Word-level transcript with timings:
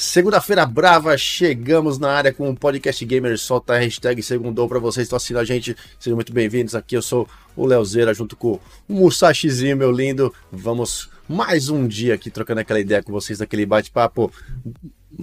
Segunda-feira 0.00 0.64
brava, 0.64 1.14
chegamos 1.18 1.98
na 1.98 2.10
área 2.10 2.32
com 2.32 2.48
o 2.48 2.56
Podcast 2.56 3.04
Gamer. 3.04 3.38
Solta 3.38 3.74
a 3.74 3.78
hashtag 3.78 4.22
segundou 4.22 4.66
para 4.66 4.78
vocês 4.78 5.04
estão 5.04 5.18
assistindo 5.18 5.38
a 5.38 5.44
gente. 5.44 5.76
Sejam 5.98 6.16
muito 6.16 6.32
bem-vindos. 6.32 6.74
Aqui 6.74 6.96
eu 6.96 7.02
sou 7.02 7.28
o 7.54 7.66
Leozeira 7.66 8.14
junto 8.14 8.34
com 8.34 8.52
o 8.52 8.60
Musashizinho, 8.94 9.76
meu 9.76 9.92
lindo. 9.92 10.34
Vamos 10.50 11.10
mais 11.28 11.68
um 11.68 11.86
dia 11.86 12.14
aqui 12.14 12.30
trocando 12.30 12.60
aquela 12.62 12.80
ideia 12.80 13.02
com 13.02 13.12
vocês 13.12 13.40
daquele 13.40 13.66
bate-papo 13.66 14.32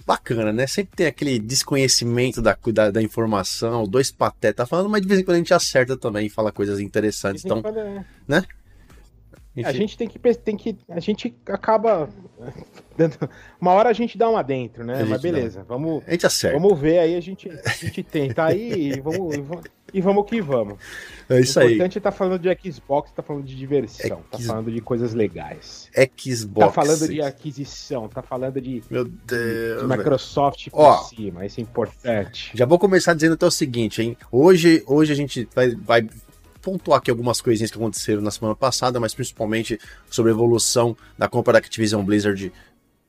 bacana, 0.05 0.53
né? 0.53 0.67
Sempre 0.67 0.95
tem 0.95 1.07
aquele 1.07 1.39
desconhecimento 1.39 2.39
da, 2.39 2.55
da, 2.71 2.91
da 2.91 3.01
informação, 3.01 3.87
dois 3.87 4.11
patetas 4.11 4.69
falando, 4.69 4.89
mas 4.89 5.01
de 5.01 5.07
vez 5.07 5.19
em 5.19 5.23
quando 5.23 5.35
a 5.35 5.39
gente 5.39 5.55
acerta 5.55 5.97
também 5.97 6.27
e 6.27 6.29
fala 6.29 6.51
coisas 6.51 6.79
interessantes. 6.79 7.43
Então, 7.43 7.63
né? 8.27 8.43
A 9.65 9.71
gente 9.71 9.97
tem 9.97 10.07
que, 10.07 10.19
tem 10.35 10.57
que. 10.57 10.77
A 10.89 10.99
gente 10.99 11.35
acaba. 11.47 12.09
Uma 13.59 13.71
hora 13.71 13.89
a 13.89 13.93
gente 13.93 14.17
dá 14.17 14.29
uma 14.29 14.43
dentro, 14.43 14.83
né? 14.83 15.03
Mas 15.03 15.21
beleza, 15.21 15.63
vamos. 15.67 16.03
A 16.07 16.11
gente 16.11 16.25
acerta. 16.25 16.59
Vamos 16.59 16.79
ver 16.79 16.99
aí, 16.99 17.15
a 17.15 17.21
gente, 17.21 17.49
a 17.49 17.69
gente 17.69 18.01
tenta 18.01 18.45
aí 18.45 18.93
e 18.97 18.99
vamos, 18.99 19.35
e 19.93 20.01
vamos 20.01 20.25
que 20.25 20.41
vamos. 20.41 20.77
É 21.29 21.39
isso 21.39 21.59
aí. 21.59 21.67
O 21.67 21.71
importante 21.71 21.97
é 21.97 21.99
estar 21.99 22.11
tá 22.11 22.17
falando 22.17 22.39
de 22.39 22.71
Xbox, 22.71 23.11
tá 23.11 23.21
falando 23.21 23.43
de 23.45 23.55
diversão, 23.55 24.17
X... 24.17 24.25
tá 24.31 24.39
falando 24.39 24.71
de 24.71 24.81
coisas 24.81 25.13
legais. 25.13 25.89
Xbox. 26.17 26.67
Tá 26.67 26.71
falando 26.71 27.07
de 27.07 27.21
aquisição, 27.21 28.07
tá 28.07 28.21
falando 28.21 28.59
de, 28.59 28.83
Meu 28.89 29.05
Deus, 29.05 29.81
de 29.81 29.87
Microsoft 29.87 30.69
por 30.69 30.79
Ó, 30.79 30.97
cima, 31.03 31.45
isso 31.45 31.59
é 31.59 31.63
importante. 31.63 32.51
Já 32.53 32.65
vou 32.65 32.79
começar 32.79 33.13
dizendo 33.13 33.33
até 33.33 33.45
o 33.45 33.51
seguinte, 33.51 34.01
hein? 34.01 34.17
Hoje, 34.31 34.83
hoje 34.87 35.11
a 35.11 35.15
gente 35.15 35.47
vai, 35.53 35.75
vai 35.75 36.07
pontuar 36.67 36.97
aqui 36.97 37.09
algumas 37.09 37.39
coisinhas 37.39 37.71
que 37.71 37.77
aconteceram 37.77 38.21
na 38.21 38.29
semana 38.29 38.53
passada, 38.53 38.99
mas 38.99 39.13
principalmente 39.13 39.79
sobre 40.09 40.33
a 40.33 40.35
evolução 40.35 40.97
da 41.17 41.29
compra 41.29 41.53
da 41.53 41.59
Activision 41.59 42.03
Blizzard 42.03 42.51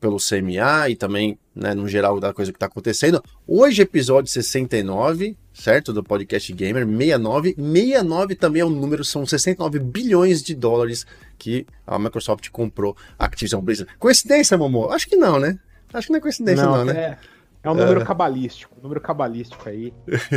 pelo 0.01 0.19
CMA 0.19 0.91
e 0.91 0.95
também, 0.95 1.37
né, 1.57 1.75
no 1.75 1.89
geral, 1.89 2.21
da 2.21 2.33
coisa 2.33 2.53
que 2.53 2.57
está 2.57 2.67
acontecendo. 2.67 3.21
Hoje, 3.49 3.83
episódio 3.83 4.31
69, 4.31 5.37
certo? 5.53 5.93
Do 5.93 6.05
Podcast 6.05 6.53
Gamer, 6.53 6.87
69. 6.87 7.57
69 7.57 8.37
também 8.37 8.63
é 8.63 8.65
o 8.65 8.69
um 8.69 8.71
número, 8.71 9.05
são 9.05 9.27
69 9.27 9.81
bilhões 9.81 10.41
de 10.41 10.55
dólares 10.55 11.05
que 11.37 11.67
a 11.85 11.99
Microsoft 11.99 12.49
comprou 12.51 12.97
a 13.19 13.25
Activision 13.25 13.61
Blizzard. 13.61 13.93
Coincidência, 13.99 14.57
Momo? 14.57 14.89
Acho 14.89 15.09
que 15.09 15.17
não, 15.17 15.41
né? 15.41 15.59
Acho 15.93 16.07
que 16.07 16.13
não 16.13 16.19
é 16.19 16.23
coincidência, 16.23 16.65
não, 16.65 16.77
não 16.77 16.85
né? 16.85 16.97
É... 16.97 17.19
É 17.63 17.71
um 17.71 17.75
número 17.75 18.01
é. 18.01 18.05
cabalístico, 18.05 18.75
um 18.79 18.83
número 18.83 19.01
cabalístico 19.01 19.69
aí. 19.69 19.93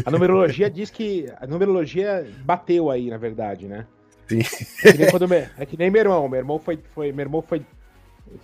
A 0.05 0.11
numerologia 0.11 0.69
diz 0.69 0.89
que. 0.89 1.31
A 1.39 1.45
numerologia 1.45 2.27
bateu 2.43 2.89
aí, 2.89 3.09
na 3.09 3.17
verdade, 3.17 3.67
né? 3.67 3.85
Sim. 4.27 4.39
É 4.83 4.91
que 4.91 4.97
nem, 4.97 5.11
quando, 5.11 5.33
é 5.33 5.65
que 5.65 5.77
nem 5.77 5.91
meu 5.91 6.01
irmão. 6.01 6.27
Meu 6.27 6.39
irmão 6.39 6.59
foi, 6.59 6.79
foi, 6.93 7.11
meu 7.11 7.23
irmão 7.23 7.41
foi, 7.41 7.65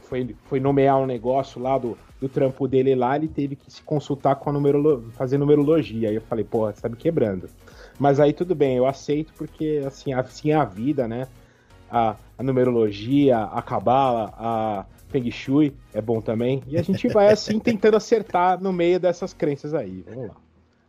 foi, 0.04 0.36
foi 0.46 0.60
nomear 0.60 0.98
um 0.98 1.06
negócio 1.06 1.62
lá 1.62 1.78
do, 1.78 1.98
do 2.20 2.28
trampo 2.28 2.68
dele 2.68 2.96
lá, 2.96 3.16
ele 3.16 3.28
teve 3.28 3.56
que 3.56 3.72
se 3.72 3.82
consultar 3.82 4.36
com 4.36 4.50
a 4.50 4.54
numerologia, 4.54 5.12
fazer 5.12 5.38
numerologia. 5.38 6.10
Aí 6.10 6.16
eu 6.16 6.22
falei, 6.22 6.44
porra, 6.44 6.74
você 6.74 6.82
tá 6.82 6.90
me 6.90 6.96
quebrando. 6.96 7.50
Mas 7.98 8.20
aí 8.20 8.34
tudo 8.34 8.54
bem, 8.54 8.78
eu 8.78 8.86
aceito 8.86 9.34
porque 9.34 9.82
assim, 9.86 10.14
assim 10.14 10.52
é 10.52 10.56
a 10.56 10.66
vida, 10.66 11.08
né? 11.08 11.28
A, 11.90 12.16
a 12.38 12.44
numerologia, 12.44 13.40
a 13.40 13.62
cabala, 13.62 14.34
a 14.38 14.86
Feng 15.10 15.30
Shui 15.32 15.74
é 15.94 16.02
bom 16.02 16.22
também. 16.22 16.62
E 16.68 16.78
a 16.78 16.82
gente 16.82 17.08
vai 17.08 17.32
assim 17.32 17.60
tentando 17.60 17.98
acertar 17.98 18.62
no 18.62 18.74
meio 18.74 19.00
dessas 19.00 19.34
crenças 19.34 19.74
aí. 19.74 20.04
Vamos 20.08 20.28
lá. 20.28 20.36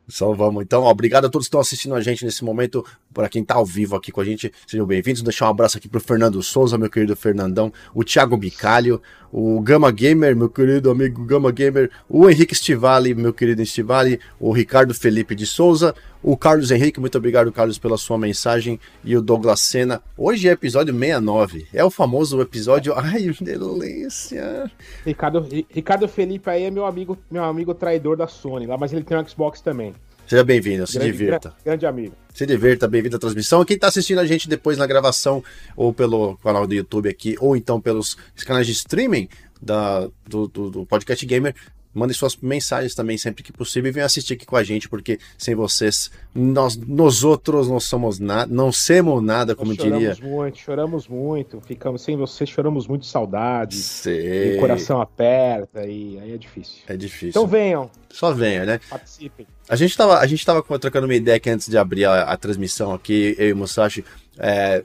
Só 0.08 0.32
vamos. 0.32 0.62
Então, 0.62 0.84
ó, 0.84 0.90
obrigado 0.90 1.26
a 1.26 1.28
todos 1.28 1.46
que 1.46 1.48
estão 1.48 1.60
assistindo 1.60 1.94
a 1.94 2.00
gente 2.00 2.24
nesse 2.24 2.42
momento. 2.42 2.84
Para 3.12 3.28
quem 3.28 3.42
está 3.42 3.56
ao 3.56 3.64
vivo 3.64 3.94
aqui 3.94 4.10
com 4.10 4.22
a 4.22 4.24
gente, 4.24 4.50
sejam 4.66 4.86
bem-vindos. 4.86 5.20
Deixar 5.20 5.46
um 5.46 5.50
abraço 5.50 5.76
aqui 5.76 5.86
para 5.86 5.98
o 5.98 6.00
Fernando 6.00 6.42
Souza, 6.42 6.78
meu 6.78 6.88
querido 6.88 7.14
Fernandão, 7.14 7.70
o 7.94 8.02
Thiago 8.02 8.34
Bicalho, 8.34 9.02
o 9.30 9.60
Gama 9.60 9.90
Gamer, 9.90 10.34
meu 10.34 10.48
querido 10.48 10.90
amigo 10.90 11.22
Gama 11.26 11.52
Gamer, 11.52 11.90
o 12.08 12.28
Henrique 12.28 12.54
Stivali, 12.54 13.14
meu 13.14 13.34
querido 13.34 13.64
Stivali, 13.66 14.18
o 14.40 14.50
Ricardo 14.50 14.94
Felipe 14.94 15.34
de 15.34 15.46
Souza, 15.46 15.94
o 16.30 16.36
Carlos 16.36 16.70
Henrique, 16.70 17.00
muito 17.00 17.16
obrigado, 17.16 17.50
Carlos, 17.50 17.78
pela 17.78 17.96
sua 17.96 18.18
mensagem, 18.18 18.78
e 19.02 19.16
o 19.16 19.22
Douglas 19.22 19.60
Sena. 19.60 20.02
Hoje 20.14 20.46
é 20.46 20.52
episódio 20.52 20.92
69, 20.92 21.66
é 21.72 21.82
o 21.82 21.88
famoso 21.88 22.38
episódio. 22.42 22.92
Ai, 23.00 23.34
delícia! 23.40 24.70
Ricardo, 25.06 25.48
Ricardo 25.70 26.06
Felipe 26.06 26.50
aí 26.50 26.64
é 26.64 26.70
meu 26.70 26.84
amigo, 26.84 27.16
meu 27.30 27.42
amigo 27.42 27.72
traidor 27.72 28.14
da 28.14 28.26
Sony 28.26 28.66
lá, 28.66 28.76
mas 28.76 28.92
ele 28.92 29.04
tem 29.04 29.16
um 29.16 29.26
Xbox 29.26 29.62
também. 29.62 29.94
Seja 30.26 30.44
bem-vindo, 30.44 30.86
se 30.86 30.98
divirta. 30.98 31.54
Grande 31.64 31.86
amigo. 31.86 32.14
Se 32.34 32.44
divirta, 32.44 32.86
bem-vindo 32.86 33.16
à 33.16 33.18
transmissão. 33.18 33.64
Quem 33.64 33.76
está 33.76 33.86
assistindo 33.86 34.18
a 34.18 34.26
gente 34.26 34.50
depois 34.50 34.76
na 34.76 34.86
gravação, 34.86 35.42
ou 35.74 35.94
pelo 35.94 36.36
canal 36.44 36.66
do 36.66 36.74
YouTube 36.74 37.08
aqui, 37.08 37.36
ou 37.40 37.56
então 37.56 37.80
pelos 37.80 38.18
canais 38.44 38.66
de 38.66 38.72
streaming 38.74 39.30
da, 39.62 40.06
do, 40.26 40.46
do, 40.46 40.70
do 40.70 40.84
Podcast 40.84 41.24
Gamer, 41.24 41.54
Mandem 41.94 42.14
suas 42.14 42.36
mensagens 42.36 42.94
também 42.94 43.16
sempre 43.16 43.42
que 43.42 43.52
possível 43.52 43.88
e 43.88 43.92
venham 43.92 44.06
assistir 44.06 44.34
aqui 44.34 44.44
com 44.44 44.56
a 44.56 44.62
gente, 44.62 44.88
porque 44.88 45.18
sem 45.36 45.54
vocês, 45.54 46.10
nós, 46.34 46.76
nós 46.76 47.24
outros 47.24 47.68
não 47.68 47.80
somos 47.80 48.18
nada, 48.18 48.52
não 48.52 48.70
somos 48.70 49.22
nada, 49.22 49.54
como 49.54 49.72
nós 49.72 49.78
diria. 49.78 50.14
Choramos 50.14 50.20
muito, 50.20 50.58
choramos 50.58 51.08
muito, 51.08 51.60
ficamos 51.60 52.02
sem 52.02 52.16
vocês, 52.16 52.50
choramos 52.50 52.86
muito 52.86 53.02
de 53.02 53.08
saudade. 53.08 53.76
Sei. 53.76 54.56
O 54.56 54.60
coração 54.60 55.00
aperta 55.00 55.84
e 55.86 56.18
aí 56.20 56.34
é 56.34 56.38
difícil. 56.38 56.82
É 56.86 56.96
difícil. 56.96 57.30
Então 57.30 57.46
venham. 57.46 57.90
Só 58.10 58.32
venham, 58.32 58.66
né? 58.66 58.80
Participem. 58.88 59.46
A 59.68 59.76
gente 59.76 59.96
tava, 59.96 60.18
a 60.18 60.26
gente 60.26 60.44
tava 60.44 60.62
trocando 60.78 61.06
uma 61.06 61.14
ideia 61.14 61.36
aqui 61.36 61.50
antes 61.50 61.68
de 61.68 61.76
abrir 61.76 62.04
a, 62.04 62.22
a 62.22 62.36
transmissão 62.36 62.92
aqui, 62.92 63.34
eu 63.38 63.48
e 63.48 63.52
o 63.52 63.56
Musashi. 63.56 64.04
É, 64.38 64.84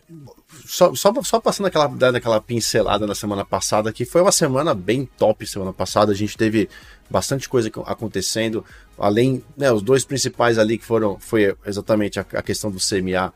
só, 0.66 0.94
só, 0.96 1.14
só 1.24 1.40
passando 1.40 1.68
aquela, 1.68 1.88
dando 1.88 2.16
aquela 2.16 2.42
pincelada 2.42 3.06
na 3.06 3.16
semana 3.16 3.44
passada, 3.44 3.92
que 3.92 4.06
foi 4.06 4.22
uma 4.22 4.32
semana 4.32 4.74
bem 4.74 5.06
top 5.18 5.46
semana 5.46 5.74
passada. 5.74 6.12
A 6.12 6.16
gente 6.16 6.38
teve 6.38 6.70
bastante 7.10 7.50
coisa 7.50 7.70
acontecendo. 7.86 8.66
Além, 8.98 9.44
né, 9.58 9.72
os 9.72 9.82
dois 9.82 10.06
principais 10.06 10.58
ali 10.58 10.78
que 10.78 10.86
foram, 10.86 11.20
foi 11.20 11.56
exatamente 11.66 12.20
a, 12.20 12.26
a 12.34 12.42
questão 12.42 12.72
do 12.72 12.80
CMA 12.80 13.34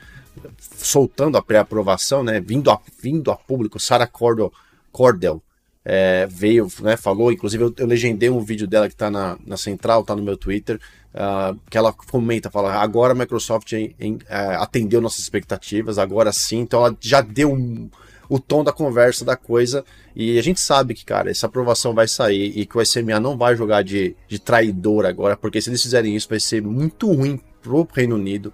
soltando 0.77 1.37
a 1.37 1.41
pré-aprovação, 1.41 2.23
né, 2.23 2.39
vindo 2.39 2.71
a, 2.71 2.79
vindo 3.01 3.31
a 3.31 3.35
público. 3.35 3.79
Sarah 3.79 4.07
Cordell, 4.07 4.51
Cordell 4.91 5.41
é, 5.89 6.27
veio, 6.29 6.67
né, 6.81 6.97
falou, 6.97 7.31
inclusive 7.31 7.63
eu, 7.63 7.73
eu, 7.77 7.87
legendei 7.87 8.29
um 8.29 8.41
vídeo 8.41 8.67
dela 8.67 8.89
que 8.89 8.93
está 8.93 9.09
na, 9.09 9.37
na 9.45 9.55
central, 9.55 10.01
está 10.01 10.13
no 10.13 10.21
meu 10.21 10.35
Twitter, 10.35 10.81
uh, 11.13 11.57
que 11.69 11.77
ela 11.77 11.93
comenta, 11.93 12.51
fala, 12.51 12.73
agora 12.73 13.13
a 13.13 13.15
Microsoft 13.15 13.71
em, 13.71 13.95
em, 13.97 14.15
uh, 14.15 14.59
atendeu 14.59 14.99
nossas 14.99 15.19
expectativas, 15.19 15.97
agora 15.97 16.33
sim, 16.33 16.59
então 16.59 16.85
ela 16.85 16.97
já 16.99 17.21
deu 17.21 17.53
um, 17.53 17.89
o 18.27 18.37
tom 18.37 18.65
da 18.65 18.73
conversa 18.73 19.23
da 19.23 19.37
coisa, 19.37 19.85
e 20.13 20.37
a 20.37 20.43
gente 20.43 20.59
sabe 20.59 20.93
que, 20.93 21.05
cara, 21.05 21.31
essa 21.31 21.45
aprovação 21.45 21.93
vai 21.93 22.05
sair 22.05 22.51
e 22.59 22.65
que 22.65 22.77
o 22.77 22.85
SMA 22.85 23.17
não 23.17 23.37
vai 23.37 23.55
jogar 23.55 23.81
de, 23.81 24.13
de 24.27 24.39
traidor 24.39 25.05
agora, 25.05 25.37
porque 25.37 25.61
se 25.61 25.69
eles 25.69 25.81
fizerem 25.81 26.17
isso 26.17 26.27
vai 26.27 26.41
ser 26.41 26.61
muito 26.61 27.09
ruim 27.13 27.39
pro 27.61 27.87
Reino 27.93 28.15
Unido, 28.15 28.53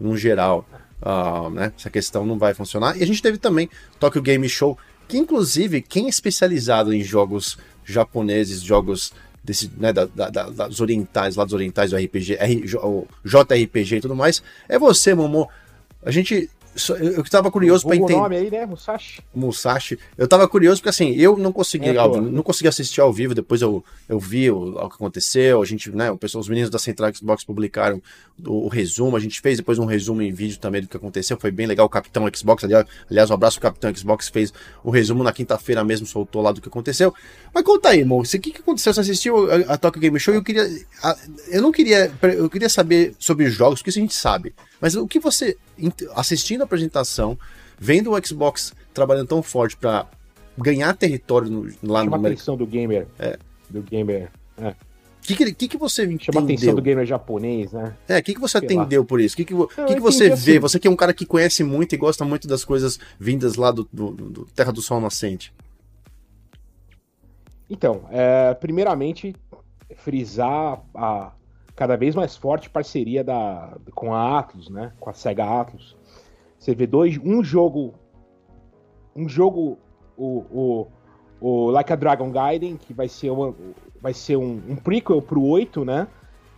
no 0.00 0.16
geral, 0.16 0.66
uh, 1.00 1.48
né, 1.48 1.72
essa 1.78 1.90
questão 1.90 2.26
não 2.26 2.36
vai 2.36 2.54
funcionar, 2.54 2.98
e 2.98 3.04
a 3.04 3.06
gente 3.06 3.22
teve 3.22 3.38
também 3.38 3.70
Tokyo 4.00 4.20
Game 4.20 4.48
Show, 4.48 4.76
que 5.08 5.18
inclusive 5.18 5.82
quem 5.82 6.06
é 6.06 6.08
especializado 6.08 6.92
em 6.92 7.02
jogos 7.02 7.58
japoneses, 7.84 8.62
jogos 8.62 9.12
desse, 9.42 9.70
né, 9.76 9.92
da, 9.92 10.04
da, 10.04 10.28
das 10.28 10.80
orientais, 10.80 11.36
lá 11.36 11.44
dos 11.44 11.52
orientais 11.52 11.90
do 11.90 11.96
RPG, 11.96 12.36
R, 12.38 12.64
JRPG 13.24 13.96
e 13.96 14.00
tudo 14.00 14.14
mais, 14.14 14.42
é 14.68 14.78
você, 14.78 15.14
Momo. 15.14 15.48
A 16.04 16.10
gente 16.10 16.48
eu 16.98 17.22
estava 17.22 17.50
curioso 17.50 17.86
para 17.86 17.96
entender. 17.96 18.14
O 18.14 18.22
nome 18.22 18.36
aí, 18.36 18.50
né? 18.50 18.64
Musashi. 18.64 19.22
Musashi. 19.34 19.98
Eu 20.16 20.24
estava 20.24 20.48
curioso 20.48 20.80
porque 20.80 20.88
assim, 20.88 21.12
eu 21.12 21.36
não 21.36 21.52
consegui, 21.52 21.90
é, 21.90 21.96
ao, 21.96 22.20
não 22.20 22.42
consegui 22.42 22.68
assistir 22.68 23.00
ao 23.00 23.12
vivo, 23.12 23.34
depois 23.34 23.60
eu, 23.60 23.84
eu 24.08 24.18
vi 24.18 24.50
o, 24.50 24.74
o 24.74 24.88
que 24.88 24.94
aconteceu, 24.94 25.60
a 25.60 25.64
gente, 25.66 25.90
né, 25.90 26.10
o 26.10 26.16
pessoal, 26.16 26.40
os 26.40 26.48
meninos 26.48 26.70
da 26.70 26.78
Central 26.78 27.14
Xbox 27.14 27.44
publicaram 27.44 28.00
o, 28.44 28.66
o, 28.66 28.68
resumo, 28.68 29.16
a 29.16 29.20
gente 29.20 29.40
fez 29.40 29.58
depois 29.58 29.78
um 29.78 29.84
resumo 29.84 30.22
em 30.22 30.32
vídeo 30.32 30.58
também 30.58 30.80
do 30.80 30.88
que 30.88 30.96
aconteceu, 30.96 31.36
foi 31.38 31.50
bem 31.50 31.66
legal, 31.66 31.86
o 31.86 31.90
Capitão 31.90 32.26
Xbox, 32.34 32.64
aliás, 32.64 33.30
um 33.30 33.34
abraço 33.34 33.58
o 33.58 33.62
Capitão 33.62 33.94
Xbox, 33.94 34.28
fez 34.28 34.52
o 34.82 34.90
resumo 34.90 35.22
na 35.22 35.32
quinta-feira 35.32 35.84
mesmo, 35.84 36.06
soltou 36.06 36.40
lá 36.40 36.52
do 36.52 36.60
que 36.60 36.68
aconteceu. 36.68 37.14
Mas 37.52 37.64
conta 37.64 37.90
aí, 37.90 38.00
irmão, 38.00 38.20
o 38.20 38.22
que, 38.22 38.38
que 38.38 38.60
aconteceu? 38.60 38.94
Você 38.94 39.00
assistiu 39.00 39.50
a, 39.50 39.74
a 39.74 39.76
Tokyo 39.76 40.00
Game 40.00 40.18
Show? 40.18 40.32
Eu 40.32 40.42
queria, 40.42 40.66
a, 41.02 41.16
eu 41.48 41.60
não 41.60 41.70
queria, 41.70 42.10
eu 42.34 42.48
queria 42.48 42.68
saber 42.68 43.14
sobre 43.18 43.50
jogos, 43.50 43.80
porque 43.80 43.90
isso 43.90 43.98
a 43.98 44.02
gente 44.02 44.14
sabe. 44.14 44.54
Mas 44.82 44.96
o 44.96 45.06
que 45.06 45.20
você, 45.20 45.56
assistindo 46.16 46.62
a 46.62 46.64
apresentação, 46.64 47.38
vendo 47.78 48.10
o 48.10 48.26
Xbox 48.26 48.74
trabalhando 48.92 49.28
tão 49.28 49.40
forte 49.40 49.76
para 49.76 50.08
ganhar 50.58 50.92
território 50.96 51.48
no, 51.48 51.62
lá 51.84 52.02
Chama 52.02 52.18
no 52.18 52.26
a 52.26 52.28
atenção 52.28 52.56
do 52.56 52.66
gamer. 52.66 53.06
É. 53.16 53.38
Do 53.70 53.80
gamer. 53.80 54.28
É. 54.58 54.70
O 54.70 54.74
que, 55.22 55.36
que, 55.36 55.52
que, 55.54 55.68
que 55.68 55.76
você 55.76 56.02
entendeu? 56.02 56.24
Chama 56.24 56.40
a 56.40 56.44
atenção 56.44 56.74
do 56.74 56.82
gamer 56.82 57.06
japonês, 57.06 57.70
né? 57.70 57.96
É, 58.08 58.18
o 58.18 58.22
que, 58.24 58.34
que 58.34 58.40
você 58.40 58.58
Sei 58.58 58.66
atendeu 58.66 59.02
lá. 59.02 59.06
por 59.06 59.20
isso? 59.20 59.34
O 59.34 59.36
que, 59.36 59.44
que, 59.44 59.54
que, 59.54 59.94
que 59.94 60.00
você 60.00 60.30
vê? 60.30 60.32
Assim. 60.32 60.58
Você 60.58 60.80
que 60.80 60.88
é 60.88 60.90
um 60.90 60.96
cara 60.96 61.14
que 61.14 61.24
conhece 61.24 61.62
muito 61.62 61.94
e 61.94 61.96
gosta 61.96 62.24
muito 62.24 62.48
das 62.48 62.64
coisas 62.64 62.98
vindas 63.20 63.54
lá 63.54 63.70
do, 63.70 63.88
do, 63.92 64.10
do 64.10 64.44
Terra 64.46 64.72
do 64.72 64.82
Sol 64.82 65.00
Nascente. 65.00 65.54
Então, 67.70 68.04
é, 68.10 68.52
primeiramente, 68.54 69.32
frisar 69.94 70.82
a, 70.92 71.32
cada 71.74 71.96
vez 71.96 72.14
mais 72.14 72.36
forte 72.36 72.68
parceria 72.68 73.24
da, 73.24 73.76
com 73.94 74.14
a 74.14 74.38
Atlus, 74.38 74.68
né? 74.68 74.92
Com 75.00 75.10
a 75.10 75.12
Sega 75.12 75.44
Atlus. 75.44 75.96
Você 76.58 76.74
vê 76.74 76.86
dois, 76.86 77.18
um 77.18 77.42
jogo, 77.42 77.94
um 79.16 79.28
jogo, 79.28 79.78
o, 80.16 80.44
o, 80.50 80.86
o 81.40 81.70
Like 81.70 81.92
a 81.92 81.96
Dragon 81.96 82.30
Gaiden, 82.30 82.76
que 82.76 82.92
vai 82.92 83.08
ser, 83.08 83.30
uma, 83.30 83.54
vai 84.00 84.14
ser 84.14 84.36
um, 84.36 84.62
um 84.68 84.76
prequel 84.76 85.20
pro 85.20 85.42
8, 85.42 85.84
né? 85.84 86.06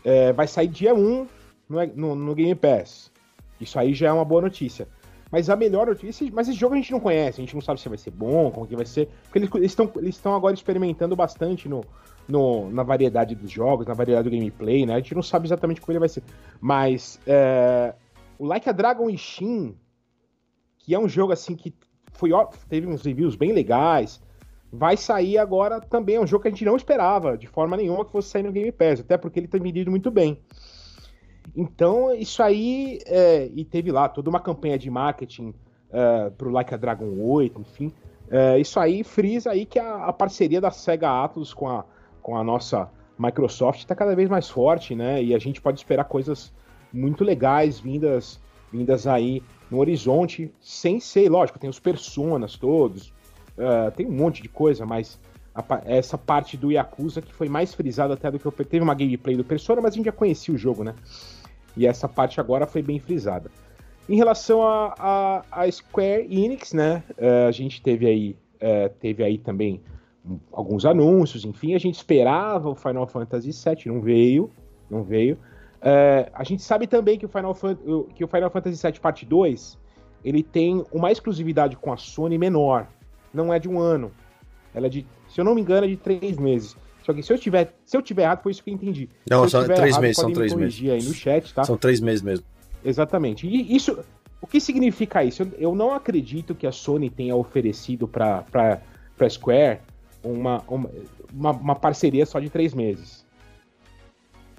É, 0.05 0.33
vai 0.33 0.47
sair 0.47 0.69
dia 0.69 0.95
1 0.95 1.27
no, 1.69 1.87
no, 1.95 2.15
no, 2.15 2.35
Game 2.35 2.55
Pass. 2.55 3.11
Isso 3.61 3.79
aí 3.79 3.95
já 3.95 4.09
é 4.09 4.13
uma 4.13 4.25
boa 4.25 4.43
notícia. 4.43 4.87
Mas 5.35 5.51
a 5.51 5.57
melhor 5.57 5.89
notícia, 5.89 6.31
mas 6.33 6.49
esse 6.49 6.57
jogo 6.57 6.75
a 6.75 6.77
gente 6.77 6.93
não 6.93 7.01
conhece, 7.01 7.41
a 7.41 7.45
gente 7.45 7.57
não 7.57 7.61
sabe 7.61 7.81
se 7.81 7.89
vai 7.89 7.99
ser 7.99 8.13
bom, 8.13 8.53
como 8.53 8.69
que 8.69 8.77
vai 8.77 8.87
ser, 8.87 9.09
porque 9.25 9.41
eles 9.59 9.73
estão 9.73 9.91
eles 9.97 10.25
agora 10.25 10.55
experimentando 10.55 11.17
bastante 11.17 11.69
no, 11.69 11.85
no, 12.29 12.71
na 12.71 12.85
variedade 12.85 13.35
dos 13.35 13.51
jogos, 13.51 13.85
na 13.85 13.95
variedade 13.95 14.31
do 14.31 14.37
gameplay, 14.37 14.87
né? 14.87 14.95
A 14.95 14.99
gente 14.99 15.13
não 15.13 15.25
sabe 15.25 15.49
exatamente 15.49 15.81
como 15.81 15.91
ele 15.91 15.99
vai 15.99 16.09
ser. 16.09 16.23
Mas 16.61 17.19
é, 17.27 17.97
o 18.39 18.47
Like 18.47 18.69
a 18.69 18.73
Dragon 18.73 19.11
Ishin, 19.11 19.75
que 20.79 20.95
é 20.95 21.01
um 21.01 21.09
jogo 21.09 21.33
assim 21.33 21.57
que 21.57 21.75
foi, 22.13 22.31
teve 22.69 22.87
uns 22.87 23.03
reviews 23.03 23.35
bem 23.35 23.51
legais, 23.51 24.23
vai 24.73 24.97
sair 24.97 25.37
agora 25.37 25.81
também. 25.81 26.15
É 26.15 26.21
um 26.21 26.29
jogo 26.29 26.43
que 26.43 26.49
a 26.49 26.53
gente 26.53 26.65
não 26.65 26.77
esperava 26.77 27.37
de 27.37 27.49
forma 27.49 27.77
nenhuma 27.77 28.05
que 28.05 28.13
fosse 28.13 28.29
sair 28.29 28.45
no 28.45 28.53
Game 28.53 28.71
Pass, 28.71 29.01
até 29.01 29.19
porque 29.19 29.41
ele 29.41 29.49
tem 29.49 29.61
vendido 29.61 29.91
muito 29.91 30.13
bem. 30.13 30.39
Então, 31.55 32.15
isso 32.15 32.43
aí. 32.43 33.01
É, 33.07 33.51
e 33.55 33.65
teve 33.65 33.91
lá 33.91 34.09
toda 34.09 34.31
uma 34.31 34.41
campanha 34.41 34.79
de 34.79 34.91
marketing 34.91 35.55
uh, 35.91 36.31
pro 36.33 36.51
Like 36.51 36.75
a 36.75 36.77
Dragon 36.77 37.21
8, 37.21 37.61
enfim. 37.61 37.93
Uh, 38.29 38.59
isso 38.59 38.81
aí 38.81 39.05
frisa 39.05 39.51
aí 39.51 39.67
que 39.67 39.79
a, 39.79 40.07
a, 40.07 40.13
parceria 40.13 40.61
da 40.61 40.71
Sega 40.71 41.25
Atlus 41.25 41.53
com 41.53 41.69
a, 41.69 41.85
com 42.23 42.37
a 42.37 42.43
nossa 42.43 42.91
Microsoft 43.19 43.81
está 43.81 43.95
cada 43.95 44.17
vez 44.17 44.29
mais 44.29 44.49
forte, 44.49 44.95
né? 44.95 45.23
E 45.23 45.35
a 45.35 45.39
gente 45.39 45.61
pode 45.61 45.79
esperar 45.79 46.05
coisas 46.05 46.53
muito 46.93 47.23
legais 47.23 47.79
vindas, 47.79 48.41
vindas 48.73 49.07
aí 49.07 49.43
no 49.71 49.79
horizonte, 49.79 50.53
sem 50.61 50.99
ser, 51.01 51.29
lógico, 51.29 51.59
tem 51.59 51.69
os 51.69 51.79
personas 51.79 52.57
todos, 52.57 53.09
uh, 53.59 53.91
tem 53.95 54.07
um 54.07 54.13
monte 54.13 54.43
de 54.43 54.49
coisa, 54.49 54.87
mas 54.87 55.21
essa 55.85 56.19
parte 56.19 56.57
do 56.57 56.73
Yakuza 56.73 57.23
que 57.23 57.33
foi 57.33 57.49
mais 57.49 57.73
frisada 57.73 58.15
até 58.15 58.31
do 58.31 58.39
que 58.39 58.47
eu 58.47 58.53
teve 58.53 58.83
uma 58.83 58.95
gameplay 58.95 59.37
do 59.37 59.45
Persona, 59.45 59.81
mas 59.81 59.95
a 59.95 59.97
gente 59.97 60.07
já 60.07 60.13
conhecia 60.13 60.55
o 60.55 60.59
jogo, 60.59 60.83
né? 60.83 60.95
E 61.77 61.87
essa 61.87 62.09
parte 62.09 62.41
agora 62.41 62.67
foi 62.67 62.83
bem 62.83 62.99
frisada. 62.99 63.51
Em 64.09 64.17
relação 64.17 64.63
a, 64.63 64.95
a, 64.99 65.45
a 65.63 65.71
Square 65.71 66.27
Enix, 66.31 66.73
né? 66.73 67.03
Uh, 67.11 67.49
a 67.49 67.53
gente 67.53 67.81
teve 67.81 68.07
aí, 68.07 68.37
uh, 68.57 68.93
teve 69.01 69.23
aí 69.23 69.39
também 69.39 69.81
alguns 70.53 70.85
anúncios, 70.85 71.45
enfim, 71.45 71.75
a 71.75 71.79
gente 71.79 71.97
esperava 71.97 72.69
o 72.71 72.75
Final 72.75 73.07
Fantasy 73.07 73.51
VII, 73.51 73.93
não 73.93 74.01
veio, 74.01 74.51
não 74.91 75.03
veio. 75.03 75.35
Uh, 75.35 76.31
a 76.33 76.45
gente 76.45 76.63
sabe 76.63 76.87
também 76.87 77.19
que 77.19 77.27
o 77.27 77.29
Final, 77.29 77.55
que 78.15 78.25
o 78.25 78.29
Final 78.29 78.51
Fantasy 78.51 78.83
VII 78.83 79.01
Parte 79.01 79.27
2 79.27 79.79
ele 80.25 80.43
tem 80.43 80.83
uma 80.91 81.13
exclusividade 81.13 81.77
com 81.77 81.93
a 81.93 81.97
Sony 81.97 82.39
menor, 82.39 82.89
não 83.33 83.53
é 83.53 83.59
de 83.59 83.69
um 83.69 83.79
ano, 83.79 84.11
ela 84.75 84.87
é 84.87 84.89
de, 84.89 85.07
se 85.29 85.41
eu 85.41 85.45
não 85.45 85.55
me 85.55 85.61
engano, 85.61 85.87
é 85.87 85.89
de 85.89 85.97
três 85.97 86.37
meses. 86.37 86.77
Só 87.05 87.13
que 87.13 87.23
se 87.23 87.33
eu 87.33 87.39
tiver, 87.39 87.75
se 87.85 87.97
eu 87.97 88.03
tiver 88.03 88.23
errado, 88.23 88.43
foi 88.43 88.53
isso 88.53 88.63
que 88.63 88.71
eu 88.71 88.75
entendi. 88.75 89.09
Não, 89.31 89.49
são 89.49 89.63
três 89.65 89.81
errado, 89.81 90.01
meses, 90.01 90.17
são 90.17 90.33
três 90.33 90.55
meses. 90.55 90.91
Aí 90.91 91.03
no 91.03 91.15
chat, 91.15 91.55
tá? 91.55 91.65
São 91.65 91.77
três 91.77 92.01
meses 92.01 92.23
mesmo. 92.23 92.45
Exatamente. 92.85 93.47
E 93.47 93.75
isso, 93.75 93.99
o 94.41 94.47
que 94.47 94.61
significa 94.61 95.23
isso? 95.23 95.47
Eu 95.59 95.75
não 95.75 95.93
acredito 95.93 96.55
que 96.55 96.67
a 96.67 96.73
Sony 96.73 97.11
tenha 97.11 97.37
oferecido 97.37 98.09
para 98.09 98.43
para 99.17 99.31
Square 99.31 99.81
uma, 100.23 100.63
uma, 100.67 101.51
uma 101.53 101.75
parceria 101.75 102.27
só 102.27 102.41
de 102.41 102.51
três 102.51 102.75
meses. 102.75 103.25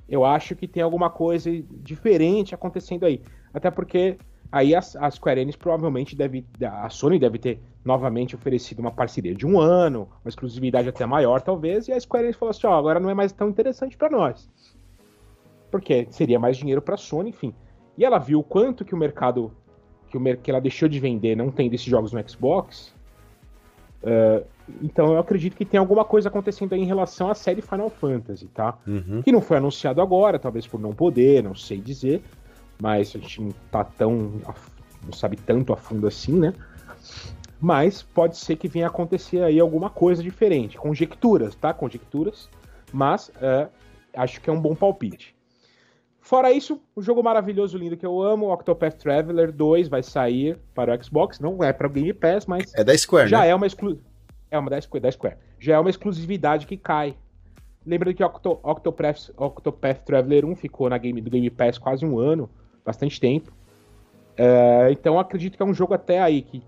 Eu 0.07 0.23
acho 0.23 0.55
que 0.55 0.67
tem 0.67 0.83
alguma 0.83 1.09
coisa 1.09 1.49
diferente 1.83 2.53
acontecendo 2.53 3.05
aí. 3.05 3.21
Até 3.53 3.71
porque 3.71 4.17
aí 4.51 4.75
a, 4.75 4.79
a 4.79 5.11
Square 5.11 5.41
Enix 5.41 5.55
provavelmente 5.55 6.15
deve. 6.15 6.45
A 6.63 6.89
Sony 6.89 7.19
deve 7.19 7.37
ter 7.37 7.59
novamente 7.83 8.35
oferecido 8.35 8.79
uma 8.79 8.91
parceria 8.91 9.35
de 9.35 9.45
um 9.45 9.59
ano, 9.59 10.09
uma 10.23 10.29
exclusividade 10.29 10.89
até 10.89 11.05
maior, 11.05 11.41
talvez, 11.41 11.87
e 11.87 11.91
a 11.93 11.99
Square 11.99 12.25
Enix 12.25 12.37
falou 12.37 12.51
assim: 12.51 12.67
ó, 12.67 12.77
agora 12.77 12.99
não 12.99 13.09
é 13.09 13.13
mais 13.13 13.31
tão 13.31 13.49
interessante 13.49 13.97
para 13.97 14.09
nós. 14.09 14.49
Porque 15.71 16.07
seria 16.09 16.39
mais 16.39 16.57
dinheiro 16.57 16.81
para 16.81 16.95
a 16.95 16.97
Sony, 16.97 17.29
enfim. 17.29 17.53
E 17.97 18.05
ela 18.05 18.17
viu 18.17 18.39
o 18.39 18.43
quanto 18.43 18.85
que 18.85 18.93
o 18.93 18.97
mercado. 18.97 19.51
Que, 20.09 20.17
o, 20.17 20.37
que 20.37 20.51
ela 20.51 20.61
deixou 20.61 20.87
de 20.87 20.99
vender 20.99 21.35
não 21.35 21.49
tem 21.49 21.69
desses 21.69 21.87
jogos 21.87 22.13
no 22.13 22.29
Xbox. 22.29 22.93
Uh, 24.03 24.45
então 24.81 25.13
eu 25.13 25.19
acredito 25.19 25.55
que 25.55 25.65
tem 25.65 25.79
alguma 25.79 26.03
coisa 26.03 26.29
acontecendo 26.29 26.73
aí 26.73 26.81
em 26.81 26.85
relação 26.85 27.29
à 27.29 27.35
série 27.35 27.61
Final 27.61 27.89
Fantasy, 27.89 28.47
tá? 28.47 28.77
Uhum. 28.85 29.21
Que 29.21 29.31
não 29.31 29.41
foi 29.41 29.57
anunciado 29.57 30.01
agora, 30.01 30.39
talvez 30.39 30.65
por 30.65 30.79
não 30.79 30.93
poder, 30.93 31.43
não 31.43 31.55
sei 31.55 31.79
dizer, 31.79 32.21
mas 32.79 33.15
a 33.15 33.19
gente 33.19 33.41
não 33.41 33.51
tá 33.71 33.83
tão. 33.83 34.41
não 35.03 35.13
sabe 35.13 35.37
tanto 35.37 35.73
a 35.73 35.77
fundo 35.77 36.07
assim, 36.07 36.33
né? 36.33 36.53
Mas 37.59 38.03
pode 38.03 38.37
ser 38.37 38.57
que 38.57 38.67
venha 38.67 38.87
acontecer 38.87 39.41
aí 39.41 39.59
alguma 39.59 39.89
coisa 39.89 40.21
diferente. 40.21 40.77
Conjecturas, 40.77 41.55
tá? 41.55 41.73
Conjecturas. 41.73 42.49
Mas 42.91 43.29
uh, 43.29 43.69
acho 44.13 44.41
que 44.41 44.49
é 44.49 44.53
um 44.53 44.59
bom 44.59 44.75
palpite. 44.75 45.35
Fora 46.19 46.51
isso, 46.51 46.81
o 46.95 47.01
jogo 47.01 47.21
maravilhoso, 47.21 47.77
lindo 47.77 47.95
que 47.95 48.05
eu 48.05 48.19
amo, 48.21 48.51
Octopath 48.51 48.95
Traveler 48.97 49.51
2 49.51 49.87
vai 49.87 50.01
sair 50.01 50.57
para 50.73 50.91
o 50.91 51.03
Xbox, 51.03 51.39
não 51.39 51.63
é 51.63 51.71
para 51.71 51.85
o 51.85 51.89
Game 51.89 52.11
Pass, 52.13 52.47
mas 52.47 52.73
é 52.73 52.83
da 52.83 52.97
Square, 52.97 53.29
já 53.29 53.41
né? 53.41 53.49
é 53.49 53.55
uma 53.55 53.67
exclusividade 53.67 54.15
é 54.49 54.57
uma 54.57 54.69
da 54.69 54.81
Square, 54.81 55.03
da 55.03 55.11
Square. 55.11 55.37
Já 55.59 55.75
é 55.75 55.79
uma 55.79 55.89
exclusividade 55.89 56.65
que 56.65 56.77
cai. 56.77 57.15
Lembra 57.85 58.13
que 58.13 58.23
Octo, 58.23 58.59
Octopath, 58.63 59.31
Octopath 59.37 60.03
Traveler 60.03 60.45
1 60.45 60.55
ficou 60.55 60.89
na 60.89 60.97
game, 60.97 61.21
do 61.21 61.29
Game 61.29 61.49
Pass 61.49 61.77
quase 61.77 62.05
um 62.05 62.17
ano, 62.17 62.49
bastante 62.85 63.19
tempo. 63.19 63.51
É, 64.37 64.89
então 64.91 65.19
acredito 65.19 65.57
que 65.57 65.63
é 65.63 65.65
um 65.65 65.73
jogo 65.73 65.93
até 65.93 66.19
aí 66.21 66.41
que 66.41 66.61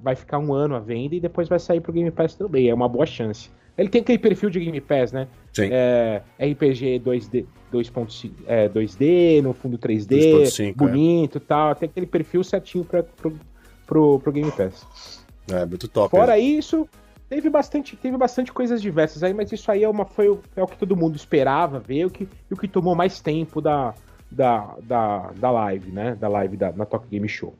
vai 0.00 0.16
ficar 0.16 0.38
um 0.38 0.52
ano 0.52 0.74
à 0.74 0.80
venda 0.80 1.14
e 1.14 1.20
depois 1.20 1.48
vai 1.48 1.58
sair 1.58 1.80
pro 1.80 1.92
Game 1.92 2.10
Pass 2.10 2.34
também. 2.34 2.68
É 2.68 2.74
uma 2.74 2.88
boa 2.88 3.06
chance. 3.06 3.50
Ele 3.78 3.88
tem 3.88 4.02
aquele 4.02 4.18
perfil 4.18 4.50
de 4.50 4.60
Game 4.60 4.80
Pass, 4.80 5.12
né? 5.12 5.28
Sim. 5.52 5.68
É, 5.72 6.22
RPG 6.38 7.00
2D, 7.00 7.46
2.5, 7.72 8.32
é, 8.46 8.68
2D, 8.68 9.40
no 9.42 9.54
fundo 9.54 9.78
3D, 9.78 10.68
é. 10.68 10.72
bonito 10.72 11.38
e 11.38 11.42
é. 11.42 11.46
tal. 11.46 11.74
Tem 11.74 11.88
aquele 11.88 12.06
perfil 12.06 12.44
certinho 12.44 12.84
pra, 12.84 13.02
pro, 13.02 13.38
pro, 13.86 14.20
pro 14.20 14.32
Game 14.32 14.50
Pass. 14.52 15.24
É, 15.50 15.64
muito 15.64 15.88
top. 15.88 16.10
Fora 16.10 16.38
isso, 16.38 16.86
Teve 17.32 17.48
bastante, 17.48 17.96
teve 17.96 18.14
bastante 18.18 18.52
coisas 18.52 18.82
diversas 18.82 19.22
aí, 19.22 19.32
mas 19.32 19.50
isso 19.50 19.72
aí 19.72 19.82
é, 19.82 19.88
uma, 19.88 20.04
foi, 20.04 20.38
é 20.54 20.62
o 20.62 20.66
que 20.66 20.76
todo 20.76 20.94
mundo 20.94 21.16
esperava 21.16 21.78
ver 21.78 22.04
o 22.04 22.10
que, 22.10 22.28
o 22.50 22.54
que 22.54 22.68
tomou 22.68 22.94
mais 22.94 23.20
tempo 23.20 23.58
da, 23.58 23.94
da, 24.32 24.74
da, 24.82 25.30
da 25.36 25.50
live, 25.50 25.90
né? 25.90 26.16
Da 26.18 26.28
live 26.28 26.56
da, 26.56 26.72
na 26.72 26.84
Talk 26.84 27.06
Game 27.08 27.28
Show. 27.28 27.54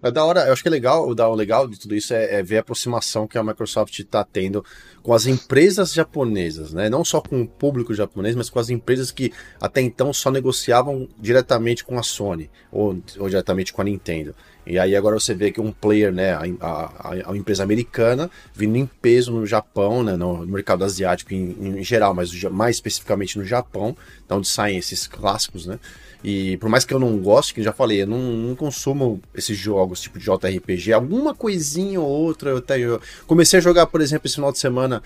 É 0.00 0.12
da 0.12 0.24
hora, 0.24 0.46
eu 0.46 0.52
acho 0.52 0.62
que 0.62 0.68
é 0.68 0.70
legal, 0.70 1.08
o 1.08 1.34
legal 1.34 1.66
de 1.66 1.76
tudo 1.76 1.92
isso 1.92 2.14
é, 2.14 2.36
é, 2.36 2.42
ver 2.42 2.58
a 2.58 2.60
aproximação 2.60 3.26
que 3.26 3.36
a 3.36 3.42
Microsoft 3.42 3.98
está 3.98 4.22
tendo 4.22 4.64
com 5.02 5.12
as 5.12 5.26
empresas 5.26 5.92
japonesas, 5.92 6.72
né? 6.72 6.88
Não 6.88 7.04
só 7.04 7.20
com 7.20 7.42
o 7.42 7.48
público 7.48 7.92
japonês, 7.92 8.36
mas 8.36 8.48
com 8.48 8.60
as 8.60 8.70
empresas 8.70 9.10
que 9.10 9.32
até 9.60 9.80
então 9.80 10.12
só 10.12 10.30
negociavam 10.30 11.08
diretamente 11.18 11.84
com 11.84 11.98
a 11.98 12.02
Sony 12.04 12.48
ou, 12.70 12.96
ou 13.18 13.28
diretamente 13.28 13.72
com 13.72 13.80
a 13.80 13.84
Nintendo. 13.84 14.36
E 14.68 14.78
aí 14.78 14.94
agora 14.94 15.18
você 15.18 15.34
vê 15.34 15.50
que 15.50 15.62
um 15.62 15.72
player, 15.72 16.12
né, 16.12 16.32
a, 16.32 16.42
a, 16.60 17.32
a 17.32 17.36
empresa 17.36 17.62
americana, 17.62 18.30
vindo 18.52 18.76
em 18.76 18.84
peso 18.84 19.32
no 19.32 19.46
Japão, 19.46 20.02
né, 20.02 20.14
no, 20.14 20.44
no 20.44 20.52
mercado 20.52 20.84
asiático 20.84 21.32
em, 21.32 21.78
em, 21.78 21.82
geral, 21.82 22.12
mas 22.12 22.30
mais 22.44 22.76
especificamente 22.76 23.38
no 23.38 23.46
Japão, 23.46 23.96
da 24.28 24.36
onde 24.36 24.46
saem 24.46 24.76
esses 24.76 25.06
clássicos, 25.06 25.64
né? 25.64 25.80
E 26.22 26.58
por 26.58 26.68
mais 26.68 26.84
que 26.84 26.92
eu 26.92 26.98
não 26.98 27.16
goste, 27.18 27.54
que 27.54 27.60
eu 27.60 27.64
já 27.64 27.72
falei, 27.72 28.02
eu 28.02 28.06
não, 28.06 28.18
não, 28.18 28.54
consumo 28.54 29.22
esses 29.34 29.56
jogos 29.56 30.02
tipo 30.02 30.18
de 30.18 30.26
JRPG, 30.26 30.92
alguma 30.92 31.34
coisinha 31.34 32.00
ou 32.00 32.06
outra 32.08 32.50
eu 32.50 32.56
até 32.58 32.78
eu 32.78 33.00
comecei 33.26 33.58
a 33.58 33.62
jogar, 33.62 33.86
por 33.86 34.02
exemplo, 34.02 34.26
esse 34.26 34.34
final 34.34 34.52
de 34.52 34.58
semana, 34.58 35.02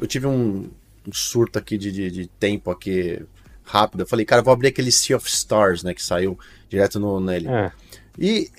eu 0.00 0.06
tive 0.06 0.26
um, 0.26 0.68
um 1.06 1.12
surto 1.12 1.58
aqui 1.58 1.78
de, 1.78 1.92
de, 1.92 2.10
de, 2.10 2.26
tempo 2.26 2.70
aqui 2.72 3.22
rápido, 3.62 4.00
eu 4.00 4.06
falei, 4.06 4.24
cara, 4.24 4.42
vou 4.42 4.52
abrir 4.52 4.68
aquele 4.68 4.90
Sea 4.90 5.16
of 5.16 5.28
Stars, 5.28 5.84
né, 5.84 5.94
que 5.94 6.02
saiu 6.02 6.36
direto 6.68 6.98
no 6.98 7.20
nele. 7.20 7.48
É. 7.48 7.70
E 8.18 8.50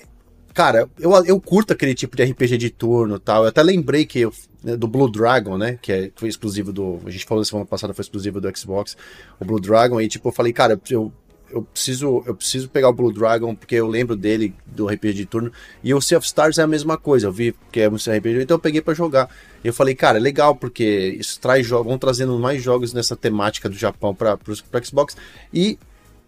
cara, 0.58 0.90
eu, 0.98 1.12
eu 1.24 1.40
curto 1.40 1.72
aquele 1.72 1.94
tipo 1.94 2.16
de 2.16 2.24
RPG 2.24 2.58
de 2.58 2.68
turno 2.68 3.20
tal. 3.20 3.44
Eu 3.44 3.50
até 3.50 3.62
lembrei 3.62 4.04
que 4.04 4.18
eu, 4.18 4.32
né, 4.60 4.76
do 4.76 4.88
Blue 4.88 5.08
Dragon, 5.08 5.56
né? 5.56 5.78
Que 5.80 5.92
é, 5.92 6.10
foi 6.16 6.28
exclusivo 6.28 6.72
do. 6.72 6.98
A 7.06 7.10
gente 7.10 7.24
falou 7.24 7.42
na 7.42 7.44
semana 7.44 7.64
passada, 7.64 7.94
foi 7.94 8.02
exclusivo 8.02 8.40
do 8.40 8.58
Xbox. 8.58 8.96
O 9.38 9.44
Blue 9.44 9.60
Dragon. 9.60 10.00
E 10.00 10.08
tipo, 10.08 10.26
eu 10.26 10.32
falei, 10.32 10.52
cara, 10.52 10.76
eu, 10.90 11.12
eu 11.48 11.62
preciso, 11.62 12.24
eu 12.26 12.34
preciso 12.34 12.68
pegar 12.68 12.88
o 12.88 12.92
Blue 12.92 13.12
Dragon 13.12 13.54
porque 13.54 13.76
eu 13.76 13.86
lembro 13.86 14.16
dele 14.16 14.52
do 14.66 14.88
RPG 14.88 15.12
de 15.12 15.26
turno. 15.26 15.52
E 15.80 15.94
o 15.94 16.00
Sea 16.00 16.18
of 16.18 16.26
Stars 16.26 16.58
é 16.58 16.62
a 16.64 16.66
mesma 16.66 16.98
coisa. 16.98 17.28
Eu 17.28 17.32
vi 17.32 17.54
que 17.70 17.78
é 17.78 17.88
um 17.88 17.94
RPG, 17.94 18.42
então 18.42 18.56
eu 18.56 18.60
peguei 18.60 18.80
para 18.80 18.94
jogar. 18.94 19.30
Eu 19.62 19.72
falei, 19.72 19.94
cara, 19.94 20.18
é 20.18 20.20
legal 20.20 20.56
porque 20.56 21.16
isso 21.20 21.38
traz 21.38 21.64
jogos, 21.64 21.86
vão 21.86 21.98
trazendo 21.98 22.36
mais 22.36 22.60
jogos 22.60 22.92
nessa 22.92 23.14
temática 23.14 23.68
do 23.68 23.76
Japão 23.76 24.12
para 24.12 24.36
Xbox. 24.82 25.16
E 25.54 25.78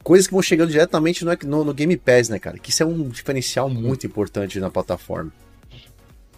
coisas 0.03 0.27
que 0.27 0.33
vão 0.33 0.43
chegando 0.43 0.71
diretamente 0.71 1.25
no, 1.25 1.33
no, 1.45 1.65
no, 1.65 1.75
Game 1.75 1.97
Pass, 1.97 2.29
né, 2.29 2.39
cara? 2.39 2.59
Que 2.59 2.71
isso 2.71 2.83
é 2.83 2.87
um 2.87 3.09
diferencial 3.09 3.69
muito 3.69 4.07
importante 4.07 4.59
na 4.59 4.71
plataforma. 4.71 5.33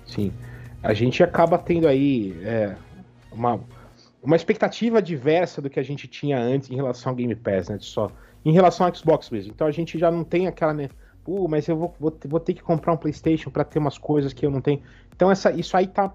Sim. 0.07 0.33
A 0.83 0.92
gente 0.92 1.23
acaba 1.23 1.59
tendo 1.59 1.87
aí 1.87 2.37
é, 2.42 2.76
uma, 3.31 3.61
uma 4.23 4.37
expectativa 4.37 5.00
diversa 5.00 5.62
do 5.62 5.71
que 5.71 5.78
a 5.78 5.83
gente 5.83 6.09
tinha 6.09 6.38
antes 6.38 6.71
em 6.71 6.76
relação 6.76 7.11
ao 7.11 7.16
Game 7.16 7.35
Pass, 7.35 7.69
né? 7.69 7.78
Só 7.81 8.11
em 8.45 8.52
relação 8.52 8.87
ao 8.87 8.95
Xbox 8.95 9.31
mesmo. 9.31 9.52
Então 9.54 9.66
a 9.66 9.71
gente 9.71 9.99
já 9.99 10.11
não 10.11 10.25
tem 10.25 10.49
aquela, 10.49 10.75
né? 10.75 10.88
Pô, 11.25 11.47
mas 11.47 11.69
eu 11.69 11.76
vou, 11.76 11.95
vou, 12.00 12.19
vou 12.26 12.40
ter 12.40 12.54
que 12.54 12.62
comprar 12.62 12.92
um 12.92 12.97
PlayStation 12.97 13.50
para 13.50 13.62
ter 13.62 13.78
umas 13.78 13.97
coisas 13.97 14.33
que 14.33 14.45
eu 14.45 14.50
não 14.50 14.61
tenho. 14.61 14.83
Então 15.14 15.31
essa, 15.31 15.52
isso 15.52 15.76
aí 15.76 15.87
tá, 15.87 16.12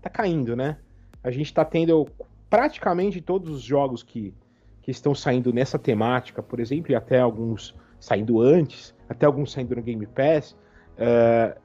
tá 0.00 0.10
caindo, 0.10 0.56
né? 0.56 0.76
a 1.22 1.30
gente 1.30 1.46
está 1.46 1.64
tendo 1.64 2.08
praticamente 2.50 3.20
todos 3.20 3.54
os 3.54 3.62
jogos 3.62 4.02
que, 4.02 4.34
que 4.82 4.90
estão 4.90 5.14
saindo 5.14 5.52
nessa 5.52 5.78
temática, 5.78 6.42
por 6.42 6.60
exemplo, 6.60 6.92
e 6.92 6.94
até 6.94 7.20
alguns 7.20 7.74
saindo 8.00 8.40
antes, 8.40 8.94
até 9.08 9.26
alguns 9.26 9.52
saindo 9.52 9.76
no 9.76 9.82
Game 9.82 10.04
Pass, 10.06 10.56
é, 10.98 11.56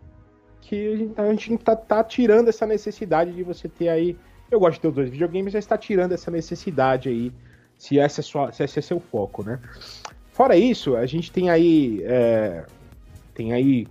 que 0.61 1.11
a 1.17 1.25
gente 1.31 1.53
está 1.55 1.75
tá 1.75 2.03
tirando 2.03 2.47
essa 2.47 2.65
necessidade 2.65 3.33
de 3.33 3.43
você 3.43 3.67
ter 3.67 3.89
aí. 3.89 4.17
Eu 4.51 4.59
gosto 4.59 4.75
de 4.75 4.81
ter 4.81 4.87
os 4.89 4.95
dois 4.95 5.09
videogames, 5.09 5.53
mas 5.53 5.63
está 5.63 5.77
tirando 5.77 6.11
essa 6.11 6.29
necessidade 6.29 7.09
aí, 7.09 7.33
se, 7.77 7.99
essa 7.99 8.21
é 8.21 8.23
sua, 8.23 8.51
se 8.51 8.63
esse 8.63 8.79
é 8.79 8.81
seu 8.81 8.99
foco, 8.99 9.43
né? 9.43 9.59
Fora 10.31 10.55
isso, 10.55 10.95
a 10.95 11.05
gente 11.05 11.31
tem 11.31 11.49
aí. 11.49 12.03
É, 12.03 12.65
tem 13.33 13.53
aí 13.53 13.87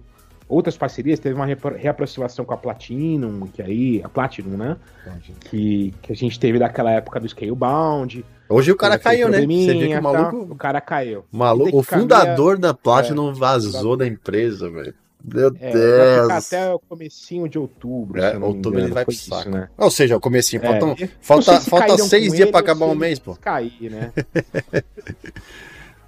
outras 0.49 0.77
parcerias, 0.77 1.19
teve 1.19 1.35
uma 1.35 1.47
reaproximação 1.47 2.45
com 2.45 2.55
a 2.55 2.57
Platinum, 2.57 3.47
que 3.49 3.61
aí, 3.61 4.01
a 4.05 4.09
Platinum, 4.09 4.57
né? 4.57 4.77
Que, 5.41 5.93
que 6.03 6.13
a 6.13 6.17
gente 6.17 6.39
teve 6.39 6.59
daquela 6.59 6.93
época 6.93 7.19
do 7.19 7.29
Scalebound. 7.29 8.25
Hoje 8.49 8.71
o 8.71 8.77
cara 8.77 8.99
caiu, 8.99 9.29
né? 9.29 9.41
Você 9.41 9.75
viu 9.75 9.89
que 9.89 9.99
o 9.99 10.03
maluco. 10.03 10.47
Tá? 10.47 10.53
O 10.53 10.57
cara 10.57 10.81
caiu. 10.81 11.25
Maluco, 11.33 11.79
o 11.79 11.83
fundador 11.83 12.59
da 12.59 12.73
Platinum 12.73 13.31
é, 13.31 13.35
vazou 13.35 13.97
da 13.97 14.07
empresa, 14.07 14.71
velho. 14.71 14.95
Meu 15.25 15.49
é, 15.59 15.73
Deus. 15.73 16.31
até 16.31 16.73
o 16.73 16.79
comecinho 16.79 17.49
de 17.49 17.59
outubro. 17.59 18.23
É, 18.23 18.39
outubro 18.39 18.79
ele 18.79 18.93
vai 18.93 19.05
pro 19.05 19.15
saco. 19.15 19.51
Né? 19.51 19.69
Ou 19.77 19.91
seja, 19.91 20.17
o 20.17 20.21
comecinho. 20.21 20.63
É, 20.65 20.69
faltam, 20.69 20.97
falta, 21.21 21.61
se 21.61 21.71
falta 21.71 21.99
seis 21.99 22.33
dias 22.33 22.49
pra 22.51 22.61
acabar 22.61 22.87
o 22.87 22.93
um 22.93 22.95
mês, 22.95 23.19
pô. 23.19 23.35
Cair, 23.41 23.91
né? 23.91 24.13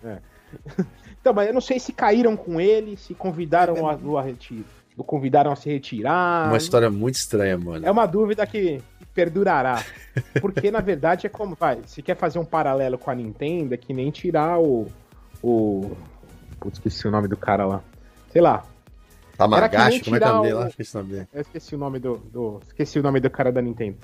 é. 0.05 0.19
Então, 1.21 1.35
mas 1.35 1.49
eu 1.49 1.53
não 1.53 1.61
sei 1.61 1.79
se 1.79 1.93
caíram 1.93 2.37
com 2.37 2.61
ele, 2.61 2.97
se 2.97 3.13
convidaram 3.13 3.87
a, 3.87 3.93
a 3.93 4.23
retirar. 4.23 4.65
Convidaram 4.97 5.53
a 5.53 5.57
se 5.57 5.69
retirar. 5.69 6.49
Uma 6.49 6.57
história 6.57 6.89
muito 6.89 7.17
estranha, 7.17 7.59
mano. 7.59 7.85
É 7.85 7.91
uma 7.91 8.07
dúvida 8.07 8.47
que 8.47 8.81
perdurará. 9.19 9.85
Porque, 10.41 10.71
na 10.71 10.81
verdade, 10.81 11.27
é 11.27 11.31
como. 11.31 11.57
Vai, 11.57 11.81
se 11.87 12.01
quer 12.03 12.17
fazer 12.17 12.39
um 12.39 12.45
paralelo 12.45 12.97
com 12.97 13.11
a 13.11 13.15
Nintendo, 13.17 13.75
é 13.75 13.77
que 13.77 13.93
nem 13.93 14.13
tirar 14.13 14.61
o. 14.61 14.87
O. 15.43 15.97
Putz, 16.61 16.79
esqueci 16.79 17.09
o 17.09 17.11
nome 17.11 17.27
do 17.27 17.37
cara 17.37 17.67
lá. 17.67 17.83
Sei 18.31 18.41
lá. 18.41 18.63
Tamagashi, 19.37 20.05
como 20.05 20.17
é 20.17 20.19
que 20.21 20.25
é 20.25 20.29
o 20.29 20.35
nome 20.35 20.43
dele 20.47 20.55
lá? 20.55 20.69
Esqueci 20.69 20.95
o 20.95 20.99
nome 20.99 21.13
dele. 21.13 21.29
Eu 21.33 21.41
esqueci 21.41 21.75
o 21.75 21.79
nome 21.79 21.99
do, 21.99 22.17
do. 22.19 22.61
Esqueci 22.65 22.99
o 23.01 23.03
nome 23.03 23.19
do 23.19 23.29
cara 23.29 23.51
da 23.51 23.61
Nintendo. 23.61 23.97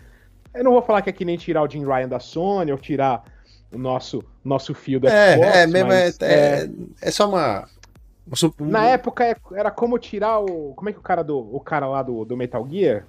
Eu 0.52 0.64
não 0.64 0.72
vou 0.72 0.82
falar 0.82 1.02
que 1.02 1.10
é 1.10 1.12
que 1.12 1.24
nem 1.24 1.36
tirar 1.36 1.62
o 1.62 1.70
Jim 1.70 1.84
Ryan 1.84 2.08
da 2.08 2.18
Sony 2.18 2.72
ou 2.72 2.78
tirar 2.78 3.24
o 3.72 3.78
nosso, 3.78 4.24
nosso 4.44 4.74
fio 4.74 4.98
da 4.98 5.10
é, 5.10 5.32
Xbox. 5.32 5.56
É, 5.56 5.66
mesmo, 5.66 5.92
é, 5.92 6.08
é, 6.22 6.70
é, 7.02 7.10
só 7.10 7.28
uma. 7.28 7.68
Na 8.58 8.86
época 8.86 9.24
é, 9.24 9.36
era 9.54 9.70
como 9.70 9.96
tirar 9.96 10.40
o. 10.40 10.74
Como 10.74 10.88
é 10.88 10.92
que 10.92 10.98
o 10.98 11.02
cara 11.02 11.22
do. 11.22 11.38
O 11.38 11.60
cara 11.60 11.86
lá 11.86 12.02
do, 12.02 12.24
do 12.24 12.36
Metal 12.36 12.66
Gear? 12.68 13.04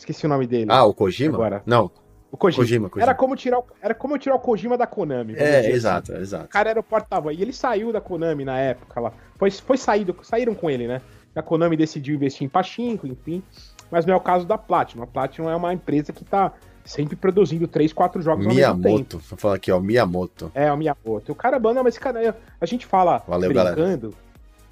Esqueci 0.00 0.24
o 0.24 0.28
nome 0.28 0.46
dele. 0.46 0.66
Ah, 0.68 0.84
o 0.84 0.94
Kojima? 0.94 1.34
Agora. 1.34 1.62
Não. 1.66 1.90
O 2.32 2.36
Kojima. 2.36 2.62
Kojima, 2.62 2.88
Kojima. 2.88 3.02
Era, 3.10 3.14
como 3.14 3.36
tirar, 3.36 3.60
era 3.82 3.94
como 3.94 4.16
tirar 4.18 4.36
o 4.36 4.38
Kojima 4.38 4.78
da 4.78 4.86
Konami. 4.86 5.34
É, 5.36 5.70
exato, 5.70 6.12
exato. 6.14 6.46
O 6.46 6.48
cara 6.48 6.70
era 6.70 6.80
o 6.80 6.82
porta-voz. 6.82 7.38
E 7.38 7.42
ele 7.42 7.52
saiu 7.52 7.92
da 7.92 8.00
Konami 8.00 8.44
na 8.44 8.58
época 8.58 9.00
lá. 9.00 9.12
Foi, 9.36 9.50
foi 9.50 9.76
saído, 9.76 10.16
saíram 10.22 10.54
com 10.54 10.70
ele, 10.70 10.86
né? 10.88 11.02
A 11.34 11.42
Konami 11.42 11.76
decidiu 11.76 12.14
investir 12.14 12.46
em 12.46 12.48
Pachinko, 12.48 13.06
enfim. 13.06 13.42
Mas 13.90 14.06
não 14.06 14.14
é 14.14 14.16
o 14.16 14.20
caso 14.20 14.46
da 14.46 14.56
Platinum. 14.56 15.02
A 15.02 15.06
Platinum 15.06 15.50
é 15.50 15.56
uma 15.56 15.74
empresa 15.74 16.12
que 16.12 16.24
tá 16.24 16.52
sempre 16.84 17.14
produzindo 17.14 17.68
três, 17.68 17.92
quatro 17.92 18.22
jogos 18.22 18.46
Miyamoto, 18.46 19.20
ao 19.30 19.36
falar 19.36 19.56
aqui, 19.56 19.70
ó, 19.70 19.78
Miyamoto. 19.80 20.50
É, 20.54 20.72
o 20.72 20.76
Miyamoto. 20.76 21.32
O 21.32 21.34
cara 21.34 21.56
é 21.56 21.60
bom, 21.60 21.74
mas 21.74 21.88
esse 21.88 22.00
cara, 22.00 22.36
a 22.60 22.66
gente 22.66 22.86
fala 22.86 23.22
Valeu, 23.28 23.50
brincando, 23.50 23.76
galera. 23.76 24.16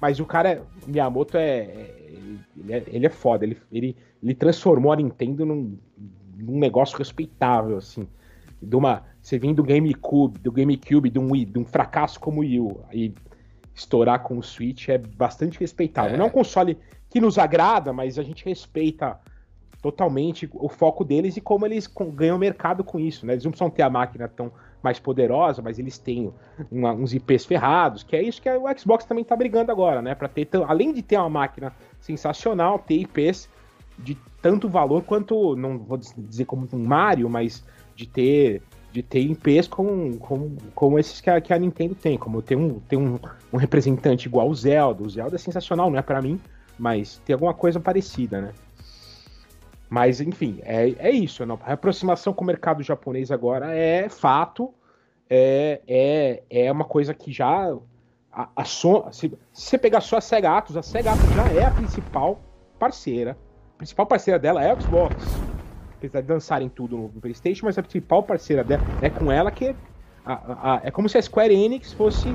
mas 0.01 0.19
o 0.19 0.25
cara, 0.25 0.63
o 0.85 0.89
Miyamoto 0.89 1.37
é, 1.37 1.59
é, 1.59 1.99
ele 2.57 2.73
é, 2.73 2.83
ele 2.87 3.05
é 3.05 3.09
foda, 3.09 3.45
ele, 3.45 3.57
ele, 3.71 3.95
ele 4.21 4.33
transformou 4.33 4.91
a 4.91 4.95
Nintendo 4.95 5.45
num, 5.45 5.77
num 6.37 6.59
negócio 6.59 6.97
respeitável, 6.97 7.77
assim. 7.77 8.07
De 8.61 8.75
uma, 8.75 9.03
você 9.21 9.39
vem 9.39 9.53
do 9.53 9.63
GameCube, 9.63 10.39
do 10.39 10.51
GameCube, 10.51 11.09
de 11.09 11.19
um, 11.19 11.31
de 11.31 11.57
um 11.57 11.65
fracasso 11.65 12.19
como 12.19 12.37
o 12.37 12.41
Wii 12.41 12.59
U, 12.59 12.81
aí 12.89 13.13
estourar 13.73 14.21
com 14.21 14.37
o 14.37 14.43
Switch 14.43 14.89
é 14.89 14.97
bastante 14.97 15.59
respeitável. 15.59 16.15
É. 16.15 16.17
Não 16.17 16.25
é 16.25 16.27
um 16.27 16.31
console 16.31 16.77
que 17.09 17.21
nos 17.21 17.37
agrada, 17.37 17.93
mas 17.93 18.19
a 18.19 18.23
gente 18.23 18.43
respeita 18.43 19.17
totalmente 19.81 20.49
o 20.53 20.67
foco 20.67 21.05
deles 21.05 21.37
e 21.37 21.41
como 21.41 21.65
eles 21.65 21.89
ganham 22.13 22.37
mercado 22.37 22.83
com 22.83 22.99
isso, 22.99 23.25
né? 23.25 23.33
Eles 23.33 23.45
não 23.45 23.51
precisam 23.51 23.69
ter 23.69 23.81
a 23.81 23.89
máquina 23.89 24.27
tão 24.27 24.51
mais 24.83 24.99
poderosa, 24.99 25.61
mas 25.61 25.79
eles 25.79 25.97
têm 25.97 26.33
uma, 26.69 26.91
uns 26.93 27.13
IPs 27.13 27.45
ferrados, 27.45 28.03
que 28.03 28.15
é 28.15 28.21
isso 28.21 28.41
que 28.41 28.49
o 28.49 28.77
Xbox 28.77 29.05
também 29.05 29.23
tá 29.23 29.35
brigando 29.35 29.71
agora, 29.71 30.01
né? 30.01 30.13
Para 30.15 30.27
ter 30.27 30.47
além 30.67 30.93
de 30.93 31.01
ter 31.01 31.17
uma 31.17 31.29
máquina 31.29 31.73
sensacional, 31.99 32.79
ter 32.79 32.95
IPs 32.95 33.49
de 34.03 34.17
tanto 34.41 34.69
valor 34.69 35.03
quanto 35.03 35.55
não 35.55 35.77
vou 35.77 35.97
dizer 35.97 36.45
como 36.45 36.67
um 36.73 36.83
Mario, 36.83 37.29
mas 37.29 37.63
de 37.95 38.07
ter 38.07 38.61
de 38.91 39.03
ter 39.03 39.19
IPs 39.19 39.67
como, 39.67 40.17
como, 40.17 40.57
como 40.73 40.97
esses 40.97 41.21
que 41.21 41.29
a, 41.29 41.39
que 41.39 41.53
a 41.53 41.59
Nintendo 41.59 41.93
tem, 41.93 42.17
como 42.17 42.41
tem 42.41 42.57
um, 42.57 42.79
tem 42.79 42.97
um, 42.97 43.19
um 43.53 43.57
representante 43.57 44.27
igual 44.27 44.49
o 44.49 44.55
Zelda. 44.55 45.03
O 45.03 45.09
Zelda 45.09 45.35
é 45.35 45.39
sensacional, 45.39 45.91
não 45.91 45.99
é 45.99 46.01
para 46.01 46.21
mim, 46.21 46.39
mas 46.77 47.21
tem 47.23 47.33
alguma 47.33 47.53
coisa 47.53 47.79
parecida, 47.79 48.41
né? 48.41 48.53
Mas, 49.89 50.21
enfim, 50.21 50.59
é, 50.63 50.89
é 50.99 51.11
isso. 51.11 51.43
A 51.43 51.73
aproximação 51.73 52.31
com 52.33 52.43
o 52.43 52.47
mercado 52.47 52.83
japonês 52.83 53.31
agora 53.31 53.75
é 53.75 54.07
fato, 54.07 54.73
é, 55.29 55.81
é, 55.87 56.43
é 56.49 56.71
uma 56.71 56.85
coisa 56.85 57.13
que 57.13 57.31
já. 57.31 57.75
A, 58.31 58.49
a 58.55 58.63
so, 58.63 59.05
se, 59.11 59.29
se, 59.51 59.69
você 59.71 59.77
pegar 59.77 60.01
só 60.01 60.17
a 60.17 60.21
Sega 60.21 60.55
Atos, 60.55 60.77
a 60.77 60.83
Sega 60.83 61.11
Atos 61.11 61.29
já 61.33 61.47
é 61.47 61.65
a 61.65 61.71
principal 61.71 62.39
parceira. 62.77 63.35
A 63.79 63.83
principal 63.87 64.05
parceira 64.05 64.37
dela 64.37 64.61
é 64.61 64.71
a 64.71 64.77
Xbox. 64.77 65.15
Apesar 65.97 66.19
de 66.19 66.29
lançarem 66.29 66.67
tudo 66.67 66.97
no 66.97 67.21
PlayStation, 67.21 67.65
mas 67.65 67.77
a 67.77 67.81
principal 67.81 68.21
parceira 68.21 68.61
dela 68.61 68.83
é 69.01 69.09
com 69.09 69.31
ela 69.31 69.49
que. 69.49 69.73
A, 70.25 70.33
a, 70.33 70.81
é 70.83 70.91
como 70.91 71.07
se 71.07 71.17
a 71.17 71.21
Square 71.21 71.53
Enix 71.55 71.93
fosse 71.93 72.27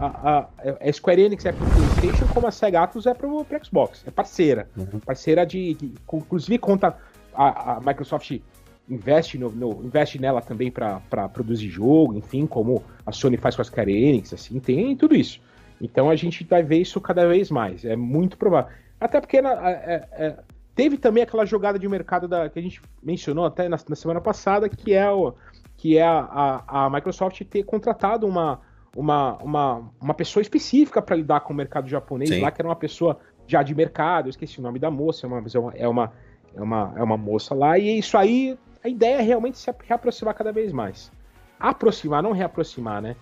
a, 0.00 0.06
a, 0.06 0.48
a, 0.88 0.92
Square 0.92 1.20
Enix 1.20 1.44
é 1.44 1.52
pro 1.52 1.66
PlayStation, 1.66 2.26
como 2.32 2.46
a 2.46 2.50
Sega 2.50 2.82
Atlus 2.82 3.04
é 3.04 3.12
pro, 3.12 3.44
pro 3.44 3.62
Xbox. 3.62 4.04
É 4.06 4.10
parceira. 4.10 4.70
Uhum. 4.74 4.98
Parceira 5.00 5.44
de, 5.44 5.74
de, 5.74 5.92
Inclusive, 6.14 6.56
conta. 6.56 6.96
A, 7.34 7.74
a 7.74 7.80
Microsoft 7.80 8.40
investe, 8.88 9.36
no, 9.36 9.50
no 9.50 9.84
investe 9.84 10.18
nela 10.18 10.40
também 10.40 10.70
para 10.70 11.28
produzir 11.30 11.68
jogo, 11.68 12.14
enfim, 12.14 12.46
como 12.46 12.82
a 13.04 13.12
Sony 13.12 13.36
faz 13.36 13.54
com 13.54 13.60
a 13.60 13.64
Square 13.66 13.92
Enix, 13.92 14.32
assim, 14.32 14.58
tem 14.58 14.96
tudo 14.96 15.14
isso. 15.14 15.42
Então 15.78 16.08
a 16.08 16.16
gente 16.16 16.42
vai 16.44 16.62
ver 16.62 16.78
isso 16.78 16.98
cada 17.02 17.28
vez 17.28 17.50
mais. 17.50 17.84
É 17.84 17.94
muito 17.94 18.38
provável. 18.38 18.72
Até 18.98 19.20
porque 19.20 19.42
na, 19.42 19.52
é, 19.70 20.08
é, 20.12 20.36
teve 20.76 20.96
também 20.96 21.24
aquela 21.24 21.44
jogada 21.44 21.78
de 21.78 21.88
mercado 21.88 22.28
da, 22.28 22.48
que 22.48 22.58
a 22.58 22.62
gente 22.62 22.80
mencionou 23.02 23.46
até 23.46 23.68
na, 23.68 23.78
na 23.88 23.96
semana 23.96 24.20
passada, 24.20 24.68
que 24.68 24.92
é, 24.92 25.10
o, 25.10 25.34
que 25.76 25.98
é 25.98 26.04
a, 26.04 26.62
a, 26.68 26.86
a 26.86 26.90
Microsoft 26.90 27.42
ter 27.44 27.64
contratado 27.64 28.26
uma 28.26 28.60
uma, 28.96 29.36
uma, 29.42 29.90
uma 30.00 30.14
pessoa 30.14 30.40
específica 30.40 31.02
para 31.02 31.14
lidar 31.16 31.40
com 31.40 31.52
o 31.52 31.56
mercado 31.56 31.86
japonês 31.86 32.30
Sim. 32.30 32.40
lá, 32.40 32.50
que 32.50 32.62
era 32.62 32.68
uma 32.68 32.76
pessoa 32.76 33.18
já 33.46 33.62
de 33.62 33.74
mercado, 33.74 34.26
eu 34.26 34.30
esqueci 34.30 34.58
o 34.58 34.62
nome 34.62 34.78
da 34.78 34.90
moça, 34.90 35.26
é 35.26 35.28
uma, 35.28 35.42
é 35.74 35.86
uma, 35.86 36.12
é 36.54 36.62
uma, 36.62 36.94
é 36.96 37.02
uma 37.02 37.16
moça 37.16 37.54
lá, 37.54 37.78
e 37.78 37.98
isso 37.98 38.16
aí, 38.16 38.58
a 38.82 38.88
ideia 38.88 39.16
é 39.16 39.22
realmente 39.22 39.58
se 39.58 39.70
reaproximar 39.84 40.34
cada 40.34 40.50
vez 40.50 40.72
mais. 40.72 41.12
Aproximar, 41.60 42.22
não 42.22 42.32
reaproximar, 42.32 43.02
né? 43.02 43.16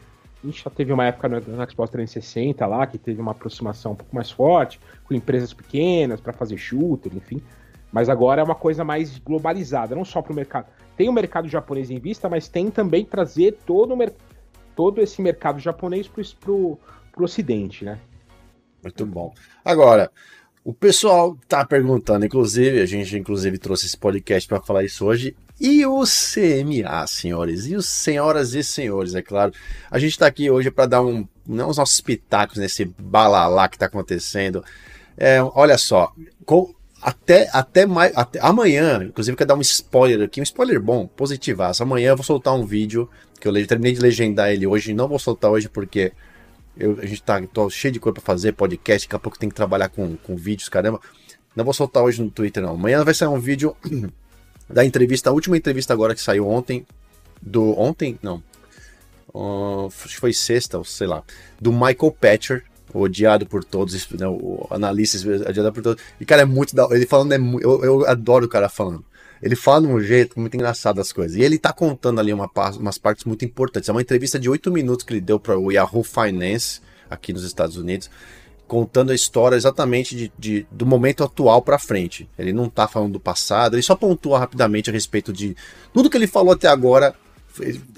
A 0.45 0.47
gente 0.47 0.63
já 0.63 0.71
teve 0.71 0.93
uma 0.93 1.07
época 1.07 1.27
no, 1.27 1.41
no 1.41 1.71
Xbox 1.71 1.91
360 1.91 2.67
lá, 2.67 2.87
que 2.87 2.99
teve 2.99 3.19
uma 3.19 3.31
aproximação 3.31 3.93
um 3.93 3.97
pouco 3.97 4.15
mais 4.15 4.31
forte, 4.31 4.79
com 5.05 5.15
empresas 5.15 5.55
pequenas 5.55 6.21
para 6.21 6.35
fazer 6.35 6.59
shooter, 6.59 7.17
enfim. 7.17 7.43
Mas 7.91 8.11
agora 8.11 8.43
é 8.43 8.45
uma 8.45 8.55
coisa 8.55 8.85
mais 8.85 9.19
globalizada, 9.19 9.95
não 9.95 10.05
só 10.05 10.21
para 10.21 10.33
o 10.33 10.37
mercado. 10.37 10.67
Tem 10.99 11.09
o 11.09 11.13
mercado 11.13 11.49
japonês 11.49 11.91
em 11.91 11.99
vista, 11.99 12.29
mas 12.29 12.47
tem 12.47 12.71
também 12.71 13.07
trazer 13.07 13.57
todo 13.65 13.95
o 13.95 14.13
todo 14.77 15.01
esse 15.01 15.23
mercado 15.23 15.59
japonês 15.59 16.09
para 16.09 16.53
o 16.53 16.79
Ocidente, 17.17 17.85
né? 17.85 17.99
Muito 18.83 19.07
bom. 19.07 19.33
Agora, 19.65 20.11
o 20.63 20.75
pessoal 20.75 21.39
tá 21.49 21.65
perguntando, 21.65 22.27
inclusive, 22.27 22.83
a 22.83 22.87
gente 22.87 23.17
inclusive 23.17 23.57
trouxe 23.57 23.87
esse 23.87 23.97
podcast 23.97 24.47
para 24.47 24.61
falar 24.61 24.85
isso 24.85 25.07
hoje. 25.07 25.35
E 25.61 25.87
o 25.87 26.03
CMA, 26.03 27.07
senhores? 27.07 27.67
E 27.67 27.81
senhoras 27.83 28.55
e 28.55 28.65
senhores, 28.65 29.15
é 29.15 29.23
claro. 29.23 29.53
A 29.91 29.99
gente 29.99 30.13
está 30.13 30.27
aqui 30.27 30.51
hoje 30.51 30.71
para 30.71 30.87
dar 30.87 31.03
um, 31.03 31.27
não 31.47 31.69
os 31.69 31.77
nossos 31.77 32.01
pitacos 32.01 32.59
nesse 32.59 32.85
balalá 32.85 33.69
que 33.69 33.77
está 33.77 33.87
acontecendo. 33.87 34.65
É, 35.17 35.41
olha 35.43 35.79
só, 35.79 36.13
com, 36.45 36.75
até, 37.01 37.49
até, 37.53 37.87
mais, 37.87 38.13
até 38.17 38.41
amanhã, 38.41 39.05
inclusive, 39.05 39.37
quero 39.37 39.49
dar 39.49 39.55
um 39.55 39.61
spoiler 39.61 40.23
aqui, 40.23 40.41
um 40.41 40.45
spoiler 40.45 40.81
bom, 40.81 41.07
positivaço. 41.07 41.83
Amanhã 41.83 42.11
eu 42.11 42.17
vou 42.17 42.25
soltar 42.25 42.55
um 42.55 42.65
vídeo 42.65 43.09
que 43.41 43.47
eu 43.47 43.67
terminei 43.67 43.93
de 43.93 44.01
legendar 44.01 44.51
ele 44.51 44.67
hoje, 44.67 44.93
não 44.93 45.07
vou 45.07 45.19
soltar 45.19 45.51
hoje 45.51 45.69
porque 45.69 46.13
eu, 46.77 46.99
a 47.01 47.07
gente 47.07 47.23
tá 47.23 47.41
cheio 47.71 47.93
de 47.93 48.01
coisa 48.01 48.15
para 48.15 48.23
fazer, 48.25 48.53
podcast, 48.53 49.07
daqui 49.07 49.17
a 49.17 49.19
pouco 49.19 49.39
tem 49.39 49.49
que 49.49 49.55
trabalhar 49.55 49.89
com, 49.89 50.17
com 50.17 50.35
vídeos, 50.35 50.69
caramba. 50.69 51.01
Não 51.55 51.65
vou 51.65 51.73
soltar 51.73 52.03
hoje 52.03 52.21
no 52.21 52.31
Twitter, 52.31 52.63
não. 52.63 52.75
Amanhã 52.75 53.05
vai 53.05 53.15
sair 53.15 53.29
um 53.29 53.39
vídeo 53.39 53.77
da 54.69 54.85
entrevista, 54.85 55.31
a 55.31 55.33
última 55.33 55.57
entrevista 55.57 55.93
agora 55.93 56.15
que 56.15 56.21
saiu 56.21 56.49
ontem, 56.49 56.87
do. 57.41 57.79
Ontem? 57.79 58.19
Não. 58.23 58.43
Uh, 59.35 59.91
foi 59.91 60.33
sexta, 60.33 60.83
sei 60.85 61.07
lá. 61.07 61.23
Do 61.61 61.73
Michael 61.73 62.17
Patcher, 62.19 62.65
odiado 62.93 63.47
por 63.47 63.65
todos, 63.65 64.09
né, 64.11 64.27
o 64.27 64.67
analista 64.71 65.19
odiado 65.49 65.73
por 65.73 65.83
todos. 65.83 66.03
E, 66.21 66.25
cara, 66.25 66.43
é 66.43 66.45
muito 66.45 66.75
da 66.75 66.87
Ele 66.91 67.07
falando, 67.07 67.33
é, 67.33 67.37
eu, 67.37 67.85
eu 67.85 68.07
adoro 68.07 68.47
o 68.47 68.49
cara 68.49 68.69
falando. 68.69 69.05
ele 69.43 69.57
fala 69.57 69.87
de 69.87 69.93
um 69.93 70.01
jeito 70.01 70.39
muito 70.39 70.55
engraçado 70.55 71.01
as 71.01 71.13
coisas. 71.13 71.37
E 71.37 71.43
ele 71.43 71.59
tá 71.59 71.73
contando 71.73 72.21
ali 72.21 72.33
uma, 72.33 72.49
umas 72.79 72.97
partes 72.97 73.25
muito 73.25 73.45
importantes. 73.45 73.89
É 73.89 73.93
uma 73.93 74.03
entrevista 74.03 74.39
de 74.39 74.49
oito 74.49 74.71
minutos 74.71 75.05
que 75.05 75.13
ele 75.13 75.21
deu 75.21 75.41
para 75.41 75.59
o 75.59 75.73
Yahoo 75.73 76.05
Finance, 76.05 76.81
aqui 77.11 77.33
nos 77.33 77.45
Estados 77.45 77.77
Unidos, 77.77 78.09
contando 78.67 79.11
a 79.11 79.15
história 79.15 79.57
exatamente 79.57 80.17
de, 80.17 80.33
de 80.39 80.67
do 80.71 80.87
momento 80.87 81.23
atual 81.23 81.63
para 81.63 81.79
frente. 81.79 82.29
Ele 82.39 82.53
não 82.53 82.69
tá 82.69 82.89
falando 82.89 83.13
do 83.13 83.21
passado, 83.21 83.75
ele 83.75 83.83
só 83.83 83.95
pontua 83.95 84.39
rapidamente 84.39 84.91
a 84.91 84.93
respeito 84.93 85.33
de 85.33 85.57
tudo 85.93 86.11
que 86.11 86.17
ele 86.17 86.27
falou 86.27 86.53
até 86.53 86.69
agora 86.69 87.15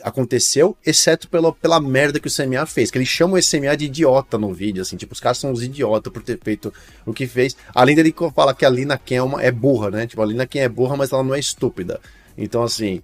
aconteceu, 0.02 0.76
exceto 0.84 1.28
pela, 1.28 1.52
pela 1.52 1.80
merda 1.80 2.20
que 2.20 2.28
o 2.28 2.30
CMA 2.30 2.66
fez, 2.66 2.90
que 2.90 2.98
ele 2.98 3.06
chama 3.06 3.38
o 3.38 3.40
CMA 3.40 3.76
de 3.76 3.86
idiota 3.86 4.36
no 4.36 4.52
vídeo, 4.52 4.82
assim, 4.82 4.96
tipo, 4.96 5.14
os 5.14 5.20
caras 5.20 5.38
são 5.38 5.50
uns 5.50 5.62
idiotas 5.62 6.12
por 6.12 6.22
ter 6.22 6.38
feito 6.42 6.72
o 7.06 7.12
que 7.12 7.26
fez. 7.26 7.56
Além 7.74 7.96
dele 7.96 8.14
falar 8.34 8.54
que 8.54 8.66
a 8.66 8.70
Lina 8.70 8.98
Kelma 8.98 9.42
é 9.42 9.50
burra, 9.50 9.90
né? 9.90 10.06
Tipo, 10.06 10.22
a 10.22 10.26
Lina 10.26 10.46
Ken 10.46 10.60
é 10.60 10.68
burra, 10.68 10.96
mas 10.96 11.12
ela 11.12 11.22
não 11.22 11.34
é 11.34 11.38
estúpida. 11.38 12.00
Então, 12.36 12.62
assim, 12.62 13.00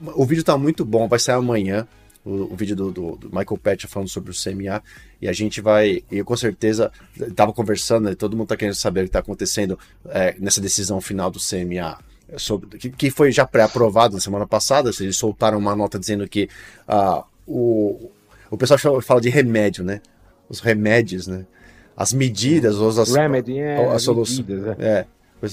o 0.00 0.24
vídeo 0.24 0.42
tá 0.42 0.56
muito 0.56 0.84
bom, 0.84 1.08
vai 1.08 1.18
sair 1.18 1.36
amanhã. 1.36 1.86
O, 2.24 2.52
o 2.52 2.56
vídeo 2.56 2.76
do, 2.76 2.92
do, 2.92 3.16
do, 3.16 3.26
Michael 3.26 3.58
Patch 3.60 3.86
falando 3.86 4.08
sobre 4.08 4.30
o 4.30 4.34
CMA 4.34 4.80
e 5.20 5.28
a 5.28 5.32
gente 5.32 5.60
vai, 5.60 6.04
eu 6.10 6.24
com 6.24 6.36
certeza 6.36 6.92
tava 7.34 7.52
conversando, 7.52 8.04
né, 8.08 8.14
todo 8.14 8.36
mundo 8.36 8.46
tá 8.46 8.56
querendo 8.56 8.76
saber 8.76 9.00
o 9.00 9.04
que 9.06 9.10
tá 9.10 9.18
acontecendo 9.18 9.76
é, 10.08 10.36
nessa 10.38 10.60
decisão 10.60 11.00
final 11.00 11.32
do 11.32 11.40
CMA 11.40 11.98
sobre, 12.36 12.78
que, 12.78 12.90
que 12.90 13.10
foi 13.10 13.32
já 13.32 13.46
pré-aprovado 13.46 14.14
na 14.14 14.20
semana 14.20 14.46
passada, 14.46 14.90
eles 15.00 15.16
soltaram 15.16 15.58
uma 15.58 15.74
nota 15.74 15.98
dizendo 15.98 16.26
que 16.28 16.48
uh, 16.88 17.24
o, 17.46 18.10
o 18.50 18.56
pessoal 18.56 19.00
fala 19.00 19.20
de 19.20 19.28
remédio, 19.28 19.84
né? 19.84 20.00
Os 20.48 20.60
remédios, 20.60 21.26
né? 21.26 21.46
As 21.96 22.12
medidas, 22.12 22.76
ou 22.76 22.88
as, 22.88 23.14
Remedy, 23.14 23.58
é, 23.58 23.86
a 23.86 23.98
solução. 23.98 24.44
Medidas, 24.46 24.78
é. 24.78 24.84
é. 24.84 25.06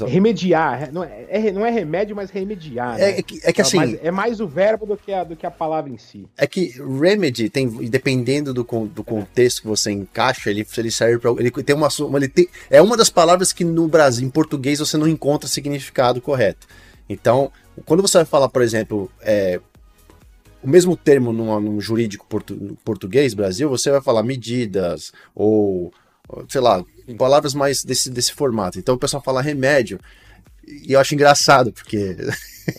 Remediar, 0.08 0.92
não 0.94 1.04
é, 1.04 1.26
é, 1.30 1.52
não 1.52 1.66
é 1.66 1.72
remédio, 1.72 2.16
mas 2.16 2.30
remediar. 2.30 3.00
É, 3.00 3.12
né? 3.12 3.20
é, 3.20 3.22
que, 3.24 3.40
é 3.44 3.52
que 3.52 3.62
assim. 3.62 3.98
é 4.04 4.12
mais 4.12 4.40
o 4.40 4.48
verbo 4.48 4.86
do 4.86 4.96
que, 4.96 5.12
a, 5.12 5.24
do 5.24 5.36
que 5.36 5.46
a 5.46 5.52
palavra 5.52 5.92
em 5.92 5.98
si. 5.98 6.28
É 6.38 6.46
que 6.46 6.76
remedy 7.02 7.50
tem, 7.50 7.68
dependendo 7.90 8.54
do, 8.54 8.64
do 8.64 9.04
contexto 9.04 9.62
que 9.62 9.68
você 9.68 9.92
encaixa, 9.92 10.50
ele, 10.50 10.66
ele 10.78 10.92
serve 10.92 11.18
para. 11.18 11.32
Ele 11.32 11.50
tem 11.52 11.76
uma. 11.76 11.88
Ele 12.16 12.28
tem, 12.28 12.48
é 12.70 12.82
uma 12.82 12.96
das 12.96 13.10
palavras 13.10 13.52
que 13.52 13.64
no 13.64 13.88
Brasil, 13.88 14.26
em 14.28 14.30
português, 14.30 14.80
você 14.80 14.96
não 14.96 15.08
encontra 15.08 15.50
significado 15.50 16.22
correto. 16.22 16.68
Então, 17.10 17.52
quando 17.86 18.02
você 18.02 18.20
vai 18.20 18.26
falar, 18.26 18.50
por 18.50 18.62
exemplo, 18.62 19.10
é, 19.22 19.60
o 20.62 20.68
mesmo 20.68 20.96
termo 20.96 21.32
num, 21.32 21.60
num 21.60 21.82
jurídico 21.82 22.26
portu, 22.28 22.78
português, 22.84 23.34
Brasil, 23.34 23.70
você 23.70 23.90
vai 23.90 24.02
falar 24.02 24.24
medidas 24.24 25.12
ou, 25.34 25.92
sei 26.48 26.62
lá, 26.62 26.84
palavras 27.18 27.54
mais 27.54 27.84
desse, 27.84 28.10
desse 28.10 28.34
formato. 28.34 28.80
Então 28.80 28.96
o 28.96 29.00
pessoal 29.00 29.22
fala 29.24 29.42
remédio. 29.42 30.00
E 30.68 30.94
eu 30.94 31.00
acho 31.00 31.16
engraçado, 31.16 31.72
porque. 31.72 32.16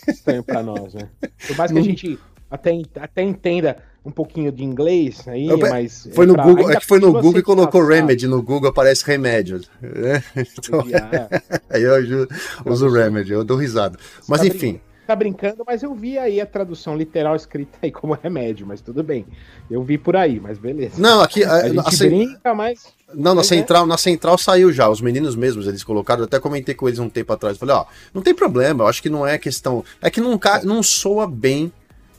Estranho 0.07 0.43
pra 0.43 0.63
nós, 0.63 0.93
né? 0.93 1.09
Por 1.47 1.57
mais 1.57 1.71
que 1.71 1.77
a 1.77 1.81
gente 1.81 2.19
até, 2.49 2.71
até 2.95 3.23
entenda 3.23 3.77
um 4.03 4.11
pouquinho 4.11 4.51
de 4.51 4.63
inglês 4.63 5.27
aí, 5.27 5.47
eu, 5.47 5.57
mas. 5.57 6.07
Foi 6.13 6.25
no 6.25 6.33
pra, 6.33 6.43
Google, 6.43 6.71
é 6.71 6.75
que 6.75 6.85
foi 6.85 6.99
no 6.99 7.13
Google 7.13 7.39
e 7.39 7.43
colocou 7.43 7.81
passar. 7.81 7.93
remedy, 7.93 8.27
no 8.27 8.41
Google 8.41 8.69
aparece 8.69 9.05
remédio. 9.05 9.61
É, 9.81 10.21
então, 10.37 10.83
aí 11.69 11.83
eu 11.83 12.27
uso 12.65 12.89
remedy, 12.89 13.31
eu 13.31 13.43
dou 13.43 13.57
risada. 13.57 13.97
Mas 14.27 14.41
tá 14.41 14.47
enfim. 14.47 14.79
Brincando 15.15 15.41
tá 15.41 15.47
brincando, 15.47 15.63
mas 15.65 15.83
eu 15.83 15.93
vi 15.93 16.17
aí 16.17 16.39
a 16.39 16.45
tradução 16.45 16.95
literal 16.95 17.35
escrita 17.35 17.79
aí 17.81 17.91
como 17.91 18.13
remédio, 18.13 18.65
mas 18.65 18.81
tudo 18.81 19.03
bem. 19.03 19.25
Eu 19.69 19.83
vi 19.83 19.97
por 19.97 20.15
aí, 20.15 20.39
mas 20.39 20.57
beleza. 20.57 21.01
Não, 21.01 21.21
aqui 21.21 21.43
a, 21.43 21.53
a 21.53 21.69
gente 21.69 21.79
assim, 21.79 22.07
brinca, 22.07 22.53
mas 22.53 22.93
não, 23.13 23.35
na 23.35 23.41
é. 23.41 23.43
central, 23.43 23.85
na 23.85 23.97
central 23.97 24.37
saiu 24.37 24.71
já. 24.71 24.89
Os 24.89 25.01
meninos 25.01 25.35
mesmos, 25.35 25.67
eles 25.67 25.83
colocaram, 25.83 26.21
eu 26.21 26.25
até 26.25 26.39
comentei 26.39 26.73
com 26.73 26.87
eles 26.87 26.99
um 26.99 27.09
tempo 27.09 27.33
atrás, 27.33 27.57
falei, 27.57 27.75
ó, 27.75 27.85
não 28.13 28.21
tem 28.21 28.33
problema, 28.33 28.83
eu 28.83 28.87
acho 28.87 29.01
que 29.01 29.09
não 29.09 29.25
é 29.25 29.37
questão, 29.37 29.83
é 30.01 30.09
que 30.09 30.21
não 30.21 30.39
não 30.63 30.81
soa 30.81 31.27
bem, 31.27 31.71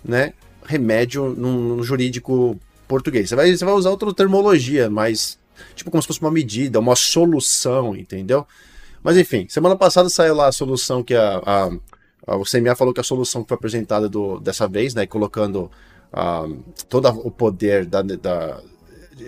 né, 0.04 0.32
remédio 0.64 1.34
num, 1.36 1.82
jurídico 1.82 2.58
português. 2.86 3.28
Você 3.28 3.36
vai, 3.36 3.54
você 3.54 3.64
vai 3.64 3.74
usar 3.74 3.90
outra 3.90 4.12
termologia, 4.12 4.90
mas 4.90 5.38
tipo 5.74 5.90
como 5.90 6.02
se 6.02 6.08
fosse 6.08 6.20
uma 6.20 6.30
medida, 6.30 6.80
uma 6.80 6.96
solução, 6.96 7.96
entendeu? 7.96 8.46
Mas 9.02 9.16
enfim, 9.16 9.46
semana 9.48 9.76
passada 9.76 10.08
saiu 10.08 10.34
lá 10.34 10.48
a 10.48 10.52
solução 10.52 11.02
que 11.02 11.14
a, 11.14 11.42
a 11.44 11.70
o 12.26 12.44
CMA 12.44 12.76
falou 12.76 12.94
que 12.94 13.00
a 13.00 13.04
solução 13.04 13.42
que 13.42 13.48
foi 13.48 13.56
apresentada 13.56 14.08
do, 14.08 14.38
dessa 14.38 14.68
vez, 14.68 14.94
né, 14.94 15.06
colocando 15.06 15.70
uh, 16.12 16.62
todo 16.88 17.08
o 17.08 17.30
poder 17.30 17.84
da, 17.84 18.02
da 18.02 18.60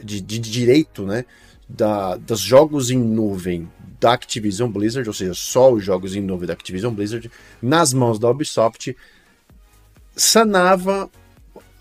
de, 0.02 0.20
de, 0.20 0.38
direito, 0.38 1.04
né, 1.04 1.24
da, 1.68 2.16
dos 2.16 2.40
jogos 2.40 2.90
em 2.90 2.98
nuvem 2.98 3.68
da 4.00 4.12
Activision 4.12 4.70
Blizzard, 4.70 5.09
ou 5.09 5.14
seja, 5.14 5.35
só 5.35 5.72
os 5.72 5.85
jogos 5.85 6.14
em 6.14 6.20
nuvem 6.20 6.46
da 6.46 6.52
Activision 6.52 6.92
Blizzard, 6.92 7.30
nas 7.61 7.92
mãos 7.92 8.18
da 8.18 8.30
Ubisoft, 8.30 8.96
sanava 10.14 11.11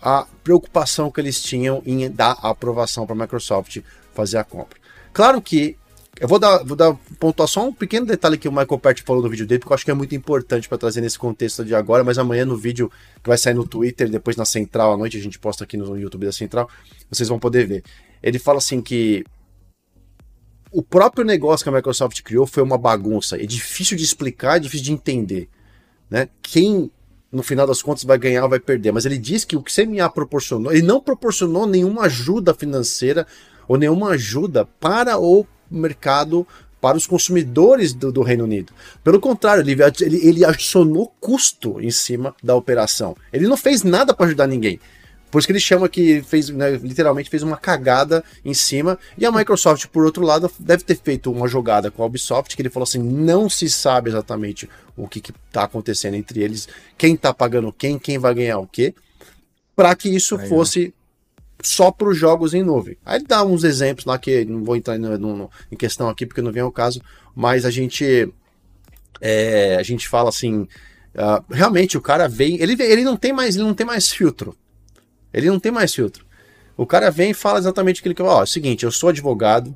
a 0.00 0.26
preocupação 0.42 1.10
que 1.10 1.20
eles 1.20 1.42
tinham 1.42 1.82
em 1.86 2.10
dar 2.10 2.32
aprovação 2.42 3.06
para 3.06 3.14
a 3.14 3.18
Microsoft 3.18 3.80
fazer 4.12 4.38
a 4.38 4.44
compra. 4.44 4.78
Claro 5.12 5.40
que 5.40 5.76
eu 6.20 6.28
vou 6.28 6.38
dar, 6.38 6.58
vou 6.64 6.76
dar 6.76 6.94
pontuar 7.18 7.48
só 7.48 7.66
um 7.66 7.72
pequeno 7.72 8.06
detalhe 8.06 8.38
que 8.38 8.48
o 8.48 8.52
Michael 8.52 8.78
Pert 8.78 9.02
falou 9.04 9.22
no 9.22 9.28
vídeo 9.28 9.46
dele, 9.46 9.58
porque 9.58 9.72
eu 9.72 9.74
acho 9.74 9.84
que 9.84 9.90
é 9.90 9.94
muito 9.94 10.14
importante 10.14 10.68
para 10.68 10.78
trazer 10.78 11.00
nesse 11.00 11.18
contexto 11.18 11.64
de 11.64 11.74
agora, 11.74 12.04
mas 12.04 12.18
amanhã 12.18 12.44
no 12.44 12.56
vídeo 12.56 12.90
que 13.22 13.28
vai 13.28 13.36
sair 13.36 13.54
no 13.54 13.66
Twitter, 13.66 14.08
depois 14.08 14.36
na 14.36 14.44
Central 14.44 14.92
à 14.92 14.96
noite, 14.96 15.16
a 15.16 15.20
gente 15.20 15.38
posta 15.38 15.64
aqui 15.64 15.76
no 15.76 15.98
YouTube 15.98 16.24
da 16.24 16.32
Central, 16.32 16.68
vocês 17.10 17.28
vão 17.28 17.38
poder 17.38 17.66
ver. 17.66 17.84
Ele 18.22 18.38
fala 18.38 18.58
assim 18.58 18.80
que 18.80 19.24
o 20.70 20.82
próprio 20.82 21.24
negócio 21.24 21.64
que 21.64 21.68
a 21.68 21.72
Microsoft 21.72 22.22
criou 22.22 22.46
foi 22.46 22.62
uma 22.62 22.78
bagunça, 22.78 23.36
é 23.36 23.46
difícil 23.46 23.96
de 23.96 24.04
explicar, 24.04 24.56
é 24.56 24.60
difícil 24.60 24.84
de 24.84 24.92
entender, 24.92 25.48
né? 26.08 26.28
Quem 26.40 26.90
no 27.30 27.42
final 27.42 27.66
das 27.66 27.82
contas 27.82 28.04
vai 28.04 28.16
ganhar 28.16 28.44
ou 28.44 28.48
vai 28.48 28.60
perder, 28.60 28.92
mas 28.92 29.04
ele 29.04 29.18
diz 29.18 29.44
que 29.44 29.56
o 29.56 29.62
que 29.62 29.70
o 29.70 29.74
CMA 29.74 30.08
proporcionou, 30.08 30.72
ele 30.72 30.82
não 30.82 31.00
proporcionou 31.00 31.66
nenhuma 31.66 32.02
ajuda 32.02 32.54
financeira 32.54 33.26
ou 33.66 33.76
nenhuma 33.76 34.10
ajuda 34.10 34.64
para 34.64 35.18
o 35.18 35.44
mercado 35.70 36.46
para 36.80 36.96
os 36.96 37.06
consumidores 37.06 37.94
do, 37.94 38.12
do 38.12 38.22
Reino 38.22 38.44
Unido. 38.44 38.72
Pelo 39.02 39.18
contrário, 39.18 39.62
ele, 39.62 39.74
ele, 40.00 40.28
ele 40.28 40.44
adicionou 40.44 41.12
custo 41.18 41.80
em 41.80 41.90
cima 41.90 42.34
da 42.42 42.54
operação. 42.54 43.16
Ele 43.32 43.48
não 43.48 43.56
fez 43.56 43.82
nada 43.82 44.12
para 44.12 44.26
ajudar 44.26 44.46
ninguém. 44.46 44.78
Por 45.34 45.38
isso 45.38 45.48
que 45.48 45.52
ele 45.52 45.58
chama 45.58 45.88
que 45.88 46.22
fez, 46.22 46.48
né, 46.48 46.76
literalmente 46.76 47.28
fez 47.28 47.42
uma 47.42 47.56
cagada 47.56 48.22
em 48.44 48.54
cima. 48.54 48.96
E 49.18 49.26
a 49.26 49.32
Microsoft, 49.32 49.86
por 49.86 50.04
outro 50.04 50.22
lado, 50.22 50.48
deve 50.60 50.84
ter 50.84 50.96
feito 50.96 51.32
uma 51.32 51.48
jogada 51.48 51.90
com 51.90 52.04
a 52.04 52.06
Ubisoft, 52.06 52.54
que 52.54 52.62
ele 52.62 52.70
falou 52.70 52.84
assim: 52.84 53.00
não 53.00 53.50
se 53.50 53.68
sabe 53.68 54.10
exatamente 54.10 54.70
o 54.96 55.08
que 55.08 55.20
está 55.48 55.64
acontecendo 55.64 56.14
entre 56.14 56.40
eles, 56.40 56.68
quem 56.96 57.14
está 57.14 57.34
pagando 57.34 57.72
quem, 57.72 57.98
quem 57.98 58.16
vai 58.16 58.32
ganhar 58.32 58.58
o 58.58 58.66
quê, 58.68 58.94
para 59.74 59.96
que 59.96 60.08
isso 60.08 60.36
Aí, 60.36 60.48
fosse. 60.48 60.94
Só 61.64 61.90
para 61.90 62.08
os 62.08 62.18
jogos 62.18 62.52
em 62.52 62.62
nuvem. 62.62 62.98
Aí 63.06 63.18
ele 63.18 63.26
dá 63.26 63.42
uns 63.42 63.64
exemplos 63.64 64.04
lá 64.04 64.18
que 64.18 64.44
não 64.44 64.62
vou 64.62 64.76
entrar 64.76 64.98
no, 64.98 65.16
no, 65.16 65.50
em 65.72 65.76
questão 65.76 66.10
aqui 66.10 66.26
porque 66.26 66.42
não 66.42 66.52
vem 66.52 66.62
ao 66.62 66.70
caso, 66.70 67.00
mas 67.34 67.64
a 67.64 67.70
gente 67.70 68.30
é, 69.18 69.76
a 69.76 69.82
gente 69.82 70.06
fala 70.06 70.28
assim, 70.28 70.68
uh, 71.14 71.42
realmente 71.50 71.96
o 71.96 72.02
cara 72.02 72.28
vem, 72.28 72.60
ele 72.60 72.80
ele 72.82 73.02
não 73.02 73.16
tem 73.16 73.32
mais 73.32 73.56
ele 73.56 73.64
não 73.64 73.72
tem 73.72 73.86
mais 73.86 74.10
filtro, 74.10 74.54
ele 75.32 75.48
não 75.48 75.58
tem 75.58 75.72
mais 75.72 75.94
filtro. 75.94 76.26
O 76.76 76.84
cara 76.84 77.10
vem 77.10 77.30
e 77.30 77.34
fala 77.34 77.58
exatamente 77.58 78.00
aquilo 78.00 78.14
que 78.14 78.22
ó, 78.22 78.40
é 78.40 78.42
o 78.42 78.46
seguinte, 78.46 78.84
eu 78.84 78.92
sou 78.92 79.08
advogado 79.08 79.74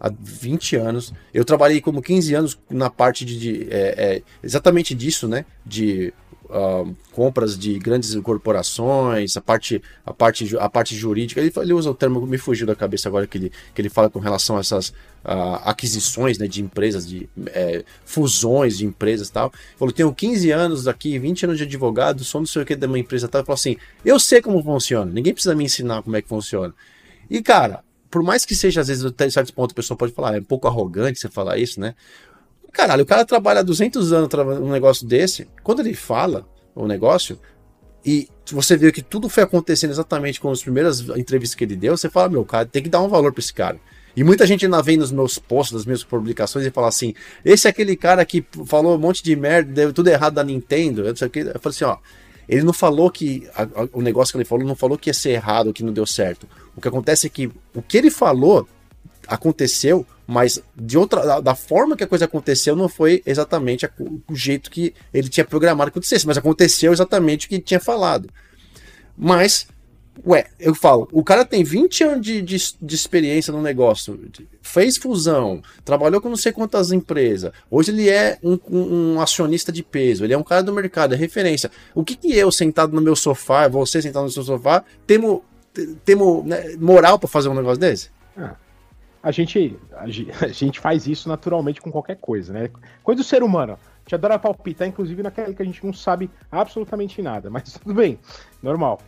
há 0.00 0.10
20 0.18 0.76
anos, 0.76 1.12
eu 1.34 1.44
trabalhei 1.44 1.82
como 1.82 2.00
15 2.00 2.34
anos 2.34 2.58
na 2.70 2.88
parte 2.88 3.26
de, 3.26 3.38
de 3.38 3.62
é, 3.70 3.94
é, 3.98 4.22
exatamente 4.42 4.94
disso, 4.94 5.28
né, 5.28 5.44
de 5.66 6.14
uh, 6.50 6.96
compras 7.12 7.58
de 7.58 7.78
grandes 7.78 8.14
corporações, 8.16 9.36
a 9.36 9.40
parte, 9.40 9.82
a 10.04 10.12
parte, 10.12 10.56
a 10.56 10.68
parte 10.68 10.94
jurídica. 10.94 11.40
Ele, 11.40 11.52
ele 11.56 11.72
usa 11.72 11.90
o 11.90 11.94
termo 11.94 12.26
me 12.26 12.38
fugiu 12.38 12.66
da 12.66 12.74
cabeça 12.74 13.08
agora 13.08 13.26
que 13.26 13.38
ele, 13.38 13.52
que 13.74 13.80
ele 13.80 13.88
fala 13.88 14.08
com 14.10 14.18
relação 14.18 14.56
a 14.56 14.60
essas 14.60 14.88
uh, 15.24 15.60
aquisições 15.64 16.38
né, 16.38 16.46
de 16.46 16.62
empresas, 16.62 17.06
de 17.06 17.28
é, 17.48 17.84
fusões 18.04 18.78
de 18.78 18.86
empresas 18.86 19.28
e 19.28 19.32
tal. 19.32 19.46
Ele 19.54 19.78
falou: 19.78 19.92
tenho 19.92 20.14
15 20.14 20.50
anos 20.50 20.88
aqui, 20.88 21.18
20 21.18 21.44
anos 21.44 21.58
de 21.58 21.64
advogado, 21.64 22.24
sou 22.24 22.40
não 22.40 22.46
sei 22.46 22.62
o 22.62 22.66
que 22.66 22.74
de 22.74 22.86
uma 22.86 22.98
empresa 22.98 23.28
tal. 23.28 23.40
Ele 23.40 23.46
falou 23.46 23.56
assim: 23.56 23.76
eu 24.04 24.18
sei 24.18 24.40
como 24.40 24.62
funciona, 24.62 25.10
ninguém 25.10 25.32
precisa 25.32 25.54
me 25.54 25.64
ensinar 25.64 26.02
como 26.02 26.16
é 26.16 26.22
que 26.22 26.28
funciona. 26.28 26.74
E 27.28 27.42
cara, 27.42 27.82
por 28.10 28.22
mais 28.22 28.44
que 28.44 28.54
seja, 28.54 28.80
às 28.80 28.88
vezes, 28.88 29.04
até 29.04 29.28
certo 29.28 29.52
ponto, 29.52 29.72
a 29.72 29.74
pessoa 29.74 29.96
pode 29.96 30.12
falar, 30.12 30.36
é 30.36 30.40
um 30.40 30.44
pouco 30.44 30.66
arrogante 30.66 31.18
você 31.18 31.28
falar 31.28 31.58
isso, 31.58 31.80
né? 31.80 31.94
Caralho, 32.72 33.02
o 33.02 33.06
cara 33.06 33.24
trabalha 33.24 33.64
200 33.64 34.12
anos 34.12 34.28
num 34.60 34.70
negócio 34.70 35.06
desse. 35.06 35.48
Quando 35.62 35.80
ele 35.80 35.94
fala 35.94 36.46
o 36.74 36.86
negócio, 36.86 37.38
e 38.04 38.28
você 38.52 38.76
vê 38.76 38.92
que 38.92 39.02
tudo 39.02 39.28
foi 39.28 39.42
acontecendo 39.42 39.90
exatamente 39.90 40.40
com 40.40 40.50
as 40.50 40.62
primeiras 40.62 41.00
entrevistas 41.00 41.54
que 41.54 41.64
ele 41.64 41.74
deu, 41.74 41.96
você 41.96 42.08
fala, 42.08 42.28
meu, 42.28 42.44
cara, 42.44 42.66
tem 42.66 42.82
que 42.82 42.88
dar 42.88 43.02
um 43.02 43.08
valor 43.08 43.32
pra 43.32 43.40
esse 43.40 43.52
cara. 43.52 43.78
E 44.16 44.24
muita 44.24 44.46
gente 44.46 44.64
ainda 44.64 44.80
vem 44.80 44.96
nos 44.96 45.12
meus 45.12 45.38
posts, 45.38 45.74
nas 45.74 45.84
minhas 45.84 46.02
publicações 46.02 46.64
e 46.64 46.70
fala 46.70 46.88
assim: 46.88 47.14
esse 47.44 47.66
é 47.66 47.70
aquele 47.70 47.94
cara 47.94 48.24
que 48.24 48.42
falou 48.64 48.96
um 48.96 48.98
monte 48.98 49.22
de 49.22 49.36
merda, 49.36 49.70
deu 49.70 49.92
tudo 49.92 50.08
errado 50.08 50.34
da 50.34 50.42
Nintendo. 50.42 51.06
Eu, 51.06 51.14
falei 51.14 51.60
assim: 51.64 51.84
ó, 51.84 51.98
ele 52.48 52.62
não 52.62 52.72
falou 52.72 53.10
que. 53.10 53.46
A, 53.54 53.64
a, 53.64 53.88
o 53.92 54.00
negócio 54.00 54.32
que 54.32 54.38
ele 54.38 54.46
falou 54.46 54.66
não 54.66 54.74
falou 54.74 54.96
que 54.96 55.10
ia 55.10 55.14
ser 55.14 55.30
errado, 55.30 55.72
que 55.72 55.82
não 55.82 55.92
deu 55.92 56.06
certo. 56.06 56.48
O 56.74 56.80
que 56.80 56.88
acontece 56.88 57.26
é 57.26 57.30
que 57.30 57.50
o 57.74 57.82
que 57.82 57.98
ele 57.98 58.10
falou 58.10 58.66
aconteceu 59.28 60.06
Mas 60.26 60.60
de 60.74 60.98
outra, 60.98 61.24
da, 61.24 61.40
da 61.40 61.54
forma 61.54 61.96
que 61.96 62.04
a 62.04 62.06
coisa 62.06 62.24
aconteceu, 62.24 62.74
não 62.74 62.88
foi 62.88 63.22
exatamente 63.24 63.86
a, 63.86 63.90
o 64.28 64.34
jeito 64.34 64.70
que 64.70 64.92
ele 65.14 65.28
tinha 65.28 65.44
programado 65.44 65.90
que 65.90 65.98
acontecesse, 65.98 66.26
mas 66.26 66.36
aconteceu 66.36 66.92
exatamente 66.92 67.46
o 67.46 67.48
que 67.48 67.56
ele 67.56 67.62
tinha 67.62 67.80
falado. 67.80 68.28
Mas 69.16 69.68
Ué, 70.24 70.46
eu 70.58 70.74
falo, 70.74 71.08
o 71.12 71.22
cara 71.22 71.44
tem 71.44 71.62
20 71.62 72.04
anos 72.04 72.26
de, 72.26 72.40
de, 72.40 72.56
de, 72.80 72.94
experiência 72.94 73.52
no 73.52 73.60
negócio, 73.60 74.18
fez 74.62 74.96
fusão, 74.96 75.60
trabalhou 75.84 76.20
com 76.20 76.28
não 76.28 76.36
sei 76.36 76.52
quantas 76.52 76.90
empresas, 76.90 77.52
hoje 77.70 77.90
ele 77.90 78.08
é 78.08 78.38
um, 78.42 78.58
um, 78.70 79.20
acionista 79.20 79.70
de 79.70 79.82
peso, 79.82 80.24
ele 80.24 80.32
é 80.32 80.38
um 80.38 80.42
cara 80.42 80.62
do 80.62 80.72
mercado, 80.72 81.14
é 81.14 81.16
referência. 81.16 81.70
O 81.94 82.02
que, 82.02 82.16
que 82.16 82.34
eu, 82.34 82.50
sentado 82.50 82.94
no 82.94 83.02
meu 83.02 83.14
sofá, 83.14 83.68
você 83.68 84.00
sentado 84.00 84.24
no 84.24 84.30
seu 84.30 84.42
sofá, 84.42 84.82
temos, 85.06 85.40
temos 86.04 86.46
né, 86.46 86.76
moral 86.78 87.18
para 87.18 87.28
fazer 87.28 87.50
um 87.50 87.54
negócio 87.54 87.78
desse? 87.78 88.10
Ah, 88.36 88.54
a, 89.26 89.32
gente, 89.32 89.76
a, 90.40 90.48
gente 90.48 90.78
faz 90.78 91.08
isso 91.08 91.28
naturalmente 91.28 91.80
com 91.80 91.90
qualquer 91.90 92.16
coisa, 92.16 92.52
né? 92.52 92.70
Coisa 93.02 93.20
do 93.20 93.24
ser 93.24 93.42
humano. 93.42 93.76
Gente 94.04 94.14
adora 94.14 94.38
palpitar, 94.38 94.86
inclusive 94.86 95.20
naquela 95.20 95.52
que 95.52 95.60
a 95.60 95.64
gente 95.64 95.84
não 95.84 95.92
sabe 95.92 96.30
absolutamente 96.50 97.20
nada, 97.20 97.50
mas 97.50 97.72
tudo 97.82 97.92
bem, 97.92 98.20
normal. 98.62 99.00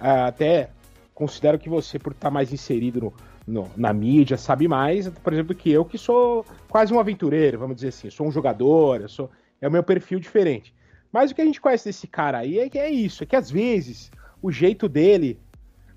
Ah, 0.00 0.26
até 0.26 0.70
considero 1.14 1.56
que 1.56 1.68
você, 1.68 2.00
por 2.00 2.10
estar 2.10 2.32
mais 2.32 2.52
inserido 2.52 3.00
no, 3.00 3.14
no, 3.46 3.70
na 3.76 3.92
mídia, 3.92 4.36
sabe 4.36 4.66
mais, 4.66 5.08
por 5.08 5.32
exemplo, 5.32 5.54
que 5.54 5.70
eu, 5.70 5.84
que 5.84 5.96
sou 5.96 6.44
quase 6.68 6.92
um 6.92 6.98
aventureiro, 6.98 7.56
vamos 7.56 7.76
dizer 7.76 7.88
assim. 7.88 8.10
sou 8.10 8.26
um 8.26 8.32
jogador, 8.32 9.08
sou, 9.08 9.30
é 9.60 9.68
o 9.68 9.70
meu 9.70 9.84
perfil 9.84 10.18
diferente. 10.18 10.74
Mas 11.12 11.30
o 11.30 11.34
que 11.34 11.42
a 11.42 11.44
gente 11.44 11.60
conhece 11.60 11.84
desse 11.84 12.08
cara 12.08 12.38
aí 12.38 12.58
é 12.58 12.68
que 12.68 12.78
é 12.78 12.90
isso, 12.90 13.22
é 13.22 13.26
que 13.26 13.36
às 13.36 13.48
vezes 13.48 14.10
o 14.42 14.50
jeito 14.50 14.88
dele, 14.88 15.38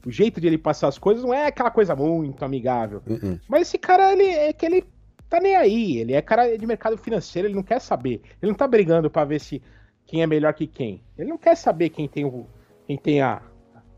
o 0.06 0.12
jeito 0.12 0.40
de 0.42 0.48
ele 0.48 0.58
passar 0.58 0.88
as 0.88 0.98
coisas 0.98 1.24
não 1.24 1.34
é 1.34 1.48
aquela 1.48 1.72
coisa 1.72 1.96
muito 1.96 2.44
amigável. 2.44 3.02
Uh 3.08 3.14
-uh. 3.14 3.40
Mas 3.48 3.64
esse 3.64 3.78
cara, 3.78 4.12
ele 4.12 4.26
é 4.26 4.54
que 4.54 4.66
ele 4.66 4.86
tá 5.30 5.40
nem 5.40 5.56
aí, 5.56 5.98
ele 5.98 6.14
é 6.14 6.22
cara 6.22 6.58
de 6.58 6.66
mercado 6.66 6.98
financeiro, 6.98 7.48
ele 7.48 7.56
não 7.56 7.64
quer 7.64 7.80
saber. 7.80 8.22
Ele 8.42 8.52
não 8.52 8.58
tá 8.58 8.68
brigando 8.68 9.10
para 9.10 9.26
ver 9.26 9.40
se 9.40 9.62
quem 10.06 10.22
é 10.22 10.28
melhor 10.28 10.54
que 10.54 10.68
quem. 10.68 11.02
Ele 11.18 11.30
não 11.30 11.38
quer 11.38 11.56
saber 11.56 11.90
quem 11.90 12.08
tem 12.08 12.26
o 12.26 12.46
quem 12.86 12.98
tem 12.98 13.22
a, 13.22 13.42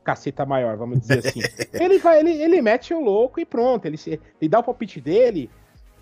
caceta 0.06 0.46
maior, 0.46 0.78
vamos 0.78 1.00
dizer 1.02 1.28
assim. 1.28 1.42
ele 1.74 1.98
vai, 1.98 2.20
ele, 2.20 2.32
ele 2.32 2.62
mete 2.62 2.94
o 2.94 3.00
louco 3.02 3.40
e 3.40 3.46
pronto. 3.46 3.88
Ele, 3.88 4.00
ele 4.06 4.50
dá 4.50 4.60
o 4.60 4.64
palpite 4.64 5.02
dele 5.02 5.50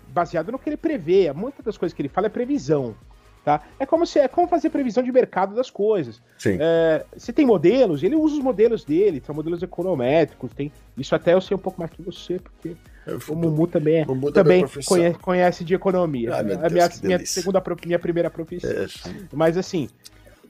baseado 0.08 0.52
no 0.52 0.58
que 0.58 0.68
ele 0.68 0.76
prevê. 0.76 1.32
Muitas 1.32 1.64
das 1.64 1.78
coisas 1.78 1.96
que 1.96 2.02
ele 2.02 2.10
fala 2.10 2.26
é 2.26 2.30
previsão. 2.30 2.94
Tá? 3.44 3.60
É 3.78 3.84
como 3.84 4.06
se 4.06 4.18
é 4.18 4.26
como 4.26 4.48
fazer 4.48 4.70
previsão 4.70 5.02
de 5.02 5.12
mercado 5.12 5.54
das 5.54 5.68
coisas. 5.70 6.22
Sim. 6.38 6.56
É, 6.58 7.04
você 7.14 7.30
tem 7.30 7.44
modelos, 7.44 8.02
ele 8.02 8.16
usa 8.16 8.36
os 8.36 8.42
modelos 8.42 8.84
dele, 8.84 9.22
são 9.24 9.34
modelos 9.34 9.62
econométricos, 9.62 10.50
tem 10.54 10.72
isso 10.96 11.14
até 11.14 11.34
eu 11.34 11.42
sei 11.42 11.54
um 11.54 11.60
pouco 11.60 11.78
mais 11.78 11.90
que 11.90 12.00
você, 12.00 12.38
porque 12.38 12.74
eu, 13.06 13.20
o 13.28 13.36
Mumu 13.36 13.66
também, 13.66 13.98
é, 13.98 14.06
Mumu 14.06 14.32
também 14.32 14.64
conhece, 14.86 15.18
conhece, 15.18 15.62
de 15.62 15.74
economia. 15.74 16.36
Ah, 16.36 16.38
a 16.38 16.42
minha, 16.42 16.88
minha 17.02 17.26
segunda 17.26 17.62
minha 17.84 17.98
primeira 17.98 18.30
profissão. 18.30 18.70
É, 18.70 18.86
Mas 19.30 19.58
assim, 19.58 19.90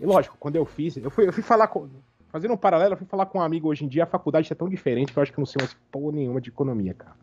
lógico, 0.00 0.36
quando 0.38 0.54
eu 0.54 0.64
fiz, 0.64 0.96
eu 0.96 1.10
fui, 1.10 1.26
eu 1.26 1.32
fui 1.32 1.42
falar 1.42 1.66
com 1.66 1.88
Fazendo 2.34 2.52
um 2.52 2.56
paralelo, 2.56 2.94
eu 2.94 2.98
fui 2.98 3.06
falar 3.06 3.26
com 3.26 3.38
um 3.38 3.42
amigo 3.42 3.68
hoje 3.68 3.84
em 3.84 3.88
dia, 3.88 4.02
a 4.02 4.06
faculdade 4.06 4.52
é 4.52 4.56
tão 4.56 4.68
diferente 4.68 5.12
que 5.12 5.16
eu 5.16 5.22
acho 5.22 5.32
que 5.32 5.38
eu 5.38 5.42
não 5.42 5.46
sei 5.46 5.60
mais 5.60 5.72
porra 5.92 6.16
nenhuma 6.16 6.40
de 6.40 6.48
economia, 6.50 6.92
cara. 6.92 7.14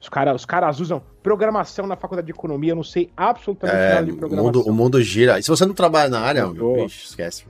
Os 0.00 0.08
caras 0.08 0.36
os 0.36 0.44
caras 0.44 0.80
usam 0.80 1.02
programação 1.22 1.86
na 1.86 1.96
faculdade 1.96 2.26
de 2.26 2.32
economia, 2.32 2.72
eu 2.72 2.76
não 2.76 2.84
sei 2.84 3.10
absolutamente 3.16 3.80
é, 3.80 3.94
nada 3.94 4.06
de 4.06 4.12
programação. 4.12 4.42
O 4.42 4.46
mundo, 4.46 4.70
o 4.70 4.72
mundo 4.72 5.02
gira. 5.02 5.38
E 5.38 5.42
se 5.42 5.50
você 5.50 5.66
não 5.66 5.74
trabalha 5.74 6.08
na 6.08 6.20
área, 6.20 6.46
meu, 6.46 6.86
esquece. 6.86 7.44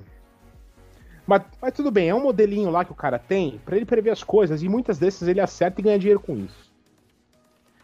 Mas, 1.27 1.43
mas, 1.61 1.75
tudo 1.75 1.91
bem, 1.91 2.09
é 2.09 2.15
um 2.15 2.23
modelinho 2.23 2.71
lá 2.71 2.87
que 2.87 2.93
o 2.93 2.95
cara 2.95 3.19
tem 3.19 3.61
para 3.63 3.77
ele 3.77 3.85
prever 3.85 4.11
as 4.11 4.25
coisas 4.25 4.63
e 4.63 4.69
muitas 4.69 4.99
desses 4.99 5.29
ele 5.29 5.41
acerta 5.41 5.79
e 5.79 5.85
ganha 5.85 5.99
dinheiro 5.99 6.21
com 6.21 6.35
isso. 6.37 6.73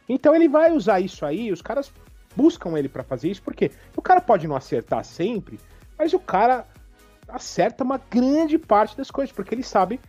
Então 0.08 0.34
ele 0.34 0.48
vai 0.48 0.72
usar 0.72 1.00
isso 1.00 1.26
aí, 1.26 1.52
os 1.52 1.60
caras 1.60 1.92
buscam 2.34 2.78
ele 2.78 2.88
para 2.88 3.02
fazer 3.02 3.30
isso, 3.30 3.42
porque 3.42 3.70
o 3.94 4.02
cara 4.02 4.20
pode 4.20 4.48
não 4.48 4.56
acertar 4.56 5.04
sempre, 5.04 5.60
mas 5.98 6.14
o 6.14 6.18
cara 6.18 6.66
acerta 7.28 7.84
uma 7.84 8.00
grande 8.10 8.58
parte 8.58 8.96
das 8.96 9.10
coisas, 9.10 9.34
porque 9.34 9.54
ele 9.54 9.62
sabe 9.62 10.00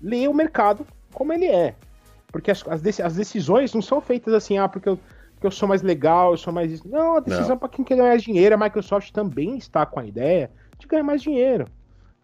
ler 0.00 0.28
o 0.28 0.34
mercado 0.34 0.86
como 1.12 1.32
ele 1.32 1.46
é. 1.46 1.74
Porque 2.30 2.50
as, 2.50 2.66
as, 2.68 3.14
decisões 3.14 3.72
não 3.72 3.82
são 3.82 4.00
feitas 4.00 4.34
assim, 4.34 4.58
ah, 4.58 4.68
porque 4.68 4.88
eu, 4.88 4.98
porque 5.32 5.46
eu 5.46 5.50
sou 5.50 5.68
mais 5.68 5.82
legal, 5.82 6.32
eu 6.32 6.36
sou 6.36 6.52
mais. 6.52 6.82
Não, 6.84 7.16
a 7.16 7.20
decisão 7.20 7.56
é 7.56 7.58
para 7.58 7.68
quem 7.68 7.84
quer 7.84 7.96
ganhar 7.96 8.16
dinheiro. 8.16 8.54
A 8.54 8.58
Microsoft 8.58 9.10
também 9.12 9.56
está 9.56 9.86
com 9.86 10.00
a 10.00 10.06
ideia 10.06 10.50
de 10.78 10.86
ganhar 10.86 11.02
mais 11.02 11.22
dinheiro. 11.22 11.66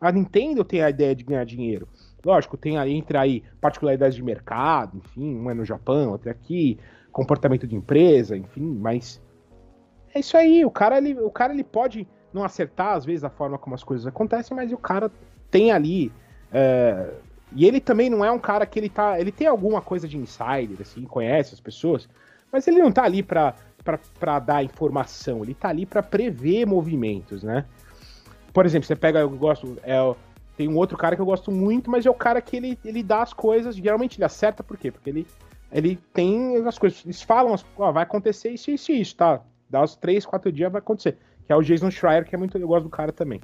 A 0.01 0.13
Nintendo 0.13 0.65
tem 0.65 0.83
a 0.83 0.91
ideia 0.91 1.15
de 1.15 1.25
ganhar 1.25 1.45
dinheiro. 1.45 1.89
Lógico, 2.25 2.57
tem 2.57 2.79
aí, 2.79 2.93
entra 2.93 3.21
aí 3.21 3.43
particularidades 3.61 4.17
de 4.17 4.23
mercado, 4.23 4.99
enfim, 4.99 5.37
um 5.37 5.51
é 5.51 5.55
no 5.55 5.65
Japão, 5.65 6.11
outro 6.11 6.29
é 6.29 6.33
aqui, 6.33 6.79
comportamento 7.13 7.67
de 7.67 7.77
empresa, 7.77 8.37
enfim, 8.37 8.79
mas 8.81 9.21
é 10.15 10.21
isso 10.21 10.37
aí, 10.37 10.65
o 10.65 10.71
cara 10.71 10.97
ele, 10.99 11.19
o 11.21 11.31
cara 11.31 11.53
ele 11.53 11.65
pode 11.65 12.09
não 12.35 12.43
acertar, 12.45 12.95
às 12.95 13.05
vezes, 13.05 13.23
a 13.23 13.31
forma 13.31 13.57
como 13.57 13.75
as 13.75 13.85
coisas 13.85 14.07
acontecem, 14.07 14.57
mas 14.57 14.73
o 14.73 14.77
cara 14.77 15.11
tem 15.51 15.71
ali. 15.71 16.13
É... 16.53 17.15
E 17.55 17.67
ele 17.67 17.81
também 17.81 18.11
não 18.11 18.25
é 18.25 18.31
um 18.31 18.39
cara 18.39 18.67
que 18.67 18.79
ele 18.79 18.89
tá. 18.89 19.19
Ele 19.21 19.31
tem 19.31 19.47
alguma 19.47 19.81
coisa 19.81 20.09
de 20.09 20.17
insider, 20.17 20.77
assim, 20.81 21.05
conhece 21.05 21.55
as 21.55 21.61
pessoas, 21.61 22.09
mas 22.53 22.67
ele 22.67 22.79
não 22.79 22.91
tá 22.91 23.05
ali 23.05 23.23
pra, 23.23 23.55
pra, 23.83 23.99
pra 24.19 24.39
dar 24.39 24.65
informação, 24.65 25.43
ele 25.43 25.55
tá 25.55 25.69
ali 25.69 25.87
para 25.87 26.03
prever 26.03 26.67
movimentos, 26.67 27.43
né? 27.43 27.65
Por 28.53 28.67
exemplo, 28.67 28.87
você 28.87 28.97
pega, 28.97 29.21
eu 29.21 29.31
gosto. 29.31 29.77
É, 29.83 29.99
tem 30.57 30.69
um 30.69 30.77
outro 30.77 30.97
cara 30.97 31.17
que 31.17 31.23
eu 31.23 31.27
gosto 31.27 31.51
muito, 31.51 31.91
mas 31.91 32.07
é 32.07 32.11
o 32.11 32.15
cara 32.15 32.41
que 32.41 32.57
ele, 32.57 32.79
ele 32.85 33.03
dá 33.03 33.23
as 33.23 33.33
coisas, 33.33 33.75
geralmente 33.75 34.19
ele 34.19 34.25
acerta, 34.25 34.63
por 34.63 34.77
quê? 34.77 34.91
Porque 34.91 35.11
ele, 35.11 35.27
ele 35.73 35.99
tem 36.13 36.57
as 36.67 36.79
coisas, 36.79 37.05
eles 37.05 37.23
falam, 37.23 37.57
ó, 37.77 37.93
vai 37.93 38.05
acontecer 38.05 38.51
isso, 38.51 38.71
isso 38.71 38.93
e 38.93 39.01
isso, 39.01 39.17
tá? 39.17 39.41
Dá 39.69 39.83
os 39.83 39.97
três, 39.97 40.25
quatro 40.25 40.53
dias, 40.53 40.71
vai 40.71 40.79
acontecer 40.79 41.19
que 41.47 41.53
é 41.53 41.57
o 41.57 41.63
Jason 41.63 41.91
Schreier, 41.91 42.25
que 42.25 42.35
é 42.35 42.39
muito. 42.39 42.57
Eu 42.57 42.69
gosto 42.69 42.85
do 42.85 42.91
cara 42.91 43.13
também. 43.13 43.41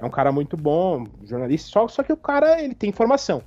É 0.00 0.04
um 0.04 0.10
cara 0.10 0.32
muito 0.32 0.56
bom, 0.56 1.04
jornalista, 1.24 1.68
só, 1.68 1.86
só 1.86 2.02
que 2.02 2.12
o 2.12 2.16
cara 2.16 2.62
ele 2.62 2.74
tem 2.74 2.88
informação. 2.88 3.42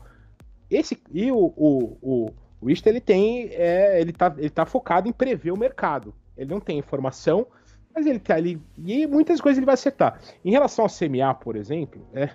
Esse 0.69 1.01
e 1.11 1.31
o, 1.31 1.53
o, 1.57 1.97
o, 2.01 2.33
o 2.61 2.69
ele 2.69 3.01
tem. 3.01 3.49
É, 3.51 3.99
ele, 3.99 4.13
tá, 4.13 4.33
ele 4.37 4.49
tá 4.49 4.65
focado 4.65 5.09
em 5.09 5.11
prever 5.11 5.51
o 5.51 5.57
mercado. 5.57 6.13
Ele 6.37 6.51
não 6.51 6.59
tem 6.59 6.77
informação, 6.77 7.47
mas 7.93 8.05
ele 8.05 8.19
tá 8.19 8.35
ali. 8.35 8.61
E 8.77 9.07
muitas 9.07 9.41
coisas 9.41 9.57
ele 9.57 9.65
vai 9.65 9.73
acertar. 9.73 10.19
Em 10.45 10.51
relação 10.51 10.85
ao 10.85 10.89
CMA, 10.89 11.33
por 11.33 11.55
exemplo, 11.55 12.05
é, 12.13 12.29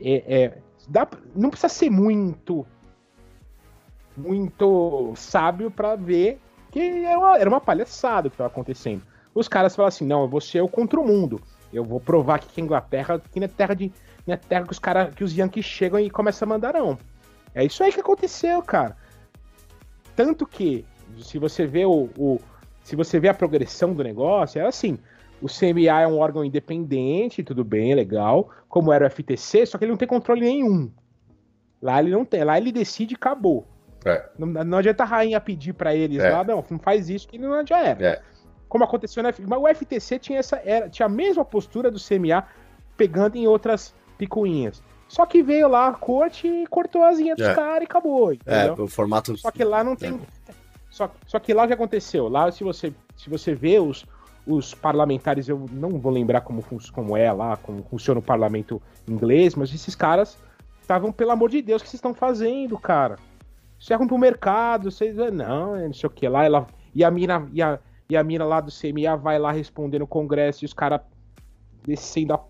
é, 0.00 0.42
é 0.42 0.58
dá, 0.88 1.06
não 1.34 1.50
precisa 1.50 1.68
ser 1.68 1.90
muito. 1.90 2.66
Muito 4.16 5.12
sábio 5.16 5.70
para 5.70 5.96
ver 5.96 6.40
que 6.70 7.04
era 7.04 7.18
uma, 7.18 7.38
era 7.38 7.48
uma 7.48 7.60
palhaçada 7.60 8.28
o 8.28 8.30
que 8.30 8.34
estava 8.34 8.50
acontecendo. 8.50 9.02
Os 9.34 9.48
caras 9.48 9.76
falam 9.76 9.88
assim: 9.88 10.06
não, 10.06 10.28
vou 10.28 10.40
ser 10.40 10.60
o 10.60 10.68
contra 10.68 10.98
o 10.98 11.06
mundo. 11.06 11.40
Eu 11.72 11.84
vou 11.84 12.00
provar 12.00 12.38
que, 12.38 12.48
que 12.48 12.60
a 12.60 12.64
Inglaterra 12.64 13.20
que 13.32 13.38
não 13.38 13.44
é 13.44 13.48
terra 13.48 13.74
de. 13.74 13.92
Não 14.26 14.34
é 14.34 14.36
terra 14.36 14.64
que 14.64 14.72
os 14.72 14.78
caras, 14.78 15.14
que 15.14 15.24
os 15.24 15.36
Yankees 15.36 15.64
chegam 15.64 15.98
e 16.00 16.10
começam 16.10 16.46
a 16.46 16.48
mandar, 16.48 16.74
não. 16.74 16.98
É 17.54 17.64
isso 17.64 17.82
aí 17.82 17.92
que 17.92 18.00
aconteceu, 18.00 18.62
cara. 18.62 18.96
Tanto 20.14 20.46
que, 20.46 20.84
se 21.22 21.38
você 21.38 21.66
vê 21.66 21.84
o, 21.84 22.08
o 22.16 22.40
se 22.82 22.96
você 22.96 23.20
vê 23.20 23.28
a 23.28 23.34
progressão 23.34 23.94
do 23.94 24.02
negócio, 24.02 24.60
é 24.60 24.66
assim. 24.66 24.98
O 25.40 25.46
CMA 25.46 26.00
é 26.02 26.06
um 26.06 26.18
órgão 26.18 26.44
independente, 26.44 27.42
tudo 27.42 27.64
bem, 27.64 27.94
legal, 27.94 28.50
como 28.68 28.92
era 28.92 29.06
o 29.06 29.10
FTC, 29.10 29.64
só 29.64 29.78
que 29.78 29.84
ele 29.84 29.92
não 29.92 29.96
tem 29.96 30.06
controle 30.06 30.42
nenhum. 30.42 30.90
Lá 31.80 31.98
ele 31.98 32.10
não 32.10 32.26
tem, 32.26 32.44
lá 32.44 32.58
ele 32.58 32.70
decide 32.70 33.14
e 33.14 33.16
acabou. 33.16 33.66
É. 34.04 34.28
Não, 34.38 34.46
não 34.46 34.78
adianta 34.78 35.02
a 35.02 35.06
rainha 35.06 35.40
pedir 35.40 35.72
para 35.72 35.94
eles 35.94 36.22
é. 36.22 36.30
lá, 36.30 36.44
não, 36.44 36.62
não 36.68 36.78
faz 36.78 37.08
isso 37.08 37.26
que 37.26 37.38
não 37.38 37.66
já 37.66 37.80
era. 37.82 38.04
É 38.04 38.22
como 38.70 38.84
aconteceu 38.84 39.20
na 39.22 39.34
mas 39.46 39.60
o 39.60 39.68
FTC 39.74 40.18
tinha 40.18 40.38
essa 40.38 40.62
era, 40.64 40.88
tinha 40.88 41.04
a 41.04 41.08
mesma 41.08 41.44
postura 41.44 41.90
do 41.90 41.98
CMA 41.98 42.46
pegando 42.96 43.36
em 43.36 43.46
outras 43.46 43.92
picuinhas. 44.16 44.80
Só 45.08 45.26
que 45.26 45.42
veio 45.42 45.66
lá 45.66 45.88
a 45.88 45.92
corte 45.92 46.46
e 46.46 46.66
cortou 46.68 47.02
a 47.02 47.08
asinha 47.08 47.34
dos 47.34 47.44
é. 47.44 47.52
caras 47.52 47.82
e 47.82 47.84
acabou. 47.84 48.30
É, 48.30 48.34
entendeu? 48.34 48.74
É, 48.78 48.80
o 48.82 48.86
formato. 48.86 49.36
Só 49.36 49.50
que 49.50 49.64
lá 49.64 49.82
não 49.82 49.96
tem. 49.96 50.20
É. 50.48 50.52
Só, 50.88 51.10
só 51.26 51.40
que 51.40 51.52
lá 51.52 51.64
o 51.64 51.66
que 51.66 51.74
aconteceu? 51.74 52.28
Lá, 52.28 52.50
se 52.52 52.62
você, 52.62 52.92
se 53.16 53.28
você 53.28 53.52
vê 53.54 53.80
os, 53.80 54.06
os 54.46 54.72
parlamentares, 54.72 55.48
eu 55.48 55.66
não 55.72 55.98
vou 55.98 56.12
lembrar 56.12 56.42
como, 56.42 56.64
como 56.92 57.16
é 57.16 57.32
lá, 57.32 57.56
como 57.56 57.82
funciona 57.82 58.20
o 58.20 58.22
parlamento 58.22 58.80
inglês, 59.08 59.56
mas 59.56 59.74
esses 59.74 59.96
caras 59.96 60.38
estavam, 60.80 61.10
pelo 61.10 61.32
amor 61.32 61.50
de 61.50 61.60
Deus, 61.60 61.82
o 61.82 61.84
que 61.84 61.90
vocês 61.90 61.98
estão 61.98 62.14
fazendo, 62.14 62.78
cara? 62.78 63.16
É 63.88 63.94
ruim 63.94 64.06
pro 64.06 64.18
mercado, 64.18 64.92
vocês. 64.92 65.16
Não, 65.16 65.76
não 65.76 65.92
sei 65.92 66.06
o 66.06 66.10
que 66.10 66.28
lá. 66.28 66.44
Ela, 66.44 66.68
e 66.94 67.02
a 67.02 67.10
mina. 67.10 67.48
E 67.52 67.60
a, 67.60 67.80
e 68.10 68.16
a 68.16 68.24
mina 68.24 68.44
lá 68.44 68.60
do 68.60 68.70
CMA 68.70 69.16
vai 69.16 69.38
lá 69.38 69.52
responder 69.52 70.00
no 70.00 70.06
Congresso 70.06 70.64
e 70.64 70.66
os 70.66 70.74
caras 70.74 71.00
descendo 71.86 72.34
a 72.34 72.44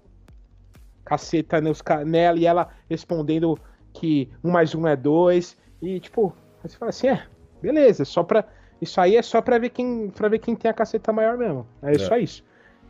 caceta 1.05 1.61
nos, 1.61 1.83
nela 2.07 2.38
e 2.38 2.46
ela 2.46 2.68
respondendo 2.88 3.59
que 3.92 4.31
um 4.42 4.51
mais 4.51 4.75
um 4.75 4.87
é 4.87 4.96
dois. 4.96 5.57
E 5.83 6.01
tipo, 6.01 6.35
você 6.62 6.77
fala 6.77 6.90
assim, 6.90 7.09
é, 7.09 7.23
beleza, 7.61 8.05
só 8.05 8.23
pra. 8.23 8.44
Isso 8.81 8.99
aí 8.99 9.16
é 9.16 9.23
só 9.23 9.42
pra 9.42 9.59
ver 9.59 9.68
quem, 9.68 10.09
pra 10.09 10.29
ver 10.29 10.38
quem 10.38 10.57
tem 10.57 10.70
a 10.70 10.75
caceta 10.75 11.12
maior 11.12 11.37
mesmo. 11.37 11.66
É, 11.83 11.92
é. 11.92 11.99
só 11.99 12.16
isso. 12.16 12.42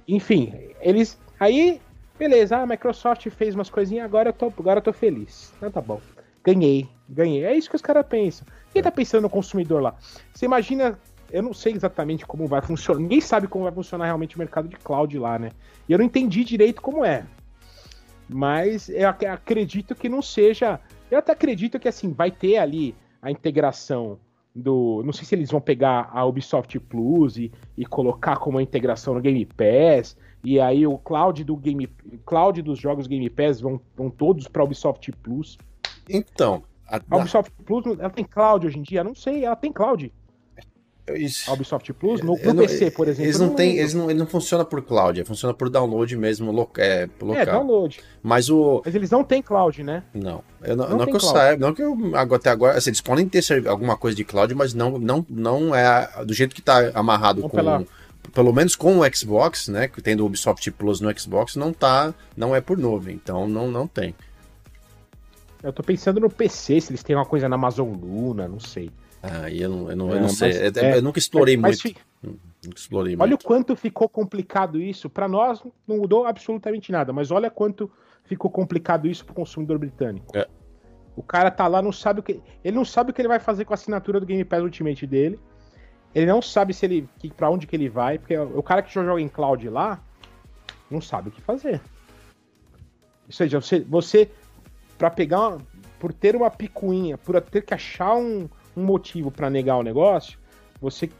Enfim, 0.07 0.55
eles. 0.81 1.19
Aí, 1.39 1.81
beleza, 2.19 2.59
a 2.59 2.67
Microsoft 2.67 3.29
fez 3.31 3.55
umas 3.55 3.71
coisinhas, 3.71 4.05
agora 4.05 4.29
eu 4.29 4.33
tô, 4.33 4.47
agora 4.47 4.79
eu 4.79 4.85
tô 4.85 4.93
feliz. 4.93 5.53
Então 5.57 5.71
tá 5.71 5.81
bom. 5.81 6.01
Ganhei, 6.45 6.89
ganhei. 7.09 7.45
É 7.45 7.55
isso 7.55 7.69
que 7.69 7.77
os 7.77 7.83
caras 7.83 8.07
pensam. 8.07 8.47
Quem 8.73 8.83
tá 8.83 8.91
pensando 8.91 9.23
no 9.23 9.31
consumidor 9.31 9.83
lá? 9.83 9.95
Você 10.33 10.47
imagina 10.47 10.99
eu 11.33 11.43
não 11.43 11.55
sei 11.55 11.75
exatamente 11.75 12.27
como 12.27 12.47
vai 12.47 12.61
funcionar. 12.61 13.01
Ninguém 13.01 13.21
sabe 13.21 13.47
como 13.47 13.65
vai 13.65 13.73
funcionar 13.73 14.07
realmente 14.07 14.37
o 14.37 14.39
mercado 14.39 14.69
de 14.69 14.77
cloud 14.77 15.19
lá, 15.19 15.39
né? 15.39 15.51
E 15.89 15.93
eu 15.93 15.99
não 15.99 16.05
entendi 16.05 16.45
direito 16.45 16.81
como 16.81 17.05
é. 17.05 17.25
Mas 18.29 18.89
eu 18.89 19.09
acredito 19.09 19.95
que 19.95 20.09
não 20.09 20.23
seja. 20.23 20.81
Eu 21.11 21.19
até 21.19 21.33
acredito 21.33 21.79
que 21.79 21.89
assim, 21.89 22.13
vai 22.13 22.31
ter 22.31 22.59
ali 22.59 22.95
a 23.21 23.31
integração 23.31 24.19
do. 24.55 25.03
Não 25.05 25.13
sei 25.13 25.25
se 25.25 25.35
eles 25.35 25.51
vão 25.51 25.61
pegar 25.61 26.11
a 26.13 26.25
Ubisoft 26.25 26.79
Plus 26.81 27.37
e, 27.37 27.51
e 27.77 27.85
colocar 27.85 28.37
como 28.37 28.59
a 28.59 28.63
integração 28.63 29.15
no 29.15 29.21
Game 29.21 29.45
Pass. 29.45 30.17
E 30.43 30.61
aí 30.61 30.87
o 30.87 30.97
cloud 30.97 31.43
do 31.45 31.57
Game. 31.57 31.89
Cloud 32.25 32.63
dos 32.63 32.79
jogos 32.79 33.07
Game 33.07 33.29
Pass 33.29 33.61
vão, 33.61 33.81
vão 33.97 34.11
todos 34.11 34.47
para 34.47 34.65
Ubisoft 34.65 35.11
Plus. 35.23 35.59
Então. 36.09 36.63
A, 36.87 37.01
a 37.11 37.17
Ubisoft 37.19 37.53
Plus, 37.65 37.85
ela 37.99 38.11
tem 38.11 38.25
cloud 38.25 38.67
hoje 38.67 38.79
em 38.79 38.83
dia? 38.83 39.05
Não 39.05 39.15
sei, 39.15 39.45
ela 39.45 39.55
tem 39.55 39.73
cloud. 39.73 40.13
Isso. 41.17 41.51
A 41.51 41.55
Ubisoft 41.55 41.93
Plus, 41.93 42.21
no, 42.21 42.37
no 42.37 42.55
PC, 42.55 42.91
por 42.91 43.09
exemplo. 43.09 43.25
Eles 43.25 43.39
não, 43.39 43.55
tem, 43.55 43.79
eles 43.79 43.95
não, 43.95 44.11
ele 44.11 44.19
não 44.19 44.27
funciona 44.27 44.65
por 44.65 44.83
cloud, 44.83 45.25
funciona 45.25 45.55
por 45.55 45.69
download 45.69 46.17
mesmo 46.17 46.53
lo, 46.53 46.69
é, 46.79 47.09
local. 47.21 47.37
É, 47.37 47.47
download. 47.47 48.01
Mas 48.23 48.49
o. 48.51 48.83
Mas 48.85 48.95
eles 48.95 49.11
não 49.11 49.25
têm 49.25 49.43
cloud, 49.43 49.83
né? 49.83 50.03
Não. 50.15 50.43
Eu, 50.63 50.77
não, 50.77 50.89
não, 50.91 51.07
que 51.07 51.17
eu 51.17 51.21
saiba, 51.21 51.67
não 51.67 51.75
que 51.75 51.83
eu 51.83 51.97
até 52.35 52.51
agora. 52.51 52.77
Assim, 52.77 52.91
eles 52.91 53.01
podem 53.01 53.29
ter 53.29 53.43
alguma 53.67 53.97
coisa 53.97 54.17
de 54.17 54.25
cloud, 54.25 54.55
mas 54.55 54.75
não, 54.75 54.99
não, 54.99 55.25
não 55.29 55.75
é 55.75 56.25
do 56.25 56.35
jeito 56.35 56.55
que 56.55 56.63
tá 56.63 56.91
amarrado 56.95 57.41
não 57.41 57.49
com. 57.49 57.57
Pela... 57.57 57.85
Pelo 58.35 58.53
menos 58.53 58.77
com 58.77 58.99
o 58.99 59.15
Xbox, 59.15 59.69
né? 59.69 59.89
Que 59.89 60.01
tendo 60.03 60.23
o 60.23 60.27
Ubisoft 60.27 60.71
Plus 60.73 61.01
no 61.01 61.19
Xbox, 61.19 61.57
não 61.57 61.73
tá. 61.73 62.15
Não 62.37 62.55
é 62.55 62.61
por 62.61 62.77
nuvem. 62.77 63.15
Então 63.15 63.49
não, 63.49 63.71
não 63.71 63.87
tem. 63.87 64.15
Eu 65.63 65.73
tô 65.73 65.83
pensando 65.83 66.21
no 66.21 66.31
PC, 66.31 66.81
se 66.81 66.91
eles 66.91 67.03
têm 67.03 67.15
uma 67.15 67.27
coisa 67.27 67.49
na 67.49 67.57
Amazon 67.57 67.89
Luna, 67.95 68.49
não 68.49 68.61
sei. 68.61 68.91
Ah, 69.23 69.51
eu 69.51 69.69
não, 69.69 69.91
eu 69.91 69.97
não, 69.97 70.13
é, 70.13 70.17
eu 70.17 70.21
não 70.21 70.29
sei. 70.29 70.49
Mas, 70.49 70.77
é, 70.77 70.97
eu 70.97 71.03
nunca 71.03 71.19
explorei 71.19 71.57
muito. 71.57 71.79
Mas, 71.85 71.95
nunca 72.65 72.79
explorei 72.79 73.15
olha 73.15 73.29
muito. 73.29 73.43
o 73.43 73.47
quanto 73.47 73.77
ficou 73.77 74.09
complicado 74.09 74.81
isso. 74.81 75.11
Para 75.11 75.29
nós 75.29 75.63
não 75.87 75.99
mudou 75.99 76.27
absolutamente 76.27 76.91
nada, 76.91 77.13
mas 77.13 77.31
olha 77.31 77.51
quanto 77.51 77.91
ficou 78.25 78.51
complicado 78.51 79.07
isso 79.07 79.25
pro 79.25 79.35
consumidor 79.35 79.79
britânico. 79.79 80.37
É. 80.37 80.47
O 81.17 81.23
cara 81.23 81.51
tá 81.51 81.67
lá, 81.67 81.83
não 81.83 81.93
sabe 81.93 82.21
o 82.21 82.23
que. 82.23 82.41
Ele 82.65 82.77
não 82.77 82.85
sabe 82.85 83.11
o 83.11 83.15
que 83.15 83.21
ele 83.21 83.29
vai 83.29 83.41
fazer 83.41 83.65
com 83.65 83.75
a 83.75 83.77
assinatura 83.77 84.21
do 84.21 84.27
Game 84.27 84.45
Pass 84.45 84.63
Ultimate 84.63 85.07
dele. 85.07 85.39
Ele 86.15 86.27
não 86.27 86.41
sabe 86.41 86.73
se 86.73 86.87
ele. 86.87 87.09
Que, 87.19 87.31
pra 87.31 87.51
onde 87.51 87.67
que 87.67 87.77
ele 87.77 87.89
vai. 87.89 88.19
Porque 88.19 88.37
o 88.39 88.63
cara 88.63 88.83
que 88.83 88.93
joga 88.93 89.21
em 89.21 89.29
cloud 89.29 89.69
lá 89.69 90.03
não 90.91 91.01
sabe 91.01 91.29
o 91.29 91.33
que 91.33 91.43
fazer. 91.43 91.81
Ou 93.27 93.33
seja, 93.33 93.61
você, 93.61 93.81
você 93.81 94.31
para 94.97 95.11
pegar. 95.11 95.59
Por 95.99 96.15
ter 96.15 96.35
uma 96.35 96.51
picuinha, 96.51 97.19
por 97.19 97.39
ter 97.43 97.61
que 97.61 97.75
achar 97.75 98.17
um, 98.17 98.49
um 98.77 98.85
motivo 98.85 99.31
para 99.31 99.51
negar 99.51 99.77
o 99.77 99.83
negócio, 99.83 100.39
você 100.81 101.11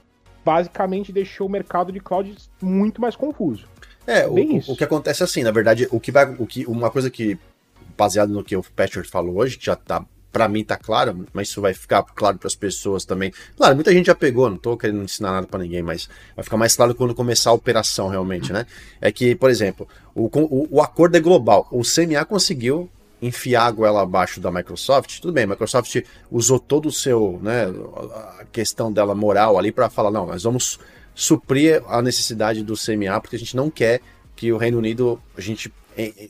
basicamente 0.45 1.13
deixou 1.13 1.47
o 1.47 1.51
mercado 1.51 1.93
de 1.93 2.01
cloud 2.01 2.35
muito 2.61 3.01
mais 3.01 3.17
confuso. 3.17 3.67
É, 4.07 4.27
o, 4.27 4.73
o, 4.73 4.77
que 4.77 4.85
acontece 4.85 5.23
é 5.23 5.25
assim, 5.25 5.43
na 5.43 5.51
verdade, 5.51 5.87
o 5.91 6.01
que 6.01 6.11
vai, 6.11 6.35
o 6.39 6.47
que, 6.47 6.67
uma 6.67 6.91
coisa 6.91 7.11
que, 7.11 7.39
baseado 7.97 8.31
no 8.31 8.43
que 8.43 8.57
o 8.57 8.63
Patcher 8.75 9.07
falou 9.07 9.37
hoje, 9.37 9.59
que 9.59 9.67
já 9.67 9.77
tá, 9.77 10.05
para 10.33 10.49
mim 10.49 10.65
tá 10.65 10.77
claro, 10.77 11.27
mas 11.33 11.49
isso 11.49 11.61
vai 11.61 11.75
ficar 11.75 12.03
claro 12.03 12.39
para 12.39 12.47
as 12.47 12.55
pessoas 12.55 13.05
também. 13.05 13.33
Claro, 13.57 13.75
muita 13.75 13.93
gente 13.93 14.07
já 14.07 14.15
pegou, 14.15 14.49
não 14.49 14.57
tô 14.57 14.77
querendo 14.77 15.03
ensinar 15.03 15.33
nada 15.33 15.47
para 15.47 15.61
ninguém, 15.61 15.83
mas 15.83 16.09
vai 16.35 16.43
ficar 16.43 16.57
mais 16.57 16.75
claro 16.75 16.95
quando 16.95 17.15
começar 17.15 17.51
a 17.51 17.55
operação 17.55 18.09
realmente, 18.09 18.53
né? 18.53 18.67
É 19.01 19.13
que, 19.13 19.35
por 19.35 19.51
exemplo, 19.51 19.87
o, 20.15 20.27
o, 20.27 20.69
o 20.71 20.83
acordo 20.83 21.17
é 21.17 21.21
global. 21.21 21.69
O 21.71 21.83
CMA 21.83 22.25
conseguiu 22.25 22.89
enfiar 23.23 23.67
a 23.67 23.71
goela 23.71 24.03
abaixo 24.03 24.41
da 24.41 24.51
Microsoft, 24.51 25.21
tudo 25.21 25.33
bem, 25.33 25.45
a 25.45 25.49
Microsoft 25.49 26.03
usou 26.31 26.59
todo 26.59 26.87
o 26.87 26.93
seu, 26.93 27.39
né, 27.43 27.67
a 28.41 28.45
questão 28.51 28.93
dela 28.93 29.15
moral 29.15 29.59
ali 29.59 29.71
para 29.71 29.91
falar, 29.91 30.11
não, 30.11 30.27
nós 30.27 30.43
vamos 30.43 30.79
suprir 31.15 31.83
a 31.87 32.01
necessidade 32.01 32.63
do 32.63 32.75
CMA, 32.75 33.21
porque 33.21 33.37
a 33.37 33.39
gente 33.39 33.57
não 33.57 33.71
quer 33.71 34.01
que 34.35 34.53
o 34.53 34.57
Reino 34.57 34.79
Unido, 34.79 35.21
a 35.37 35.41
gente 35.41 35.73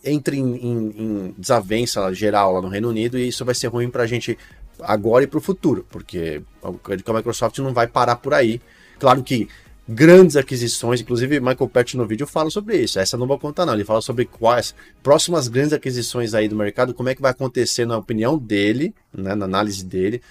entre 0.04 0.38
em, 0.38 0.56
em, 0.56 0.94
em 0.98 1.34
desavença 1.38 2.12
geral 2.12 2.54
lá 2.54 2.62
no 2.62 2.68
Reino 2.68 2.88
Unido 2.88 3.18
e 3.18 3.28
isso 3.28 3.44
vai 3.44 3.54
ser 3.54 3.68
ruim 3.68 3.88
para 3.88 4.02
a 4.02 4.06
gente 4.06 4.36
agora 4.80 5.24
e 5.24 5.26
para 5.26 5.38
o 5.38 5.42
futuro, 5.42 5.86
porque 5.90 6.42
a 6.62 7.12
Microsoft 7.12 7.58
não 7.58 7.72
vai 7.72 7.86
parar 7.86 8.16
por 8.16 8.34
aí. 8.34 8.60
Claro 8.98 9.22
que 9.22 9.48
grandes 9.92 10.36
aquisições, 10.36 11.00
inclusive 11.00 11.40
Michael 11.40 11.68
Pett 11.68 11.96
no 11.96 12.06
vídeo 12.06 12.24
fala 12.26 12.48
sobre 12.48 12.76
isso. 12.76 13.00
Essa 13.00 13.16
não 13.16 13.26
vou 13.26 13.38
contar 13.38 13.66
não, 13.66 13.74
ele 13.74 13.84
fala 13.84 14.00
sobre 14.00 14.24
quais 14.24 14.72
próximas 15.02 15.48
grandes 15.48 15.72
aquisições 15.72 16.32
aí 16.32 16.46
do 16.46 16.54
mercado, 16.54 16.94
como 16.94 17.08
é 17.08 17.14
que 17.14 17.20
vai 17.20 17.32
acontecer 17.32 17.84
na 17.84 17.98
opinião 17.98 18.38
dele, 18.38 18.94
né, 19.12 19.34
na 19.34 19.44
análise 19.44 19.84
dele, 19.84 20.22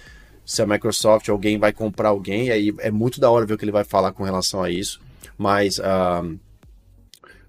se 0.46 0.62
a 0.62 0.66
Microsoft 0.66 1.28
alguém 1.28 1.60
vai 1.60 1.74
comprar 1.74 2.10
alguém, 2.10 2.50
aí 2.50 2.74
é 2.80 2.90
muito 2.90 3.20
da 3.20 3.30
hora 3.30 3.46
ver 3.46 3.56
o 3.56 3.58
que 3.58 3.66
ele 3.66 3.72
vai 3.72 3.84
falar 3.84 4.14
com 4.14 4.24
relação 4.24 4.64
a 4.64 4.70
isso. 4.72 5.02
Mas 5.38 5.78
o 5.78 6.40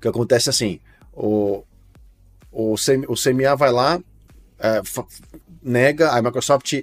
que 0.01 0.09
acontece 0.09 0.49
é 0.49 0.51
assim, 0.51 0.81
o 1.13 1.63
o, 2.53 2.75
CM, 2.75 3.07
o 3.09 3.15
CMA 3.15 3.55
vai 3.55 3.71
lá, 3.71 4.01
é, 4.59 4.83
nega, 5.63 6.11
a 6.11 6.21
Microsoft 6.21 6.83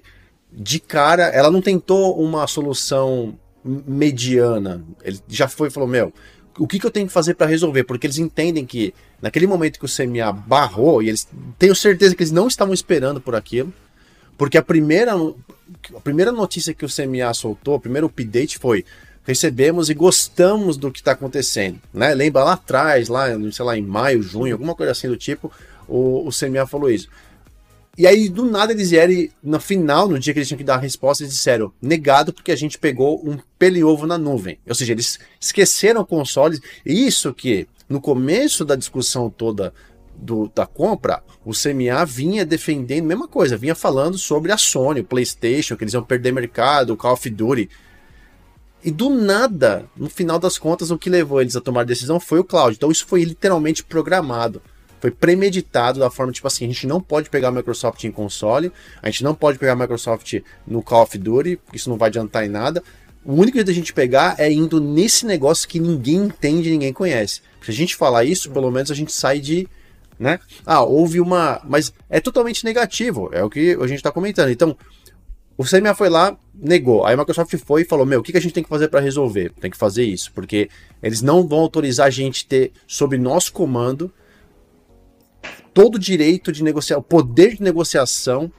de 0.51 0.79
cara, 0.79 1.23
ela 1.25 1.51
não 1.51 1.61
tentou 1.61 2.17
uma 2.17 2.47
solução 2.47 3.37
mediana. 3.67 4.83
Ele 5.03 5.19
já 5.27 5.47
foi 5.47 5.67
e 5.67 5.71
falou: 5.71 5.87
Meu, 5.87 6.13
o 6.57 6.67
que, 6.67 6.79
que 6.79 6.85
eu 6.85 6.91
tenho 6.91 7.07
que 7.07 7.13
fazer 7.13 7.35
para 7.35 7.47
resolver? 7.47 7.83
Porque 7.83 8.07
eles 8.07 8.17
entendem 8.17 8.65
que 8.65 8.93
naquele 9.21 9.47
momento 9.47 9.79
que 9.79 9.85
o 9.85 9.89
CMA 9.89 10.31
barrou, 10.31 11.01
e 11.01 11.09
eles 11.09 11.27
tenho 11.57 11.75
certeza 11.75 12.15
que 12.15 12.23
eles 12.23 12.31
não 12.31 12.47
estavam 12.47 12.73
esperando 12.73 13.21
por 13.21 13.35
aquilo, 13.35 13.73
porque 14.37 14.57
a 14.57 14.63
primeira, 14.63 15.13
a 15.13 15.99
primeira 15.99 16.31
notícia 16.31 16.73
que 16.73 16.85
o 16.85 16.89
CMA 16.89 17.33
soltou, 17.33 17.75
o 17.75 17.79
primeiro 17.79 18.07
update 18.07 18.57
foi 18.57 18.85
recebemos 19.27 19.89
e 19.89 19.93
gostamos 19.93 20.77
do 20.77 20.89
que 20.89 20.99
está 20.99 21.11
acontecendo, 21.11 21.81
né? 21.93 22.13
Lembra 22.15 22.45
lá 22.45 22.53
atrás, 22.53 23.09
lá, 23.09 23.27
sei 23.51 23.65
lá, 23.65 23.77
em 23.77 23.81
maio, 23.81 24.23
junho, 24.23 24.53
alguma 24.53 24.73
coisa 24.73 24.93
assim 24.93 25.09
do 25.09 25.17
tipo, 25.17 25.51
o, 25.85 26.25
o 26.25 26.29
CMA 26.31 26.65
falou 26.65 26.89
isso. 26.89 27.09
E 27.97 28.05
aí, 28.05 28.29
do 28.29 28.45
nada, 28.45 28.73
eles 28.73 28.91
vieram 28.91 29.27
no 29.41 29.59
final, 29.59 30.07
no 30.07 30.19
dia 30.19 30.31
que 30.31 30.37
eles 30.37 30.47
tinham 30.47 30.59
que 30.59 30.63
dar 30.63 30.75
a 30.75 30.79
resposta, 30.79 31.23
eles 31.23 31.33
disseram, 31.33 31.73
negado 31.81 32.31
porque 32.31 32.51
a 32.51 32.55
gente 32.55 32.77
pegou 32.77 33.27
um 33.27 33.39
peliovo 33.57 34.05
na 34.05 34.19
nuvem. 34.19 34.59
Ou 34.67 34.75
seja, 34.75 34.93
eles 34.93 35.17
esqueceram 35.39 36.05
consoles. 36.05 36.61
Isso 36.85 37.33
que, 37.33 37.67
no 37.89 37.99
começo 37.99 38.63
da 38.63 38.75
discussão 38.75 39.31
toda 39.31 39.73
do, 40.15 40.51
da 40.53 40.67
compra, 40.67 41.23
o 41.43 41.53
CMA 41.53 42.05
vinha 42.05 42.45
defendendo 42.45 43.05
a 43.05 43.07
mesma 43.07 43.27
coisa, 43.27 43.57
vinha 43.57 43.73
falando 43.73 44.15
sobre 44.15 44.51
a 44.51 44.57
Sony, 44.59 44.99
o 44.99 45.03
PlayStation, 45.03 45.75
que 45.75 45.83
eles 45.83 45.93
iam 45.95 46.03
perder 46.03 46.31
mercado, 46.31 46.93
o 46.93 46.97
Call 46.97 47.13
of 47.13 47.27
Duty. 47.27 47.67
E 48.83 48.91
do 48.91 49.09
nada, 49.09 49.89
no 49.97 50.07
final 50.07 50.37
das 50.37 50.59
contas, 50.59 50.91
o 50.91 50.99
que 50.99 51.09
levou 51.09 51.41
eles 51.41 51.55
a 51.55 51.61
tomar 51.61 51.81
a 51.81 51.85
decisão 51.85 52.19
foi 52.19 52.37
o 52.37 52.43
cloud. 52.43 52.75
Então 52.75 52.91
isso 52.91 53.07
foi 53.07 53.23
literalmente 53.23 53.83
programado. 53.83 54.61
Foi 54.99 55.11
premeditado 55.11 55.99
da 55.99 56.09
forma, 56.09 56.31
tipo 56.31 56.47
assim, 56.47 56.65
a 56.65 56.67
gente 56.67 56.87
não 56.87 56.99
pode 56.99 57.29
pegar 57.29 57.49
a 57.49 57.51
Microsoft 57.51 58.03
em 58.03 58.11
console, 58.11 58.71
a 59.01 59.09
gente 59.09 59.23
não 59.23 59.35
pode 59.35 59.59
pegar 59.59 59.73
a 59.73 59.75
Microsoft 59.75 60.41
no 60.65 60.81
Call 60.81 61.03
of 61.03 61.17
Duty, 61.17 61.57
porque 61.57 61.77
isso 61.77 61.89
não 61.89 61.97
vai 61.97 62.09
adiantar 62.09 62.45
em 62.45 62.49
nada. 62.49 62.83
O 63.23 63.33
único 63.33 63.57
jeito 63.57 63.67
da 63.67 63.73
gente 63.73 63.93
pegar 63.93 64.35
é 64.37 64.51
indo 64.51 64.79
nesse 64.79 65.25
negócio 65.25 65.67
que 65.67 65.79
ninguém 65.79 66.15
entende, 66.15 66.69
ninguém 66.69 66.93
conhece. 66.93 67.41
Se 67.61 67.71
a 67.71 67.73
gente 67.73 67.95
falar 67.95 68.23
isso, 68.23 68.49
pelo 68.51 68.71
menos 68.71 68.89
a 68.89 68.95
gente 68.95 69.11
sai 69.11 69.39
de. 69.39 69.67
Né? 70.17 70.39
Ah, 70.65 70.81
houve 70.81 71.19
uma. 71.19 71.61
Mas 71.65 71.93
é 72.09 72.19
totalmente 72.19 72.63
negativo, 72.63 73.29
é 73.33 73.43
o 73.43 73.49
que 73.49 73.77
a 73.79 73.85
gente 73.85 73.97
está 73.97 74.11
comentando. 74.11 74.49
Então, 74.49 74.75
o 75.57 75.63
CMA 75.65 75.95
foi 75.95 76.07
lá, 76.07 76.37
negou. 76.53 77.03
Aí 77.05 77.15
a 77.15 77.17
Microsoft 77.17 77.53
foi 77.57 77.81
e 77.81 77.85
falou: 77.85 78.05
Meu, 78.05 78.19
o 78.19 78.23
que, 78.23 78.37
a 78.37 78.39
gente 78.39 78.53
tem 78.53 78.63
que 78.63 78.69
fazer 78.69 78.87
para 78.87 78.99
resolver? 78.99 79.51
Tem 79.59 79.71
que 79.71 79.77
fazer 79.77 80.05
isso, 80.05 80.31
porque 80.33 80.69
eles 81.01 81.21
não 81.21 81.47
vão 81.47 81.59
autorizar 81.59 82.07
a 82.07 82.11
gente 82.11 82.45
ter, 82.45 82.71
sob 82.87 83.17
nosso 83.17 83.51
comando, 83.51 84.11
todo 85.77 85.93
o 85.93 85.99
direito 85.99 86.51
de 86.51 86.63
negociar, 86.63 86.97
o 86.97 87.03
poder 87.03 87.55
de 87.55 87.61
negociação 87.61 88.51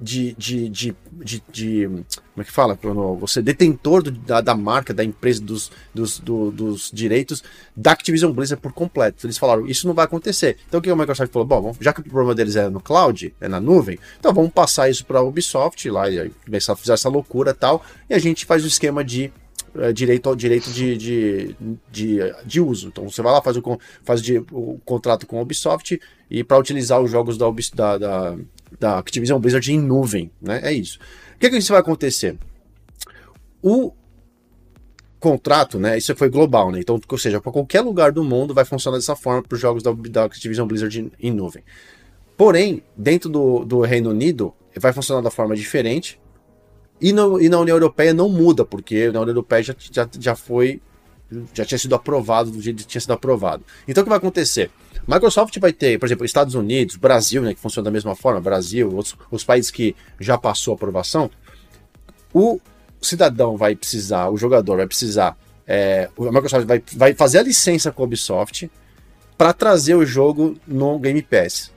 de, 0.00 0.34
de, 0.34 0.68
de, 0.68 0.96
de, 1.12 1.42
de 1.52 1.86
como 1.86 2.38
é 2.38 2.42
que 2.42 2.50
fala? 2.50 2.76
Você 3.20 3.38
é 3.38 3.42
detentor 3.42 4.02
do, 4.02 4.10
da, 4.10 4.40
da 4.40 4.56
marca, 4.56 4.92
da 4.92 5.04
empresa, 5.04 5.40
dos, 5.40 5.70
dos, 5.94 6.18
do, 6.18 6.50
dos 6.50 6.90
direitos 6.92 7.44
da 7.76 7.92
Activision 7.92 8.32
Blizzard 8.32 8.60
por 8.60 8.72
completo. 8.72 9.24
Eles 9.24 9.38
falaram, 9.38 9.68
isso 9.68 9.86
não 9.86 9.94
vai 9.94 10.04
acontecer. 10.04 10.56
Então 10.66 10.80
o 10.80 10.82
que 10.82 10.90
a 10.90 10.96
Microsoft 10.96 11.32
falou? 11.32 11.46
Bom, 11.46 11.76
já 11.80 11.92
que 11.92 12.00
o 12.00 12.02
problema 12.02 12.34
deles 12.34 12.56
é 12.56 12.68
no 12.68 12.80
cloud, 12.80 13.32
é 13.40 13.46
na 13.46 13.60
nuvem, 13.60 13.96
então 14.18 14.34
vamos 14.34 14.50
passar 14.50 14.90
isso 14.90 15.06
para 15.06 15.20
a 15.20 15.22
Ubisoft 15.22 15.88
lá 15.88 16.10
e 16.10 16.30
começar 16.44 16.72
a 16.72 16.76
fazer 16.76 16.94
essa 16.94 17.08
loucura 17.08 17.52
e 17.52 17.54
tal, 17.54 17.84
e 18.08 18.14
a 18.14 18.18
gente 18.18 18.46
faz 18.46 18.64
o 18.64 18.66
esquema 18.66 19.04
de 19.04 19.32
é, 19.76 19.92
direito 19.92 20.28
ao 20.28 20.34
direito 20.34 20.70
de, 20.70 20.96
de, 20.96 21.56
de, 21.90 22.18
de, 22.44 22.60
uso. 22.60 22.88
Então 22.88 23.08
você 23.08 23.22
vai 23.22 23.32
lá, 23.32 23.40
faz 23.40 23.56
o, 23.56 23.78
faz 24.02 24.20
o, 24.28 24.46
o 24.52 24.80
contrato 24.84 25.26
com 25.26 25.38
a 25.38 25.42
Ubisoft 25.42 26.00
e 26.30 26.42
para 26.42 26.58
utilizar 26.58 27.00
os 27.00 27.10
jogos 27.10 27.38
da, 27.38 27.50
da, 27.50 27.98
da, 27.98 28.36
da, 28.78 28.98
Activision 28.98 29.40
Blizzard 29.40 29.72
em 29.72 29.80
nuvem. 29.80 30.30
Né? 30.40 30.60
É 30.64 30.72
isso. 30.72 30.98
O 31.36 31.38
que, 31.38 31.50
que 31.50 31.56
isso 31.56 31.72
vai 31.72 31.80
acontecer? 31.80 32.36
O 33.62 33.92
contrato, 35.20 35.78
né? 35.78 35.98
Isso 35.98 36.14
foi 36.16 36.30
global, 36.30 36.72
né? 36.72 36.80
Então, 36.80 36.98
ou 37.06 37.18
seja, 37.18 37.40
para 37.40 37.52
qualquer 37.52 37.82
lugar 37.82 38.10
do 38.10 38.24
mundo 38.24 38.54
vai 38.54 38.64
funcionar 38.64 38.96
dessa 38.96 39.14
forma 39.14 39.42
para 39.42 39.54
os 39.54 39.60
jogos 39.60 39.82
da, 39.82 39.92
da 39.92 40.24
Activision 40.24 40.66
Blizzard 40.66 41.00
em, 41.00 41.12
em 41.20 41.30
nuvem. 41.30 41.62
Porém, 42.36 42.82
dentro 42.96 43.28
do, 43.28 43.64
do 43.64 43.80
Reino 43.82 44.10
Unido, 44.10 44.54
vai 44.74 44.92
funcionar 44.92 45.20
da 45.20 45.30
forma 45.30 45.54
diferente 45.54 46.19
E, 47.00 47.12
no, 47.12 47.40
e 47.40 47.48
na 47.48 47.58
União 47.58 47.76
Europeia 47.76 48.12
não 48.12 48.28
muda, 48.28 48.64
porque 48.64 49.10
na 49.10 49.20
União 49.20 49.32
Europeia 49.32 49.62
já, 49.62 49.74
já, 49.78 50.08
já 50.18 50.36
foi. 50.36 50.80
Já 51.54 51.64
tinha 51.64 51.78
sido 51.78 51.94
aprovado 51.94 52.50
do 52.50 52.60
jeito 52.60 52.78
que 52.78 52.88
tinha 52.88 53.00
sido 53.00 53.12
aprovado. 53.12 53.64
Então 53.86 54.02
o 54.02 54.04
que 54.04 54.08
vai 54.08 54.18
acontecer? 54.18 54.68
Microsoft 55.06 55.56
vai 55.60 55.72
ter, 55.72 55.98
por 55.98 56.06
exemplo, 56.06 56.24
Estados 56.24 56.56
Unidos, 56.56 56.96
Brasil, 56.96 57.40
né, 57.40 57.54
que 57.54 57.60
funciona 57.60 57.84
da 57.84 57.90
mesma 57.90 58.16
forma, 58.16 58.40
Brasil, 58.40 58.92
outros, 58.92 59.16
os 59.30 59.44
países 59.44 59.70
que 59.70 59.94
já 60.18 60.36
passou 60.36 60.72
a 60.72 60.74
aprovação, 60.74 61.30
o 62.34 62.60
cidadão 63.00 63.56
vai 63.56 63.76
precisar, 63.76 64.28
o 64.28 64.36
jogador 64.36 64.76
vai 64.76 64.86
precisar, 64.88 65.36
é, 65.66 66.10
a 66.18 66.32
Microsoft 66.32 66.66
vai, 66.66 66.82
vai 66.94 67.14
fazer 67.14 67.38
a 67.38 67.42
licença 67.42 67.92
com 67.92 68.02
a 68.02 68.06
Ubisoft 68.06 68.70
para 69.38 69.52
trazer 69.52 69.94
o 69.94 70.04
jogo 70.04 70.56
no 70.66 70.98
Game 70.98 71.22
Pass. 71.22 71.72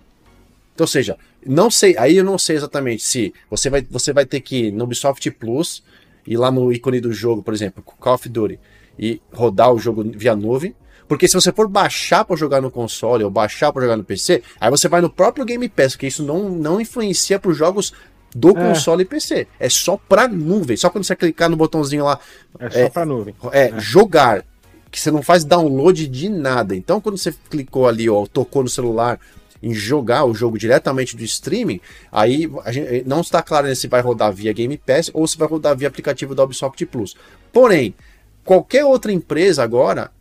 Então, 0.73 0.83
ou 0.83 0.87
seja, 0.87 1.17
não 1.47 1.69
sei, 1.71 1.95
aí 1.97 2.17
eu 2.17 2.23
não 2.23 2.37
sei 2.37 2.55
exatamente 2.55 3.03
se 3.03 3.33
você 3.49 3.69
vai, 3.69 3.85
você 3.89 4.13
vai 4.13 4.25
ter 4.25 4.39
que 4.39 4.67
ir 4.67 4.71
no 4.71 4.83
Ubisoft 4.83 5.29
Plus 5.31 5.83
ir 6.25 6.37
lá 6.37 6.51
no 6.51 6.71
ícone 6.71 6.99
do 6.99 7.11
jogo, 7.11 7.43
por 7.43 7.53
exemplo, 7.53 7.83
Call 7.83 8.13
of 8.13 8.29
Duty, 8.29 8.59
e 8.97 9.21
rodar 9.31 9.71
o 9.71 9.79
jogo 9.79 10.03
via 10.03 10.35
nuvem. 10.35 10.75
Porque 11.07 11.27
se 11.27 11.35
você 11.35 11.51
for 11.51 11.67
baixar 11.67 12.23
para 12.23 12.35
jogar 12.35 12.61
no 12.61 12.71
console 12.71 13.23
ou 13.23 13.29
baixar 13.29 13.71
para 13.71 13.83
jogar 13.83 13.97
no 13.97 14.03
PC, 14.03 14.41
aí 14.59 14.69
você 14.69 14.87
vai 14.87 15.01
no 15.01 15.09
próprio 15.09 15.45
Game 15.45 15.67
Pass, 15.67 15.93
porque 15.93 16.07
isso 16.07 16.23
não, 16.23 16.49
não 16.49 16.79
influencia 16.79 17.37
para 17.37 17.51
os 17.51 17.57
jogos 17.57 17.93
do 18.33 18.49
é. 18.49 18.53
console 18.53 19.03
e 19.03 19.05
PC. 19.05 19.47
É 19.59 19.69
só 19.69 19.97
para 19.97 20.27
nuvem. 20.27 20.77
Só 20.77 20.89
quando 20.89 21.03
você 21.03 21.15
clicar 21.15 21.49
no 21.49 21.57
botãozinho 21.57 22.05
lá. 22.05 22.19
É 22.57 22.69
só 22.69 22.79
é, 22.79 22.89
para 22.89 23.05
nuvem. 23.05 23.35
É, 23.51 23.67
é, 23.67 23.79
jogar. 23.79 24.45
Que 24.89 24.99
você 24.99 25.11
não 25.11 25.21
faz 25.21 25.43
download 25.43 26.07
de 26.07 26.29
nada. 26.29 26.75
Então, 26.75 27.01
quando 27.01 27.17
você 27.17 27.33
clicou 27.49 27.87
ali, 27.87 28.09
ó, 28.09 28.25
tocou 28.25 28.63
no 28.63 28.69
celular 28.69 29.19
em 29.63 29.73
jogar 29.73 30.25
o 30.25 30.35
jogo 30.35 30.57
diretamente 30.57 31.15
do 31.15 31.23
streaming, 31.23 31.79
aí 32.11 32.51
gente, 32.67 33.07
não 33.07 33.21
está 33.21 33.41
claro 33.41 33.73
se 33.73 33.87
vai 33.87 34.01
rodar 34.01 34.33
via 34.33 34.51
Game 34.51 34.77
Pass 34.77 35.09
ou 35.13 35.25
se 35.25 35.37
vai 35.37 35.47
rodar 35.47 35.75
via 35.77 35.87
aplicativo 35.87 36.35
da 36.35 36.43
Ubisoft 36.43 36.85
Plus. 36.85 37.15
Porém, 37.53 37.95
qualquer 38.43 38.83
outra 38.83 39.13
empresa 39.13 39.63
agora, 39.63 40.11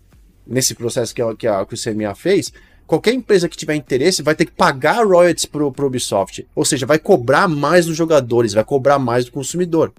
nesse 0.47 0.77
processo 0.77 1.13
que, 1.13 1.23
que, 1.35 1.49
a, 1.49 1.67
que 1.67 1.75
o 1.75 1.77
CMA 1.77 2.15
fez, 2.15 2.53
qualquer 2.87 3.13
empresa 3.15 3.49
que 3.49 3.57
tiver 3.57 3.75
interesse 3.75 4.23
vai 4.23 4.37
ter 4.37 4.45
que 4.45 4.53
pagar 4.53 5.05
royalties 5.05 5.45
para 5.45 5.65
o 5.65 5.75
Ubisoft. 5.87 6.47
Ou 6.55 6.65
seja, 6.65 6.87
vai 6.87 7.01
cobrar 7.01 7.49
mais 7.49 7.87
dos 7.87 7.97
jogadores, 7.97 8.55
vai 8.55 8.65
cobrar 8.65 9.01
mais 9.01 9.25
do 9.25 9.33
consumidor. 9.33 9.93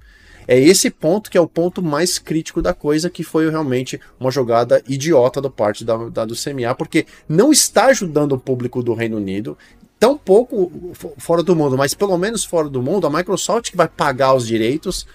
É 0.47 0.59
esse 0.59 0.89
ponto 0.89 1.29
que 1.29 1.37
é 1.37 1.41
o 1.41 1.47
ponto 1.47 1.81
mais 1.81 2.19
crítico 2.19 2.61
da 2.61 2.73
coisa, 2.73 3.09
que 3.09 3.23
foi 3.23 3.49
realmente 3.49 3.99
uma 4.19 4.31
jogada 4.31 4.83
idiota 4.87 5.41
da 5.41 5.49
parte 5.49 5.83
da, 5.83 5.97
da 6.09 6.25
do 6.25 6.35
CMA, 6.35 6.75
porque 6.75 7.05
não 7.27 7.51
está 7.51 7.85
ajudando 7.85 8.33
o 8.33 8.39
público 8.39 8.83
do 8.83 8.93
Reino 8.93 9.17
Unido, 9.17 9.57
tão 9.99 10.17
pouco 10.17 10.71
fora 11.17 11.41
do 11.41 11.55
mundo, 11.55 11.77
mas 11.77 11.93
pelo 11.93 12.17
menos 12.17 12.43
fora 12.43 12.67
do 12.67 12.81
mundo, 12.81 13.07
a 13.07 13.09
Microsoft 13.09 13.71
que 13.71 13.77
vai 13.77 13.87
pagar 13.87 14.33
os 14.33 14.45
direitos 14.45 15.07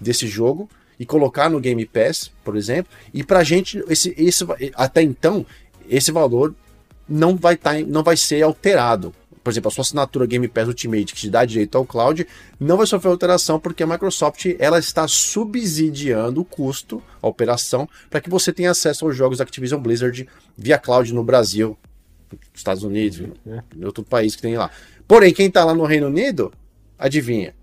desse 0.00 0.26
jogo 0.26 0.68
e 0.98 1.04
colocar 1.04 1.50
no 1.50 1.60
Game 1.60 1.84
Pass, 1.84 2.30
por 2.44 2.56
exemplo, 2.56 2.90
e 3.12 3.24
pra 3.24 3.42
gente, 3.42 3.82
esse, 3.88 4.14
esse, 4.16 4.44
até 4.74 5.02
então, 5.02 5.44
esse 5.88 6.12
valor 6.12 6.54
não 7.08 7.36
vai, 7.36 7.56
tá, 7.56 7.74
não 7.80 8.02
vai 8.02 8.16
ser 8.16 8.42
alterado 8.42 9.12
por 9.46 9.52
exemplo, 9.52 9.68
a 9.68 9.70
sua 9.70 9.82
assinatura 9.82 10.26
Game 10.26 10.48
Pass 10.48 10.66
Ultimate 10.66 11.14
que 11.14 11.20
te 11.20 11.30
dá 11.30 11.44
direito 11.44 11.78
ao 11.78 11.86
cloud, 11.86 12.26
não 12.58 12.76
vai 12.76 12.84
sofrer 12.84 13.10
alteração 13.10 13.60
porque 13.60 13.84
a 13.84 13.86
Microsoft 13.86 14.44
ela 14.58 14.76
está 14.76 15.06
subsidiando 15.06 16.40
o 16.40 16.44
custo, 16.44 17.00
a 17.22 17.28
operação, 17.28 17.88
para 18.10 18.20
que 18.20 18.28
você 18.28 18.52
tenha 18.52 18.72
acesso 18.72 19.04
aos 19.04 19.14
jogos 19.14 19.38
da 19.38 19.44
Activision 19.44 19.80
Blizzard 19.80 20.28
via 20.58 20.76
cloud 20.78 21.14
no 21.14 21.22
Brasil, 21.22 21.78
Estados 22.52 22.82
Unidos, 22.82 23.22
é. 23.46 23.62
em 23.76 23.84
outro 23.84 24.02
país 24.02 24.34
que 24.34 24.42
tem 24.42 24.56
lá. 24.56 24.68
Porém, 25.06 25.32
quem 25.32 25.46
está 25.46 25.64
lá 25.64 25.72
no 25.72 25.84
Reino 25.84 26.08
Unido, 26.08 26.52
adivinha, 26.98 27.54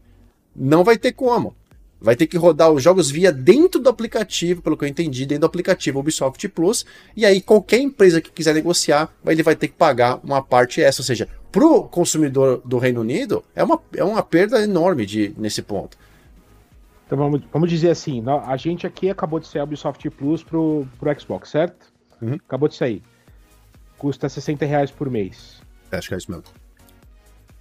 não 0.56 0.86
vai 0.86 0.98
ter 0.98 1.12
como 1.12 1.54
vai 2.04 2.18
ter 2.18 2.28
que 2.28 2.38
rodar 2.38 2.70
os 2.70 2.84
jogos 2.84 3.10
via 3.10 3.32
dentro 3.32 3.80
do 3.80 3.90
aplicativo, 3.90 4.62
pelo 4.62 4.76
que 4.76 4.84
eu 4.84 4.90
entendi, 4.90 5.26
dentro 5.26 5.42
do 5.42 5.46
aplicativo 5.46 6.00
Ubisoft 6.00 6.50
Plus. 6.50 6.86
E 7.16 7.26
aí 7.26 7.42
qualquer 7.42 7.80
empresa 7.80 8.20
que 8.20 8.30
quiser 8.30 8.54
negociar, 8.54 9.10
ele 9.26 9.42
vai 9.42 9.56
ter 9.56 9.70
que 9.70 9.76
pagar 9.76 10.20
uma 10.22 10.44
parte 10.44 10.82
essa, 10.82 11.02
ou 11.02 11.06
seja, 11.06 11.30
para 11.50 11.66
o 11.66 11.84
consumidor 11.84 12.62
do 12.66 12.78
Reino 12.78 13.00
Unido 13.00 13.42
é 13.56 13.64
uma, 13.64 13.80
é 13.96 14.04
uma 14.04 14.22
perda 14.22 14.62
enorme 14.62 15.06
de, 15.06 15.34
nesse 15.38 15.62
ponto. 15.62 15.98
Então 17.06 17.18
vamos, 17.18 17.42
vamos 17.52 17.70
dizer 17.70 17.92
assim, 17.92 18.22
a 18.46 18.58
gente 18.58 18.86
aqui 18.86 19.10
acabou 19.10 19.40
de 19.40 19.48
sair 19.48 19.62
a 19.62 19.64
Ubisoft 19.64 20.10
Plus 20.10 20.44
pro, 20.44 20.86
pro 21.00 21.20
Xbox, 21.20 21.50
certo? 21.50 21.88
Uhum. 22.22 22.36
Acabou 22.36 22.68
de 22.68 22.76
sair. 22.76 23.02
Custa 23.98 24.28
60 24.28 24.66
reais 24.66 24.92
por 24.92 25.10
mês. 25.10 25.62
É, 25.90 25.98
acho 25.98 26.10
que 26.10 26.16
é 26.16 26.18
isso 26.18 26.30
mesmo. 26.30 26.46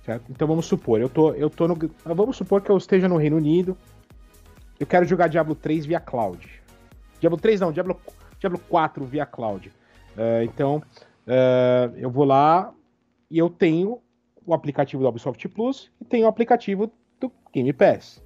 Certo? 0.05 0.25
Então 0.31 0.49
vamos 0.49 0.67
supor, 0.67 1.01
eu 1.01 1.09
tô, 1.09 1.33
eu 1.35 1.49
tô 1.49 1.69
no. 1.69 1.79
Vamos 2.05 2.37
supor 2.37 2.61
que 2.61 2.71
eu 2.71 2.77
esteja 2.77 3.09
no 3.09 3.17
Reino 3.17 3.37
Unido, 3.37 3.77
eu 4.79 4.87
quero 4.87 5.05
jogar 5.05 5.29
Diablo 5.29 5.55
3 5.55 5.87
via 5.87 6.01
cloud. 6.01 6.49
Diablo 7.21 7.39
3 7.39 7.61
não, 7.61 7.73
Diablo, 7.73 8.01
Diablo 8.39 8.59
4 8.69 9.05
via 9.05 9.25
cloud. 9.25 9.69
Uh, 9.69 10.43
então, 10.45 10.83
uh, 11.27 11.97
eu 11.97 12.11
vou 12.11 12.25
lá 12.25 12.73
e 13.31 13.39
eu 13.39 13.49
tenho 13.49 14.01
o 14.45 14.53
aplicativo 14.53 15.03
do 15.03 15.09
Ubisoft 15.09 15.49
Plus 15.49 15.91
e 16.01 16.05
tenho 16.05 16.27
o 16.27 16.29
aplicativo 16.29 16.91
do 17.21 17.33
Game 17.53 17.73
Pass. 17.73 18.23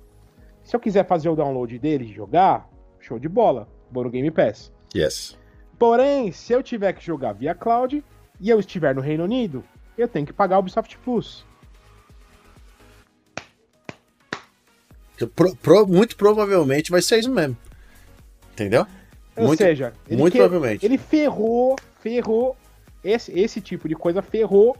Se 0.64 0.74
eu 0.74 0.80
quiser 0.80 1.06
fazer 1.06 1.28
o 1.28 1.36
download 1.36 1.78
dele 1.78 2.04
e 2.04 2.12
jogar, 2.12 2.68
show 2.98 3.18
de 3.18 3.28
bola, 3.28 3.68
vou 3.90 4.04
no 4.04 4.10
Game 4.10 4.30
Pass. 4.30 4.72
Yes. 4.94 5.38
Porém, 5.78 6.32
se 6.32 6.52
eu 6.52 6.62
tiver 6.62 6.92
que 6.94 7.04
jogar 7.04 7.34
via 7.34 7.54
cloud 7.54 8.02
e 8.40 8.50
eu 8.50 8.58
estiver 8.58 8.94
no 8.94 9.00
Reino 9.00 9.24
Unido, 9.24 9.62
eu 9.96 10.08
tenho 10.08 10.26
que 10.26 10.32
pagar 10.32 10.56
o 10.56 10.60
Ubisoft 10.60 10.98
Plus. 10.98 11.46
Pro, 15.34 15.56
pro, 15.56 15.86
muito 15.86 16.16
provavelmente 16.16 16.90
vai 16.90 17.00
ser 17.00 17.18
isso 17.18 17.30
mesmo. 17.30 17.56
Entendeu? 18.52 18.86
Ou 19.36 19.48
muito, 19.48 19.58
seja, 19.62 19.92
muito 20.10 20.32
que, 20.32 20.38
provavelmente. 20.38 20.84
Ele 20.84 20.98
ferrou, 20.98 21.76
ferrou, 22.00 22.56
esse, 23.04 23.38
esse 23.38 23.60
tipo 23.60 23.88
de 23.88 23.94
coisa 23.94 24.22
ferrou 24.22 24.76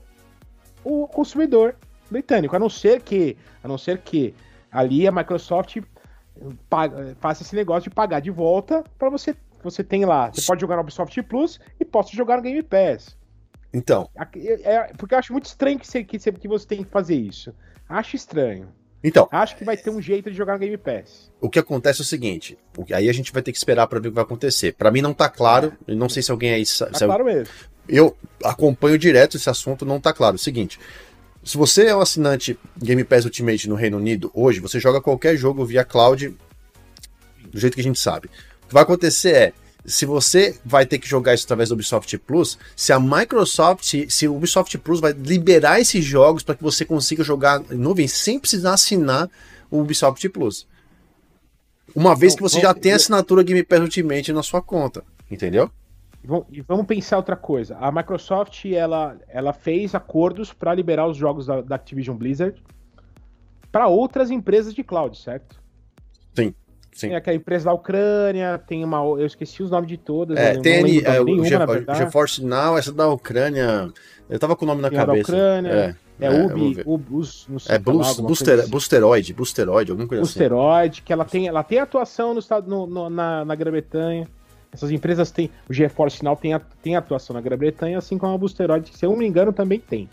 o 0.83 1.07
consumidor 1.07 1.75
britânico. 2.11 2.57
A 2.57 2.59
não 2.59 2.71
ser 2.71 3.03
que, 3.03 3.37
a 3.63 3.69
não 3.69 3.77
ser 3.77 3.99
que 3.99 4.35
ali 4.71 5.07
a 5.07 5.13
Microsoft 5.13 5.79
paga, 6.69 7.17
faça 7.21 7.43
esse 7.43 7.55
negócio 7.55 7.91
de 7.91 7.95
pagar 7.95 8.21
de 8.21 8.31
volta 8.31 8.85
para 8.99 9.11
você. 9.11 9.35
Você 9.63 9.83
tem 9.83 10.05
lá, 10.05 10.31
você 10.31 10.43
pode 10.43 10.61
jogar 10.61 10.77
no 10.77 10.83
Ubisoft 10.83 11.21
Plus 11.23 11.59
e 11.81 11.85
posso 11.85 12.15
jogar 12.15 12.37
no 12.37 12.43
Game 12.43 12.63
Pass. 12.63 13.17
Então. 13.73 14.09
É, 14.15 14.75
é, 14.75 14.93
porque 14.97 15.15
eu 15.15 15.19
acho 15.19 15.33
muito 15.33 15.47
estranho 15.47 15.79
que 15.79 15.87
você, 15.87 16.05
que, 16.05 16.19
você, 16.19 16.33
que 16.33 16.49
você 16.49 16.67
tem 16.67 16.85
que 16.85 16.91
fazer 16.91 17.17
isso. 17.17 17.53
Acho 17.89 18.17
estranho. 18.17 18.69
Então. 19.07 19.29
Acho 19.31 19.57
que 19.57 19.65
vai 19.65 19.77
ter 19.77 19.89
um 19.89 20.03
jeito 20.03 20.29
de 20.29 20.37
jogar 20.37 20.55
no 20.55 20.59
Game 20.59 20.77
Pass. 20.77 21.31
O 21.41 21.49
que 21.49 21.61
acontece 21.61 22.01
é 22.01 22.03
o 22.03 22.05
seguinte: 22.05 22.59
aí 22.93 23.09
a 23.09 23.13
gente 23.13 23.33
vai 23.33 23.41
ter 23.41 23.53
que 23.53 23.59
esperar 23.59 23.87
para 23.87 24.01
ver 24.01 24.09
o 24.09 24.11
que 24.11 24.17
vai 24.17 24.25
acontecer. 24.25 24.75
Para 24.75 24.91
mim 24.91 25.01
não 25.01 25.15
tá 25.15 25.29
claro, 25.29 25.73
é. 25.87 25.95
não 25.95 26.09
sei 26.09 26.25
se 26.25 26.33
alguém 26.33 26.51
aí. 26.51 26.65
Tá 26.67 26.93
se 26.93 27.05
claro 27.05 27.25
mesmo. 27.25 27.55
Eu 27.89 28.17
acompanho 28.43 28.99
direto 28.99 29.37
esse 29.37 29.49
assunto, 29.49 29.87
não 29.87 30.01
tá 30.01 30.13
claro. 30.13 30.35
O 30.35 30.39
seguinte. 30.39 30.81
Se 31.45 31.57
você 31.57 31.87
é 31.87 31.95
um 31.95 32.01
assinante 32.01 32.59
Game 32.77 33.05
Pass 33.05 33.25
Ultimate 33.25 33.69
no 33.69 33.77
Reino 33.77 33.97
Unido, 33.99 34.33
hoje 34.35 34.59
você 34.59 34.81
joga 34.81 35.01
qualquer 35.01 35.37
jogo 35.37 35.65
via 35.65 35.85
cloud 35.85 36.37
do 37.49 37.61
jeito 37.61 37.75
que 37.75 37.81
a 37.81 37.85
gente 37.85 38.01
sabe. 38.01 38.29
O 38.65 38.67
que 38.67 38.75
vai 38.75 38.83
acontecer 38.83 39.37
é, 39.37 39.53
se 39.87 40.05
você 40.05 40.59
vai 40.65 40.85
ter 40.85 40.99
que 40.99 41.09
jogar 41.09 41.35
isso 41.35 41.45
através 41.45 41.69
do 41.69 41.75
Ubisoft 41.75 42.19
Plus, 42.19 42.59
se 42.75 42.93
a 42.93 42.99
Microsoft, 42.99 43.85
se, 44.09 44.29
o 44.29 44.37
Ubisoft 44.37 44.77
Plus 44.79 45.01
vai 45.01 45.13
liberar 45.13 45.81
esses 45.81 46.05
jogos 46.05 46.43
para 46.43 46.55
que 46.55 46.63
você 46.63 46.85
consiga 46.85 47.23
jogar 47.23 47.63
em 47.71 47.77
nuvem 47.77 48.09
sem 48.09 48.39
precisar 48.39 48.75
assinar 48.75 49.31
o 49.71 49.81
Ubisoft 49.81 50.29
Plus. 50.29 50.67
Uma 51.95 52.15
vez 52.15 52.35
que 52.35 52.43
você 52.43 52.61
já 52.61 52.75
tem 52.75 52.93
a 52.93 52.97
assinatura 52.97 53.43
Game 53.43 53.63
Pass 53.63 53.81
Ultimate 53.81 54.33
na 54.33 54.43
sua 54.43 54.61
conta, 54.61 55.05
entendeu? 55.31 55.71
E 56.51 56.61
vamos 56.61 56.87
pensar 56.87 57.19
outra 57.19 57.37
coisa. 57.37 57.77
A 57.79 57.93
Microsoft 57.93 58.65
ela, 58.67 59.17
ela 59.29 59.53
fez 59.53 59.95
acordos 59.95 60.53
para 60.53 60.75
liberar 60.75 61.07
os 61.07 61.17
jogos 61.17 61.47
da, 61.47 61.61
da 61.61 61.77
Activision 61.77 62.17
Blizzard 62.17 62.61
para 63.71 63.87
outras 63.87 64.31
empresas 64.31 64.75
de 64.75 64.83
cloud, 64.83 65.17
certo? 65.17 65.61
Sim. 66.35 66.53
Sim. 66.97 67.09
Tem 67.09 67.17
aquela 67.17 67.37
empresa 67.37 67.67
da 67.67 67.75
Ucrânia, 67.75 68.59
tem 68.67 68.83
uma. 68.83 68.97
Eu 68.97 69.27
esqueci 69.27 69.63
os 69.63 69.71
nomes 69.71 69.87
de 69.87 69.99
todas. 69.99 70.39
É, 70.39 70.57
tem 70.57 71.05
é, 71.05 71.21
o 71.21 71.45
GeForce 71.95 72.43
Now, 72.43 72.79
essa 72.79 72.91
da 72.91 73.07
Ucrânia. 73.07 73.93
Eu 74.31 74.39
tava 74.39 74.57
com 74.57 74.65
o 74.65 74.69
nome 74.69 74.81
na 74.81 74.89
tem 74.89 74.99
cabeça. 74.99 75.31
Da 75.31 75.39
Ucrânia. 75.39 75.71
É, 76.19 76.25
é, 76.25 76.27
é 76.27 76.45
Ubi, 76.47 76.83
Ubus, 76.87 77.47
não 77.51 77.59
sei 77.59 77.77
é 77.77 77.79
lá, 77.79 78.15
Booster, 78.15 78.61
assim. 78.61 78.71
Boosteroid, 78.71 79.35
Boosteroid, 79.35 79.91
alguma 79.91 80.09
coisa 80.09 80.23
Boosteroid, 80.23 80.95
assim. 80.95 81.03
que 81.05 81.13
ela 81.13 81.27
tem, 81.27 81.47
ela 81.47 81.63
tem 81.63 81.81
atuação 81.81 82.33
no 82.33 82.41
estado, 82.41 82.67
no, 82.67 82.87
no, 82.87 83.11
na, 83.11 83.45
na 83.45 83.55
Grã-Bretanha. 83.55 84.27
Essas 84.73 84.91
empresas 84.91 85.31
têm. 85.31 85.51
O 85.69 85.75
GeForce 85.75 86.25
Now 86.25 86.35
tem, 86.35 86.59
tem 86.83 86.97
atuação 86.97 87.35
na 87.35 87.43
Grã-Bretanha, 87.43 87.99
assim 87.99 88.17
como 88.17 88.35
a 88.35 88.39
Boosteroid, 88.39 88.91
que 88.91 88.97
se 88.97 89.05
eu 89.05 89.11
não 89.11 89.19
me 89.19 89.27
engano 89.27 89.53
também 89.53 89.79
tem. 89.79 90.09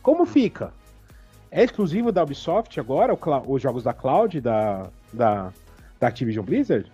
Como 0.00 0.24
fica? 0.24 0.72
É 1.50 1.64
exclusivo 1.64 2.12
da 2.12 2.22
Ubisoft 2.22 2.78
agora, 2.78 3.18
os 3.48 3.60
jogos 3.60 3.82
da 3.82 3.92
Cloud, 3.92 4.40
da, 4.40 4.86
da, 5.12 5.52
da 6.00 6.08
Activision 6.08 6.44
Blizzard? 6.44 6.90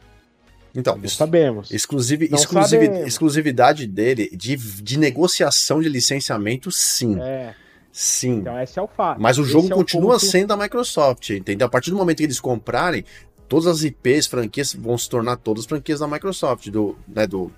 Então, 0.74 0.98
não 0.98 1.08
sabemos. 1.08 1.70
Exclusivi, 1.70 2.28
não 2.28 2.36
exclusivi, 2.36 2.84
sabemos. 2.86 3.08
Exclusividade 3.08 3.86
dele 3.86 4.28
de, 4.36 4.56
de 4.56 4.98
negociação 4.98 5.80
de 5.80 5.88
licenciamento, 5.88 6.70
sim. 6.70 7.18
É. 7.20 7.54
Sim. 7.90 8.40
Então 8.40 8.60
esse 8.60 8.78
é 8.78 8.82
o 8.82 8.86
fato. 8.86 9.18
Mas 9.18 9.38
o 9.38 9.44
jogo 9.44 9.64
esse 9.64 9.74
continua 9.74 10.12
é 10.12 10.16
o 10.16 10.20
sendo 10.20 10.48
da 10.48 10.56
Microsoft, 10.56 11.30
entendeu? 11.30 11.66
A 11.66 11.70
partir 11.70 11.90
do 11.90 11.96
momento 11.96 12.18
que 12.18 12.24
eles 12.24 12.38
comprarem, 12.38 13.06
todas 13.48 13.66
as 13.66 13.82
IPs, 13.84 14.26
franquias 14.26 14.74
vão 14.74 14.98
se 14.98 15.08
tornar 15.08 15.36
todas 15.36 15.64
franquias 15.64 16.00
da 16.00 16.06
Microsoft, 16.06 16.68
do, 16.68 16.94
né, 17.08 17.26
do, 17.26 17.50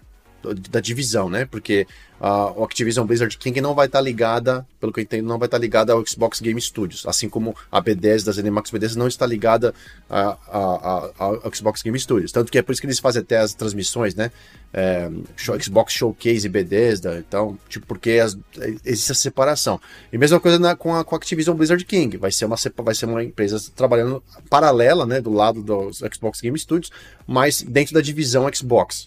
da 0.71 0.81
divisão, 0.81 1.29
né? 1.29 1.45
Porque 1.45 1.87
o 2.21 2.65
Activision 2.65 3.07
Blizzard 3.07 3.37
King 3.39 3.61
não 3.61 3.75
vai 3.75 3.87
estar 3.87 3.99
tá 3.99 4.03
ligada, 4.03 4.67
pelo 4.81 4.93
que 4.93 5.01
eu 5.01 5.03
entendo, 5.03 5.27
não 5.27 5.39
vai 5.39 5.47
estar 5.47 5.57
tá 5.57 5.61
ligada 5.61 5.93
ao 5.93 6.05
Xbox 6.05 6.41
Game 6.41 6.61
Studios, 6.61 7.05
assim 7.07 7.29
como 7.29 7.55
a 7.71 7.81
B10 7.81 8.25
das 8.25 8.39
Animax 8.39 8.71
B10 8.71 8.97
não 8.97 9.07
está 9.07 9.25
ligada 9.25 9.73
a, 10.11 10.37
a, 10.49 10.59
a, 10.59 11.13
ao 11.19 11.55
Xbox 11.55 11.83
Game 11.83 11.99
Studios. 11.99 12.33
Tanto 12.33 12.51
que 12.51 12.59
é 12.59 12.63
por 12.63 12.73
isso 12.73 12.81
que 12.81 12.87
eles 12.87 12.99
fazem 12.99 13.23
até 13.23 13.39
as 13.39 13.55
transmissões, 13.55 14.15
né? 14.15 14.33
É, 14.73 15.09
Xbox 15.37 15.93
Showcase 15.95 16.47
e 16.47 16.49
Bethesda, 16.49 17.25
então, 17.27 17.59
tipo, 17.69 17.87
porque 17.87 18.13
as, 18.13 18.37
existe 18.85 19.13
essa 19.13 19.15
separação. 19.15 19.81
E 20.13 20.19
mesma 20.19 20.41
coisa 20.41 20.59
na, 20.59 20.75
com, 20.75 20.95
a, 20.95 21.05
com 21.05 21.15
a 21.15 21.19
Activision 21.19 21.57
Blizzard 21.57 21.85
King, 21.85 22.17
vai 22.17 22.33
ser, 22.33 22.45
uma, 22.45 22.57
vai 22.79 22.95
ser 22.95 23.07
uma 23.07 23.23
empresa 23.23 23.59
trabalhando 23.75 24.23
paralela, 24.51 25.07
né, 25.07 25.21
do 25.21 25.33
lado 25.33 25.63
dos 25.63 26.03
Xbox 26.13 26.41
Game 26.41 26.59
Studios, 26.59 26.91
mas 27.27 27.63
dentro 27.63 27.95
da 27.95 28.01
divisão 28.01 28.49
Xbox. 28.53 29.07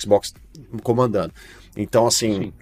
Xbox 0.00 0.34
comandando. 0.82 1.32
Então, 1.76 2.06
assim, 2.06 2.34
Sim. 2.34 2.52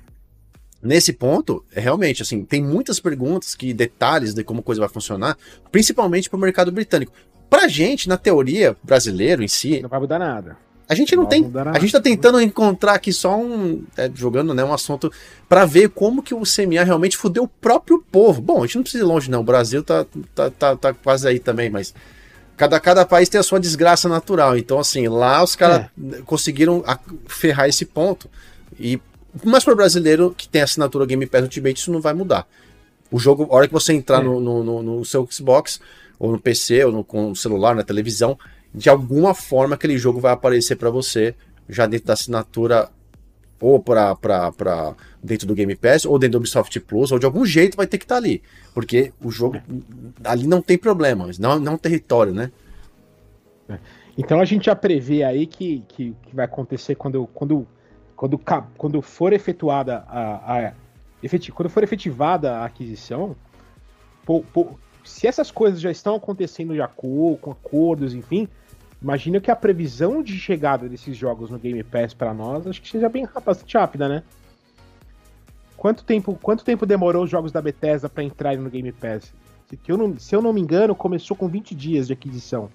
nesse 0.82 1.12
ponto, 1.12 1.64
é 1.74 1.80
realmente, 1.80 2.22
assim, 2.22 2.44
tem 2.44 2.62
muitas 2.62 3.00
perguntas, 3.00 3.54
que 3.54 3.72
detalhes 3.72 4.34
de 4.34 4.44
como 4.44 4.60
a 4.60 4.62
coisa 4.62 4.80
vai 4.80 4.88
funcionar, 4.88 5.36
principalmente 5.70 6.28
para 6.28 6.36
o 6.36 6.40
mercado 6.40 6.70
britânico. 6.72 7.12
Pra 7.48 7.66
gente, 7.66 8.08
na 8.08 8.16
teoria, 8.16 8.76
brasileiro 8.82 9.42
em 9.42 9.48
si. 9.48 9.80
Não 9.80 9.88
vai 9.88 10.00
mudar 10.00 10.18
nada. 10.18 10.56
A 10.90 10.94
gente 10.96 11.14
não, 11.14 11.22
não 11.22 11.30
tem. 11.30 11.48
A 11.72 11.78
gente 11.78 11.92
tá 11.92 12.00
tentando 12.00 12.40
encontrar 12.40 12.94
aqui 12.94 13.12
só 13.12 13.38
um. 13.38 13.84
É, 13.96 14.10
jogando 14.12 14.52
né, 14.52 14.64
um 14.64 14.72
assunto 14.72 15.12
para 15.48 15.64
ver 15.64 15.90
como 15.90 16.20
que 16.20 16.34
o 16.34 16.42
CMA 16.42 16.82
realmente 16.82 17.16
fudeu 17.16 17.44
o 17.44 17.48
próprio 17.48 18.04
povo. 18.10 18.42
Bom, 18.42 18.58
a 18.58 18.66
gente 18.66 18.74
não 18.74 18.82
precisa 18.82 19.04
ir 19.04 19.06
longe, 19.06 19.30
não. 19.30 19.40
O 19.40 19.44
Brasil 19.44 19.84
tá, 19.84 20.04
tá, 20.34 20.50
tá, 20.50 20.76
tá 20.76 20.92
quase 20.92 21.28
aí 21.28 21.38
também, 21.38 21.70
mas 21.70 21.94
Cada, 22.60 22.78
cada 22.78 23.06
país 23.06 23.26
tem 23.26 23.40
a 23.40 23.42
sua 23.42 23.58
desgraça 23.58 24.06
natural. 24.06 24.54
Então, 24.54 24.78
assim, 24.78 25.08
lá 25.08 25.42
os 25.42 25.56
caras 25.56 25.86
é. 26.12 26.20
conseguiram 26.26 26.84
ferrar 27.26 27.66
esse 27.66 27.86
ponto. 27.86 28.28
E 28.78 29.00
mas 29.42 29.64
para 29.64 29.72
o 29.72 29.76
brasileiro 29.76 30.34
que 30.36 30.46
tem 30.46 30.60
assinatura 30.60 31.06
Game 31.06 31.24
Pass 31.24 31.40
Ultimate, 31.40 31.80
isso 31.80 31.90
não 31.90 32.02
vai 32.02 32.12
mudar. 32.12 32.46
O 33.10 33.18
jogo, 33.18 33.48
a 33.50 33.56
hora 33.56 33.66
que 33.66 33.72
você 33.72 33.94
entrar 33.94 34.20
é. 34.20 34.24
no, 34.24 34.38
no, 34.38 34.82
no, 34.82 35.04
seu 35.06 35.26
Xbox, 35.30 35.80
ou 36.18 36.32
no 36.32 36.38
PC, 36.38 36.84
ou 36.84 36.92
no, 36.92 37.02
com 37.02 37.30
o 37.30 37.34
celular, 37.36 37.74
na 37.74 37.82
televisão, 37.82 38.38
de 38.74 38.90
alguma 38.90 39.32
forma 39.32 39.74
aquele 39.74 39.96
jogo 39.96 40.20
vai 40.20 40.32
aparecer 40.32 40.76
para 40.76 40.90
você 40.90 41.34
já 41.66 41.86
dentro 41.86 42.08
da 42.08 42.12
assinatura 42.12 42.90
ou 43.58 43.80
para 43.80 44.94
dentro 45.22 45.46
do 45.46 45.54
Game 45.54 45.74
Pass, 45.76 46.04
ou 46.04 46.18
dentro 46.18 46.32
do 46.32 46.38
Ubisoft 46.38 46.78
Plus, 46.80 47.12
ou 47.12 47.18
de 47.18 47.26
algum 47.26 47.44
jeito 47.44 47.76
vai 47.76 47.86
ter 47.86 47.98
que 47.98 48.04
estar 48.04 48.16
tá 48.16 48.20
ali. 48.20 48.42
Porque 48.74 49.12
o 49.22 49.30
jogo 49.30 49.60
ali 50.24 50.46
não 50.46 50.62
tem 50.62 50.78
problema, 50.78 51.28
não, 51.38 51.58
não 51.58 51.72
é 51.72 51.74
um 51.74 51.78
território, 51.78 52.32
né? 52.32 52.50
É. 53.68 53.78
Então 54.16 54.40
a 54.40 54.44
gente 54.44 54.66
já 54.66 54.76
prevê 54.76 55.22
aí 55.22 55.46
que, 55.46 55.84
que, 55.88 56.14
que, 56.22 56.34
vai 56.34 56.44
acontecer 56.44 56.94
quando, 56.94 57.26
quando, 57.28 57.66
quando, 58.16 58.40
quando 58.76 59.02
for 59.02 59.32
efetuada 59.32 60.04
a, 60.08 60.56
a 60.68 60.72
efetiv, 61.22 61.54
quando 61.54 61.70
for 61.70 61.82
efetivada 61.82 62.56
a 62.56 62.64
aquisição, 62.64 63.36
pô, 64.26 64.42
pô, 64.52 64.78
se 65.04 65.26
essas 65.26 65.50
coisas 65.50 65.80
já 65.80 65.90
estão 65.90 66.16
acontecendo 66.16 66.74
já 66.74 66.88
com, 66.88 67.36
com 67.40 67.52
acordos, 67.52 68.14
enfim, 68.14 68.48
Imagina 69.02 69.40
que 69.40 69.50
a 69.50 69.56
previsão 69.56 70.22
de 70.22 70.38
chegada 70.38 70.86
desses 70.88 71.16
jogos 71.16 71.48
no 71.48 71.58
Game 71.58 71.82
Pass 71.82 72.12
para 72.12 72.34
nós, 72.34 72.66
acho 72.66 72.82
que 72.82 72.90
seja 72.90 73.08
bem 73.08 73.26
bastante 73.44 73.76
rápida, 73.76 74.08
né? 74.08 74.22
Quanto 75.80 76.04
tempo, 76.04 76.38
quanto 76.42 76.62
tempo 76.62 76.84
demorou 76.84 77.24
os 77.24 77.30
jogos 77.30 77.50
da 77.50 77.62
Bethesda 77.62 78.06
para 78.06 78.22
entrarem 78.22 78.58
no 78.58 78.68
Game 78.68 78.92
Pass? 78.92 79.32
Se 79.66 79.78
eu, 79.88 79.96
não, 79.96 80.18
se 80.18 80.36
eu 80.36 80.42
não 80.42 80.52
me 80.52 80.60
engano, 80.60 80.94
começou 80.94 81.34
com 81.34 81.48
20 81.48 81.74
dias 81.74 82.06
de 82.06 82.12
aquisição. 82.12 82.68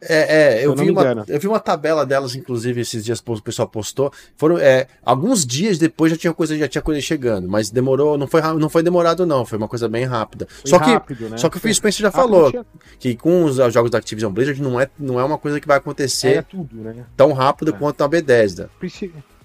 É, 0.00 0.60
é 0.60 0.64
eu, 0.64 0.72
vi 0.76 0.88
uma, 0.88 1.24
eu 1.26 1.40
vi 1.40 1.48
uma 1.48 1.58
tabela 1.58 2.06
delas, 2.06 2.36
inclusive, 2.36 2.80
esses 2.80 3.04
dias 3.04 3.20
o 3.26 3.42
pessoal 3.42 3.66
postou. 3.66 4.12
Foram 4.36 4.56
é, 4.56 4.86
alguns 5.04 5.44
dias 5.44 5.78
depois 5.78 6.12
já 6.12 6.16
tinha 6.16 6.32
coisa, 6.32 6.56
já 6.56 6.68
tinha 6.68 6.80
coisa 6.80 7.00
chegando, 7.00 7.48
mas 7.48 7.70
demorou, 7.70 8.16
não 8.16 8.28
foi, 8.28 8.40
não 8.40 8.68
foi 8.68 8.84
demorado, 8.84 9.26
não, 9.26 9.44
foi 9.44 9.58
uma 9.58 9.66
coisa 9.66 9.88
bem 9.88 10.04
rápida. 10.04 10.46
Foi 10.48 10.70
só 10.70 10.76
rápido, 10.76 11.18
que, 11.18 11.24
né? 11.30 11.36
só 11.36 11.48
que 11.50 11.56
o 11.56 11.60
Phil 11.60 11.74
Spencer 11.74 12.02
já 12.02 12.08
rápido 12.08 12.20
falou 12.20 12.50
tinha... 12.52 12.66
que 13.00 13.16
com 13.16 13.42
os 13.42 13.56
jogos 13.56 13.90
da 13.90 13.98
Activision 13.98 14.32
Blizzard 14.32 14.62
não 14.62 14.80
é, 14.80 14.88
não 14.96 15.18
é 15.18 15.24
uma 15.24 15.38
coisa 15.38 15.58
que 15.58 15.66
vai 15.66 15.78
acontecer 15.78 16.36
é 16.36 16.42
tudo, 16.42 16.76
né? 16.76 17.04
tão 17.16 17.32
rápido 17.32 17.70
é. 17.70 17.76
quanto 17.76 18.04
a 18.04 18.06
Bethesda. 18.06 18.70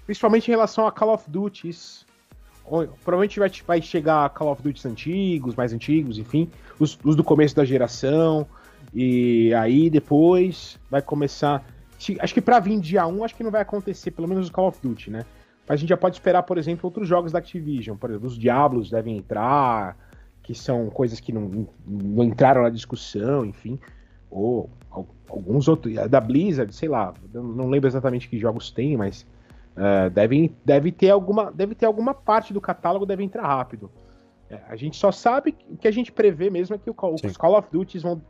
Principalmente 0.06 0.46
em 0.46 0.52
relação 0.52 0.86
a 0.86 0.92
Call 0.92 1.12
of 1.12 1.24
Duty. 1.28 1.72
Provavelmente 2.64 3.38
vai, 3.38 3.50
vai 3.66 3.82
chegar 3.82 4.28
Call 4.30 4.52
of 4.52 4.62
Duty 4.62 4.86
antigos, 4.86 5.56
mais 5.56 5.72
antigos, 5.72 6.18
enfim, 6.18 6.48
os, 6.78 6.98
os 7.02 7.16
do 7.16 7.24
começo 7.24 7.56
da 7.56 7.64
geração. 7.64 8.46
E 8.94 9.52
aí 9.54 9.90
depois 9.90 10.78
vai 10.90 11.02
começar. 11.02 11.64
Acho 12.20 12.34
que 12.34 12.40
para 12.40 12.58
vir 12.60 12.80
dia 12.80 13.06
1, 13.06 13.24
acho 13.24 13.34
que 13.34 13.42
não 13.42 13.50
vai 13.50 13.60
acontecer, 13.60 14.10
pelo 14.10 14.28
menos 14.28 14.48
o 14.48 14.52
Call 14.52 14.68
of 14.68 14.78
Duty, 14.82 15.10
né? 15.10 15.24
Mas 15.68 15.74
a 15.74 15.76
gente 15.76 15.90
já 15.90 15.96
pode 15.96 16.16
esperar, 16.16 16.42
por 16.42 16.58
exemplo, 16.58 16.86
outros 16.86 17.06
jogos 17.06 17.30
da 17.30 17.38
Activision. 17.38 17.96
Por 17.96 18.10
exemplo, 18.10 18.26
os 18.26 18.38
Diablos 18.38 18.90
devem 18.90 19.16
entrar, 19.16 19.96
que 20.42 20.54
são 20.54 20.90
coisas 20.90 21.20
que 21.20 21.32
não, 21.32 21.68
não 21.86 22.24
entraram 22.24 22.62
na 22.62 22.70
discussão, 22.70 23.44
enfim. 23.44 23.78
Ou 24.28 24.68
alguns 25.28 25.68
outros. 25.68 25.94
Da 26.08 26.20
Blizzard, 26.20 26.74
sei 26.74 26.88
lá, 26.88 27.14
não 27.32 27.68
lembro 27.68 27.88
exatamente 27.88 28.28
que 28.28 28.38
jogos 28.38 28.70
tem, 28.70 28.96
mas 28.96 29.24
uh, 29.80 30.10
devem, 30.10 30.54
deve, 30.64 30.92
ter 30.92 31.10
alguma, 31.10 31.50
deve 31.50 31.74
ter 31.74 31.86
alguma 31.86 32.12
parte 32.12 32.52
do 32.52 32.60
catálogo 32.60 33.06
deve 33.06 33.24
entrar 33.24 33.46
rápido. 33.46 33.90
É, 34.50 34.60
a 34.68 34.76
gente 34.76 34.96
só 34.96 35.10
sabe 35.10 35.56
o 35.68 35.76
que 35.76 35.88
a 35.88 35.90
gente 35.90 36.12
prevê 36.12 36.50
mesmo 36.50 36.76
é 36.76 36.78
que 36.78 36.90
o, 36.90 36.94
os 37.24 37.36
Call 37.36 37.58
of 37.58 37.68
Duty 37.72 37.98
vão 37.98 38.20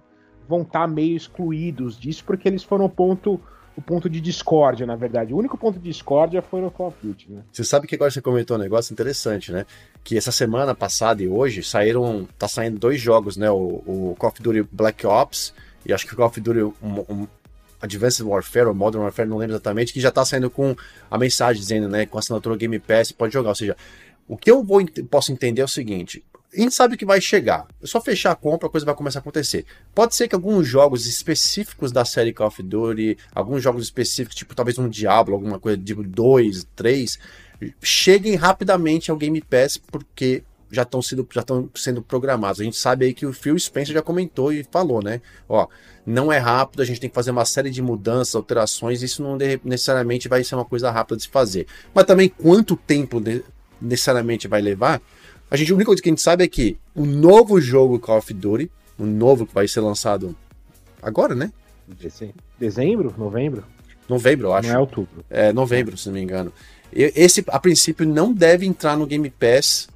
vão 0.50 0.62
estar 0.62 0.80
tá 0.80 0.86
meio 0.88 1.16
excluídos 1.16 1.98
disso, 1.98 2.24
porque 2.26 2.48
eles 2.48 2.64
foram 2.64 2.86
o 2.86 2.88
ponto, 2.88 3.40
o 3.76 3.80
ponto 3.80 4.10
de 4.10 4.20
discórdia, 4.20 4.84
na 4.84 4.96
verdade. 4.96 5.32
O 5.32 5.36
único 5.36 5.56
ponto 5.56 5.78
de 5.78 5.88
discórdia 5.88 6.42
foi 6.42 6.60
no 6.60 6.72
Call 6.72 6.88
of 6.88 6.96
Duty, 7.00 7.30
né? 7.30 7.42
Você 7.52 7.62
sabe 7.62 7.86
que 7.86 7.94
agora 7.94 8.10
você 8.10 8.20
comentou 8.20 8.56
um 8.56 8.60
negócio 8.60 8.92
interessante, 8.92 9.52
né? 9.52 9.64
Que 10.02 10.18
essa 10.18 10.32
semana 10.32 10.74
passada 10.74 11.22
e 11.22 11.28
hoje 11.28 11.62
saíram. 11.62 12.26
tá 12.36 12.48
saindo 12.48 12.80
dois 12.80 13.00
jogos, 13.00 13.36
né? 13.36 13.48
O, 13.48 13.82
o 13.86 14.16
Call 14.18 14.30
of 14.30 14.42
Duty 14.42 14.68
Black 14.72 15.06
Ops 15.06 15.54
e 15.86 15.92
acho 15.92 16.06
que 16.06 16.12
o 16.12 16.16
Call 16.16 16.26
of 16.26 16.40
Duty 16.40 16.74
Advanced 17.80 18.26
Warfare 18.26 18.66
ou 18.66 18.74
Modern 18.74 19.02
Warfare, 19.02 19.28
não 19.28 19.38
lembro 19.38 19.54
exatamente, 19.54 19.92
que 19.92 20.00
já 20.00 20.10
tá 20.10 20.24
saindo 20.24 20.50
com 20.50 20.76
a 21.10 21.18
mensagem 21.18 21.60
dizendo, 21.60 21.88
né? 21.88 22.06
Com 22.06 22.18
assinatura 22.18 22.56
Game 22.56 22.78
Pass, 22.78 23.12
pode 23.12 23.32
jogar. 23.32 23.50
Ou 23.50 23.54
seja, 23.54 23.76
o 24.28 24.36
que 24.36 24.50
eu 24.50 24.62
vou, 24.62 24.84
posso 25.10 25.32
entender 25.32 25.62
é 25.62 25.64
o 25.64 25.68
seguinte: 25.68 26.22
a 26.52 26.60
gente 26.60 26.74
sabe 26.74 26.96
que 26.96 27.04
vai 27.04 27.20
chegar. 27.20 27.66
É 27.82 27.86
só 27.86 28.00
fechar 28.00 28.32
a 28.32 28.36
compra, 28.36 28.68
a 28.68 28.70
coisa 28.70 28.84
vai 28.84 28.94
começar 28.94 29.20
a 29.20 29.22
acontecer. 29.22 29.64
Pode 29.94 30.14
ser 30.14 30.28
que 30.28 30.34
alguns 30.34 30.66
jogos 30.66 31.06
específicos 31.06 31.92
da 31.92 32.04
série 32.04 32.32
Call 32.32 32.48
of 32.48 32.62
Duty, 32.62 33.16
alguns 33.34 33.62
jogos 33.62 33.84
específicos, 33.84 34.36
tipo 34.36 34.54
talvez 34.54 34.78
um 34.78 34.88
Diablo, 34.88 35.34
alguma 35.34 35.58
coisa 35.58 35.80
tipo 35.80 36.02
2, 36.02 36.66
3, 36.74 37.18
cheguem 37.80 38.34
rapidamente 38.34 39.10
ao 39.10 39.16
Game 39.16 39.40
Pass, 39.42 39.76
porque 39.76 40.42
já 40.70 40.82
estão 40.82 41.02
sendo, 41.02 41.26
já 41.32 41.44
sendo 41.74 42.02
programados. 42.02 42.60
A 42.60 42.64
gente 42.64 42.76
sabe 42.76 43.06
aí 43.06 43.14
que 43.14 43.26
o 43.26 43.32
Phil 43.32 43.58
Spencer 43.58 43.94
já 43.94 44.02
comentou 44.02 44.52
e 44.52 44.64
falou, 44.64 45.02
né? 45.02 45.20
Ó, 45.48 45.66
não 46.06 46.32
é 46.32 46.38
rápido, 46.38 46.80
a 46.80 46.84
gente 46.84 47.00
tem 47.00 47.10
que 47.10 47.14
fazer 47.14 47.30
uma 47.30 47.44
série 47.44 47.70
de 47.70 47.82
mudanças, 47.82 48.34
alterações, 48.34 49.02
isso 49.02 49.22
não 49.22 49.36
necessariamente 49.64 50.28
vai 50.28 50.42
ser 50.44 50.54
uma 50.54 50.64
coisa 50.64 50.90
rápida 50.90 51.16
de 51.16 51.24
se 51.24 51.28
fazer. 51.28 51.66
Mas 51.94 52.04
também 52.04 52.28
quanto 52.28 52.76
tempo 52.76 53.22
necessariamente 53.80 54.48
vai 54.48 54.60
levar? 54.60 55.00
A 55.50 55.56
gente, 55.56 55.72
a 55.72 55.74
única 55.74 55.88
coisa 55.88 56.02
que 56.02 56.08
a 56.08 56.12
gente 56.12 56.22
sabe 56.22 56.44
é 56.44 56.48
que 56.48 56.76
o 56.94 57.04
novo 57.04 57.60
jogo 57.60 57.98
Call 57.98 58.18
of 58.18 58.32
Duty, 58.32 58.70
o 58.98 59.04
novo 59.04 59.46
que 59.46 59.54
vai 59.54 59.66
ser 59.66 59.80
lançado 59.80 60.36
agora, 61.02 61.34
né? 61.34 61.52
Dezembro? 62.58 63.12
Novembro? 63.18 63.64
Novembro, 64.08 64.48
eu 64.48 64.54
acho. 64.54 64.68
Não 64.68 64.76
é 64.76 64.78
outubro. 64.78 65.24
É, 65.28 65.52
novembro, 65.52 65.96
se 65.96 66.06
não 66.06 66.14
me 66.14 66.20
engano. 66.20 66.52
Esse, 66.92 67.44
a 67.48 67.58
princípio, 67.58 68.06
não 68.06 68.32
deve 68.32 68.66
entrar 68.66 68.96
no 68.96 69.06
Game 69.06 69.30
Pass. 69.30 69.88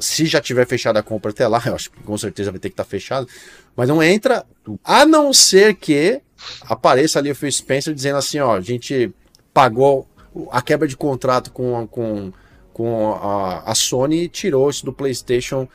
Se 0.00 0.26
já 0.26 0.40
tiver 0.40 0.66
fechada 0.66 0.98
a 0.98 1.02
compra 1.02 1.30
até 1.30 1.46
lá, 1.46 1.62
eu 1.66 1.74
acho 1.74 1.90
que 1.90 2.02
com 2.02 2.16
certeza 2.18 2.50
vai 2.50 2.58
ter 2.58 2.70
que 2.70 2.74
estar 2.74 2.84
tá 2.84 2.90
fechado. 2.90 3.28
Mas 3.76 3.88
não 3.88 4.02
entra, 4.02 4.44
a 4.82 5.06
não 5.06 5.32
ser 5.32 5.74
que 5.74 6.20
apareça 6.62 7.18
ali 7.18 7.30
o 7.30 7.34
Phil 7.34 7.52
Spencer 7.52 7.94
dizendo 7.94 8.16
assim: 8.16 8.38
ó, 8.38 8.56
a 8.56 8.60
gente 8.60 9.12
pagou 9.54 10.08
a 10.50 10.62
quebra 10.62 10.88
de 10.88 10.96
contrato 10.96 11.50
com, 11.52 11.86
com 11.86 12.32
com 12.72 13.12
a, 13.14 13.70
a 13.70 13.74
Sony 13.74 14.26
tirou 14.26 14.70
isso 14.70 14.86
do 14.86 14.92
PlayStation 14.92 15.68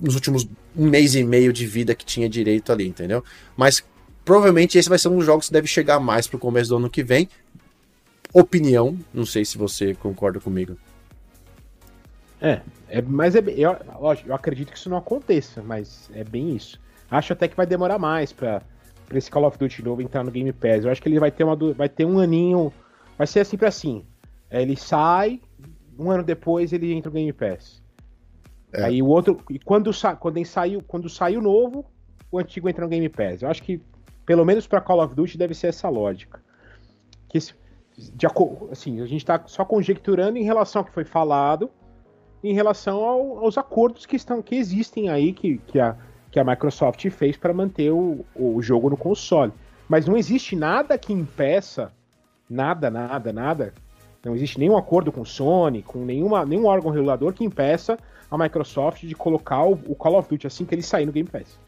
nos 0.00 0.14
últimos 0.14 0.48
um 0.74 0.88
mês 0.88 1.14
e 1.14 1.22
meio 1.22 1.52
de 1.52 1.66
vida 1.66 1.94
que 1.94 2.02
tinha 2.02 2.28
direito 2.30 2.72
ali, 2.72 2.86
entendeu? 2.86 3.22
Mas 3.54 3.84
provavelmente 4.24 4.78
esse 4.78 4.88
vai 4.88 4.98
ser 4.98 5.08
um 5.08 5.16
dos 5.16 5.26
jogos 5.26 5.48
que 5.48 5.52
deve 5.52 5.66
chegar 5.66 6.00
mais 6.00 6.26
pro 6.26 6.38
começo 6.38 6.70
do 6.70 6.76
ano 6.76 6.88
que 6.88 7.02
vem. 7.02 7.28
Opinião, 8.32 8.96
não 9.12 9.26
sei 9.26 9.44
se 9.44 9.58
você 9.58 9.92
concorda 9.94 10.40
comigo. 10.40 10.78
É, 12.40 12.62
é 12.90 13.00
mas 13.00 13.34
é, 13.36 13.42
eu, 13.56 13.76
lógico, 13.98 14.28
eu 14.28 14.34
acredito 14.34 14.72
que 14.72 14.78
isso 14.78 14.90
não 14.90 14.96
aconteça, 14.96 15.62
mas 15.62 16.10
é 16.12 16.24
bem 16.24 16.54
isso. 16.54 16.80
Acho 17.10 17.32
até 17.32 17.48
que 17.48 17.56
vai 17.56 17.66
demorar 17.66 17.98
mais 17.98 18.32
para 18.32 18.62
esse 19.12 19.30
Call 19.30 19.46
of 19.46 19.56
Duty 19.58 19.84
novo 19.84 20.02
entrar 20.02 20.24
no 20.24 20.30
Game 20.30 20.52
Pass. 20.52 20.84
Eu 20.84 20.90
acho 20.90 21.00
que 21.00 21.08
ele 21.08 21.18
vai 21.18 21.30
ter 21.30 21.44
uma 21.44 21.56
vai 21.74 21.88
ter 21.88 22.04
um 22.04 22.18
aninho, 22.18 22.72
vai 23.16 23.26
ser 23.26 23.44
sempre 23.44 23.66
assim. 23.66 24.04
É, 24.50 24.60
ele 24.60 24.76
sai, 24.76 25.40
um 25.98 26.10
ano 26.10 26.22
depois 26.22 26.72
ele 26.72 26.92
entra 26.92 27.10
no 27.10 27.14
Game 27.14 27.32
Pass. 27.32 27.82
É. 28.72 28.84
Aí 28.84 29.02
o 29.02 29.06
outro. 29.06 29.40
E 29.48 29.58
quando, 29.58 29.92
sa, 29.92 30.14
quando, 30.14 30.44
saiu, 30.44 30.82
quando 30.86 31.08
saiu 31.08 31.40
novo, 31.40 31.84
o 32.30 32.38
antigo 32.38 32.68
entra 32.68 32.84
no 32.84 32.90
Game 32.90 33.08
Pass. 33.08 33.42
Eu 33.42 33.48
acho 33.48 33.62
que 33.62 33.80
pelo 34.26 34.44
menos 34.44 34.66
para 34.66 34.80
Call 34.80 35.02
of 35.02 35.14
Duty 35.14 35.38
deve 35.38 35.54
ser 35.54 35.68
essa 35.68 35.88
lógica. 35.88 36.40
Que 37.28 37.38
de, 37.38 38.26
assim, 38.70 39.00
a 39.00 39.06
gente 39.06 39.18
está 39.18 39.42
só 39.46 39.64
conjecturando 39.64 40.38
em 40.38 40.44
relação 40.44 40.80
ao 40.80 40.86
que 40.86 40.92
foi 40.92 41.04
falado, 41.04 41.70
em 42.42 42.54
relação 42.54 43.02
ao, 43.02 43.44
aos 43.44 43.58
acordos 43.58 44.06
que 44.06 44.16
estão 44.16 44.42
que 44.42 44.54
existem 44.54 45.08
aí 45.08 45.32
que, 45.32 45.58
que, 45.58 45.78
a, 45.78 45.96
que 46.30 46.38
a 46.40 46.44
Microsoft 46.44 47.08
fez 47.10 47.36
para 47.36 47.52
manter 47.52 47.90
o, 47.90 48.24
o 48.34 48.60
jogo 48.62 48.90
no 48.90 48.96
console. 48.96 49.52
Mas 49.88 50.06
não 50.06 50.16
existe 50.16 50.54
nada 50.54 50.96
que 50.96 51.12
impeça, 51.12 51.92
nada, 52.48 52.90
nada, 52.90 53.32
nada. 53.32 53.74
Não 54.24 54.34
existe 54.34 54.58
nenhum 54.58 54.76
acordo 54.76 55.10
com 55.10 55.24
Sony, 55.24 55.82
com 55.82 56.04
nenhuma, 56.04 56.44
nenhum 56.44 56.66
órgão 56.66 56.90
regulador 56.90 57.32
que 57.32 57.44
impeça 57.44 57.98
a 58.30 58.38
Microsoft 58.38 59.02
de 59.02 59.14
colocar 59.14 59.64
o, 59.64 59.72
o 59.72 59.94
Call 59.94 60.18
of 60.18 60.28
Duty 60.28 60.46
assim 60.46 60.64
que 60.64 60.74
ele 60.74 60.82
sair 60.82 61.06
no 61.06 61.12
Game 61.12 61.28
Pass. 61.28 61.58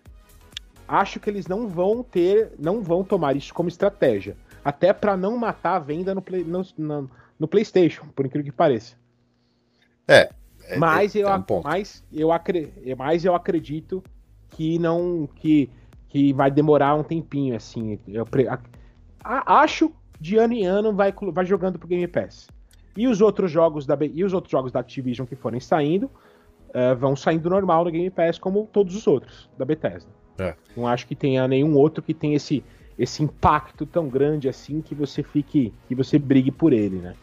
Acho 0.87 1.18
que 1.18 1.31
eles 1.31 1.47
não 1.47 1.66
vão 1.66 2.03
ter, 2.03 2.53
não 2.59 2.83
vão 2.83 3.03
tomar 3.03 3.35
isso 3.35 3.53
como 3.53 3.68
estratégia 3.68 4.37
até 4.64 4.93
para 4.93 5.16
não 5.16 5.37
matar 5.37 5.77
a 5.77 5.79
venda 5.79 6.14
no, 6.14 6.23
play, 6.23 6.45
no, 6.45 6.64
no, 6.79 7.11
no, 7.39 7.49
PlayStation, 7.49 8.07
por 8.14 8.27
incrível 8.27 8.51
que 8.51 8.57
pareça. 8.57 8.97
É. 10.07 10.31
é 10.73 10.79
mas, 10.79 11.14
é, 11.14 11.20
eu, 11.20 11.29
é 11.29 11.37
um 11.37 11.62
mas, 11.62 12.05
eu, 12.12 12.29
mas 12.97 13.25
eu 13.25 13.35
acredito 13.35 14.03
que 14.51 14.79
não. 14.79 15.29
que, 15.37 15.70
que 16.09 16.33
vai 16.33 16.51
demorar 16.51 16.95
um 16.95 17.03
tempinho, 17.03 17.57
assim. 17.57 17.99
Eu, 18.09 18.27
a, 19.25 19.61
acho 19.61 19.93
de 20.20 20.37
ano 20.37 20.55
em 20.55 20.64
ano 20.64 20.93
vai, 20.93 21.12
vai 21.33 21.45
jogando 21.45 21.79
pro 21.79 21.89
Game 21.89 22.07
Pass. 22.07 22.49
E 22.97 23.09
os 23.09 23.20
outros 23.20 23.51
jogos 23.51 23.87
da, 23.87 23.97
e 24.01 24.23
os 24.23 24.33
outros 24.33 24.51
jogos 24.51 24.70
da 24.70 24.81
Activision 24.81 25.27
que 25.27 25.35
forem 25.35 25.61
saindo 25.61 26.07
uh, 26.07 26.95
vão 26.99 27.16
saindo 27.16 27.49
normal 27.49 27.85
no 27.85 27.91
Game 27.91 28.11
Pass, 28.11 28.39
como 28.39 28.68
todos 28.73 28.95
os 28.95 29.07
outros 29.07 29.49
da 29.57 29.64
Bethesda. 29.64 30.11
É. 30.39 30.55
Não 30.77 30.87
acho 30.87 31.07
que 31.07 31.14
tenha 31.14 31.47
nenhum 31.49 31.77
outro 31.77 32.03
que 32.03 32.14
tenha 32.14 32.37
esse, 32.37 32.62
esse 32.99 33.23
impacto 33.23 33.87
tão 33.87 34.09
grande 34.09 34.49
assim 34.49 34.81
que 34.81 34.95
você 34.95 35.23
fique. 35.23 35.73
que 35.89 35.95
você 35.95 36.18
brigue 36.18 36.51
por 36.51 36.73
ele, 36.73 36.97
né? 36.97 37.14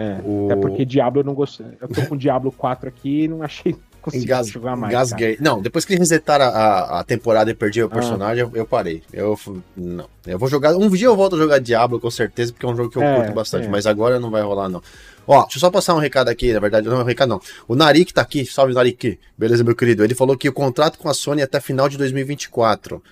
É, 0.00 0.18
o... 0.24 0.46
Até 0.46 0.56
porque 0.56 0.84
Diablo 0.86 1.20
eu 1.20 1.24
não 1.24 1.34
gostei. 1.34 1.66
Eu 1.78 1.86
tô 1.86 2.00
com 2.06 2.16
Diablo 2.16 2.50
4 2.50 2.88
aqui 2.88 3.24
e 3.24 3.28
não 3.28 3.42
achei 3.42 3.76
Engas... 4.14 4.48
jogar 4.48 4.74
mais. 4.74 4.94
Engasguei. 4.94 5.36
Não, 5.38 5.60
depois 5.60 5.84
que 5.84 5.94
resetaram 5.94 6.46
a, 6.46 7.00
a 7.00 7.04
temporada 7.04 7.50
e 7.50 7.54
perdi 7.54 7.82
o 7.82 7.86
ah. 7.86 7.90
personagem, 7.90 8.42
ah. 8.42 8.46
eu, 8.46 8.56
eu, 8.56 8.66
parei. 8.66 9.02
Eu 9.12 9.38
não. 9.76 10.06
Eu 10.26 10.38
vou 10.38 10.48
jogar. 10.48 10.74
Um 10.74 10.88
dia 10.88 11.08
eu 11.08 11.14
volto 11.14 11.36
a 11.36 11.38
jogar 11.38 11.58
Diablo 11.58 12.00
com 12.00 12.10
certeza, 12.10 12.50
porque 12.50 12.64
é 12.64 12.68
um 12.70 12.74
jogo 12.74 12.88
que 12.88 12.96
eu 12.96 13.02
é, 13.02 13.14
curto 13.14 13.34
bastante, 13.34 13.66
é. 13.66 13.68
mas 13.68 13.86
agora 13.86 14.18
não 14.18 14.30
vai 14.30 14.40
rolar, 14.40 14.70
não. 14.70 14.82
Ó, 15.26 15.42
deixa 15.42 15.58
eu 15.58 15.60
só 15.60 15.70
passar 15.70 15.94
um 15.94 15.98
recado 15.98 16.30
aqui, 16.30 16.50
na 16.50 16.60
verdade, 16.60 16.88
não 16.88 16.96
é 16.96 17.02
um 17.02 17.06
recado 17.06 17.28
não. 17.28 17.40
O 17.68 17.74
Narik 17.74 18.14
tá 18.14 18.22
aqui, 18.22 18.46
salve 18.46 18.72
Narik. 18.72 19.18
Beleza, 19.36 19.62
meu 19.62 19.76
querido? 19.76 20.02
Ele 20.02 20.14
falou 20.14 20.34
que 20.34 20.48
o 20.48 20.52
contrato 20.52 20.98
com 20.98 21.10
a 21.10 21.14
Sony 21.14 21.42
é 21.42 21.44
até 21.44 21.60
final 21.60 21.90
de 21.90 21.98
2024 21.98 23.02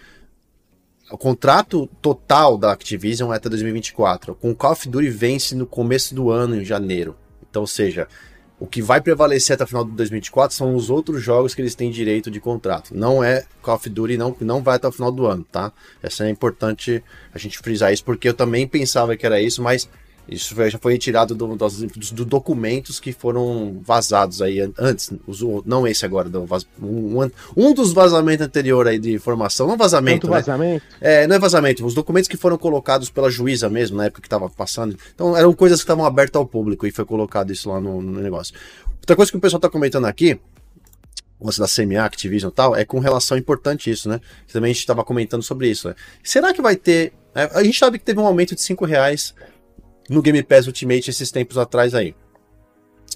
o 1.10 1.16
contrato 1.16 1.86
total 2.02 2.58
da 2.58 2.72
Activision 2.72 3.32
é 3.32 3.36
até 3.36 3.48
2024. 3.48 4.34
Com 4.34 4.50
o 4.50 4.54
Call 4.54 4.72
of 4.72 4.88
Duty 4.88 5.08
vence 5.08 5.54
no 5.54 5.66
começo 5.66 6.14
do 6.14 6.30
ano, 6.30 6.56
em 6.56 6.64
janeiro. 6.64 7.16
Então, 7.48 7.62
ou 7.62 7.66
seja, 7.66 8.06
o 8.60 8.66
que 8.66 8.82
vai 8.82 9.00
prevalecer 9.00 9.54
até 9.54 9.64
o 9.64 9.66
final 9.66 9.84
de 9.84 9.92
2024 9.92 10.54
são 10.54 10.74
os 10.74 10.90
outros 10.90 11.22
jogos 11.22 11.54
que 11.54 11.62
eles 11.62 11.74
têm 11.74 11.90
direito 11.90 12.30
de 12.30 12.40
contrato. 12.40 12.94
Não 12.94 13.22
é 13.22 13.44
Call 13.62 13.76
of 13.76 13.88
Duty, 13.88 14.16
não, 14.16 14.36
não 14.40 14.62
vai 14.62 14.76
até 14.76 14.88
o 14.88 14.92
final 14.92 15.10
do 15.10 15.26
ano, 15.26 15.44
tá? 15.50 15.72
Essa 16.02 16.26
é 16.26 16.30
importante 16.30 17.02
a 17.32 17.38
gente 17.38 17.58
frisar 17.58 17.92
isso, 17.92 18.04
porque 18.04 18.28
eu 18.28 18.34
também 18.34 18.66
pensava 18.66 19.16
que 19.16 19.24
era 19.24 19.40
isso, 19.40 19.62
mas 19.62 19.88
isso 20.28 20.54
já 20.68 20.78
foi 20.78 20.92
retirado 20.92 21.34
do, 21.34 21.56
dos, 21.56 21.80
dos, 21.80 22.10
documentos 22.10 23.00
que 23.00 23.12
foram 23.12 23.80
vazados 23.82 24.42
aí 24.42 24.60
antes, 24.78 25.10
não 25.64 25.86
esse 25.86 26.04
agora, 26.04 26.28
do, 26.28 26.46
um, 26.82 27.30
um 27.56 27.72
dos 27.72 27.92
vazamentos 27.92 28.46
anterior 28.46 28.86
aí 28.86 28.98
de 28.98 29.12
informação, 29.12 29.66
não 29.66 29.76
vazamento, 29.76 30.22
Tanto 30.26 30.32
né? 30.32 30.40
vazamento? 30.40 30.84
É, 31.00 31.26
não 31.26 31.36
é 31.36 31.38
vazamento, 31.38 31.84
os 31.84 31.94
documentos 31.94 32.28
que 32.28 32.36
foram 32.36 32.58
colocados 32.58 33.08
pela 33.08 33.30
juíza 33.30 33.70
mesmo, 33.70 33.96
na 33.96 34.04
época 34.06 34.20
que 34.20 34.26
estava 34.26 34.50
passando, 34.50 34.96
então 35.14 35.36
eram 35.36 35.52
coisas 35.52 35.80
que 35.80 35.84
estavam 35.84 36.04
abertas 36.04 36.38
ao 36.38 36.46
público 36.46 36.86
e 36.86 36.90
foi 36.90 37.04
colocado 37.04 37.50
isso 37.50 37.70
lá 37.70 37.80
no, 37.80 38.02
no 38.02 38.20
negócio. 38.20 38.54
Outra 38.96 39.16
coisa 39.16 39.30
que 39.30 39.38
o 39.38 39.40
pessoal 39.40 39.58
está 39.58 39.70
comentando 39.70 40.04
aqui, 40.04 40.38
o 41.40 41.50
da 41.50 41.66
CMA, 41.66 42.04
Activision 42.04 42.50
e 42.50 42.54
tal, 42.54 42.76
é 42.76 42.84
com 42.84 42.98
relação 42.98 43.38
importante 43.38 43.90
isso, 43.90 44.08
né? 44.08 44.20
Também 44.52 44.70
a 44.70 44.72
gente 44.72 44.80
estava 44.80 45.04
comentando 45.04 45.42
sobre 45.42 45.70
isso, 45.70 45.88
né? 45.88 45.94
Será 46.22 46.52
que 46.52 46.60
vai 46.60 46.76
ter... 46.76 47.12
É, 47.34 47.48
a 47.54 47.62
gente 47.62 47.78
sabe 47.78 47.98
que 47.98 48.04
teve 48.04 48.18
um 48.18 48.26
aumento 48.26 48.54
de 48.54 48.60
5 48.60 48.84
reais 48.84 49.34
no 50.08 50.22
Game 50.22 50.42
Pass 50.42 50.66
Ultimate 50.66 51.10
esses 51.10 51.30
tempos 51.30 51.58
atrás 51.58 51.94
aí. 51.94 52.14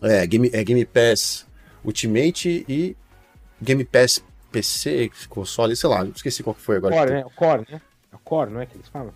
É, 0.03 0.27
Game, 0.27 0.51
é 0.53 0.65
Game 0.65 0.85
Pass 0.85 1.47
Ultimate 1.85 2.65
e 2.69 2.97
Game 3.61 3.85
Pass 3.85 4.23
PC, 4.51 5.11
console, 5.29 5.75
sei 5.75 5.89
lá, 5.89 6.05
esqueci 6.05 6.43
qual 6.43 6.55
que 6.55 6.61
foi 6.61 6.77
agora. 6.77 6.95
Core, 6.95 7.11
né? 7.11 7.25
O 7.25 7.31
Core, 7.31 7.67
né? 7.71 7.81
É 8.13 8.17
o 8.17 8.19
Core, 8.19 8.51
não 8.51 8.61
é 8.61 8.67
que 8.67 8.77
eles 8.77 8.89
falam? 8.89 9.13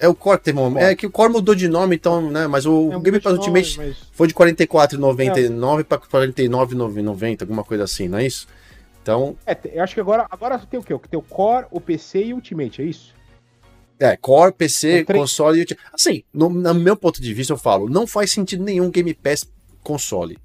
É 0.00 0.08
o 0.08 0.14
Core 0.14 0.38
teve 0.38 0.58
um, 0.58 0.78
É 0.78 0.94
que 0.94 1.06
o 1.06 1.10
Core 1.10 1.32
mudou 1.32 1.54
de 1.54 1.68
nome, 1.68 1.96
então, 1.96 2.30
né? 2.30 2.46
Mas 2.46 2.64
o 2.64 2.92
é, 2.92 3.00
Game 3.00 3.20
Pass 3.20 3.34
Ultimate 3.34 3.76
mas... 3.76 3.96
foi 4.12 4.28
de 4.28 4.34
R$ 4.34 4.52
44,99 4.54 5.80
é. 5.80 5.82
para 5.82 5.98
R$ 5.98 6.30
49,90, 6.32 7.42
alguma 7.42 7.64
coisa 7.64 7.84
assim, 7.84 8.08
não 8.08 8.18
é 8.18 8.26
isso? 8.26 8.48
Então. 9.02 9.36
É, 9.44 9.56
eu 9.72 9.82
acho 9.82 9.94
que 9.94 10.00
agora, 10.00 10.26
agora 10.30 10.58
tem 10.58 10.78
o 10.78 10.82
quê? 10.82 10.98
Tem 11.10 11.18
o 11.18 11.22
Core, 11.22 11.66
o 11.70 11.80
PC 11.80 12.26
e 12.26 12.32
o 12.32 12.36
Ultimate, 12.36 12.80
é 12.80 12.84
isso? 12.84 13.14
É, 13.98 14.16
Core, 14.16 14.52
PC, 14.52 15.04
console. 15.04 15.66
Assim, 15.92 16.22
no, 16.32 16.48
no, 16.48 16.74
meu 16.74 16.96
ponto 16.96 17.20
de 17.20 17.34
vista, 17.34 17.52
eu 17.52 17.58
falo, 17.58 17.88
não 17.88 18.06
faz 18.06 18.30
sentido 18.30 18.62
nenhum 18.62 18.90
Game 18.90 19.12
Pass 19.14 19.46
console. 19.82 20.38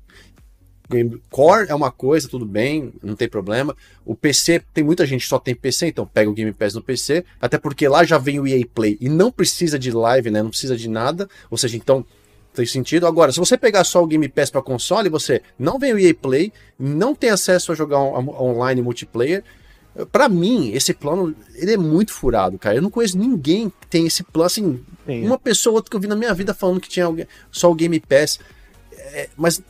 Game, 0.90 1.22
Core 1.30 1.68
é 1.70 1.76
uma 1.76 1.92
coisa, 1.92 2.28
tudo 2.28 2.46
bem, 2.46 2.94
não 3.02 3.16
tem 3.16 3.28
problema. 3.28 3.76
O 4.06 4.16
PC, 4.16 4.62
tem 4.74 4.84
muita 4.84 5.06
gente 5.06 5.22
que 5.22 5.28
só 5.28 5.40
tem 5.40 5.56
PC, 5.56 5.88
então 5.88 6.06
pega 6.06 6.30
o 6.30 6.34
Game 6.34 6.52
Pass 6.52 6.74
no 6.74 6.82
PC, 6.82 7.24
até 7.40 7.58
porque 7.58 7.88
lá 7.88 8.04
já 8.04 8.18
vem 8.18 8.40
o 8.40 8.48
EA 8.48 8.66
Play 8.74 8.98
e 9.00 9.08
não 9.08 9.32
precisa 9.32 9.78
de 9.78 9.92
live, 9.92 10.30
né? 10.30 10.42
Não 10.42 10.50
precisa 10.50 10.76
de 10.76 10.90
nada. 10.90 11.30
Ou 11.50 11.58
seja, 11.58 11.78
então 11.78 12.06
tem 12.54 12.66
sentido. 12.66 13.08
Agora, 13.08 13.32
se 13.32 13.40
você 13.40 13.58
pegar 13.58 13.84
só 13.84 14.04
o 14.04 14.08
Game 14.08 14.28
Pass 14.30 14.50
para 14.50 14.62
console, 14.62 15.10
você 15.10 15.42
não 15.58 15.80
vem 15.80 15.94
o 15.94 16.00
EA 16.00 16.14
Play, 16.14 16.52
não 16.78 17.16
tem 17.16 17.30
acesso 17.30 17.72
a 17.72 17.76
jogar 17.76 18.00
on, 18.00 18.30
online 18.40 18.82
multiplayer 18.82 19.44
para 20.12 20.28
mim, 20.28 20.72
esse 20.72 20.94
plano, 20.94 21.36
ele 21.54 21.74
é 21.74 21.78
muito 21.78 22.12
furado, 22.12 22.58
cara. 22.58 22.76
Eu 22.76 22.82
não 22.82 22.90
conheço 22.90 23.18
ninguém 23.18 23.70
que 23.70 23.88
tem 23.88 24.08
esse 24.08 24.24
plano, 24.24 24.48
assim, 24.48 24.84
Sim. 25.06 25.26
uma 25.26 25.38
pessoa 25.38 25.76
outra 25.76 25.92
que 25.92 25.96
eu 25.96 26.00
vi 26.02 26.08
na 26.08 26.16
minha 26.16 26.34
vida 26.34 26.54
falando 26.54 26.82
que 26.82 26.90
tinha 26.90 27.28
só 27.52 27.72
o 27.72 27.76
Game 27.76 28.00
Pass. 28.00 28.40
É, 28.92 29.30
mas 29.38 29.62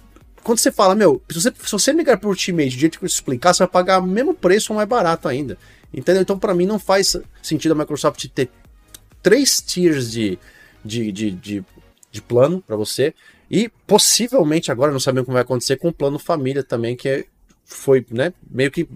quando 0.41 0.59
você 0.59 0.71
fala, 0.71 0.95
meu, 0.95 1.21
se 1.29 1.41
você, 1.41 1.53
se 1.57 1.71
você 1.71 1.93
migrar 1.93 2.19
pro 2.19 2.29
Ultimate, 2.29 2.69
do 2.69 2.79
jeito 2.79 2.99
que 2.99 3.05
eu 3.05 3.07
explicar, 3.07 3.53
você 3.53 3.63
vai 3.63 3.67
pagar 3.67 4.01
o 4.01 4.07
mesmo 4.07 4.33
preço 4.33 4.71
ou 4.71 4.77
mais 4.77 4.87
barato 4.87 5.27
ainda. 5.27 5.57
Entendeu? 5.93 6.21
Então, 6.21 6.39
para 6.39 6.53
mim, 6.53 6.65
não 6.65 6.79
faz 6.79 7.15
sentido 7.41 7.73
a 7.73 7.75
Microsoft 7.75 8.25
ter 8.29 8.49
três 9.21 9.61
tiers 9.61 10.09
de, 10.11 10.39
de, 10.83 11.11
de, 11.11 11.31
de, 11.31 11.65
de 12.11 12.21
plano 12.21 12.63
para 12.65 12.75
você. 12.75 13.13
E 13.51 13.69
possivelmente 13.85 14.71
agora, 14.71 14.91
não 14.91 14.99
sabemos 14.99 15.25
como 15.25 15.33
vai 15.33 15.43
acontecer 15.43 15.77
com 15.77 15.89
o 15.89 15.93
plano 15.93 16.17
família 16.17 16.63
também, 16.63 16.95
que 16.95 17.09
é 17.09 17.25
foi, 17.65 18.05
né, 18.11 18.33
meio 18.49 18.71
que 18.71 18.87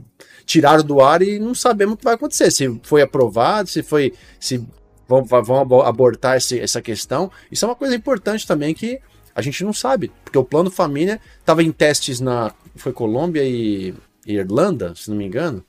tiraram 0.45 0.84
do 0.84 1.01
ar 1.01 1.22
e 1.22 1.39
não 1.39 1.55
sabemos 1.55 1.95
o 1.95 1.97
que 1.97 2.03
vai 2.03 2.13
acontecer. 2.13 2.51
Se 2.51 2.80
foi 2.84 3.01
aprovado, 3.01 3.70
se 3.70 3.84
foi. 3.84 4.13
se 4.39 4.65
vão, 5.07 5.24
vão 5.24 5.82
abortar 5.82 6.38
esse, 6.38 6.59
essa 6.59 6.82
questão. 6.82 7.32
Isso 7.51 7.65
é 7.65 7.68
uma 7.68 7.76
coisa 7.76 7.95
importante 7.95 8.45
também 8.45 8.74
que 8.74 8.99
a 9.34 9.41
gente 9.41 9.63
não 9.63 9.74
sabe. 9.74 10.11
Porque 10.24 10.38
o 10.38 10.43
plano 10.43 10.70
família 10.70 11.20
estava 11.39 11.63
em 11.63 11.72
testes 11.72 12.20
na. 12.20 12.53
Foi 12.76 12.91
Colômbia 12.91 13.43
e, 13.43 13.93
e 14.26 14.34
Irlanda, 14.34 14.93
se 14.95 15.09
não 15.09 15.18
me 15.18 15.26
engano. 15.26 15.63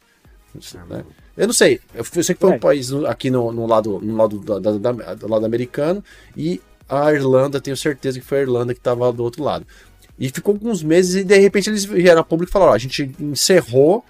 Né? 0.88 1.04
Eu 1.36 1.46
não 1.46 1.54
sei. 1.54 1.80
Eu 1.94 2.04
sei 2.04 2.34
que 2.34 2.40
foi 2.40 2.50
um 2.50 2.54
é. 2.54 2.58
país 2.58 2.92
aqui 2.92 3.30
no, 3.30 3.52
no 3.52 3.66
lado, 3.66 4.00
no 4.00 4.16
lado 4.16 4.38
da, 4.40 4.58
da, 4.58 4.92
da, 4.92 5.14
do 5.14 5.28
lado 5.28 5.46
americano. 5.46 6.02
E 6.36 6.60
a 6.88 7.12
Irlanda, 7.12 7.60
tenho 7.60 7.76
certeza 7.76 8.18
que 8.18 8.26
foi 8.26 8.38
a 8.38 8.42
Irlanda 8.42 8.74
que 8.74 8.80
estava 8.80 9.12
do 9.12 9.22
outro 9.22 9.42
lado. 9.42 9.66
E 10.18 10.28
ficou 10.28 10.54
alguns 10.54 10.82
meses 10.82 11.14
e 11.14 11.24
de 11.24 11.38
repente 11.38 11.70
eles 11.70 11.84
vieram 11.84 12.20
a 12.20 12.24
público 12.24 12.50
e 12.50 12.52
falaram: 12.52 12.72
ó, 12.72 12.74
a 12.74 12.78
gente 12.78 13.10
encerrou 13.20 14.04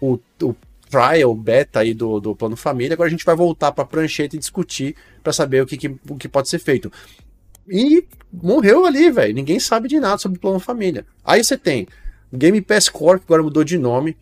o, 0.00 0.18
o 0.42 0.54
trial, 0.90 1.34
beta 1.34 1.80
aí 1.80 1.94
do, 1.94 2.20
do 2.20 2.36
plano 2.36 2.56
família, 2.56 2.94
agora 2.94 3.08
a 3.08 3.10
gente 3.10 3.24
vai 3.24 3.34
voltar 3.34 3.72
para 3.72 3.84
a 3.84 3.86
prancheta 3.86 4.36
e 4.36 4.38
discutir 4.38 4.94
para 5.22 5.32
saber 5.32 5.62
o 5.62 5.66
que, 5.66 5.76
que, 5.76 5.88
o 6.08 6.16
que 6.16 6.28
pode 6.28 6.48
ser 6.48 6.58
feito. 6.58 6.92
E 7.68 8.04
morreu 8.32 8.86
ali, 8.86 9.10
velho. 9.10 9.34
Ninguém 9.34 9.58
sabe 9.58 9.88
de 9.88 9.98
nada 9.98 10.18
sobre 10.18 10.38
o 10.38 10.40
plano 10.40 10.60
família. 10.60 11.04
Aí 11.24 11.42
você 11.42 11.56
tem 11.56 11.88
Game 12.32 12.60
Pass 12.60 12.88
Core, 12.88 13.18
que 13.18 13.24
agora 13.26 13.42
mudou 13.42 13.64
de 13.64 13.76
nome. 13.76 14.16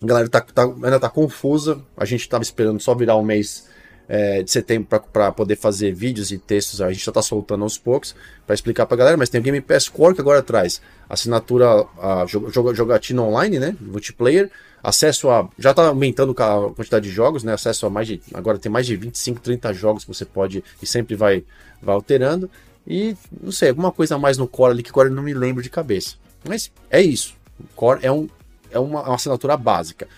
A 0.00 0.06
galera 0.06 0.28
tá, 0.28 0.40
tá, 0.40 0.62
ainda 0.62 1.00
tá 1.00 1.10
confusa. 1.10 1.82
A 1.96 2.04
gente 2.04 2.28
tava 2.28 2.42
esperando 2.42 2.80
só 2.80 2.94
virar 2.94 3.16
um 3.16 3.24
mês 3.24 3.68
é, 4.08 4.42
de 4.42 4.50
setembro 4.50 4.88
para 5.12 5.30
poder 5.30 5.56
fazer 5.56 5.92
vídeos 5.92 6.32
e 6.32 6.38
textos. 6.38 6.80
A 6.80 6.90
gente 6.90 7.04
já 7.04 7.10
está 7.10 7.20
soltando 7.20 7.62
aos 7.62 7.76
poucos 7.76 8.14
para 8.46 8.54
explicar 8.54 8.86
para 8.86 8.94
a 8.94 8.98
galera, 8.98 9.16
mas 9.16 9.28
tem 9.28 9.40
o 9.40 9.44
Game 9.44 9.60
Pass 9.60 9.88
Core 9.88 10.14
que 10.14 10.20
agora 10.20 10.42
traz 10.42 10.80
assinatura 11.08 11.86
a 12.00 12.24
jogatina 12.26 13.22
online, 13.22 13.58
né? 13.58 13.76
Multiplayer, 13.80 14.50
acesso 14.82 15.30
a. 15.30 15.48
Já 15.58 15.70
está 15.70 15.86
aumentando 15.86 16.32
a 16.32 16.74
quantidade 16.74 17.08
de 17.08 17.14
jogos, 17.14 17.44
né? 17.44 17.52
Acesso 17.52 17.86
a 17.86 17.90
mais 17.90 18.06
de. 18.06 18.20
Agora 18.32 18.58
tem 18.58 18.72
mais 18.72 18.86
de 18.86 18.96
25, 18.96 19.40
30 19.40 19.72
jogos 19.74 20.04
que 20.04 20.12
você 20.12 20.24
pode 20.24 20.64
e 20.82 20.86
sempre 20.86 21.14
vai, 21.14 21.44
vai 21.82 21.94
alterando. 21.94 22.50
E 22.86 23.14
não 23.42 23.52
sei, 23.52 23.68
alguma 23.68 23.92
coisa 23.92 24.14
a 24.14 24.18
mais 24.18 24.38
no 24.38 24.48
Core 24.48 24.72
ali 24.72 24.82
que 24.82 24.90
agora 24.90 25.08
eu 25.08 25.14
não 25.14 25.22
me 25.22 25.34
lembro 25.34 25.62
de 25.62 25.68
cabeça. 25.68 26.16
Mas 26.46 26.72
é 26.90 27.02
isso. 27.02 27.34
O 27.60 27.66
Core 27.74 28.00
é, 28.02 28.10
um, 28.10 28.28
é 28.70 28.78
uma, 28.78 29.02
uma 29.02 29.14
assinatura 29.14 29.56
básica. 29.56 30.08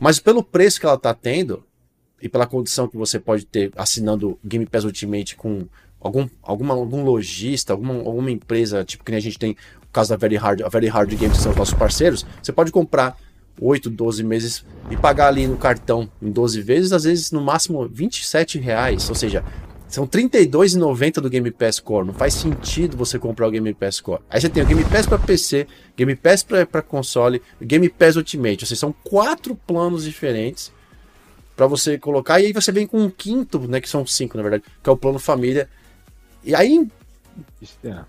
Mas 0.00 0.18
pelo 0.18 0.42
preço 0.42 0.80
que 0.80 0.86
ela 0.86 0.96
está 0.96 1.12
tendo, 1.14 1.62
e 2.20 2.28
pela 2.28 2.46
condição 2.46 2.88
que 2.88 2.96
você 2.96 3.18
pode 3.18 3.46
ter 3.46 3.72
assinando 3.76 4.38
Game 4.44 4.66
Pass 4.66 4.84
Ultimate 4.84 5.36
com 5.36 5.66
algum, 6.00 6.28
alguma, 6.42 6.74
algum 6.74 7.04
lojista, 7.04 7.72
alguma, 7.72 7.94
alguma 7.94 8.30
empresa, 8.30 8.84
tipo 8.84 9.04
que 9.04 9.10
nem 9.10 9.18
a 9.18 9.22
gente 9.22 9.38
tem 9.38 9.52
o 9.82 9.92
caso 9.92 10.10
da 10.10 10.16
Very 10.16 10.36
Hard, 10.36 10.62
a 10.62 10.68
Very 10.68 10.88
Hard 10.88 11.10
Games, 11.14 11.36
que 11.36 11.42
são 11.42 11.52
os 11.52 11.58
nossos 11.58 11.74
parceiros, 11.74 12.26
você 12.42 12.52
pode 12.52 12.70
comprar 12.70 13.16
8, 13.60 13.90
12 13.90 14.22
meses 14.22 14.64
e 14.90 14.96
pagar 14.96 15.28
ali 15.28 15.46
no 15.46 15.56
cartão 15.56 16.08
em 16.22 16.30
12 16.30 16.60
vezes, 16.62 16.92
às 16.92 17.04
vezes 17.04 17.32
no 17.32 17.40
máximo 17.40 17.88
27 17.88 18.58
reais, 18.58 19.08
ou 19.08 19.14
seja, 19.14 19.44
são 19.88 20.04
R$ 20.04 20.10
32,90 20.10 21.14
do 21.20 21.30
Game 21.30 21.50
Pass 21.50 21.80
Core. 21.80 22.06
Não 22.06 22.12
faz 22.12 22.34
sentido 22.34 22.94
você 22.94 23.18
comprar 23.18 23.48
o 23.48 23.50
Game 23.50 23.72
Pass 23.72 24.00
Core. 24.00 24.20
Aí 24.28 24.38
você 24.38 24.48
tem 24.48 24.62
o 24.62 24.66
Game 24.66 24.84
Pass 24.84 25.06
para 25.06 25.18
PC, 25.18 25.66
Game 25.96 26.14
Pass 26.14 26.42
para 26.42 26.82
console, 26.82 27.40
Game 27.60 27.88
Pass 27.88 28.16
Ultimate. 28.16 28.64
Ou 28.64 28.66
seja, 28.66 28.80
são 28.80 28.94
quatro 29.02 29.54
planos 29.54 30.04
diferentes 30.04 30.70
para 31.58 31.66
você 31.66 31.98
colocar. 31.98 32.40
E 32.40 32.46
aí 32.46 32.52
você 32.52 32.70
vem 32.70 32.86
com 32.86 32.98
um 32.98 33.10
quinto, 33.10 33.58
né? 33.66 33.80
Que 33.80 33.88
são 33.88 34.06
cinco, 34.06 34.36
na 34.36 34.42
verdade, 34.44 34.62
que 34.80 34.88
é 34.88 34.92
o 34.92 34.96
plano 34.96 35.18
família. 35.18 35.68
E 36.44 36.54
aí. 36.54 36.88
É. 37.84 38.04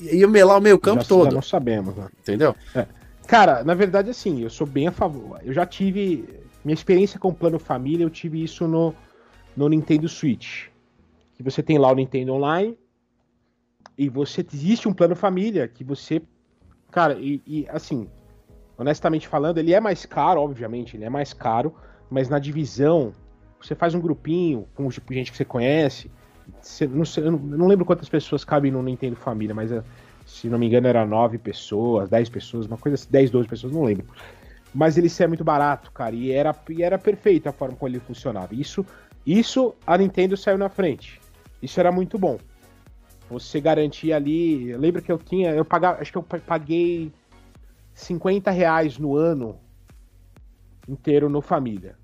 Ia 0.00 0.26
melar 0.26 0.58
o 0.58 0.60
meio 0.60 0.78
campo 0.78 1.02
já, 1.02 1.08
todo. 1.08 1.26
Já 1.26 1.30
não 1.30 1.42
sabemos, 1.42 1.94
né? 1.94 2.08
Entendeu? 2.20 2.56
É. 2.74 2.86
Cara, 3.28 3.62
na 3.62 3.74
verdade, 3.74 4.10
assim, 4.10 4.42
eu 4.42 4.50
sou 4.50 4.66
bem 4.66 4.88
a 4.88 4.92
favor. 4.92 5.40
Eu 5.44 5.52
já 5.52 5.64
tive. 5.64 6.28
Minha 6.64 6.74
experiência 6.74 7.18
com 7.18 7.28
o 7.28 7.34
plano 7.34 7.58
família, 7.58 8.04
eu 8.04 8.10
tive 8.10 8.42
isso 8.42 8.66
no, 8.66 8.94
no 9.56 9.68
Nintendo 9.68 10.08
Switch 10.08 10.70
que 11.40 11.42
você 11.42 11.62
tem 11.62 11.78
lá 11.78 11.90
o 11.90 11.94
Nintendo 11.94 12.34
Online 12.34 12.76
e 13.96 14.10
você 14.10 14.44
existe 14.52 14.86
um 14.86 14.92
plano 14.92 15.16
família 15.16 15.66
que 15.66 15.82
você, 15.82 16.20
cara, 16.90 17.14
e, 17.14 17.40
e, 17.46 17.66
assim, 17.70 18.06
honestamente 18.76 19.26
falando, 19.26 19.56
ele 19.56 19.72
é 19.72 19.80
mais 19.80 20.04
caro, 20.04 20.42
obviamente, 20.42 20.98
ele 20.98 21.04
é 21.04 21.08
mais 21.08 21.32
caro, 21.32 21.74
mas 22.10 22.28
na 22.28 22.38
divisão 22.38 23.12
você 23.60 23.74
faz 23.74 23.94
um 23.94 24.00
grupinho 24.00 24.66
com 24.74 24.88
tipo, 24.88 25.12
gente 25.12 25.30
que 25.30 25.36
você 25.36 25.44
conhece. 25.44 26.10
Você, 26.60 26.86
não, 26.86 27.04
sei, 27.04 27.26
eu 27.26 27.32
não 27.32 27.66
lembro 27.66 27.84
quantas 27.84 28.08
pessoas 28.08 28.44
cabem 28.44 28.72
no 28.72 28.82
Nintendo 28.82 29.16
Família, 29.16 29.54
mas 29.54 29.70
eh, 29.70 29.82
se 30.26 30.48
não 30.48 30.58
me 30.58 30.66
engano 30.66 30.88
era 30.88 31.06
9 31.06 31.38
pessoas, 31.38 32.08
10 32.08 32.28
pessoas, 32.30 32.66
uma 32.66 32.78
coisa 32.78 32.94
assim, 32.94 33.08
10, 33.10 33.30
12 33.30 33.48
pessoas, 33.48 33.72
não 33.72 33.84
lembro. 33.84 34.06
Mas 34.74 34.96
ele 34.96 35.08
é 35.18 35.26
muito 35.26 35.44
barato, 35.44 35.92
cara, 35.92 36.14
e 36.14 36.30
era, 36.32 36.54
e 36.68 36.82
era 36.82 36.98
perfeito 36.98 37.48
a 37.48 37.52
forma 37.52 37.76
como 37.76 37.88
ele 37.88 38.00
funcionava. 38.00 38.54
Isso, 38.54 38.84
isso 39.26 39.74
a 39.86 39.96
Nintendo 39.98 40.36
saiu 40.36 40.58
na 40.58 40.68
frente. 40.68 41.20
Isso 41.62 41.78
era 41.78 41.92
muito 41.92 42.18
bom. 42.18 42.38
Você 43.28 43.60
garantia 43.60 44.16
ali. 44.16 44.74
Lembra 44.76 45.00
que 45.02 45.12
eu 45.12 45.18
tinha. 45.18 45.50
Eu 45.50 45.64
pagava. 45.64 46.00
Acho 46.00 46.10
que 46.10 46.18
eu 46.18 46.22
paguei 46.22 47.12
50 47.94 48.50
reais 48.50 48.98
no 48.98 49.16
ano 49.16 49.58
inteiro 50.88 51.28
no 51.28 51.40
família. 51.40 51.99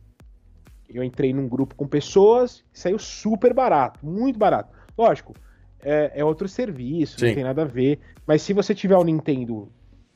Eu 0.88 1.02
entrei 1.02 1.32
num 1.32 1.48
grupo 1.48 1.74
com 1.74 1.86
pessoas, 1.86 2.64
saiu 2.72 2.98
super 2.98 3.52
barato, 3.52 4.04
muito 4.04 4.38
barato. 4.38 4.70
Lógico, 4.96 5.34
é, 5.82 6.12
é 6.14 6.24
outro 6.24 6.48
serviço, 6.48 7.18
Sim. 7.18 7.26
não 7.26 7.34
tem 7.34 7.44
nada 7.44 7.62
a 7.62 7.66
ver. 7.66 7.98
Mas 8.26 8.42
se 8.42 8.52
você 8.52 8.74
tiver 8.74 8.96
o 8.96 9.00
um 9.00 9.04
Nintendo 9.04 9.68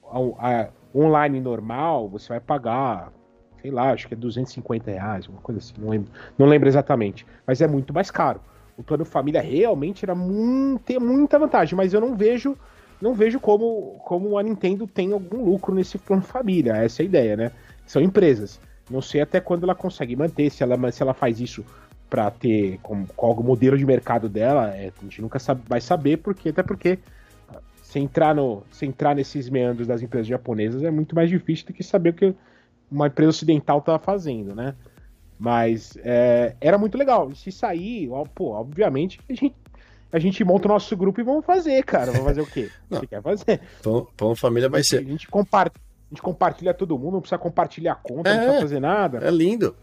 a, 0.05 0.63
a, 0.63 0.69
online 0.95 1.41
normal, 1.41 2.09
você 2.09 2.29
vai 2.29 2.41
pagar, 2.41 3.13
sei 3.61 3.71
lá, 3.71 3.93
acho 3.93 4.09
que 4.09 4.15
é 4.15 4.17
250 4.17 4.91
reais, 4.91 5.29
uma 5.29 5.41
coisa 5.41 5.59
assim, 5.59 5.75
não 5.79 5.91
lembro, 5.91 6.11
não 6.39 6.47
lembro 6.47 6.69
exatamente. 6.69 7.27
Mas 7.47 7.61
é 7.61 7.67
muito 7.67 7.93
mais 7.93 8.11
caro 8.11 8.41
o 8.81 8.83
plano 8.83 9.05
família 9.05 9.43
realmente 9.43 10.05
era 10.07 10.15
muito, 10.15 10.83
tem 10.85 10.99
muita 10.99 11.39
vantagem, 11.39 11.77
mas 11.77 11.93
eu 11.93 12.01
não 12.01 12.17
vejo 12.17 12.57
não 13.01 13.15
vejo 13.15 13.39
como, 13.41 13.99
como 14.05 14.37
a 14.37 14.43
Nintendo 14.43 14.87
tem 14.87 15.13
algum 15.13 15.43
lucro 15.43 15.75
nesse 15.75 15.97
plano 15.97 16.21
família. 16.21 16.77
Essa 16.77 17.01
é 17.01 17.05
a 17.05 17.07
ideia, 17.07 17.37
né? 17.37 17.53
São 17.87 18.03
empresas. 18.03 18.61
Não 18.91 19.01
sei 19.01 19.21
até 19.21 19.41
quando 19.41 19.63
ela 19.63 19.75
consegue 19.75 20.17
manter, 20.17 20.51
se 20.51 20.63
ela, 20.63 20.91
se 20.91 21.03
ela 21.03 21.15
faz 21.15 21.41
isso 21.41 21.65
para 22.09 22.31
ter 22.31 22.79
com, 22.83 23.07
qual 23.17 23.33
o 23.33 23.45
modelo 23.45 23.79
de 23.79 23.87
mercado 23.87 24.29
dela, 24.29 24.75
é, 24.75 24.93
a 24.99 25.05
gente 25.05 25.23
nunca 25.23 25.39
sabe, 25.39 25.63
vai 25.69 25.81
saber, 25.81 26.19
porque 26.19 26.49
até 26.49 26.63
porque 26.63 26.99
se 27.83 27.99
entrar, 27.99 28.35
no, 28.35 28.63
se 28.71 28.87
entrar 28.87 29.15
nesses 29.15 29.49
meandros 29.49 29.87
das 29.87 30.03
empresas 30.03 30.27
japonesas 30.27 30.83
é 30.83 30.91
muito 30.91 31.15
mais 31.15 31.29
difícil 31.29 31.67
do 31.67 31.73
que 31.73 31.83
saber 31.83 32.11
o 32.11 32.15
que 32.15 32.35
uma 32.91 33.07
empresa 33.07 33.31
ocidental 33.31 33.79
está 33.79 33.99
fazendo, 33.99 34.55
né? 34.55 34.75
Mas 35.39 35.97
é, 36.05 36.55
era 36.61 36.77
muito 36.77 36.99
legal. 36.99 37.31
E 37.31 37.37
se 37.37 37.51
sair, 37.51 38.09
ó, 38.11 38.25
pô, 38.25 38.51
obviamente, 38.51 39.19
a 39.29 39.33
gente, 39.33 39.57
a 40.13 40.19
gente 40.19 40.45
monta 40.45 40.69
o 40.69 40.73
nosso 40.73 40.97
grupo 40.97 41.21
e 41.21 41.25
vamos 41.25 41.45
fazer, 41.45 41.83
cara. 41.85 42.13
Vamos 42.13 42.27
fazer 42.27 42.43
o 42.43 42.47
quê? 42.47 42.71
Você 42.91 43.07
quer 43.07 43.23
fazer? 43.23 43.61
Pão, 43.83 44.07
pão 44.17 44.35
família 44.37 44.69
vai 44.69 44.83
ser. 44.83 44.99
A 44.99 45.03
gente, 45.03 45.27
compartilha, 45.29 45.83
a 46.11 46.15
gente 46.15 46.23
compartilha 46.23 46.75
todo 46.75 46.99
mundo, 46.99 47.15
não 47.15 47.21
precisa 47.21 47.39
compartilhar 47.39 47.93
a 47.93 47.95
conta, 47.95 48.29
é, 48.29 48.33
não 48.33 48.41
precisa 48.41 48.61
fazer 48.63 48.81
nada. 48.81 49.19
É 49.19 49.31
lindo. 49.31 49.77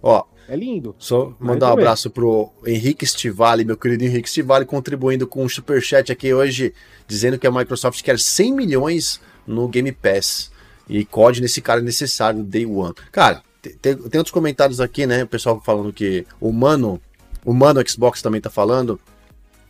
Ó, 0.00 0.24
é 0.48 0.54
lindo. 0.54 0.94
Só 0.98 1.34
mandar 1.40 1.70
um 1.70 1.72
abraço 1.72 2.10
pro 2.10 2.52
Henrique 2.64 3.04
Stivali, 3.04 3.64
meu 3.64 3.76
querido 3.76 4.04
Henrique 4.04 4.28
Stivali, 4.28 4.64
contribuindo 4.64 5.26
com 5.26 5.42
um 5.42 5.48
superchat 5.48 6.12
aqui 6.12 6.32
hoje, 6.32 6.72
dizendo 7.08 7.38
que 7.38 7.46
a 7.46 7.50
Microsoft 7.50 8.02
quer 8.02 8.18
100 8.18 8.52
milhões 8.52 9.20
no 9.46 9.66
Game 9.66 9.90
Pass. 9.90 10.52
E 10.88 11.04
COD 11.04 11.40
nesse 11.40 11.60
cara 11.60 11.80
é 11.80 11.82
necessário, 11.82 12.42
Day 12.42 12.66
One. 12.66 12.94
Cara, 13.10 13.42
tem, 13.60 13.96
tem 13.96 14.18
outros 14.18 14.30
comentários 14.30 14.80
aqui, 14.80 15.06
né? 15.06 15.24
O 15.24 15.26
pessoal 15.26 15.60
falando 15.60 15.92
que 15.92 16.26
o 16.38 16.52
Mano, 16.52 17.00
o 17.44 17.54
Mano 17.54 17.82
Xbox 17.88 18.20
também 18.20 18.40
tá 18.40 18.50
falando. 18.50 19.00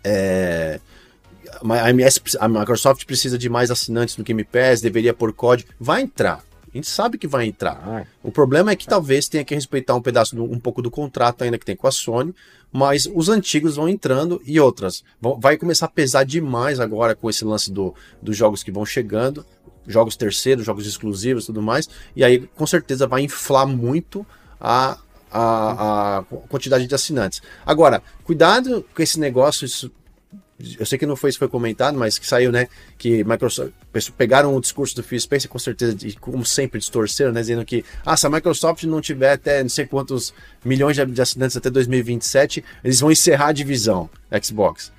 É, 0.02 0.80
a, 1.62 1.90
MS, 1.90 2.20
a 2.38 2.48
Microsoft 2.48 3.04
precisa 3.04 3.38
de 3.38 3.48
mais 3.48 3.70
assinantes 3.70 4.16
no 4.16 4.24
Game 4.24 4.44
Pass, 4.44 4.80
deveria 4.80 5.14
pôr 5.14 5.32
código. 5.32 5.70
Vai 5.78 6.02
entrar. 6.02 6.42
A 6.72 6.76
gente 6.76 6.88
sabe 6.88 7.16
que 7.18 7.28
vai 7.28 7.46
entrar. 7.46 8.04
O 8.22 8.32
problema 8.32 8.72
é 8.72 8.76
que 8.76 8.86
talvez 8.86 9.28
tenha 9.28 9.44
que 9.44 9.54
respeitar 9.54 9.94
um 9.94 10.02
pedaço, 10.02 10.34
do, 10.34 10.42
um 10.42 10.58
pouco 10.58 10.82
do 10.82 10.90
contrato 10.90 11.42
ainda 11.42 11.56
que 11.56 11.64
tem 11.64 11.76
com 11.76 11.86
a 11.86 11.92
Sony, 11.92 12.34
mas 12.72 13.08
os 13.14 13.28
antigos 13.28 13.76
vão 13.76 13.88
entrando 13.88 14.42
e 14.44 14.58
outras. 14.58 15.04
Vão, 15.20 15.38
vai 15.38 15.56
começar 15.56 15.86
a 15.86 15.88
pesar 15.90 16.24
demais 16.24 16.80
agora 16.80 17.14
com 17.14 17.30
esse 17.30 17.44
lance 17.44 17.70
do, 17.70 17.94
dos 18.20 18.36
jogos 18.36 18.64
que 18.64 18.72
vão 18.72 18.84
chegando 18.84 19.46
jogos 19.86 20.16
terceiros, 20.16 20.64
jogos 20.64 20.86
exclusivos 20.86 21.44
e 21.44 21.46
tudo 21.46 21.62
mais, 21.62 21.88
e 22.16 22.24
aí 22.24 22.48
com 22.54 22.66
certeza 22.66 23.06
vai 23.06 23.22
inflar 23.22 23.66
muito 23.66 24.26
a, 24.60 24.98
a, 25.30 26.18
a 26.18 26.22
quantidade 26.48 26.86
de 26.86 26.94
assinantes. 26.94 27.42
Agora, 27.64 28.02
cuidado 28.24 28.84
com 28.94 29.02
esse 29.02 29.18
negócio, 29.18 29.64
isso, 29.64 29.90
eu 30.78 30.86
sei 30.86 30.96
que 30.98 31.06
não 31.06 31.16
foi 31.16 31.30
isso 31.30 31.36
que 31.36 31.40
foi 31.40 31.48
comentado, 31.48 31.98
mas 31.98 32.18
que 32.18 32.26
saiu, 32.26 32.52
né, 32.52 32.68
que 32.96 33.24
Microsoft, 33.24 33.72
pegaram 34.16 34.54
o 34.54 34.60
discurso 34.60 34.94
do 34.94 35.02
Phil 35.02 35.18
Spencer, 35.18 35.50
com 35.50 35.58
certeza, 35.58 35.96
e 36.06 36.12
como 36.14 36.44
sempre 36.44 36.78
distorceram, 36.78 37.32
né, 37.32 37.40
dizendo 37.40 37.64
que, 37.64 37.84
ah, 38.06 38.16
se 38.16 38.26
a 38.26 38.30
Microsoft 38.30 38.84
não 38.84 39.00
tiver 39.00 39.32
até 39.32 39.62
não 39.62 39.68
sei 39.68 39.86
quantos 39.86 40.32
milhões 40.64 40.96
de 40.96 41.22
assinantes 41.22 41.56
até 41.56 41.68
2027, 41.70 42.64
eles 42.84 43.00
vão 43.00 43.10
encerrar 43.10 43.48
a 43.48 43.52
divisão 43.52 44.08
Xbox. 44.42 44.92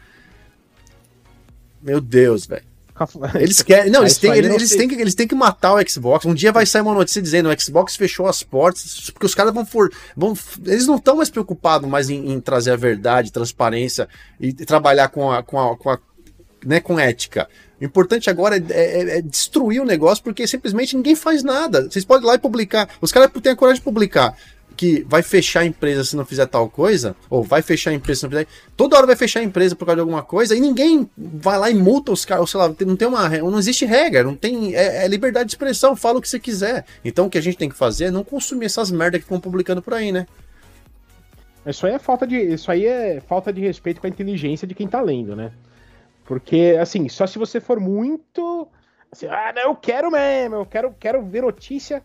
Meu 1.81 2.01
Deus, 2.01 2.45
velho. 2.45 2.74
Eles 3.39 3.61
querem. 3.61 3.91
Não, 3.91 4.01
eles 4.01 4.17
têm, 4.17 4.31
eles, 4.33 4.53
eles, 4.53 4.75
têm 4.75 4.87
que, 4.87 4.95
eles 4.95 5.15
têm 5.15 5.27
que 5.27 5.35
matar 5.35 5.73
o 5.73 5.89
Xbox. 5.89 6.25
Um 6.25 6.33
dia 6.33 6.51
vai 6.51 6.65
sair 6.65 6.81
uma 6.81 6.93
notícia 6.93 7.21
dizendo 7.21 7.49
o 7.49 7.61
Xbox 7.61 7.95
fechou 7.95 8.25
as 8.27 8.41
portas, 8.41 9.09
porque 9.11 9.25
os 9.25 9.35
caras 9.35 9.53
vão 9.53 9.65
for. 9.65 9.91
Vão, 10.15 10.33
eles 10.65 10.87
não 10.87 10.95
estão 10.95 11.17
mais 11.17 11.29
preocupados 11.29 11.89
mais 11.89 12.09
em, 12.09 12.31
em, 12.31 12.39
trazer 12.39 12.71
a 12.71 12.77
verdade, 12.77 13.31
transparência 13.31 14.07
e, 14.39 14.49
e 14.49 14.53
trabalhar 14.53 15.09
com 15.09 15.29
a, 15.31 15.43
com 15.43 15.59
a, 15.59 15.77
com 15.77 15.89
a 15.89 15.99
né, 16.65 16.79
com 16.79 16.99
ética. 16.99 17.49
O 17.79 17.83
importante 17.83 18.29
agora 18.29 18.57
é, 18.57 18.63
é, 18.69 19.17
é, 19.17 19.21
destruir 19.21 19.81
o 19.81 19.85
negócio, 19.85 20.23
porque 20.23 20.47
simplesmente 20.47 20.95
ninguém 20.95 21.15
faz 21.15 21.43
nada. 21.43 21.89
Vocês 21.89 22.05
podem 22.05 22.25
ir 22.25 22.27
lá 22.27 22.35
e 22.35 22.39
publicar. 22.39 22.89
Os 23.01 23.11
caras 23.11 23.29
têm 23.43 23.51
a 23.51 23.55
coragem 23.55 23.79
de 23.79 23.83
publicar 23.83 24.35
que 24.76 25.05
vai 25.07 25.23
fechar 25.23 25.61
a 25.61 25.65
empresa 25.65 26.03
se 26.03 26.15
não 26.15 26.26
fizer 26.26 26.45
tal 26.45 26.69
coisa, 26.69 27.15
ou 27.30 27.43
vai 27.43 27.61
fechar 27.61 27.91
a 27.91 27.93
empresa 27.93 28.19
se 28.19 28.26
não 28.26 28.32
fizer. 28.32 28.47
Toda 28.76 28.97
hora 28.97 29.07
vai 29.07 29.15
fechar 29.15 29.39
a 29.39 29.43
empresa 29.43 29.76
por 29.76 29.86
causa 29.86 29.97
de 29.97 30.01
alguma 30.01 30.23
coisa 30.23 30.55
e 30.55 30.59
ninguém 30.59 31.09
vai 31.17 31.57
lá 31.57 31.69
e 31.69 31.73
multa 31.73 32.11
os 32.11 32.26
caras, 32.26 32.49
sei 32.49 32.59
lá, 32.59 32.73
não 32.86 32.95
tem 32.95 33.07
uma. 33.07 33.30
Não 33.30 33.59
existe 33.59 33.86
regra, 33.86 34.23
não 34.23 34.36
tem. 34.36 34.76
É, 34.76 35.05
é, 35.05 35.07
liberdade 35.07 35.47
de 35.47 35.55
expressão, 35.55 35.95
fala 35.95 36.19
o 36.19 36.21
que 36.21 36.30
você 36.30 36.39
quiser. 36.39 36.86
Então 37.03 37.28
o 37.28 37.30
que 37.30 37.38
a 37.38 37.41
gente 37.41 37.57
tem 37.57 37.69
que 37.69 37.76
fazer 37.76 38.05
é 38.05 38.11
não 38.11 38.23
consumir 38.23 38.65
essas 38.65 38.91
merdas 38.91 39.19
que 39.19 39.26
ficam 39.26 39.39
publicando 39.39 39.82
por 39.82 39.93
aí, 39.93 40.11
né? 40.11 40.28
Isso 41.65 41.88
aí 41.88 41.93
é 41.93 41.99
falta 41.99 42.28
de. 42.28 42.38
Isso 42.38 42.69
aí 42.69 42.86
é 42.86 43.21
falta 43.21 43.51
de 43.51 43.61
respeito 43.61 43.99
com 43.99 44.07
a 44.07 44.09
inteligência 44.09 44.67
de 44.67 44.76
quem 44.76 44.88
tá 44.88 45.01
lendo, 45.01 45.36
né? 45.36 45.51
Porque, 46.26 46.78
assim, 46.80 47.07
só 47.07 47.26
se 47.26 47.38
você 47.38 47.59
for 47.59 47.80
muito. 47.80 48.67
Assim, 49.11 49.28
ah, 49.28 49.53
não, 49.55 49.69
eu 49.69 49.76
quero 49.76 50.11
mesmo, 50.11 50.55
eu 50.55 50.65
quero, 50.65 50.93
quero 50.99 51.23
ver 51.23 51.43
notícia 51.43 52.03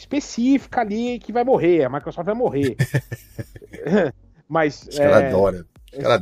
específica 0.00 0.80
ali 0.80 1.18
que 1.18 1.32
vai 1.32 1.44
morrer, 1.44 1.84
a 1.84 1.88
Microsoft 1.88 2.26
vai 2.26 2.34
morrer. 2.34 2.76
Mas. 4.48 4.86
Os 4.88 4.98
caras 4.98 5.22
é, 5.22 5.26
adoram. 5.28 5.64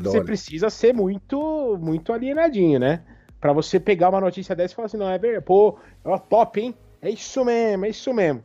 Você 0.03 0.23
precisa 0.23 0.71
ser 0.71 0.95
muito, 0.95 1.79
muito 1.81 2.13
alienadinho, 2.13 2.79
né? 2.79 3.03
Pra 3.41 3.53
você 3.53 3.79
pegar 3.79 4.09
uma 4.09 4.21
notícia 4.21 4.55
dessa 4.55 4.73
e 4.73 4.77
falar 4.77 4.87
assim, 4.87 4.97
não, 4.97 5.09
é 5.09 5.19
verdade, 5.19 5.45
pô, 5.45 5.79
é 6.05 6.19
top, 6.19 6.61
hein? 6.61 6.75
É 7.01 7.11
isso 7.11 7.45
mesmo, 7.45 7.85
é 7.85 7.89
isso 7.89 8.13
mesmo. 8.13 8.43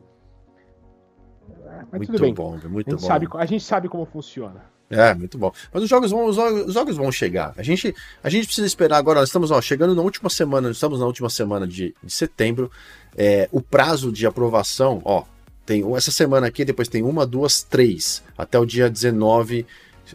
Ah, 1.66 1.84
mas 1.90 1.98
muito 1.98 2.12
tudo 2.12 2.20
bem. 2.20 2.34
bom, 2.34 2.56
muito 2.68 2.94
a 2.94 2.98
bom. 2.98 3.06
Sabe, 3.06 3.28
a 3.34 3.46
gente 3.46 3.64
sabe 3.64 3.88
como 3.88 4.04
funciona. 4.04 4.73
É, 4.94 5.12
muito 5.12 5.36
bom. 5.36 5.52
Mas 5.72 5.82
os 5.82 5.88
jogos 5.88 6.12
vão, 6.12 6.26
os 6.26 6.36
jogos, 6.36 6.66
os 6.68 6.74
jogos 6.74 6.96
vão 6.96 7.10
chegar. 7.10 7.52
A 7.56 7.64
gente, 7.64 7.92
a 8.22 8.30
gente 8.30 8.46
precisa 8.46 8.66
esperar 8.66 8.96
agora. 8.96 9.18
Nós 9.18 9.28
estamos 9.28 9.50
ó, 9.50 9.60
chegando 9.60 9.92
na 9.92 10.02
última 10.02 10.30
semana, 10.30 10.70
estamos 10.70 11.00
na 11.00 11.06
última 11.06 11.28
semana 11.28 11.66
de, 11.66 11.92
de 12.00 12.12
setembro. 12.12 12.70
É, 13.16 13.48
o 13.50 13.60
prazo 13.60 14.12
de 14.12 14.24
aprovação, 14.24 15.02
ó, 15.04 15.24
tem 15.66 15.82
essa 15.96 16.12
semana 16.12 16.46
aqui, 16.46 16.64
depois 16.64 16.86
tem 16.86 17.02
uma, 17.02 17.26
duas, 17.26 17.64
três, 17.64 18.22
até 18.38 18.56
o 18.56 18.64
dia 18.64 18.88
19, 18.88 19.66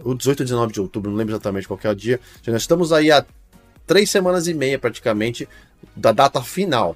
o 0.02 0.14
18 0.14 0.40
ou 0.40 0.46
19 0.46 0.74
de 0.74 0.80
outubro, 0.80 1.12
não 1.12 1.18
lembro 1.18 1.34
exatamente 1.34 1.68
qual 1.68 1.80
é 1.84 1.90
o 1.90 1.96
dia. 1.96 2.20
Já 2.42 2.54
nós 2.54 2.62
estamos 2.62 2.94
aí 2.94 3.12
há 3.12 3.26
três 3.86 4.10
semanas 4.10 4.48
e 4.48 4.54
meia 4.54 4.80
praticamente 4.80 5.48
da 5.94 6.14
data 6.14 6.42
final. 6.42 6.96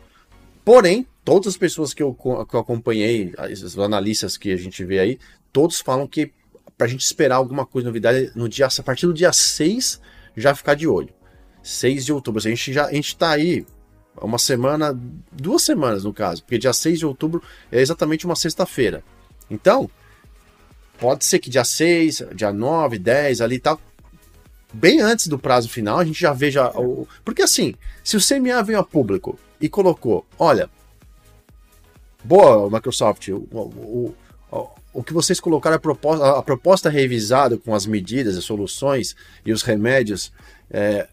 Porém, 0.63 1.05
todas 1.25 1.47
as 1.47 1.57
pessoas 1.57 1.93
que 1.93 2.01
eu, 2.01 2.13
que 2.13 2.55
eu 2.55 2.59
acompanhei, 2.59 3.33
os 3.51 3.77
analistas 3.77 4.37
que 4.37 4.53
a 4.53 4.57
gente 4.57 4.85
vê 4.85 4.99
aí, 4.99 5.19
todos 5.51 5.81
falam 5.81 6.07
que 6.07 6.31
para 6.77 6.87
a 6.87 6.89
gente 6.89 7.01
esperar 7.01 7.35
alguma 7.35 7.65
coisa, 7.65 7.87
novidade, 7.87 8.31
no 8.35 8.49
dia, 8.49 8.67
a 8.67 8.83
partir 8.83 9.05
do 9.05 9.13
dia 9.13 9.31
6, 9.31 10.01
já 10.35 10.55
ficar 10.55 10.75
de 10.75 10.87
olho. 10.87 11.09
6 11.61 12.05
de 12.05 12.13
outubro. 12.13 12.39
A 12.39 12.49
gente 12.49 12.73
já 12.73 12.87
a 12.87 12.93
gente 12.93 13.15
tá 13.15 13.31
aí 13.31 13.65
uma 14.21 14.37
semana, 14.37 14.97
duas 15.31 15.63
semanas 15.63 16.03
no 16.03 16.13
caso, 16.13 16.43
porque 16.43 16.57
dia 16.57 16.73
6 16.73 16.99
de 16.99 17.05
outubro 17.05 17.41
é 17.71 17.81
exatamente 17.81 18.25
uma 18.25 18.35
sexta-feira. 18.35 19.03
Então, 19.49 19.89
pode 20.99 21.25
ser 21.25 21.39
que 21.39 21.49
dia 21.49 21.63
6, 21.63 22.23
dia 22.35 22.51
9, 22.51 22.99
10 22.99 23.41
ali 23.41 23.59
tal, 23.59 23.79
bem 24.73 24.99
antes 24.99 25.27
do 25.27 25.39
prazo 25.39 25.69
final, 25.69 25.99
a 25.99 26.05
gente 26.05 26.19
já 26.19 26.33
veja 26.33 26.69
o. 26.75 27.07
Porque 27.23 27.41
assim, 27.41 27.75
se 28.03 28.17
o 28.17 28.21
CMA 28.21 28.61
veio 28.63 28.79
a 28.79 28.83
público 28.83 29.39
e 29.59 29.69
colocou, 29.69 30.25
olha, 30.37 30.69
boa, 32.23 32.69
Microsoft, 32.69 33.29
o, 33.29 33.47
o, 33.51 34.15
o, 34.51 34.69
o 34.93 35.03
que 35.03 35.13
vocês 35.13 35.39
colocaram 35.39 35.75
a 35.75 35.79
proposta, 35.79 36.29
a 36.37 36.43
proposta 36.43 36.89
revisada 36.89 37.57
com 37.57 37.73
as 37.73 37.85
medidas, 37.85 38.37
as 38.37 38.43
soluções 38.43 39.15
e 39.45 39.51
os 39.51 39.63
remédios 39.63 40.31
é, 40.69 41.07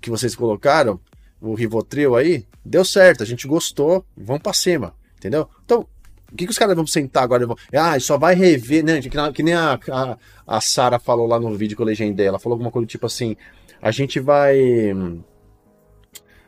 que 0.00 0.10
vocês 0.10 0.34
colocaram, 0.36 1.00
o 1.40 1.54
Rivotril 1.54 2.14
aí, 2.14 2.46
deu 2.64 2.84
certo, 2.84 3.22
a 3.22 3.26
gente 3.26 3.48
gostou, 3.48 4.04
vamos 4.16 4.42
para 4.42 4.52
cima, 4.52 4.94
entendeu? 5.16 5.48
Então, 5.64 5.86
o 6.32 6.36
que, 6.36 6.46
que 6.46 6.50
os 6.50 6.58
caras 6.58 6.74
vão 6.74 6.86
sentar 6.86 7.22
agora? 7.22 7.46
Vão, 7.46 7.56
ah, 7.74 7.98
só 8.00 8.16
vai 8.16 8.34
rever, 8.34 8.82
né? 8.82 9.00
Que, 9.34 9.42
nem 9.42 9.52
a, 9.52 9.78
a, 9.90 10.16
a 10.46 10.60
Sara 10.60 10.98
falou 10.98 11.26
lá 11.26 11.38
no 11.38 11.54
vídeo 11.54 11.76
que 11.76 11.82
eu 11.82 11.86
legendei. 11.86 12.26
Ela 12.26 12.38
falou 12.38 12.54
alguma 12.54 12.70
coisa 12.70 12.86
tipo 12.86 13.04
assim: 13.04 13.36
a 13.82 13.90
gente 13.90 14.18
vai. 14.18 14.56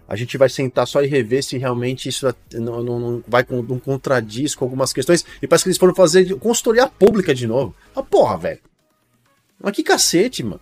A 0.06 0.16
gente 0.16 0.36
vai 0.36 0.48
sentar 0.48 0.86
só 0.86 1.02
e 1.02 1.06
rever 1.06 1.42
se 1.42 1.56
realmente 1.56 2.08
isso 2.08 2.26
não, 2.52 2.82
não, 2.82 2.98
não 3.00 3.24
vai 3.26 3.44
não 3.48 3.78
contradiz 3.78 4.54
com 4.54 4.64
algumas 4.64 4.92
questões. 4.92 5.24
E 5.40 5.46
parece 5.46 5.64
que 5.64 5.68
eles 5.70 5.78
foram 5.78 5.94
fazer 5.94 6.34
consultoria 6.38 6.86
pública 6.86 7.34
de 7.34 7.46
novo. 7.46 7.74
Ah, 7.96 8.02
porra, 8.02 8.36
velho. 8.36 8.60
Mas 9.58 9.72
que 9.72 9.82
cacete, 9.82 10.42
mano. 10.42 10.60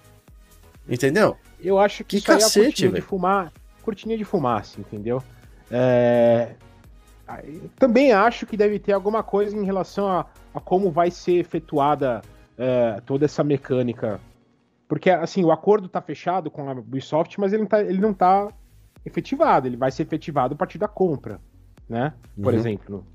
Entendeu? 0.88 1.36
Eu 1.60 1.78
acho 1.78 2.04
que, 2.04 2.20
que 2.20 2.26
cacete, 2.26 2.86
velho. 2.86 2.94
De 2.94 3.00
fumar, 3.00 3.52
cortininha 3.82 4.18
de 4.18 4.24
fumaça, 4.24 4.80
entendeu? 4.80 5.22
É... 5.70 6.54
Também 7.78 8.12
acho 8.12 8.46
que 8.46 8.56
deve 8.56 8.78
ter 8.78 8.92
alguma 8.92 9.22
coisa 9.22 9.56
em 9.56 9.64
relação 9.64 10.06
a, 10.06 10.26
a 10.54 10.60
como 10.60 10.90
vai 10.90 11.10
ser 11.10 11.38
efetuada 11.38 12.20
é, 12.58 13.00
toda 13.06 13.24
essa 13.24 13.42
mecânica. 13.42 14.20
Porque, 14.86 15.08
assim, 15.08 15.42
o 15.42 15.50
acordo 15.50 15.86
está 15.86 16.02
fechado 16.02 16.50
com 16.50 16.68
a 16.68 16.72
Ubisoft, 16.72 17.40
mas 17.40 17.52
ele 17.52 17.62
não, 17.62 17.68
tá, 17.68 17.80
ele 17.80 18.00
não 18.00 18.12
tá 18.12 18.48
efetivado. 19.04 19.66
Ele 19.66 19.76
vai 19.76 19.90
ser 19.90 20.02
efetivado 20.02 20.54
a 20.54 20.56
partir 20.56 20.78
da 20.78 20.88
compra, 20.88 21.40
né? 21.88 22.12
Por 22.40 22.52
uhum. 22.52 22.58
exemplo. 22.58 23.06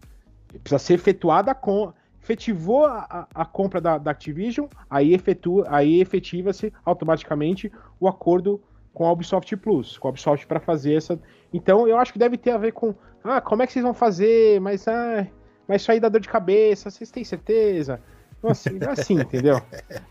Precisa 0.64 0.80
ser 0.80 0.94
efetuada 0.96 1.52
a 1.52 1.56
compra 1.56 1.96
efetivou 2.28 2.86
a, 2.86 3.26
a, 3.34 3.46
compra 3.46 3.80
da, 3.80 3.98
da, 3.98 4.12
Activision, 4.12 4.68
aí, 4.90 5.14
efetua, 5.14 5.66
aí 5.70 6.02
efetiva-se 6.02 6.74
automaticamente 6.84 7.72
o 8.02 8.08
acordo 8.08 8.62
com 8.94 9.06
a 9.06 9.12
Ubisoft 9.12 9.56
Plus, 9.58 9.98
com 9.98 10.10
a 10.10 10.12
Ubisoft 10.12 10.46
para 10.46 10.60
fazer 10.60 10.96
essa. 10.96 11.18
Então 11.54 11.88
eu 11.88 11.98
acho 11.98 12.12
que 12.12 12.20
deve 12.20 12.38
ter 12.38 12.52
a 12.52 12.58
ver 12.58 12.74
com, 12.74 12.94
ah, 13.24 13.40
como 13.40 13.64
é 13.64 13.68
que 13.68 13.72
vocês 13.72 13.84
vão 13.84 13.94
fazer? 13.94 14.60
Mas, 14.60 14.88
ah, 14.90 15.26
mas 15.66 15.82
isso 15.82 15.92
aí 15.92 16.02
dá 16.02 16.10
dor 16.10 16.20
de 16.20 16.28
cabeça, 16.28 16.90
vocês 16.90 17.10
têm 17.10 17.24
certeza? 17.24 18.02
Nossa, 18.44 18.70
é 18.70 18.90
assim, 18.90 19.14
entendeu? 19.22 19.62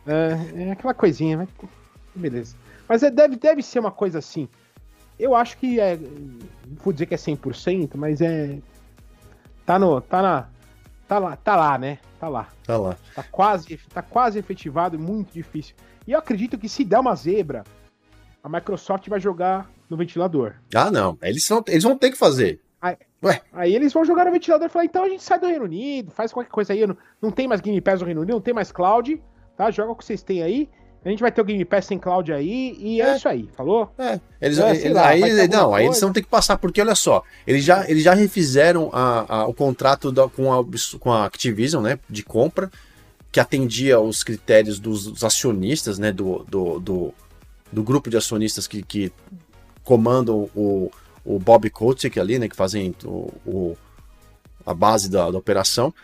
É, 0.07 0.63
é, 0.63 0.71
aquela 0.71 0.95
coisinha, 0.95 1.37
mas 1.37 1.49
beleza. 2.15 2.57
Mas 2.89 3.03
é, 3.03 3.11
deve, 3.11 3.37
deve 3.37 3.63
ser 3.63 3.79
uma 3.79 3.93
coisa 3.93 4.21
assim. 4.21 4.49
Eu 5.19 5.35
acho 5.35 5.57
que 5.59 5.81
é. 5.81 5.97
Não 5.97 6.77
vou 6.83 6.93
dizer 6.93 7.07
que 7.07 7.15
é 7.15 7.19
100%, 7.19 7.93
mas 7.95 8.21
é. 8.21 8.59
Tá, 9.65 9.79
no, 9.79 10.01
tá, 10.01 10.23
na, 10.23 10.49
tá, 11.09 11.19
lá, 11.19 11.37
tá 11.37 11.57
lá, 11.57 11.79
né? 11.79 11.99
Tá 12.21 12.29
lá. 12.29 12.49
Tá 12.65 12.77
lá. 12.77 12.97
Tá 13.15 13.23
quase, 13.23 13.79
tá 13.93 14.03
quase 14.03 14.39
efetivado, 14.39 14.99
muito 14.99 15.33
difícil. 15.33 15.75
E 16.07 16.13
eu 16.13 16.19
acredito 16.19 16.57
que 16.57 16.69
se 16.69 16.85
der 16.85 16.99
uma 16.99 17.15
zebra, 17.15 17.65
a 18.43 18.49
Microsoft 18.49 19.09
vai 19.09 19.19
jogar 19.19 19.69
no 19.91 19.97
ventilador. 19.97 20.55
Ah, 20.75 20.91
não. 20.91 21.19
Eles, 21.23 21.49
não, 21.49 21.65
eles 21.67 21.83
vão 21.83 21.97
ter 21.97 22.11
que 22.11 22.19
fazer. 22.19 22.61
Aí, 22.81 22.97
Ué. 23.25 23.41
aí 23.53 23.75
eles 23.75 23.93
vão 23.93 24.05
jogar 24.05 24.25
no 24.25 24.31
ventilador 24.31 24.67
e 24.67 24.71
falar, 24.71 24.85
então 24.85 25.05
a 25.05 25.09
gente 25.09 25.23
sai 25.23 25.41
do 25.41 25.47
Reino 25.47 25.65
Unido, 25.65 26.11
faz 26.11 26.33
qualquer 26.33 26.51
coisa 26.51 26.73
aí. 26.73 26.87
Não, 26.87 26.97
não 27.21 27.31
tem 27.31 27.49
mais 27.49 27.61
Game 27.61 27.81
Pass 27.81 28.01
no 28.01 28.07
Reino 28.07 28.21
Unido, 28.21 28.35
não 28.35 28.41
tem 28.41 28.55
mais 28.55 28.71
cloud, 28.71 29.21
tá? 29.57 29.71
Joga 29.71 29.93
o 29.93 29.97
que 29.97 30.05
vocês 30.05 30.23
têm 30.23 30.43
aí. 30.43 30.69
A 31.07 31.11
gente 31.11 31.21
vai 31.21 31.33
ter 31.33 31.41
o 31.41 31.45
Game 31.45 31.65
Pass 31.65 31.87
sem 31.87 31.99
cloud 31.99 32.33
aí 32.33 32.77
e 32.79 33.01
é, 33.01 33.11
é 33.11 33.17
isso 33.17 33.29
aí, 33.29 33.49
falou? 33.57 33.93
É. 33.97 34.21
Eles, 34.41 34.59
é, 34.59 34.71
eles 34.71 34.93
lá, 34.93 35.09
aí, 35.09 35.49
não, 35.49 35.75
aí 35.75 35.87
eles 35.87 36.01
vão 36.01 36.13
ter 36.13 36.21
que 36.21 36.29
passar, 36.29 36.59
porque 36.59 36.81
olha 36.81 36.95
só, 36.95 37.23
eles 37.47 37.65
já, 37.65 37.89
eles 37.89 38.03
já 38.03 38.13
refizeram 38.13 38.91
a, 38.93 39.37
a, 39.37 39.47
o 39.47 39.55
contrato 39.55 40.11
da, 40.13 40.29
com, 40.29 40.53
a, 40.53 40.65
com 40.99 41.13
a 41.13 41.25
Activision, 41.25 41.83
né, 41.83 41.99
de 42.11 42.23
compra, 42.23 42.71
que 43.31 43.39
atendia 43.39 44.01
os 44.01 44.25
critérios 44.25 44.81
dos, 44.81 45.07
dos 45.07 45.23
acionistas, 45.23 45.99
né, 45.99 46.11
do, 46.11 46.45
do, 46.49 46.81
do 46.81 47.15
do 47.73 47.83
grupo 47.83 48.09
de 48.09 48.17
acionistas 48.17 48.67
que, 48.67 48.83
que 48.83 49.13
comandam 49.85 50.49
o, 50.55 50.91
o 51.25 51.39
Bob 51.39 51.69
Kotick 51.71 52.19
ali, 52.19 52.39
né, 52.39 52.49
que 52.49 52.57
fazem 52.57 52.95
o, 53.05 53.33
o 53.45 53.77
a 54.65 54.75
base 54.75 55.09
da, 55.09 55.31
da, 55.31 55.39
operação, 55.39 55.95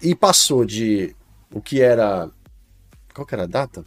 e 0.00 0.14
passou 0.14 0.64
de 0.64 1.16
o 1.52 1.60
que 1.60 1.80
era. 1.80 2.30
Qual 3.12 3.26
que 3.26 3.34
era 3.34 3.44
a 3.44 3.46
data? 3.46 3.84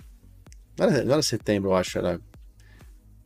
Não 0.78 0.88
era, 0.88 1.04
não 1.04 1.14
era 1.14 1.22
setembro, 1.22 1.72
eu 1.72 1.76
acho, 1.76 1.98
era. 1.98 2.20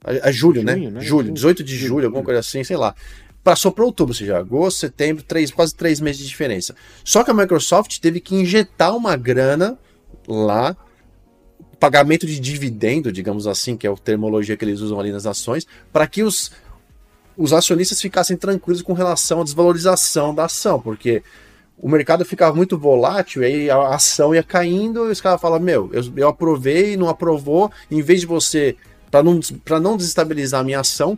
É, 0.05 0.29
é 0.29 0.31
julho, 0.31 0.63
né? 0.63 0.75
né? 0.75 1.01
Julho, 1.01 1.31
18 1.31 1.63
de 1.63 1.75
julho, 1.75 1.87
julho, 1.87 2.05
alguma 2.07 2.23
coisa 2.23 2.39
assim, 2.39 2.63
sei 2.63 2.77
lá. 2.77 2.95
Passou 3.43 3.71
para 3.71 3.85
outubro, 3.85 4.11
ou 4.11 4.17
seja, 4.17 4.37
agosto, 4.37 4.79
setembro, 4.79 5.23
três, 5.23 5.51
quase 5.51 5.75
três 5.75 5.99
meses 5.99 6.21
de 6.21 6.27
diferença. 6.27 6.75
Só 7.03 7.23
que 7.23 7.29
a 7.29 7.33
Microsoft 7.33 7.99
teve 7.99 8.19
que 8.19 8.33
injetar 8.35 8.95
uma 8.95 9.15
grana 9.15 9.77
lá 10.27 10.75
pagamento 11.75 12.25
de 12.25 12.39
dividendo, 12.39 13.11
digamos 13.11 13.45
assim, 13.45 13.77
que 13.77 13.85
é 13.85 13.91
a 13.91 13.95
termologia 13.95 14.57
que 14.57 14.65
eles 14.65 14.79
usam 14.79 14.99
ali 14.99 15.11
nas 15.11 15.27
ações, 15.27 15.67
para 15.93 16.07
que 16.07 16.23
os, 16.23 16.51
os 17.37 17.53
acionistas 17.53 18.01
ficassem 18.01 18.35
tranquilos 18.35 18.81
com 18.81 18.93
relação 18.93 19.41
à 19.41 19.43
desvalorização 19.43 20.33
da 20.33 20.45
ação, 20.45 20.81
porque 20.81 21.21
o 21.77 21.89
mercado 21.89 22.23
ficava 22.25 22.55
muito 22.55 22.77
volátil, 22.77 23.43
aí 23.43 23.69
a 23.69 23.89
ação 23.89 24.33
ia 24.33 24.43
caindo, 24.43 25.07
e 25.07 25.11
os 25.11 25.21
caras 25.21 25.41
falam, 25.41 25.59
meu, 25.59 25.89
eu, 25.93 26.03
eu 26.15 26.27
aprovei, 26.27 26.95
não 26.95 27.09
aprovou, 27.09 27.71
em 27.91 28.01
vez 28.01 28.21
de 28.21 28.25
você, 28.25 28.75
para 29.11 29.21
não, 29.21 29.39
não 29.81 29.97
desestabilizar 29.97 30.61
a 30.61 30.63
minha 30.63 30.79
ação, 30.79 31.17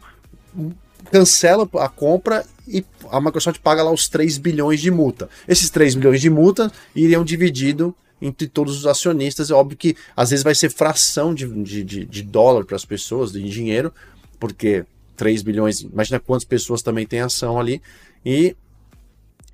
cancela 1.12 1.70
a 1.76 1.88
compra 1.88 2.46
e 2.68 2.84
a 3.10 3.22
Microsoft 3.22 3.62
paga 3.62 3.84
lá 3.84 3.92
os 3.92 4.10
3 4.10 4.38
bilhões 4.38 4.82
de 4.82 4.92
multa. 4.92 5.30
Esses 5.48 5.70
3 5.70 5.96
bilhões 5.96 6.20
de 6.20 6.30
multa 6.30 6.72
iriam 6.96 7.24
dividido 7.24 7.96
entre 8.22 8.48
todos 8.48 8.78
os 8.78 8.86
acionistas. 8.86 9.50
É 9.50 9.54
óbvio 9.54 9.78
que 9.78 9.96
às 10.16 10.32
vezes 10.32 10.44
vai 10.44 10.56
ser 10.56 10.70
fração 10.70 11.34
de, 11.34 11.48
de, 11.84 12.06
de 12.06 12.24
dólar 12.24 12.66
para 12.66 12.76
as 12.76 12.84
pessoas, 12.84 13.32
de 13.32 13.50
dinheiro, 13.50 13.94
porque 14.40 14.86
3 15.16 15.42
bilhões, 15.44 15.82
imagina 15.82 16.20
quantas 16.20 16.44
pessoas 16.44 16.82
também 16.82 17.06
têm 17.06 17.22
ação 17.22 17.60
ali. 17.60 17.82
E 18.26 18.56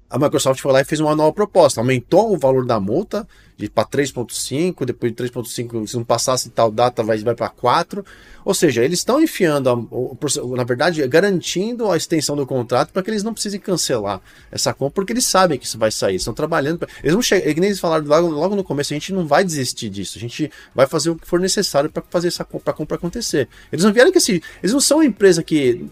a 0.10 0.20
Microsoft 0.20 0.62
foi 0.62 0.72
lá 0.72 0.82
e 0.82 0.86
fez 0.86 1.00
uma 1.00 1.16
nova 1.16 1.34
proposta, 1.34 1.82
aumentou 1.82 2.34
o 2.34 2.38
valor 2.38 2.66
da 2.66 2.80
multa 2.80 3.28
para 3.70 3.86
3.5, 3.86 4.86
depois 4.86 5.12
de 5.14 5.24
3.5, 5.24 5.88
se 5.88 5.96
não 5.96 6.04
passasse 6.04 6.50
tal 6.50 6.72
data, 6.72 7.04
vai, 7.04 7.18
vai 7.20 7.36
para 7.36 7.50
4. 7.50 8.06
Ou 8.44 8.54
seja, 8.54 8.84
eles 8.84 9.00
estão 9.00 9.22
enfiando, 9.22 9.70
a, 9.70 10.56
na 10.56 10.64
verdade, 10.64 11.06
garantindo 11.08 11.90
a 11.90 11.96
extensão 11.96 12.36
do 12.36 12.46
contrato 12.46 12.92
para 12.92 13.02
que 13.02 13.10
eles 13.10 13.24
não 13.24 13.34
precisem 13.34 13.60
cancelar 13.60 14.20
essa 14.52 14.74
compra, 14.74 14.96
porque 14.96 15.14
eles 15.14 15.26
sabem 15.26 15.58
que 15.58 15.66
isso 15.66 15.78
vai 15.78 15.92
sair, 15.92 16.16
estão 16.16 16.34
trabalhando. 16.34 16.80
Pra, 16.80 16.90
eles 17.02 17.16
não 17.16 17.22
chegam, 17.22 17.48
é 17.48 17.68
eles 17.68 17.80
falaram 17.80 18.06
logo, 18.06 18.28
logo 18.28 18.56
no 18.56 18.64
começo, 18.64 18.94
a 18.94 18.96
gente 18.96 19.14
não 19.14 19.26
vai 19.26 19.44
desistir 19.44 19.90
disso, 19.90 20.18
a 20.18 20.22
gente 20.22 20.52
vai 20.76 20.88
fazer 20.88 21.12
o 21.12 21.16
que 21.16 21.28
for 21.28 21.40
necessário 21.40 21.90
para 21.90 22.04
fazer 22.10 22.28
essa 22.28 22.44
compra, 22.44 22.74
compra 22.74 22.98
acontecer. 22.98 23.48
Eles 23.72 23.86
não 23.86 23.94
vieram 23.94 24.12
que 24.12 24.18
assim, 24.18 24.42
eles 24.62 24.74
não 24.74 24.82
são 24.82 24.98
uma 24.98 25.06
empresa 25.06 25.42
que, 25.42 25.86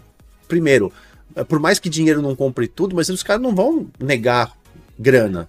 primeiro, 0.46 0.92
por 1.48 1.58
mais 1.58 1.78
que 1.78 1.88
dinheiro 1.88 2.22
não 2.22 2.34
compre 2.34 2.68
tudo, 2.68 2.94
mas 2.94 3.08
os 3.08 3.22
caras 3.22 3.42
não 3.42 3.54
vão 3.54 3.88
negar 3.98 4.56
grana. 4.98 5.48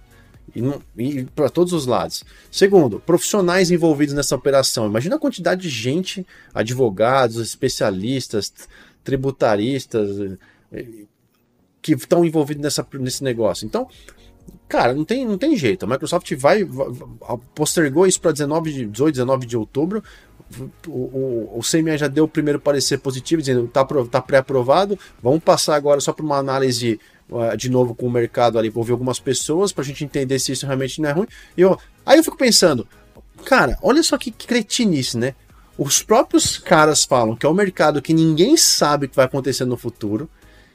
E, 0.54 0.60
e 0.96 1.24
para 1.24 1.48
todos 1.48 1.72
os 1.72 1.86
lados. 1.86 2.24
Segundo, 2.50 3.00
profissionais 3.00 3.70
envolvidos 3.70 4.14
nessa 4.14 4.36
operação. 4.36 4.86
Imagina 4.86 5.16
a 5.16 5.18
quantidade 5.18 5.62
de 5.62 5.68
gente, 5.68 6.24
advogados, 6.54 7.38
especialistas, 7.38 8.52
tributaristas, 9.02 10.38
eh, 10.72 11.06
que 11.82 11.92
estão 11.92 12.24
envolvidos 12.24 12.62
nessa, 12.62 12.86
nesse 12.94 13.22
negócio. 13.24 13.66
Então, 13.66 13.88
cara, 14.68 14.94
não 14.94 15.04
tem, 15.04 15.26
não 15.26 15.36
tem 15.36 15.56
jeito. 15.56 15.84
A 15.84 15.88
Microsoft 15.88 16.32
vai, 16.36 16.64
vai 16.64 16.86
postergou 17.54 18.06
isso 18.06 18.20
para 18.20 18.32
19, 18.32 18.86
18, 18.86 19.14
19 19.14 19.46
de 19.46 19.56
outubro. 19.56 20.02
O, 20.86 20.90
o, 20.90 21.58
o 21.58 21.60
CMA 21.60 21.96
já 21.96 22.08
deu 22.08 22.24
o 22.24 22.28
primeiro 22.28 22.60
parecer 22.60 22.98
positivo, 22.98 23.42
dizendo 23.42 23.66
que 23.66 23.72
tá, 23.72 23.84
tá 24.10 24.20
pré-aprovado. 24.20 24.98
Vamos 25.22 25.42
passar 25.42 25.74
agora 25.74 26.00
só 26.00 26.12
para 26.12 26.24
uma 26.24 26.38
análise 26.38 26.98
uh, 27.30 27.56
de 27.56 27.70
novo 27.70 27.94
com 27.94 28.06
o 28.06 28.10
mercado 28.10 28.58
ali, 28.58 28.70
ouvir 28.74 28.92
algumas 28.92 29.18
pessoas 29.18 29.72
pra 29.72 29.84
gente 29.84 30.04
entender 30.04 30.38
se 30.38 30.52
isso 30.52 30.66
realmente 30.66 31.00
não 31.00 31.08
é 31.08 31.12
ruim. 31.12 31.26
E 31.56 31.60
eu, 31.62 31.78
aí 32.04 32.18
eu 32.18 32.24
fico 32.24 32.36
pensando, 32.36 32.86
cara, 33.44 33.78
olha 33.82 34.02
só 34.02 34.16
que 34.16 34.30
cretinice, 34.30 35.16
né? 35.18 35.34
Os 35.76 36.02
próprios 36.02 36.58
caras 36.58 37.04
falam 37.04 37.34
que 37.34 37.44
é 37.44 37.48
um 37.48 37.54
mercado 37.54 38.00
que 38.00 38.14
ninguém 38.14 38.56
sabe 38.56 39.06
o 39.06 39.08
que 39.08 39.16
vai 39.16 39.24
acontecer 39.24 39.64
no 39.64 39.76
futuro, 39.76 40.30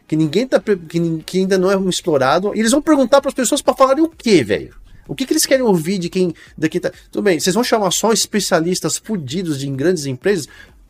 que 0.05 0.15
ninguém 0.15 0.45
tá 0.45 0.59
que, 0.59 1.23
que 1.25 1.37
ainda 1.37 1.57
não 1.57 1.71
é 1.71 1.89
explorado, 1.89 2.53
e 2.53 2.59
eles 2.59 2.71
vão 2.71 2.81
perguntar 2.81 3.21
para 3.21 3.29
as 3.29 3.33
pessoas 3.33 3.61
para 3.61 3.75
falarem 3.75 4.03
o 4.03 4.09
quê, 4.09 4.43
velho? 4.43 4.75
O 5.09 5.15
que, 5.15 5.25
que 5.25 5.33
eles 5.33 5.45
querem 5.47 5.65
ouvir 5.65 5.97
de 5.97 6.07
quem 6.07 6.33
daqui 6.55 6.79
tá. 6.79 6.91
Tudo 7.11 7.23
bem, 7.23 7.39
vocês 7.39 7.55
vão 7.55 7.63
chamar 7.63 7.89
só 7.89 8.13
especialistas 8.13 8.97
fudidos 8.97 9.59
de 9.59 9.67
grandes 9.67 10.05
empresas? 10.05 10.47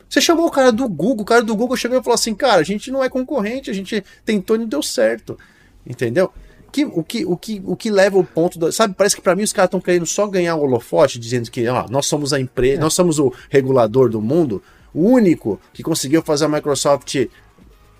Você 0.08 0.20
chamou 0.20 0.46
o 0.46 0.50
cara 0.50 0.70
do 0.70 0.86
Google, 0.86 1.22
o 1.22 1.24
cara 1.24 1.42
do 1.42 1.56
Google 1.56 1.76
chegou 1.76 1.98
e 1.98 2.02
falou 2.02 2.14
assim: 2.14 2.34
cara, 2.34 2.60
a 2.60 2.64
gente 2.64 2.90
não 2.90 3.02
é 3.02 3.08
concorrente, 3.08 3.70
a 3.70 3.72
gente 3.72 4.04
tentou 4.24 4.56
e 4.56 4.58
não 4.58 4.66
deu 4.66 4.82
certo. 4.82 5.38
Entendeu? 5.86 6.30
Que, 6.70 6.84
o, 6.84 7.02
que, 7.02 7.24
o, 7.24 7.36
que, 7.36 7.62
o 7.64 7.74
que 7.74 7.90
leva 7.90 8.18
o 8.18 8.24
ponto. 8.24 8.58
Do, 8.58 8.70
sabe, 8.70 8.94
parece 8.94 9.16
que 9.16 9.22
para 9.22 9.34
mim 9.34 9.42
os 9.42 9.52
caras 9.52 9.68
estão 9.68 9.80
querendo 9.80 10.06
só 10.06 10.26
ganhar 10.26 10.54
o 10.54 10.60
holofote, 10.60 11.18
dizendo 11.18 11.50
que 11.50 11.66
ó, 11.66 11.86
nós 11.88 12.06
somos 12.06 12.34
a 12.34 12.38
empresa, 12.38 12.76
é. 12.76 12.80
nós 12.80 12.92
somos 12.92 13.18
o 13.18 13.32
regulador 13.48 14.10
do 14.10 14.20
mundo, 14.20 14.62
o 14.92 15.08
único 15.08 15.58
que 15.72 15.82
conseguiu 15.82 16.22
fazer 16.22 16.44
a 16.44 16.48
Microsoft 16.48 17.14
é, 17.14 17.28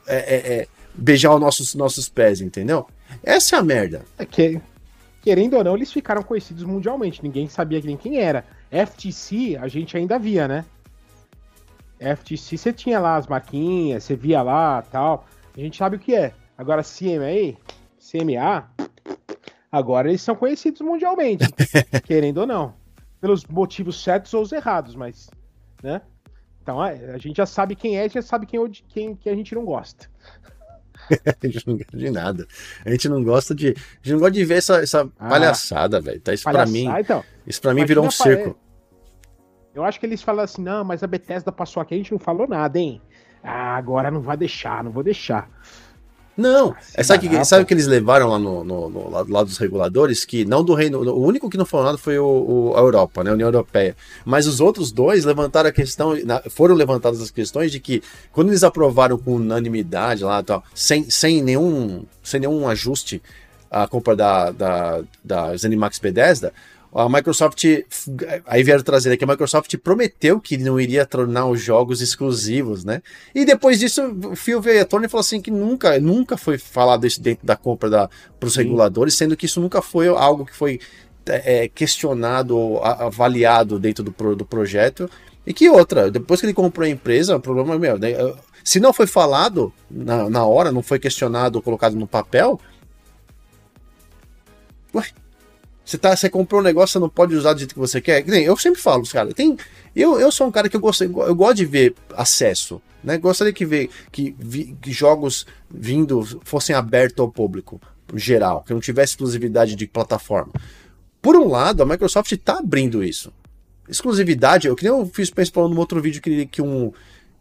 é, 0.06 0.16
é, 0.34 0.68
beijar 0.94 1.34
os 1.34 1.40
nossos, 1.40 1.74
nossos 1.74 2.08
pés, 2.08 2.40
entendeu? 2.40 2.86
Essa 3.22 3.56
é 3.56 3.58
a 3.58 3.62
merda. 3.62 4.04
É 4.18 4.26
que 4.26 4.60
querendo 5.20 5.56
ou 5.56 5.64
não, 5.64 5.76
eles 5.76 5.92
ficaram 5.92 6.22
conhecidos 6.22 6.64
mundialmente. 6.64 7.22
Ninguém 7.22 7.48
sabia 7.48 7.80
nem 7.80 7.96
quem 7.96 8.18
era. 8.18 8.44
FTC, 8.70 9.56
a 9.60 9.68
gente 9.68 9.96
ainda 9.96 10.18
via, 10.18 10.48
né? 10.48 10.64
FTC, 11.98 12.56
você 12.56 12.72
tinha 12.72 12.98
lá 12.98 13.16
as 13.16 13.26
marquinhas, 13.26 14.04
você 14.04 14.16
via 14.16 14.42
lá 14.42 14.82
tal. 14.82 15.26
A 15.54 15.60
gente 15.60 15.76
sabe 15.76 15.96
o 15.96 15.98
que 15.98 16.14
é. 16.14 16.32
Agora, 16.56 16.82
CMA, 16.82 17.58
CMA, 17.98 18.70
agora 19.70 20.08
eles 20.08 20.22
são 20.22 20.34
conhecidos 20.34 20.80
mundialmente. 20.80 21.44
querendo 22.04 22.38
ou 22.38 22.46
não. 22.46 22.74
Pelos 23.20 23.44
motivos 23.44 24.02
certos 24.02 24.32
ou 24.32 24.42
os 24.42 24.52
errados, 24.52 24.94
mas. 24.94 25.28
Né? 25.82 26.00
Então, 26.62 26.80
a 26.80 27.18
gente 27.18 27.36
já 27.36 27.46
sabe 27.46 27.74
quem 27.74 27.98
é, 27.98 28.08
já 28.08 28.22
sabe 28.22 28.46
quem, 28.46 28.60
quem, 28.88 29.14
quem 29.14 29.32
a 29.32 29.36
gente 29.36 29.54
não 29.54 29.64
gosta. 29.64 30.09
a 31.42 31.46
gente 31.46 31.66
não 31.66 31.76
gosta 31.76 31.96
de 31.96 32.10
nada. 32.10 32.46
A 32.84 32.90
gente 32.90 33.08
não 33.08 33.22
gosta 33.22 33.54
de. 33.54 33.68
A 33.68 33.70
gente 34.02 34.12
não 34.12 34.18
gosta 34.18 34.32
de 34.32 34.44
ver 34.44 34.58
essa, 34.58 34.76
essa 34.82 35.08
ah, 35.18 35.28
palhaçada, 35.28 36.00
velho. 36.00 36.20
Tá, 36.20 36.32
isso 36.32 36.44
para 36.44 36.66
mim. 36.66 36.86
Então, 36.98 37.24
isso 37.46 37.60
para 37.60 37.74
mim 37.74 37.84
virou 37.84 38.04
um 38.04 38.10
circo. 38.10 38.56
Eu 39.74 39.84
acho 39.84 40.00
que 40.00 40.06
eles 40.06 40.22
falam 40.22 40.44
assim: 40.44 40.62
não, 40.62 40.84
mas 40.84 41.02
a 41.02 41.06
Bethesda 41.06 41.52
passou 41.52 41.80
aqui, 41.80 41.94
a 41.94 41.96
gente 41.96 42.12
não 42.12 42.18
falou 42.18 42.48
nada, 42.48 42.78
hein? 42.78 43.00
Ah, 43.42 43.76
agora 43.76 44.10
não 44.10 44.20
vai 44.20 44.36
deixar, 44.36 44.84
não 44.84 44.90
vou 44.90 45.02
deixar. 45.02 45.48
Não, 46.36 46.74
é, 46.94 47.02
sabe, 47.02 47.28
que, 47.28 47.44
sabe 47.44 47.64
o 47.64 47.66
que 47.66 47.74
eles 47.74 47.86
levaram 47.86 48.28
lá 48.28 48.38
no, 48.38 48.64
no, 48.64 48.88
no 48.88 49.44
dos 49.44 49.58
reguladores? 49.58 50.24
Que 50.24 50.44
não 50.44 50.64
do 50.64 50.74
reino. 50.74 50.98
O 51.00 51.22
único 51.22 51.50
que 51.50 51.58
não 51.58 51.66
falou 51.66 51.86
nada 51.86 51.98
foi 51.98 52.18
o, 52.18 52.24
o, 52.24 52.76
a 52.76 52.80
Europa, 52.80 53.22
né? 53.22 53.30
A 53.30 53.34
União 53.34 53.48
Europeia. 53.48 53.96
Mas 54.24 54.46
os 54.46 54.60
outros 54.60 54.90
dois 54.90 55.24
levantaram 55.24 55.68
a 55.68 55.72
questão. 55.72 56.14
Foram 56.48 56.74
levantadas 56.74 57.20
as 57.20 57.30
questões 57.30 57.70
de 57.70 57.78
que 57.78 58.02
quando 58.32 58.48
eles 58.48 58.64
aprovaram 58.64 59.18
com 59.18 59.34
unanimidade 59.34 60.24
lá, 60.24 60.42
tal, 60.42 60.64
sem, 60.74 61.10
sem, 61.10 61.42
nenhum, 61.42 62.04
sem 62.22 62.40
nenhum 62.40 62.66
ajuste 62.66 63.20
a 63.70 63.86
compra 63.86 64.16
da, 64.16 64.50
da, 64.50 65.02
da 65.22 65.56
Zenimax 65.56 65.98
Bethesda, 65.98 66.52
a 66.92 67.08
Microsoft, 67.08 67.64
aí 68.46 68.62
vieram 68.64 68.82
trazer 68.82 69.12
aqui, 69.12 69.22
a 69.22 69.26
Microsoft 69.26 69.76
prometeu 69.78 70.40
que 70.40 70.56
não 70.58 70.80
iria 70.80 71.06
tornar 71.06 71.46
os 71.46 71.60
jogos 71.60 72.00
exclusivos, 72.00 72.84
né? 72.84 73.00
E 73.34 73.44
depois 73.44 73.78
disso, 73.78 74.02
o 74.24 74.34
Phil 74.34 74.60
veio 74.60 74.82
à 74.82 74.84
tona 74.84 75.06
e 75.06 75.08
falou 75.08 75.20
assim 75.20 75.40
que 75.40 75.50
nunca, 75.50 75.98
nunca 76.00 76.36
foi 76.36 76.58
falado 76.58 77.06
isso 77.06 77.20
dentro 77.20 77.46
da 77.46 77.56
compra 77.56 78.10
para 78.38 78.46
os 78.46 78.56
reguladores, 78.56 79.14
sendo 79.14 79.36
que 79.36 79.46
isso 79.46 79.60
nunca 79.60 79.80
foi 79.80 80.08
algo 80.08 80.44
que 80.44 80.54
foi 80.54 80.80
é, 81.26 81.68
questionado 81.68 82.56
ou 82.56 82.84
avaliado 82.84 83.78
dentro 83.78 84.02
do, 84.02 84.36
do 84.36 84.44
projeto. 84.44 85.08
E 85.46 85.54
que 85.54 85.68
outra, 85.70 86.10
depois 86.10 86.40
que 86.40 86.46
ele 86.46 86.52
comprou 86.52 86.86
a 86.86 86.90
empresa, 86.90 87.36
o 87.36 87.40
problema 87.40 87.74
é 87.74 87.78
meu, 87.78 87.98
né? 87.98 88.08
se 88.64 88.78
não 88.80 88.92
foi 88.92 89.06
falado 89.06 89.72
na, 89.90 90.28
na 90.28 90.44
hora, 90.44 90.72
não 90.72 90.82
foi 90.82 90.98
questionado 90.98 91.56
ou 91.56 91.62
colocado 91.62 91.96
no 91.96 92.06
papel, 92.06 92.60
ué, 94.94 95.04
você, 95.90 95.98
tá, 95.98 96.14
você 96.14 96.30
comprou 96.30 96.60
um 96.60 96.64
negócio, 96.64 96.92
você 96.92 96.98
não 97.00 97.08
pode 97.08 97.34
usar 97.34 97.52
do 97.52 97.58
jeito 97.58 97.74
que 97.74 97.80
você 97.80 98.00
quer. 98.00 98.26
Eu 98.28 98.56
sempre 98.56 98.80
falo, 98.80 99.04
cara, 99.08 99.34
tem. 99.34 99.56
Eu, 99.94 100.20
eu 100.20 100.30
sou 100.30 100.46
um 100.46 100.50
cara 100.50 100.68
que 100.68 100.76
eu 100.76 100.80
gosto, 100.80 101.02
eu 101.02 101.34
gosto 101.34 101.56
de 101.56 101.66
ver 101.66 101.94
acesso. 102.14 102.80
Né? 103.02 103.18
Gostaria 103.18 103.52
que 103.52 103.66
ver 103.66 103.90
que, 104.12 104.34
vi, 104.38 104.76
que 104.80 104.92
jogos 104.92 105.46
vindo 105.68 106.22
fossem 106.44 106.76
abertos 106.76 107.18
ao 107.18 107.30
público 107.30 107.80
geral, 108.14 108.62
que 108.62 108.72
não 108.72 108.80
tivesse 108.80 109.14
exclusividade 109.14 109.74
de 109.74 109.86
plataforma. 109.86 110.52
Por 111.20 111.34
um 111.34 111.48
lado, 111.48 111.82
a 111.82 111.86
Microsoft 111.86 112.30
está 112.30 112.58
abrindo 112.58 113.02
isso. 113.02 113.32
Exclusividade, 113.88 114.68
eu 114.68 114.76
que 114.76 114.84
nem 114.84 114.92
eu 114.92 115.10
fiz 115.12 115.32
falando 115.52 115.74
no 115.74 115.80
outro 115.80 116.00
vídeo 116.00 116.22
que, 116.22 116.46
que 116.46 116.62
um 116.62 116.92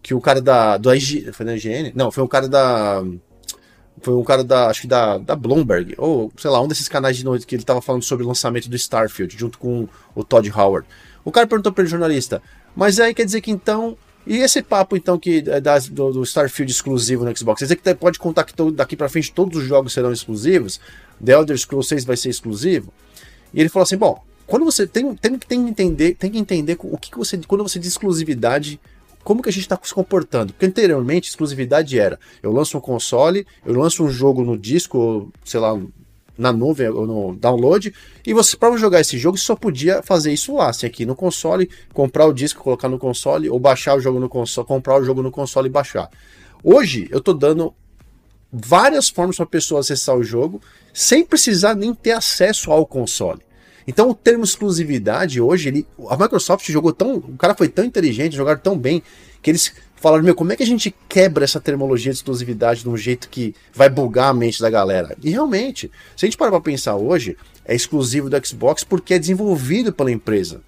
que 0.01 0.13
o 0.13 0.21
cara 0.21 0.41
da 0.41 0.77
do 0.77 0.91
IG, 0.93 1.31
foi 1.33 1.45
da 1.45 1.55
IGN? 1.55 1.91
Não, 1.93 2.09
foi 2.09 2.23
o 2.23 2.27
cara 2.27 2.47
da 2.47 3.03
foi 4.01 4.13
um 4.15 4.23
cara 4.23 4.43
da, 4.43 4.67
acho 4.67 4.81
que 4.81 4.87
da, 4.87 5.17
da 5.17 5.35
Bloomberg, 5.35 5.95
ou 5.97 6.31
sei 6.37 6.49
lá, 6.49 6.61
um 6.61 6.67
desses 6.67 6.87
canais 6.87 7.17
de 7.17 7.25
noite 7.25 7.45
que 7.45 7.55
ele 7.55 7.63
tava 7.63 7.81
falando 7.81 8.03
sobre 8.03 8.25
o 8.25 8.27
lançamento 8.27 8.69
do 8.69 8.75
Starfield, 8.75 9.37
junto 9.37 9.57
com 9.57 9.87
o 10.15 10.23
Todd 10.23 10.49
Howard. 10.51 10.87
O 11.23 11.31
cara 11.31 11.47
perguntou 11.47 11.71
para 11.71 11.83
o 11.83 11.87
jornalista, 11.87 12.41
mas 12.75 12.99
aí 12.99 13.13
quer 13.13 13.25
dizer 13.25 13.41
que 13.41 13.51
então. 13.51 13.97
E 14.27 14.37
esse 14.37 14.61
papo 14.61 14.95
então 14.95 15.17
que 15.17 15.43
é 15.47 15.59
das, 15.59 15.87
do, 15.87 16.11
do, 16.11 16.23
Starfield 16.23 16.71
exclusivo 16.71 17.25
no 17.25 17.35
Xbox? 17.35 17.59
Quer 17.59 17.65
dizer 17.65 17.75
que 17.77 17.95
pode 17.95 18.19
contar 18.19 18.43
que 18.43 18.53
daqui 18.71 18.95
para 18.95 19.09
frente 19.09 19.31
todos 19.31 19.61
os 19.61 19.67
jogos 19.67 19.93
serão 19.93 20.11
exclusivos? 20.11 20.79
The 21.23 21.31
Elder 21.31 21.57
Scrolls 21.57 21.87
6 21.89 22.05
vai 22.05 22.17
ser 22.17 22.29
exclusivo? 22.29 22.93
E 23.53 23.59
ele 23.59 23.69
falou 23.69 23.83
assim: 23.83 23.97
bom, 23.97 24.21
quando 24.45 24.65
você 24.65 24.85
tem, 24.87 25.15
tem, 25.15 25.37
tem 25.37 25.63
que 25.63 25.69
entender, 25.69 26.15
tem 26.15 26.31
que 26.31 26.37
entender 26.37 26.77
o 26.79 26.97
que, 26.97 27.11
que 27.11 27.17
você. 27.17 27.37
Quando 27.47 27.63
você 27.63 27.79
diz 27.79 27.89
exclusividade, 27.89 28.79
como 29.29 29.43
que 29.43 29.49
a 29.49 29.51
gente 29.51 29.61
está 29.61 29.79
se 29.83 29.93
comportando. 29.93 30.53
Porque 30.53 30.65
anteriormente, 30.65 31.29
exclusividade 31.29 31.99
era: 31.99 32.19
eu 32.41 32.51
lanço 32.51 32.79
um 32.79 32.81
console, 32.81 33.45
eu 33.63 33.75
lanço 33.75 34.03
um 34.03 34.09
jogo 34.09 34.43
no 34.43 34.57
disco, 34.57 35.31
sei 35.45 35.59
lá, 35.59 35.79
na 36.35 36.51
nuvem 36.51 36.89
ou 36.89 37.05
no 37.05 37.35
download, 37.35 37.93
e 38.25 38.33
você, 38.33 38.57
para 38.57 38.75
jogar 38.75 39.01
esse 39.01 39.19
jogo, 39.19 39.37
só 39.37 39.55
podia 39.55 40.01
fazer 40.01 40.33
isso 40.33 40.55
lá. 40.55 40.73
Você 40.73 40.87
aqui 40.87 41.05
no 41.05 41.15
console, 41.15 41.69
comprar 41.93 42.25
o 42.25 42.33
disco, 42.33 42.63
colocar 42.63 42.89
no 42.89 42.97
console, 42.97 43.47
ou 43.47 43.59
baixar 43.59 43.95
o 43.95 44.01
jogo 44.01 44.19
no 44.19 44.27
console, 44.27 44.65
comprar 44.65 44.99
o 44.99 45.03
jogo 45.03 45.21
no 45.21 45.29
console 45.29 45.67
e 45.67 45.71
baixar. 45.71 46.09
Hoje, 46.63 47.07
eu 47.11 47.19
estou 47.19 47.35
dando 47.35 47.71
várias 48.51 49.09
formas 49.09 49.35
para 49.35 49.45
a 49.45 49.49
pessoa 49.49 49.81
acessar 49.81 50.17
o 50.17 50.23
jogo 50.23 50.59
sem 50.91 51.23
precisar 51.23 51.75
nem 51.75 51.93
ter 51.93 52.13
acesso 52.13 52.71
ao 52.71 52.83
console. 52.83 53.41
Então 53.89 54.07
o 54.07 54.13
termo 54.13 54.43
exclusividade 54.43 55.41
hoje, 55.41 55.67
ele, 55.67 55.87
a 56.09 56.15
Microsoft 56.15 56.69
jogou 56.69 56.93
tão. 56.93 57.15
O 57.15 57.35
cara 57.35 57.55
foi 57.55 57.67
tão 57.67 57.83
inteligente, 57.83 58.35
jogaram 58.35 58.59
tão 58.59 58.77
bem, 58.77 59.01
que 59.41 59.49
eles 59.49 59.73
falaram: 59.95 60.23
meu, 60.23 60.35
como 60.35 60.53
é 60.53 60.55
que 60.55 60.61
a 60.61 60.65
gente 60.65 60.93
quebra 61.09 61.43
essa 61.43 61.59
terminologia 61.59 62.11
de 62.11 62.19
exclusividade 62.19 62.83
de 62.83 62.89
um 62.89 62.95
jeito 62.95 63.27
que 63.27 63.55
vai 63.73 63.89
bugar 63.89 64.29
a 64.29 64.33
mente 64.33 64.61
da 64.61 64.69
galera? 64.69 65.17
E 65.23 65.31
realmente, 65.31 65.89
se 66.15 66.23
a 66.23 66.27
gente 66.27 66.37
parar 66.37 66.51
pra 66.51 66.61
pensar 66.61 66.97
hoje, 66.97 67.35
é 67.65 67.73
exclusivo 67.73 68.29
do 68.29 68.47
Xbox 68.47 68.83
porque 68.83 69.15
é 69.15 69.19
desenvolvido 69.19 69.91
pela 69.91 70.11
empresa. 70.11 70.61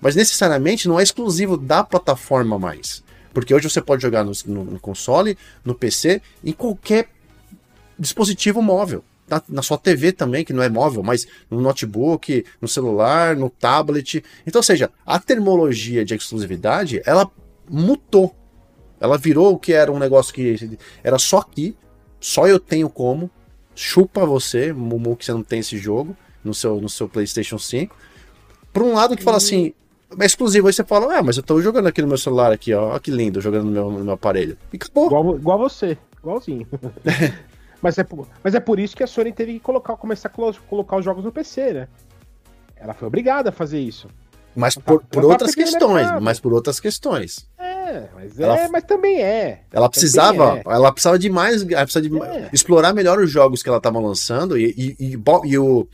Mas 0.00 0.16
necessariamente 0.16 0.88
não 0.88 0.98
é 0.98 1.02
exclusivo 1.02 1.54
da 1.54 1.84
plataforma 1.84 2.58
mais. 2.58 3.04
Porque 3.34 3.52
hoje 3.52 3.68
você 3.68 3.82
pode 3.82 4.00
jogar 4.00 4.24
no, 4.24 4.32
no, 4.46 4.64
no 4.64 4.80
console, 4.80 5.36
no 5.62 5.74
PC, 5.74 6.22
em 6.42 6.52
qualquer 6.52 7.10
dispositivo 7.98 8.62
móvel 8.62 9.04
na, 9.28 9.42
na, 9.48 9.62
sua 9.62 9.78
TV 9.78 10.12
também, 10.12 10.44
que 10.44 10.52
não 10.52 10.62
é 10.62 10.68
móvel, 10.68 11.02
mas 11.02 11.26
no 11.50 11.60
notebook, 11.60 12.44
no 12.60 12.68
celular, 12.68 13.36
no 13.36 13.50
tablet. 13.50 14.24
Então, 14.46 14.58
ou 14.58 14.62
seja, 14.62 14.90
a 15.04 15.18
termologia 15.18 16.04
de 16.04 16.14
exclusividade, 16.14 17.02
ela 17.04 17.30
mutou. 17.68 18.34
Ela 19.00 19.16
virou 19.16 19.52
o 19.52 19.58
que 19.58 19.72
era 19.72 19.92
um 19.92 19.98
negócio 19.98 20.34
que 20.34 20.78
era 21.04 21.18
só 21.18 21.38
aqui, 21.38 21.76
só 22.20 22.48
eu 22.48 22.58
tenho 22.58 22.88
como, 22.88 23.30
chupa 23.74 24.26
você, 24.26 24.72
Mumu, 24.72 25.16
que 25.16 25.24
você 25.24 25.32
não 25.32 25.42
tem 25.42 25.60
esse 25.60 25.76
jogo 25.78 26.16
no 26.42 26.52
seu, 26.52 26.80
no 26.80 26.88
seu 26.88 27.08
PlayStation 27.08 27.58
5. 27.58 27.94
Por 28.72 28.82
um 28.82 28.94
lado 28.94 29.16
que 29.16 29.22
fala 29.22 29.36
assim, 29.36 29.72
é 30.18 30.24
exclusivo, 30.24 30.66
aí 30.66 30.72
você 30.72 30.82
fala, 30.82 31.18
ah, 31.18 31.22
mas 31.22 31.36
eu 31.36 31.42
tô 31.42 31.60
jogando 31.60 31.86
aqui 31.86 32.02
no 32.02 32.08
meu 32.08 32.18
celular 32.18 32.50
aqui, 32.50 32.74
ó, 32.74 32.94
ó 32.94 32.98
que 32.98 33.10
lindo, 33.10 33.40
jogando 33.40 33.66
no 33.66 33.70
meu, 33.70 33.90
no 33.90 34.04
meu 34.04 34.14
aparelho. 34.14 34.56
E 34.72 34.76
acabou. 34.76 35.06
Igual, 35.06 35.36
igual 35.36 35.58
você, 35.58 35.96
igualzinho. 36.18 36.66
Mas 37.80 37.98
é, 37.98 38.04
por, 38.04 38.26
mas 38.42 38.54
é 38.54 38.60
por 38.60 38.78
isso 38.78 38.96
que 38.96 39.02
a 39.02 39.06
Sony 39.06 39.32
teve 39.32 39.54
que 39.54 39.60
colocar, 39.60 39.96
começar 39.96 40.28
a 40.28 40.32
colocar 40.68 40.96
os 40.96 41.04
jogos 41.04 41.24
no 41.24 41.32
PC, 41.32 41.72
né? 41.72 41.88
Ela 42.76 42.94
foi 42.94 43.08
obrigada 43.08 43.50
a 43.50 43.52
fazer 43.52 43.78
isso. 43.78 44.08
Mas 44.54 44.74
por, 44.74 45.04
por 45.04 45.24
outras 45.24 45.54
questões, 45.54 46.08
mas 46.20 46.40
por 46.40 46.52
outras 46.52 46.80
questões. 46.80 47.48
É, 47.56 48.08
mas, 48.14 48.38
ela, 48.38 48.58
é, 48.58 48.68
mas 48.68 48.82
também 48.84 49.22
é. 49.22 49.62
Ela 49.72 49.88
precisava, 49.88 50.58
é. 50.58 50.62
ela 50.66 50.92
precisava 50.92 51.18
de 51.18 51.30
mais, 51.30 51.62
ela 51.62 51.84
precisava 51.84 52.08
de 52.08 52.22
é. 52.22 52.50
explorar 52.52 52.92
melhor 52.92 53.20
os 53.20 53.30
jogos 53.30 53.62
que 53.62 53.68
ela 53.68 53.78
estava 53.78 53.98
lançando 54.00 54.58
e, 54.58 54.74
e, 54.76 54.96
e, 54.98 55.18
e, 55.44 55.58
o 55.58 55.86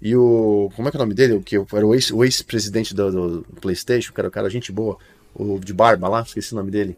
e 0.00 0.16
o 0.16 0.70
como 0.76 0.88
é 0.88 0.90
que 0.90 0.96
é 0.96 0.98
o 0.98 1.02
nome 1.02 1.14
dele? 1.14 1.34
O 1.34 1.42
que 1.42 1.56
era 1.56 1.86
o 1.86 2.24
ex-presidente 2.24 2.92
ex 2.92 2.94
do, 2.94 3.40
do, 3.40 3.60
PlayStation, 3.60 4.12
que 4.12 4.20
era 4.20 4.28
o 4.28 4.32
cara 4.32 4.48
gente 4.48 4.70
boa, 4.70 4.96
o 5.34 5.58
de 5.58 5.72
barba 5.72 6.08
lá, 6.08 6.22
esqueci 6.22 6.52
o 6.52 6.56
nome 6.56 6.70
dele. 6.70 6.96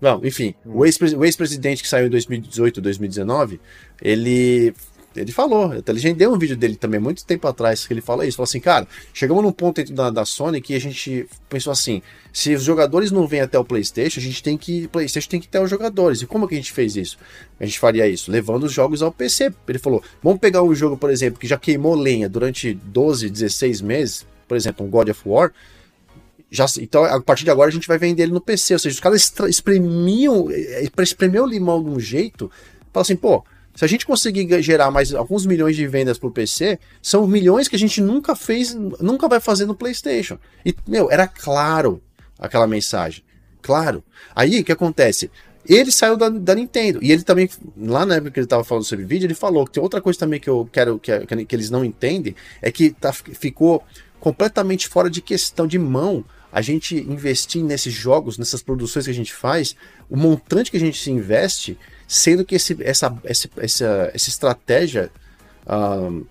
Não, 0.00 0.24
enfim, 0.24 0.54
hum. 0.64 0.78
o 0.78 1.24
ex-presidente 1.24 1.82
que 1.82 1.88
saiu 1.88 2.06
em 2.06 2.10
2018, 2.10 2.80
2019, 2.80 3.60
ele 4.02 4.74
ele 5.20 5.32
falou, 5.32 5.72
a 5.72 5.92
gente 5.94 6.16
deu 6.16 6.32
um 6.32 6.38
vídeo 6.38 6.56
dele 6.56 6.76
também, 6.76 7.00
muito 7.00 7.24
tempo 7.24 7.48
atrás, 7.48 7.86
que 7.86 7.92
ele 7.92 8.00
fala 8.00 8.26
isso. 8.26 8.36
Falou 8.36 8.44
assim, 8.44 8.60
cara, 8.60 8.86
chegamos 9.12 9.42
num 9.42 9.52
ponto 9.52 9.76
dentro 9.76 9.94
da, 9.94 10.10
da 10.10 10.24
Sony 10.24 10.60
que 10.60 10.74
a 10.74 10.80
gente 10.80 11.26
pensou 11.48 11.72
assim: 11.72 12.02
se 12.32 12.54
os 12.54 12.62
jogadores 12.62 13.10
não 13.10 13.26
vêm 13.26 13.40
até 13.40 13.58
o 13.58 13.64
PlayStation, 13.64 14.20
a 14.20 14.22
gente 14.22 14.42
tem 14.42 14.56
que. 14.56 14.88
PlayStation 14.88 15.28
tem 15.28 15.40
que 15.40 15.48
ter 15.48 15.60
os 15.60 15.70
jogadores. 15.70 16.22
E 16.22 16.26
como 16.26 16.46
que 16.46 16.54
a 16.54 16.58
gente 16.58 16.72
fez 16.72 16.96
isso? 16.96 17.18
A 17.58 17.64
gente 17.64 17.78
faria 17.78 18.06
isso, 18.06 18.30
levando 18.30 18.64
os 18.64 18.72
jogos 18.72 19.02
ao 19.02 19.10
PC. 19.10 19.52
Ele 19.66 19.78
falou: 19.78 20.02
vamos 20.22 20.38
pegar 20.38 20.62
um 20.62 20.74
jogo, 20.74 20.96
por 20.96 21.10
exemplo, 21.10 21.40
que 21.40 21.46
já 21.46 21.56
queimou 21.56 21.94
lenha 21.94 22.28
durante 22.28 22.74
12, 22.74 23.30
16 23.30 23.80
meses, 23.80 24.26
por 24.46 24.56
exemplo, 24.56 24.84
um 24.84 24.90
God 24.90 25.08
of 25.08 25.20
War. 25.24 25.52
Já, 26.50 26.66
então, 26.80 27.04
a 27.04 27.20
partir 27.20 27.44
de 27.44 27.50
agora, 27.50 27.68
a 27.68 27.72
gente 27.72 27.88
vai 27.88 27.98
vender 27.98 28.24
ele 28.24 28.32
no 28.32 28.40
PC. 28.40 28.74
Ou 28.74 28.78
seja, 28.78 28.94
os 28.94 29.00
caras 29.00 29.32
espremiam, 29.48 30.48
eh, 30.50 30.88
espremiam 30.98 31.44
o 31.44 31.48
limão 31.48 31.82
de 31.82 31.90
um 31.90 31.98
jeito, 31.98 32.50
fala 32.92 33.02
assim, 33.02 33.16
pô 33.16 33.44
se 33.76 33.84
a 33.84 33.88
gente 33.88 34.06
conseguir 34.06 34.62
gerar 34.62 34.90
mais 34.90 35.12
alguns 35.12 35.44
milhões 35.44 35.76
de 35.76 35.86
vendas 35.86 36.18
pro 36.18 36.30
PC, 36.30 36.78
são 37.02 37.26
milhões 37.26 37.68
que 37.68 37.76
a 37.76 37.78
gente 37.78 38.00
nunca 38.00 38.34
fez, 38.34 38.74
nunca 38.74 39.28
vai 39.28 39.38
fazer 39.38 39.66
no 39.66 39.74
PlayStation. 39.74 40.38
E, 40.64 40.74
meu, 40.88 41.10
era 41.10 41.28
claro 41.28 42.02
aquela 42.38 42.66
mensagem. 42.66 43.22
Claro. 43.60 44.02
Aí, 44.34 44.60
o 44.60 44.64
que 44.64 44.72
acontece? 44.72 45.30
Ele 45.68 45.92
saiu 45.92 46.16
da, 46.16 46.30
da, 46.30 46.54
Nintendo. 46.54 47.00
E 47.02 47.12
ele 47.12 47.22
também, 47.22 47.50
lá 47.76 48.06
na 48.06 48.14
época 48.14 48.30
que 48.30 48.40
ele 48.40 48.46
estava 48.46 48.64
falando 48.64 48.84
sobre 48.84 49.04
vídeo, 49.04 49.26
ele 49.26 49.34
falou 49.34 49.66
que 49.66 49.72
tem 49.72 49.82
outra 49.82 50.00
coisa 50.00 50.18
também 50.18 50.40
que 50.40 50.48
eu 50.48 50.66
quero 50.72 50.98
que, 50.98 51.44
que 51.44 51.54
eles 51.54 51.68
não 51.68 51.84
entendem, 51.84 52.34
é 52.62 52.72
que 52.72 52.92
tá, 52.92 53.12
ficou 53.12 53.84
completamente 54.18 54.88
fora 54.88 55.10
de 55.10 55.20
questão 55.20 55.66
de 55.66 55.78
mão 55.78 56.24
a 56.52 56.62
gente 56.62 56.96
investir 56.96 57.62
nesses 57.62 57.92
jogos, 57.92 58.38
nessas 58.38 58.62
produções 58.62 59.04
que 59.04 59.10
a 59.10 59.14
gente 59.14 59.32
faz, 59.32 59.76
o 60.08 60.16
montante 60.16 60.70
que 60.70 60.76
a 60.76 60.80
gente 60.80 61.00
se 61.00 61.10
investe 61.10 61.78
sendo 62.06 62.44
que 62.44 62.54
esse, 62.54 62.76
essa, 62.80 63.16
essa, 63.24 63.48
essa, 63.56 64.10
essa 64.14 64.28
estratégia, 64.28 65.10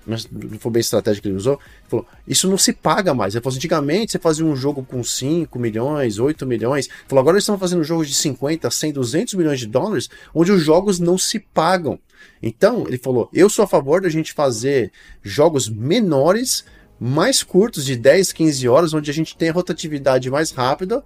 não 0.07 0.59
foi 0.59 0.71
bem 0.71 0.79
a 0.79 0.81
estratégia 0.81 1.21
que 1.21 1.27
ele 1.27 1.35
usou, 1.35 1.59
falou, 1.87 2.05
isso 2.25 2.49
não 2.49 2.57
se 2.57 2.71
paga 2.71 3.13
mais. 3.13 3.35
Ele 3.35 3.41
falou, 3.41 3.51
assim, 3.51 3.59
antigamente 3.59 4.13
você 4.13 4.19
fazia 4.19 4.45
um 4.45 4.55
jogo 4.55 4.83
com 4.83 5.03
5 5.03 5.59
milhões, 5.59 6.17
8 6.17 6.45
milhões, 6.45 6.87
ele 6.87 6.95
falou, 7.07 7.21
agora 7.21 7.35
eles 7.35 7.43
estão 7.43 7.59
fazendo 7.59 7.83
jogos 7.83 8.07
de 8.07 8.15
50, 8.15 8.69
100, 8.69 8.93
200 8.93 9.33
milhões 9.33 9.59
de 9.59 9.67
dólares, 9.67 10.09
onde 10.33 10.51
os 10.51 10.63
jogos 10.63 10.99
não 10.99 11.17
se 11.17 11.39
pagam. 11.39 11.99
Então, 12.41 12.85
ele 12.87 12.97
falou, 12.97 13.29
eu 13.33 13.49
sou 13.49 13.63
a 13.63 13.67
favor 13.67 14.01
da 14.01 14.09
gente 14.09 14.33
fazer 14.33 14.91
jogos 15.21 15.69
menores, 15.69 16.63
mais 16.99 17.43
curtos, 17.43 17.85
de 17.85 17.95
10, 17.95 18.31
15 18.31 18.67
horas, 18.67 18.93
onde 18.93 19.09
a 19.11 19.13
gente 19.13 19.35
tem 19.35 19.49
a 19.49 19.53
rotatividade 19.53 20.29
mais 20.29 20.51
rápida, 20.51 21.03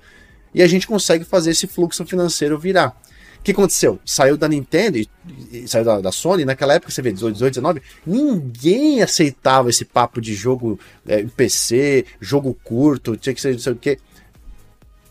e 0.54 0.62
a 0.62 0.68
gente 0.68 0.88
consegue 0.88 1.24
fazer 1.24 1.52
esse 1.52 1.68
fluxo 1.68 2.06
financeiro 2.06 2.58
virar. 2.58 3.00
O 3.40 3.44
que 3.44 3.52
aconteceu? 3.52 4.00
Saiu 4.06 4.36
da 4.36 4.48
Nintendo 4.50 4.98
e, 4.98 5.10
e 5.52 5.68
saiu 5.68 5.86
da, 5.86 6.02
da, 6.02 6.12
Sony. 6.12 6.44
Naquela 6.44 6.74
época, 6.74 6.92
você 6.92 7.02
vê, 7.02 7.12
18, 7.12 7.34
18, 7.34 7.54
19, 7.54 7.82
ninguém 8.06 9.02
aceitava 9.02 9.70
esse 9.70 9.86
papo 9.86 10.20
de 10.20 10.34
jogo 10.34 10.78
é, 11.08 11.24
PC, 11.24 12.06
jogo 12.20 12.54
curto, 12.64 13.16
tinha 13.16 13.34
que 13.34 13.40
ser 13.40 13.54
não 13.54 13.60
sei 13.60 13.74
o 13.74 13.76
quê. 13.78 13.98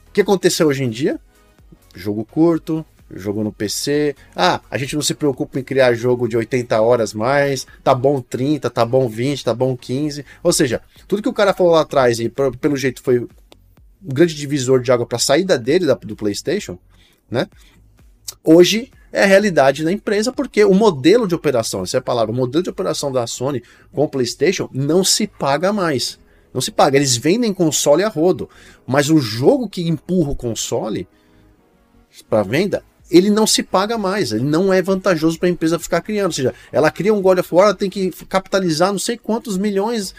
O 0.08 0.12
que 0.12 0.20
aconteceu 0.20 0.66
hoje 0.66 0.84
em 0.84 0.90
dia? 0.90 1.18
Jogo 1.94 2.24
curto, 2.24 2.84
jogo 3.10 3.42
no 3.42 3.52
PC. 3.52 4.14
Ah, 4.34 4.60
a 4.70 4.78
gente 4.78 4.94
não 4.94 5.02
se 5.02 5.14
preocupa 5.14 5.58
em 5.58 5.64
criar 5.64 5.94
jogo 5.94 6.28
de 6.28 6.36
80 6.36 6.80
horas 6.80 7.14
mais. 7.14 7.66
Tá 7.82 7.94
bom 7.94 8.20
30, 8.20 8.68
tá 8.70 8.84
bom 8.84 9.08
20, 9.08 9.44
tá 9.44 9.54
bom 9.54 9.76
15. 9.76 10.24
Ou 10.42 10.52
seja, 10.52 10.82
tudo 11.06 11.22
que 11.22 11.28
o 11.28 11.32
cara 11.32 11.54
falou 11.54 11.72
lá 11.72 11.82
atrás 11.82 12.20
e 12.20 12.28
pelo 12.60 12.76
jeito 12.76 13.02
foi 13.02 13.20
um 13.20 13.28
grande 14.02 14.34
divisor 14.34 14.80
de 14.80 14.92
água 14.92 15.06
para 15.06 15.16
a 15.16 15.20
saída 15.20 15.58
dele 15.58 15.86
da, 15.86 15.94
do 15.94 16.14
PlayStation, 16.14 16.78
né? 17.30 17.46
hoje 18.44 18.90
é 19.12 19.22
a 19.22 19.26
realidade 19.26 19.84
da 19.84 19.92
empresa, 19.92 20.32
porque 20.32 20.64
o 20.64 20.74
modelo 20.74 21.26
de 21.26 21.34
operação, 21.34 21.82
essa 21.82 21.96
é 21.96 22.00
a 22.00 22.02
palavra, 22.02 22.32
o 22.32 22.36
modelo 22.36 22.62
de 22.62 22.70
operação 22.70 23.10
da 23.10 23.26
Sony 23.26 23.62
com 23.92 24.04
o 24.04 24.08
PlayStation 24.08 24.68
não 24.72 25.02
se 25.02 25.26
paga 25.26 25.72
mais. 25.72 26.18
Não 26.52 26.60
se 26.60 26.70
paga. 26.70 26.96
Eles 26.96 27.16
vendem 27.16 27.52
console 27.52 28.02
a 28.02 28.08
rodo, 28.08 28.48
mas 28.86 29.10
o 29.10 29.18
jogo 29.18 29.68
que 29.68 29.86
empurra 29.86 30.30
o 30.30 30.36
console 30.36 31.06
para 32.28 32.42
venda, 32.42 32.82
ele 33.10 33.30
não 33.30 33.46
se 33.46 33.62
paga 33.62 33.96
mais. 33.96 34.32
Ele 34.32 34.44
não 34.44 34.72
é 34.72 34.82
vantajoso 34.82 35.38
para 35.38 35.48
a 35.48 35.52
empresa 35.52 35.78
ficar 35.78 36.00
criando. 36.00 36.26
Ou 36.26 36.32
seja, 36.32 36.54
ela 36.72 36.90
cria 36.90 37.12
um 37.12 37.22
God 37.22 37.38
of 37.38 37.54
War, 37.54 37.66
ela 37.66 37.74
tem 37.74 37.90
que 37.90 38.10
capitalizar 38.28 38.92
não 38.92 38.98
sei 38.98 39.16
quantos 39.16 39.56
milhões 39.56 40.14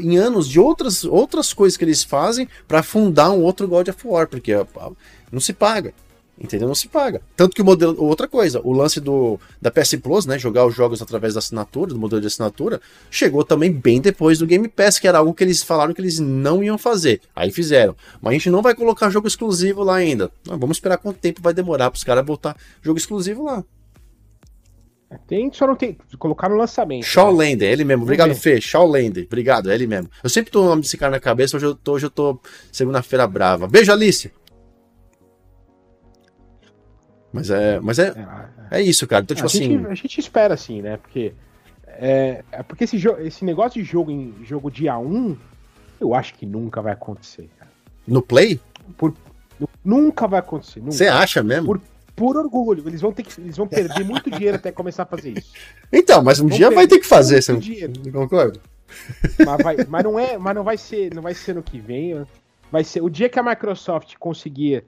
em 0.00 0.16
anos 0.16 0.48
de 0.48 0.60
outras, 0.60 1.04
outras 1.04 1.52
coisas 1.52 1.76
que 1.76 1.84
eles 1.84 2.02
fazem 2.02 2.48
para 2.66 2.82
fundar 2.82 3.30
um 3.30 3.42
outro 3.42 3.68
God 3.68 3.88
of 3.88 4.06
War, 4.06 4.26
porque 4.26 4.52
não 5.30 5.40
se 5.40 5.52
paga. 5.52 5.92
Entendeu? 6.38 6.66
Não 6.66 6.74
se 6.74 6.88
paga. 6.88 7.22
Tanto 7.36 7.54
que 7.54 7.62
o 7.62 7.64
modelo. 7.64 8.02
Outra 8.02 8.26
coisa, 8.26 8.60
o 8.64 8.72
lance 8.72 9.00
do 9.00 9.38
da 9.62 9.70
PS 9.70 9.94
Plus, 10.02 10.26
né? 10.26 10.36
Jogar 10.36 10.66
os 10.66 10.74
jogos 10.74 11.00
através 11.00 11.34
da 11.34 11.38
assinatura, 11.38 11.92
do 11.92 11.98
modelo 11.98 12.20
de 12.20 12.26
assinatura, 12.26 12.80
chegou 13.08 13.44
também 13.44 13.70
bem 13.70 14.00
depois 14.00 14.38
do 14.38 14.46
Game 14.46 14.66
Pass, 14.66 14.98
que 14.98 15.06
era 15.06 15.18
algo 15.18 15.32
que 15.32 15.44
eles 15.44 15.62
falaram 15.62 15.94
que 15.94 16.00
eles 16.00 16.18
não 16.18 16.62
iam 16.62 16.76
fazer. 16.76 17.20
Aí 17.36 17.52
fizeram. 17.52 17.94
Mas 18.20 18.30
a 18.30 18.34
gente 18.34 18.50
não 18.50 18.62
vai 18.62 18.74
colocar 18.74 19.10
jogo 19.10 19.28
exclusivo 19.28 19.84
lá 19.84 19.96
ainda. 19.96 20.30
Não, 20.46 20.58
vamos 20.58 20.76
esperar 20.76 20.98
quanto 20.98 21.18
tempo 21.18 21.40
vai 21.40 21.54
demorar 21.54 21.90
para 21.90 21.98
os 21.98 22.04
caras 22.04 22.24
botar 22.24 22.56
jogo 22.82 22.98
exclusivo 22.98 23.44
lá. 23.44 23.62
Tem, 25.28 25.52
só 25.52 25.66
não 25.66 25.76
tem. 25.76 25.96
Colocar 26.18 26.48
no 26.48 26.56
lançamento. 26.56 27.04
Shawlander, 27.04 27.68
né? 27.68 27.72
ele 27.72 27.84
mesmo. 27.84 28.02
Obrigado, 28.02 28.34
Fê. 28.34 28.60
Shawlander. 28.60 29.24
Obrigado, 29.26 29.70
é 29.70 29.74
ele 29.74 29.86
mesmo. 29.86 30.10
Eu 30.22 30.28
sempre 30.28 30.50
tô 30.50 30.62
o 30.62 30.66
nome 30.66 30.82
desse 30.82 30.96
cara 30.96 31.12
na 31.12 31.20
cabeça, 31.20 31.56
hoje 31.56 31.66
eu 31.66 31.74
tô, 31.76 31.92
hoje 31.92 32.06
eu 32.06 32.10
tô 32.10 32.40
segunda-feira 32.72 33.26
brava. 33.26 33.68
Beijo, 33.68 33.92
Alice. 33.92 34.32
Mas 37.34 37.50
é, 37.50 37.80
mas 37.80 37.98
é, 37.98 38.14
é, 38.70 38.78
é 38.78 38.82
isso, 38.82 39.08
cara. 39.08 39.24
Então, 39.24 39.34
tipo 39.34 39.46
a 39.46 39.50
assim. 39.50 39.64
Gente, 39.64 39.86
a 39.86 39.94
gente 39.94 40.20
espera 40.20 40.54
assim, 40.54 40.80
né? 40.80 40.96
Porque. 40.96 41.34
É, 41.86 42.44
é 42.50 42.62
porque 42.62 42.84
esse, 42.84 42.96
esse 43.20 43.44
negócio 43.44 43.82
de 43.82 43.88
jogo 43.88 44.10
em 44.10 44.34
jogo 44.44 44.70
dia 44.70 44.96
1, 44.96 45.36
eu 46.00 46.14
acho 46.14 46.34
que 46.34 46.46
nunca 46.46 46.80
vai 46.80 46.92
acontecer, 46.92 47.48
cara. 47.58 47.70
No 48.06 48.22
Play? 48.22 48.60
Por, 48.96 49.14
nunca 49.84 50.28
vai 50.28 50.38
acontecer. 50.38 50.80
Você 50.80 51.08
acha 51.08 51.42
mesmo? 51.42 51.66
Por, 51.66 51.80
por 52.14 52.36
orgulho. 52.36 52.86
Eles 52.86 53.00
vão 53.00 53.12
ter 53.12 53.24
que, 53.24 53.40
eles 53.40 53.56
vão 53.56 53.66
perder 53.66 54.04
muito 54.04 54.30
dinheiro 54.30 54.56
até 54.56 54.70
começar 54.70 55.02
a 55.02 55.06
fazer 55.06 55.38
isso. 55.38 55.52
Então, 55.92 56.22
mas 56.22 56.38
um 56.38 56.46
dia 56.46 56.70
vai 56.70 56.86
ter 56.86 56.98
que 56.98 57.06
fazer, 57.06 57.42
você 57.42 57.52
não 57.52 58.12
concorda? 58.12 58.60
Mas, 59.44 59.62
vai, 59.62 59.76
mas 59.88 60.04
não 60.04 60.18
é, 60.18 60.38
mas 60.38 60.54
não 60.54 60.62
vai 60.62 60.76
ser, 60.76 61.12
não 61.14 61.22
vai 61.22 61.34
ser 61.34 61.54
no 61.54 61.62
que 61.62 61.80
vem. 61.80 62.24
Vai 62.70 62.84
ser 62.84 63.02
o 63.02 63.08
dia 63.08 63.28
que 63.28 63.38
a 63.38 63.42
Microsoft 63.42 64.14
conseguir 64.18 64.84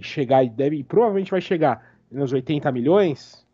chegar 0.00 0.44
e 0.44 0.50
deve, 0.50 0.84
provavelmente 0.84 1.30
vai 1.30 1.40
chegar 1.40 1.96
nos 2.10 2.30
80 2.32 2.70
milhões, 2.72 3.46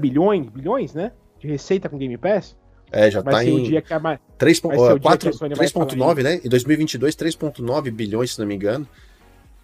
bilhões, 0.00 0.48
bilhões, 0.48 0.94
né? 0.94 1.12
De 1.38 1.48
receita 1.48 1.88
com 1.88 1.98
Game 1.98 2.16
Pass. 2.16 2.56
É, 2.90 3.10
já 3.10 3.20
vai 3.20 3.34
tá 3.34 3.44
em 3.44 3.62
3.9, 3.64 6.22
né? 6.22 6.40
Em 6.44 6.48
2022, 6.48 7.16
3.9 7.16 7.90
bilhões, 7.90 8.34
se 8.34 8.38
não 8.38 8.46
me 8.46 8.54
engano. 8.54 8.86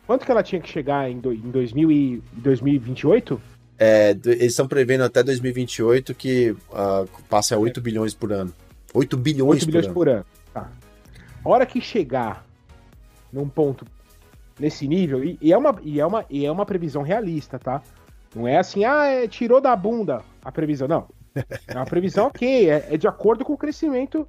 Quanto 0.07 0.27
que 0.27 0.33
ela 0.33 0.43
tinha 0.43 0.61
que 0.61 0.69
chegar 0.69 1.09
em, 1.09 1.21
do, 1.21 1.33
em 1.33 1.51
2000 1.51 1.93
e 1.93 2.21
2028? 2.33 3.41
É, 3.79 4.11
eles 4.25 4.53
estão 4.53 4.67
prevendo 4.67 5.05
até 5.05 5.23
2028 5.23 6.13
que 6.15 6.51
uh, 6.51 7.09
passe 7.29 7.55
a 7.55 7.59
8 7.59 7.79
é. 7.79 7.83
bilhões 7.83 8.13
por 8.13 8.33
ano. 8.33 8.53
8 8.93 9.17
bilhões, 9.17 9.63
8 9.63 9.67
bilhões 9.67 9.87
por 9.87 10.09
ano. 10.09 10.27
Por 10.53 10.59
ano. 10.59 10.67
Tá. 10.69 10.69
A 11.45 11.49
hora 11.49 11.65
que 11.65 11.81
chegar 11.81 12.45
num 13.33 13.49
ponto 13.49 13.87
nesse 14.61 14.87
nível, 14.87 15.25
e, 15.25 15.39
e, 15.41 15.53
é 15.53 15.59
uma, 15.59 15.75
e, 15.83 15.99
é 15.99 16.07
uma, 16.07 16.25
e 16.29 16.45
é 16.45 16.53
uma 16.53 16.67
previsão 16.67 17.03
realista, 17.03 17.59
tá? 17.59 17.83
Não 18.35 18.47
é 18.47 18.59
assim, 18.59 18.85
ah, 18.85 19.07
é, 19.07 19.27
tirou 19.27 19.61
da 19.61 19.75
bunda 19.75 20.23
a 20.45 20.53
previsão. 20.53 20.87
Não. 20.87 21.09
É 21.67 21.75
uma 21.75 21.87
previsão 21.87 22.27
ok, 22.27 22.71
é, 22.71 22.95
é, 22.95 22.97
de 22.97 23.09
acordo 23.09 23.45
com 23.45 23.53
o 23.53 23.59
crescimento 23.59 24.29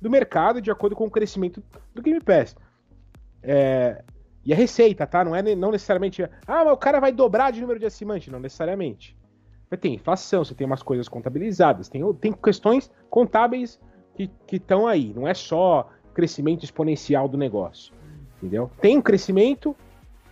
do 0.00 0.08
mercado, 0.08 0.60
de 0.60 0.70
acordo 0.70 0.94
com 0.94 1.06
o 1.06 1.10
crescimento 1.10 1.62
do 1.94 2.02
Game 2.02 2.20
Pass. 2.20 2.56
É, 3.42 4.02
e 4.44 4.52
a 4.52 4.56
receita, 4.56 5.06
tá? 5.06 5.24
Não 5.24 5.34
é 5.34 5.42
não 5.54 5.70
necessariamente, 5.70 6.22
ah, 6.22 6.64
mas 6.64 6.72
o 6.72 6.76
cara 6.76 7.00
vai 7.00 7.12
dobrar 7.12 7.50
de 7.50 7.60
número 7.60 7.78
de 7.78 7.86
assinantes, 7.86 8.32
não 8.32 8.40
necessariamente. 8.40 9.16
Você 9.68 9.76
tem 9.76 9.94
inflação, 9.94 10.44
você 10.44 10.54
tem 10.54 10.66
umas 10.66 10.82
coisas 10.82 11.08
contabilizadas, 11.08 11.88
tem, 11.88 12.02
tem 12.14 12.32
questões 12.32 12.90
contábeis 13.08 13.80
que 14.14 14.56
estão 14.56 14.86
aí, 14.86 15.12
não 15.14 15.26
é 15.26 15.32
só 15.32 15.88
crescimento 16.12 16.64
exponencial 16.64 17.26
do 17.26 17.38
negócio. 17.38 17.94
Entendeu? 18.42 18.68
Tem 18.80 18.98
um 18.98 19.02
crescimento 19.02 19.76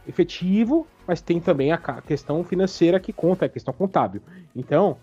efetivo, 0.06 0.84
mas 1.06 1.20
tem 1.20 1.40
também 1.40 1.70
a 1.70 1.78
questão 2.02 2.42
financeira 2.42 2.98
que 2.98 3.12
conta, 3.12 3.46
a 3.46 3.48
questão 3.48 3.72
contábil. 3.72 4.20
Então, 4.54 4.98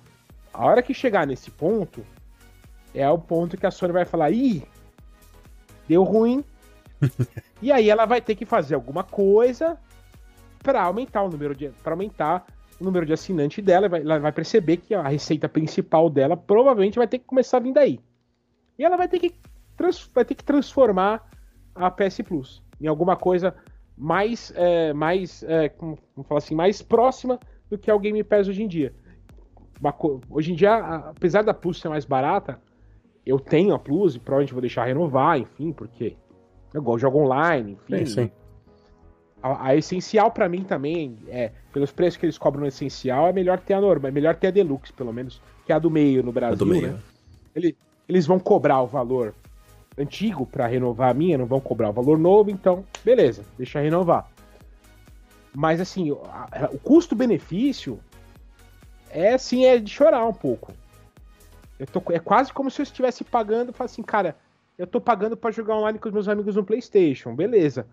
a 0.53 0.65
hora 0.65 0.83
que 0.83 0.93
chegar 0.93 1.25
nesse 1.25 1.49
ponto, 1.49 2.05
é 2.93 3.09
o 3.09 3.17
ponto 3.17 3.55
que 3.55 3.65
a 3.65 3.71
Sony 3.71 3.93
vai 3.93 4.03
falar: 4.03 4.31
ih, 4.31 4.61
deu 5.87 6.03
ruim. 6.03 6.43
e 7.61 7.71
aí 7.71 7.89
ela 7.89 8.05
vai 8.05 8.19
ter 8.19 8.35
que 8.35 8.45
fazer 8.45 8.75
alguma 8.75 9.03
coisa 9.03 9.77
para 10.61 10.83
aumentar 10.83 11.23
o 11.23 11.29
número 11.29 11.55
de 11.55 11.69
para 11.81 11.93
aumentar 11.93 12.45
o 12.77 12.83
número 12.83 13.05
de 13.05 13.13
assinante 13.13 13.61
dela, 13.61 13.87
vai, 13.87 14.01
ela 14.01 14.19
vai 14.19 14.31
perceber 14.33 14.77
que 14.77 14.93
a 14.93 15.07
receita 15.07 15.47
principal 15.47 16.09
dela 16.09 16.35
provavelmente 16.35 16.97
vai 16.97 17.07
ter 17.07 17.19
que 17.19 17.25
começar 17.25 17.57
a 17.57 17.59
vir 17.61 17.73
daí. 17.73 17.99
E 18.77 18.83
ela 18.83 18.97
vai 18.97 19.07
ter 19.07 19.17
que, 19.17 19.33
trans, 19.77 20.11
vai 20.13 20.25
ter 20.25 20.35
que 20.35 20.43
transformar 20.43 21.27
a 21.73 21.89
PS 21.89 22.21
Plus 22.21 22.66
em 22.79 22.87
alguma 22.87 23.15
coisa 23.15 23.55
mais, 23.97 24.53
é, 24.55 24.93
mais 24.93 25.43
é, 25.43 25.69
como, 25.69 25.97
como 26.13 26.25
falar 26.27 26.37
assim, 26.37 26.55
mais 26.55 26.81
próxima 26.81 27.39
do 27.69 27.77
que 27.77 27.89
é 27.89 27.93
o 27.93 27.99
Game 27.99 28.23
Pass 28.23 28.47
hoje 28.47 28.63
em 28.63 28.67
dia. 28.67 28.93
Hoje 30.29 30.53
em 30.53 30.55
dia, 30.55 30.75
apesar 30.75 31.43
da 31.43 31.53
Plus 31.53 31.79
ser 31.79 31.89
mais 31.89 32.05
barata, 32.05 32.59
eu 33.25 33.39
tenho 33.39 33.73
a 33.73 33.79
Plus 33.79 34.15
e 34.15 34.19
provavelmente 34.19 34.53
vou 34.53 34.61
deixar 34.61 34.85
renovar, 34.85 35.39
enfim, 35.39 35.71
porque 35.71 36.15
eu 36.73 36.81
gosto 36.81 36.97
de 36.97 37.01
jogo 37.01 37.19
online, 37.19 37.73
enfim. 37.73 38.05
Sim, 38.05 38.23
sim. 38.23 38.31
A, 39.41 39.67
a, 39.67 39.75
essencial 39.75 40.31
para 40.31 40.49
mim 40.49 40.63
também 40.63 41.17
é, 41.27 41.51
pelos 41.71 41.91
preços 41.91 42.17
que 42.17 42.25
eles 42.25 42.37
cobram 42.37 42.61
no 42.61 42.67
essencial, 42.67 43.27
é 43.27 43.33
melhor 43.33 43.59
ter 43.59 43.75
a 43.75 43.81
norma, 43.81 44.07
é 44.07 44.11
melhor 44.11 44.35
ter 44.35 44.47
a 44.47 44.51
deluxe, 44.51 44.91
pelo 44.93 45.13
menos, 45.13 45.41
que 45.65 45.71
é 45.71 45.75
a 45.75 45.79
do 45.79 45.91
meio 45.91 46.23
no 46.23 46.31
Brasil, 46.31 46.65
meio. 46.65 46.93
né? 46.93 46.99
Ele, 47.55 47.77
eles 48.09 48.25
vão 48.25 48.39
cobrar 48.39 48.81
o 48.81 48.87
valor 48.87 49.35
antigo 49.97 50.45
para 50.45 50.67
renovar 50.67 51.09
a 51.09 51.13
minha, 51.13 51.37
não 51.37 51.45
vão 51.45 51.59
cobrar 51.59 51.89
o 51.89 51.93
valor 51.93 52.17
novo, 52.17 52.51
então, 52.51 52.85
beleza, 53.03 53.43
deixa 53.57 53.79
renovar. 53.79 54.29
Mas 55.55 55.81
assim, 55.81 56.11
o, 56.11 56.19
custo-benefício 56.83 57.99
é 59.09 59.33
assim, 59.33 59.65
é 59.65 59.79
de 59.79 59.91
chorar 59.91 60.25
um 60.25 60.33
pouco. 60.33 60.71
Tô, 61.91 62.01
é 62.11 62.19
quase 62.19 62.53
como 62.53 62.69
se 62.69 62.81
eu 62.81 62.83
estivesse 62.83 63.23
pagando, 63.23 63.73
falo 63.73 63.85
assim, 63.85 64.03
cara, 64.03 64.35
eu 64.77 64.85
tô 64.85 65.01
pagando 65.01 65.35
para 65.35 65.51
jogar 65.51 65.75
online 65.75 65.97
com 65.97 66.07
os 66.07 66.13
meus 66.13 66.27
amigos 66.27 66.55
no 66.55 66.63
PlayStation, 66.63 67.35
beleza. 67.35 67.87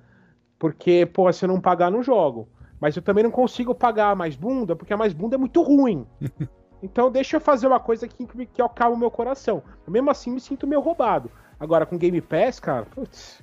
Porque, 0.59 1.07
pô, 1.07 1.33
se 1.33 1.45
eu 1.45 1.49
não 1.49 1.61
pagar, 1.61 1.91
não 1.91 2.03
jogo. 2.03 2.49
Mas 2.79 2.97
eu 2.97 3.03
também 3.03 3.25
não 3.25 3.31
consigo 3.31 3.75
pagar 3.75 4.11
a 4.11 4.15
mais 4.15 4.37
bunda, 4.37 4.77
porque 4.77 4.93
a 4.93 4.97
mais 4.97 5.15
bunda 5.15 5.37
é 5.37 5.39
muito 5.39 5.63
ruim. 5.63 6.07
Então 6.83 7.11
deixa 7.11 7.37
eu 7.39 7.41
fazer 7.41 7.67
uma 7.67 7.81
coisa 7.81 8.07
que, 8.07 8.27
que, 8.27 8.45
que 8.45 8.61
acalma 8.61 8.95
o 8.95 8.99
meu 8.99 9.11
coração. 9.11 9.63
Mesmo 9.89 10.11
assim, 10.11 10.31
me 10.31 10.39
sinto 10.39 10.67
meio 10.67 10.83
roubado. 10.83 11.31
Agora, 11.65 11.87
com 11.87 11.97
Game 11.97 12.21
Pass, 12.21 12.61
cara, 12.61 12.85
putz, 12.85 13.41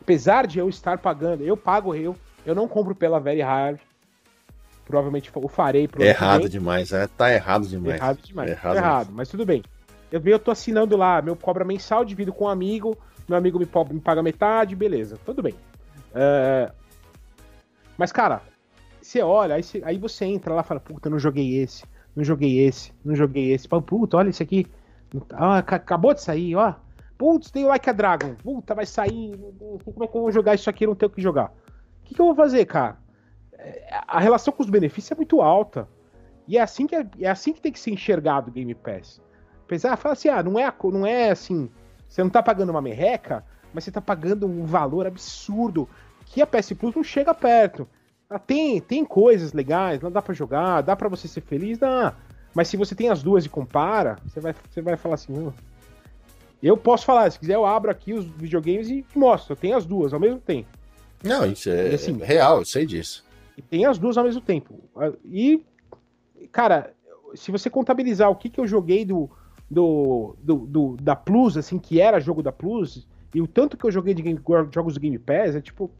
apesar 0.00 0.46
de 0.46 0.60
eu 0.60 0.68
estar 0.68 0.96
pagando, 0.98 1.42
eu 1.42 1.56
pago 1.56 1.92
eu, 1.92 2.14
eu 2.46 2.54
não 2.54 2.68
compro 2.68 2.94
pela 2.94 3.18
Very 3.18 3.40
Hard. 3.40 3.80
Provavelmente 4.84 5.28
o 5.34 5.48
farei. 5.48 5.88
Errado 5.98 6.48
demais, 6.48 6.92
é, 6.92 7.08
tá 7.08 7.30
errado 7.34 7.66
demais. 7.66 7.96
Errado 7.96 8.18
demais. 8.22 8.50
Errado, 8.50 8.76
errado 8.76 9.08
mas 9.12 9.28
tudo 9.28 9.44
bem. 9.44 9.62
Eu, 10.10 10.22
eu 10.24 10.38
tô 10.38 10.52
assinando 10.52 10.96
lá, 10.96 11.20
meu 11.20 11.34
cobra 11.34 11.64
mensal, 11.64 12.04
divido 12.04 12.32
com 12.32 12.44
um 12.44 12.48
amigo, 12.48 12.96
meu 13.28 13.36
amigo 13.36 13.58
me, 13.58 13.68
me 13.92 14.00
paga 14.00 14.22
metade, 14.22 14.76
beleza, 14.76 15.18
tudo 15.26 15.42
bem. 15.42 15.54
Uh, 16.12 16.72
mas, 17.98 18.12
cara, 18.12 18.40
você 19.02 19.20
olha, 19.20 19.56
aí 19.56 19.64
você, 19.64 19.82
aí 19.84 19.98
você 19.98 20.24
entra 20.26 20.54
lá 20.54 20.62
e 20.62 20.64
fala, 20.64 20.78
puta, 20.78 21.10
não 21.10 21.18
joguei 21.18 21.58
esse, 21.58 21.84
não 22.14 22.22
joguei 22.22 22.60
esse, 22.60 22.92
não 23.04 23.16
joguei 23.16 23.52
esse. 23.52 23.68
Puta, 23.68 24.16
olha 24.16 24.30
esse 24.30 24.44
aqui. 24.44 24.64
Ah, 25.32 25.58
acabou 25.58 26.14
de 26.14 26.22
sair, 26.22 26.54
ó. 26.54 26.74
Putz, 27.18 27.50
tem 27.50 27.66
Like 27.66 27.90
a 27.90 27.92
Dragon. 27.92 28.36
Puta, 28.36 28.74
vai 28.74 28.86
sair. 28.86 29.36
Como 29.84 30.04
é 30.04 30.06
que 30.06 30.16
eu 30.16 30.20
vou 30.22 30.30
jogar 30.30 30.54
isso 30.54 30.70
aqui? 30.70 30.84
Eu 30.84 30.90
não 30.90 30.94
tenho 30.94 31.10
o 31.10 31.14
que 31.14 31.20
jogar. 31.20 31.52
O 32.00 32.04
que, 32.04 32.14
que 32.14 32.20
eu 32.20 32.26
vou 32.26 32.34
fazer, 32.34 32.64
cara? 32.64 32.96
É, 33.52 34.00
a 34.06 34.20
relação 34.20 34.52
com 34.52 34.62
os 34.62 34.70
benefícios 34.70 35.10
é 35.10 35.16
muito 35.16 35.42
alta. 35.42 35.88
E 36.46 36.56
é 36.56 36.62
assim 36.62 36.86
que, 36.86 36.94
é, 36.94 37.06
é 37.20 37.28
assim 37.28 37.52
que 37.52 37.60
tem 37.60 37.72
que 37.72 37.80
ser 37.80 37.90
enxergado 37.90 38.48
o 38.48 38.52
Game 38.52 38.74
Pass. 38.74 39.20
Apesar 39.64 39.96
de 39.96 40.00
falar 40.00 40.12
assim, 40.12 40.28
ah, 40.28 40.42
não 40.42 40.58
é, 40.58 40.72
não 40.84 41.04
é 41.04 41.30
assim. 41.30 41.68
Você 42.08 42.22
não 42.22 42.30
tá 42.30 42.42
pagando 42.42 42.70
uma 42.70 42.80
merreca, 42.80 43.44
mas 43.74 43.84
você 43.84 43.90
tá 43.90 44.00
pagando 44.00 44.46
um 44.46 44.64
valor 44.64 45.06
absurdo 45.06 45.88
que 46.24 46.40
a 46.40 46.46
PS 46.46 46.72
Plus 46.72 46.94
não 46.94 47.02
chega 47.02 47.34
perto. 47.34 47.86
Ah, 48.30 48.38
tem, 48.38 48.80
tem 48.80 49.04
coisas 49.04 49.52
legais, 49.52 50.00
não 50.00 50.10
dá 50.10 50.22
para 50.22 50.34
jogar, 50.34 50.82
dá 50.82 50.94
para 50.94 51.08
você 51.08 51.26
ser 51.26 51.40
feliz, 51.40 51.78
dá. 51.78 52.14
Mas 52.54 52.68
se 52.68 52.76
você 52.76 52.94
tem 52.94 53.10
as 53.10 53.22
duas 53.22 53.44
e 53.44 53.48
compara, 53.48 54.18
você 54.24 54.40
vai, 54.40 54.54
você 54.70 54.80
vai 54.80 54.96
falar 54.96 55.14
assim, 55.14 55.34
oh, 55.38 55.52
eu 56.62 56.76
posso 56.76 57.04
falar, 57.04 57.30
se 57.30 57.38
quiser 57.38 57.54
eu 57.54 57.64
abro 57.64 57.90
aqui 57.90 58.12
os 58.12 58.24
videogames 58.24 58.88
e 58.88 59.04
mostro, 59.14 59.52
eu 59.52 59.56
tenho 59.56 59.76
as 59.76 59.86
duas 59.86 60.12
ao 60.12 60.20
mesmo 60.20 60.40
tempo. 60.40 60.68
Não, 61.22 61.46
isso 61.46 61.70
é 61.70 61.94
assim, 61.94 62.16
real, 62.18 62.58
eu 62.58 62.64
sei 62.64 62.86
disso. 62.86 63.24
E 63.56 63.62
tem 63.62 63.84
as 63.84 63.98
duas 63.98 64.16
ao 64.16 64.24
mesmo 64.24 64.40
tempo. 64.40 64.80
E, 65.24 65.62
cara, 66.52 66.94
se 67.34 67.50
você 67.50 67.68
contabilizar 67.68 68.30
o 68.30 68.36
que, 68.36 68.48
que 68.48 68.60
eu 68.60 68.66
joguei 68.66 69.04
do, 69.04 69.28
do, 69.70 70.36
do, 70.40 70.56
do, 70.58 70.96
da 71.00 71.16
Plus, 71.16 71.56
assim, 71.56 71.78
que 71.78 72.00
era 72.00 72.20
jogo 72.20 72.42
da 72.42 72.52
Plus, 72.52 73.06
e 73.34 73.42
o 73.42 73.46
tanto 73.46 73.76
que 73.76 73.84
eu 73.84 73.90
joguei 73.90 74.14
de 74.14 74.22
game, 74.22 74.40
jogos 74.72 74.94
do 74.94 75.00
Game 75.00 75.18
Pass, 75.18 75.54
é 75.54 75.60
tipo. 75.60 75.90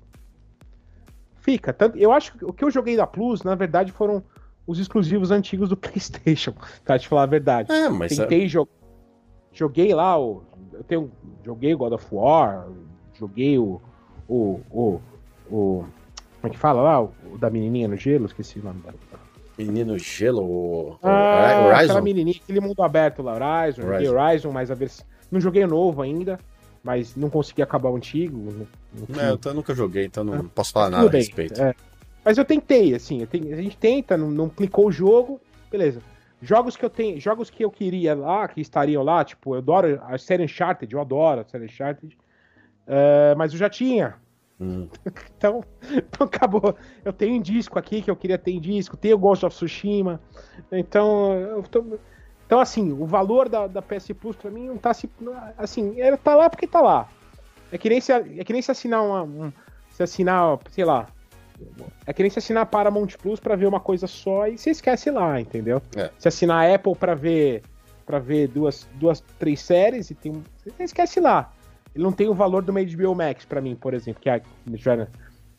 Fica. 1.40 1.72
Tanto, 1.72 1.98
eu 1.98 2.12
acho 2.12 2.36
que 2.36 2.44
o 2.44 2.52
que 2.52 2.64
eu 2.64 2.70
joguei 2.70 2.96
da 2.96 3.06
Plus, 3.06 3.42
na 3.42 3.54
verdade, 3.54 3.92
foram 3.92 4.22
os 4.66 4.78
exclusivos 4.78 5.30
antigos 5.30 5.68
do 5.68 5.76
PlayStation, 5.78 6.54
pra 6.84 6.98
te 6.98 7.08
falar 7.08 7.24
a 7.24 7.26
verdade. 7.26 7.70
É, 7.70 7.88
mas. 7.88 8.16
Tentei 8.16 8.44
é... 8.44 8.48
jogar. 8.48 8.72
Joguei 9.52 9.94
lá 9.94 10.18
o. 10.18 10.42
Eu 10.78 10.84
tenho. 10.84 11.12
Joguei 11.44 11.74
God 11.74 11.92
of 11.92 12.06
War, 12.10 12.66
joguei 13.18 13.58
o. 13.58 13.80
O. 14.28 14.60
O. 14.70 15.00
o 15.50 15.84
como 16.40 16.44
é 16.44 16.50
que 16.50 16.58
fala 16.58 16.80
lá? 16.80 17.02
O, 17.02 17.12
o 17.32 17.38
da 17.38 17.50
menininha 17.50 17.88
no 17.88 17.96
gelo, 17.96 18.26
esqueci 18.26 18.60
o 18.60 18.62
nome 18.62 18.80
dela. 18.80 18.96
Menino 19.58 19.98
Gelo, 19.98 20.42
o 20.42 20.98
ah, 21.02 21.64
Horizon? 21.66 21.84
Aquela 21.84 22.00
menininha, 22.00 22.40
aquele 22.40 22.60
mundo 22.60 22.80
aberto 22.80 23.22
lá, 23.22 23.32
Horizon, 23.32 23.82
Horizon. 23.82 24.04
joguei 24.04 24.08
Horizon, 24.08 24.52
mas 24.52 24.70
a 24.70 24.74
versão... 24.74 25.04
Não 25.32 25.40
joguei 25.40 25.64
o 25.64 25.66
novo 25.66 26.00
ainda, 26.00 26.38
mas 26.82 27.16
não 27.16 27.28
consegui 27.28 27.60
acabar 27.60 27.90
o 27.90 27.96
antigo. 27.96 28.66
É, 29.18 29.30
eu, 29.48 29.54
nunca 29.54 29.74
joguei, 29.74 30.04
então 30.06 30.22
não 30.22 30.34
ah, 30.34 30.44
posso 30.54 30.72
falar 30.72 30.90
nada 30.90 31.08
bem, 31.08 31.20
a 31.20 31.24
respeito. 31.24 31.60
É. 31.60 31.74
Mas 32.24 32.38
eu 32.38 32.44
tentei, 32.44 32.94
assim, 32.94 33.20
eu 33.20 33.28
a 33.52 33.60
gente 33.60 33.76
tenta, 33.76 34.16
não, 34.16 34.30
não 34.30 34.48
clicou 34.48 34.86
o 34.86 34.92
jogo, 34.92 35.40
beleza. 35.70 36.00
Jogos 36.40 36.76
que 36.76 36.84
eu 36.84 36.90
tenho, 36.90 37.20
jogos 37.20 37.50
que 37.50 37.64
eu 37.64 37.70
queria 37.70 38.14
lá, 38.14 38.46
que 38.46 38.60
estariam 38.60 39.02
lá, 39.02 39.24
tipo, 39.24 39.54
eu 39.54 39.58
adoro 39.58 40.00
a 40.04 40.16
série 40.16 40.44
Uncharted, 40.44 40.92
eu 40.92 41.00
adoro 41.00 41.40
a 41.40 41.44
série 41.44 41.64
Uncharted, 41.64 42.16
uh, 42.86 43.36
mas 43.36 43.52
eu 43.52 43.58
já 43.58 43.68
tinha. 43.68 44.14
Hum. 44.60 44.88
então, 45.36 45.64
então, 45.90 46.26
acabou. 46.26 46.76
Eu 47.04 47.12
tenho 47.12 47.34
um 47.34 47.40
disco 47.40 47.78
aqui 47.78 48.02
que 48.02 48.10
eu 48.10 48.16
queria 48.16 48.38
ter 48.38 48.52
em 48.52 48.60
disco, 48.60 48.96
tenho 48.96 49.16
o 49.16 49.18
Ghost 49.18 49.44
of 49.44 49.54
Tsushima. 49.54 50.20
Então, 50.70 51.62
tô, 51.70 51.98
então 52.46 52.60
assim, 52.60 52.92
o 52.92 53.04
valor 53.04 53.48
da, 53.48 53.66
da 53.66 53.82
PS 53.82 54.12
Plus 54.12 54.36
pra 54.36 54.50
mim 54.50 54.68
não 54.68 54.78
tá 54.78 54.92
assim, 55.56 56.00
ele 56.00 56.16
tá 56.16 56.36
lá 56.36 56.48
porque 56.48 56.66
tá 56.66 56.80
lá. 56.80 57.08
É 57.70 57.76
que 57.76 57.88
nem 57.88 58.00
se, 58.00 58.12
é 58.12 58.44
que 58.44 58.52
nem 58.52 58.62
se 58.62 58.70
assinar 58.70 59.04
uma, 59.04 59.22
um, 59.22 59.52
se 59.90 60.02
assinar, 60.02 60.58
sei 60.70 60.84
lá, 60.84 61.08
é 62.06 62.12
que 62.12 62.22
nem 62.22 62.30
se 62.30 62.38
assinar 62.38 62.66
Paramount 62.66 63.08
Plus 63.20 63.40
para 63.40 63.56
ver 63.56 63.66
uma 63.66 63.80
coisa 63.80 64.06
só 64.06 64.46
e 64.46 64.56
você 64.56 64.70
esquece 64.70 65.10
lá, 65.10 65.40
entendeu? 65.40 65.82
É. 65.96 66.10
Se 66.18 66.28
assinar 66.28 66.72
Apple 66.72 66.94
para 66.94 67.14
ver 67.14 67.62
para 68.06 68.18
ver 68.18 68.48
duas, 68.48 68.88
duas, 68.94 69.22
três 69.38 69.60
séries 69.60 70.10
e 70.10 70.14
tem 70.14 70.32
você 70.32 70.84
esquece 70.84 71.20
lá. 71.20 71.52
Ele 71.94 72.02
não 72.02 72.12
tem 72.12 72.28
o 72.28 72.34
valor 72.34 72.62
do 72.62 72.72
HBO 72.72 73.14
Max 73.14 73.44
para 73.44 73.60
mim, 73.60 73.76
por 73.76 73.92
exemplo, 73.92 74.22
que 74.22 74.30
já, 74.78 75.06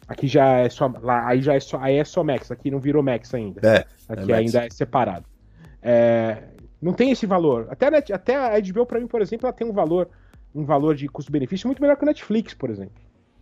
aqui 0.08 0.28
já 0.28 0.60
é 0.60 0.70
só 0.70 0.92
lá, 1.02 1.28
aí 1.28 1.42
já 1.42 1.54
é 1.54 1.60
só, 1.60 1.78
aí 1.80 1.98
é 1.98 2.04
só 2.04 2.24
Max, 2.24 2.52
aqui 2.52 2.72
não 2.72 2.80
virou 2.80 3.04
Max 3.04 3.34
ainda. 3.36 3.62
É, 3.64 3.86
aqui 4.08 4.32
é 4.32 4.36
ainda 4.36 4.66
é 4.66 4.70
separado. 4.70 5.26
É, 5.82 6.44
não 6.82 6.94
tem 6.94 7.12
esse 7.12 7.28
valor. 7.28 7.68
Até 7.70 7.88
a, 7.88 8.16
até 8.16 8.36
a 8.36 8.60
HBO 8.60 8.86
para 8.86 9.00
mim, 9.00 9.08
por 9.08 9.22
exemplo, 9.22 9.46
ela 9.46 9.54
tem 9.54 9.68
um 9.68 9.74
valor 9.74 10.10
um 10.54 10.66
valor 10.66 10.96
de 10.96 11.08
custo-benefício 11.08 11.68
muito 11.68 11.82
melhor 11.82 11.96
que 11.96 12.04
o 12.04 12.08
Netflix, 12.08 12.54
por 12.54 12.70
exemplo. 12.70 12.96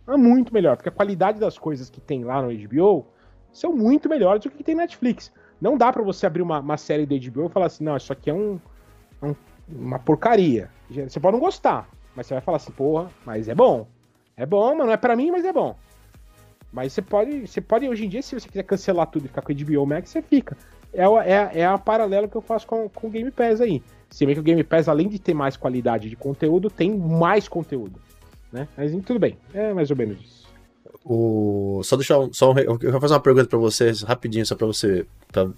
É 0.08 0.16
muito 0.16 0.54
melhor, 0.54 0.76
porque 0.76 0.88
a 0.88 0.92
qualidade 0.92 1.38
das 1.38 1.58
coisas 1.58 1.90
que 1.90 2.00
tem 2.00 2.24
lá 2.24 2.40
no 2.40 2.48
HBO 2.48 3.06
são 3.52 3.74
muito 3.74 4.08
melhores 4.08 4.42
do 4.42 4.50
que 4.50 4.64
tem 4.64 4.74
Netflix. 4.74 5.30
Não 5.60 5.76
dá 5.76 5.92
para 5.92 6.02
você 6.02 6.26
abrir 6.26 6.40
uma, 6.40 6.60
uma, 6.60 6.78
série 6.78 7.04
do 7.04 7.14
HBO 7.14 7.46
e 7.46 7.50
falar 7.50 7.66
assim, 7.66 7.84
não, 7.84 7.96
isso 7.96 8.10
aqui 8.10 8.30
é 8.30 8.34
um, 8.34 8.58
é 9.20 9.26
um, 9.26 9.34
uma 9.68 9.98
porcaria. 9.98 10.70
Você 10.88 11.20
pode 11.20 11.34
não 11.34 11.40
gostar, 11.40 11.88
mas 12.16 12.26
você 12.26 12.34
vai 12.34 12.40
falar 12.40 12.56
assim, 12.56 12.72
porra, 12.72 13.10
mas 13.26 13.48
é 13.48 13.54
bom. 13.54 13.86
É 14.34 14.46
bom, 14.46 14.74
mas 14.74 14.86
não 14.86 14.92
é 14.92 14.96
para 14.96 15.14
mim, 15.14 15.30
mas 15.30 15.44
é 15.44 15.52
bom. 15.52 15.76
Mas 16.72 16.92
você 16.94 17.02
pode, 17.02 17.46
você 17.46 17.60
pode, 17.60 17.86
hoje 17.86 18.06
em 18.06 18.08
dia, 18.08 18.22
se 18.22 18.38
você 18.38 18.48
quiser 18.48 18.62
cancelar 18.62 19.08
tudo 19.08 19.26
e 19.26 19.28
ficar 19.28 19.42
com 19.42 19.52
o 19.52 19.56
HBO 19.56 19.86
Max, 19.86 20.08
você 20.08 20.22
fica. 20.22 20.56
É, 20.92 21.04
é, 21.04 21.60
é 21.60 21.66
a 21.66 21.76
paralela 21.76 22.28
que 22.28 22.36
eu 22.36 22.40
faço 22.40 22.66
com, 22.66 22.88
com 22.88 23.08
o 23.08 23.10
Game 23.10 23.30
Pass 23.30 23.60
aí. 23.60 23.82
Se 24.08 24.24
bem 24.24 24.34
que 24.34 24.40
o 24.40 24.44
Game 24.44 24.64
Pass, 24.64 24.88
além 24.88 25.08
de 25.08 25.18
ter 25.18 25.34
mais 25.34 25.54
qualidade 25.54 26.08
de 26.08 26.16
conteúdo, 26.16 26.70
tem 26.70 26.96
mais 26.96 27.46
conteúdo 27.46 28.00
né? 28.52 28.68
Mas 28.76 28.92
tudo 29.04 29.18
bem, 29.18 29.38
é 29.52 29.72
mais 29.72 29.90
ou 29.90 29.96
menos 29.96 30.18
isso. 30.20 30.48
O... 31.04 31.80
Só 31.84 31.96
deixar 31.96 32.18
um, 32.18 32.32
só 32.32 32.52
um... 32.52 32.58
eu 32.58 32.92
vou 32.92 33.00
fazer 33.00 33.14
uma 33.14 33.20
pergunta 33.20 33.46
para 33.46 33.58
vocês 33.58 34.02
rapidinho, 34.02 34.44
só 34.44 34.54
para 34.54 34.66
você 34.66 35.06
tá 35.32 35.48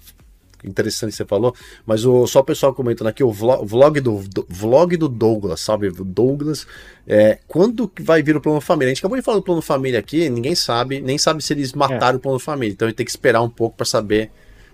interessante 0.63 1.11
que 1.11 1.17
você 1.17 1.25
falou, 1.25 1.55
mas 1.85 2.05
o, 2.05 2.27
só 2.27 2.39
o 2.39 2.43
pessoal 2.43 2.73
comentando 2.73 3.07
aqui, 3.07 3.23
o 3.23 3.31
vlog, 3.31 3.65
vlog, 3.65 3.99
do, 3.99 4.19
do, 4.27 4.45
vlog 4.47 4.95
do 4.95 5.09
Douglas, 5.09 5.59
sabe? 5.59 5.89
Douglas, 5.89 6.67
é, 7.07 7.39
quando 7.47 7.91
vai 8.01 8.21
vir 8.21 8.35
o 8.35 8.41
plano 8.41 8.61
família? 8.61 8.91
A 8.91 8.93
gente 8.93 8.99
acabou 8.99 9.17
de 9.17 9.23
falar 9.23 9.37
do 9.37 9.43
plano 9.43 9.61
família 9.61 9.99
aqui, 9.99 10.29
ninguém 10.29 10.55
sabe, 10.55 11.01
nem 11.01 11.17
sabe 11.17 11.43
se 11.43 11.53
eles 11.53 11.73
mataram 11.73 12.15
é. 12.15 12.17
o 12.17 12.19
plano 12.19 12.39
família, 12.39 12.73
então 12.73 12.87
a 12.87 12.89
gente 12.89 12.97
tem 12.97 13.05
que 13.05 13.11
esperar 13.11 13.41
um 13.41 13.49
pouco 13.49 13.75
para 13.75 13.85
saber 13.85 14.31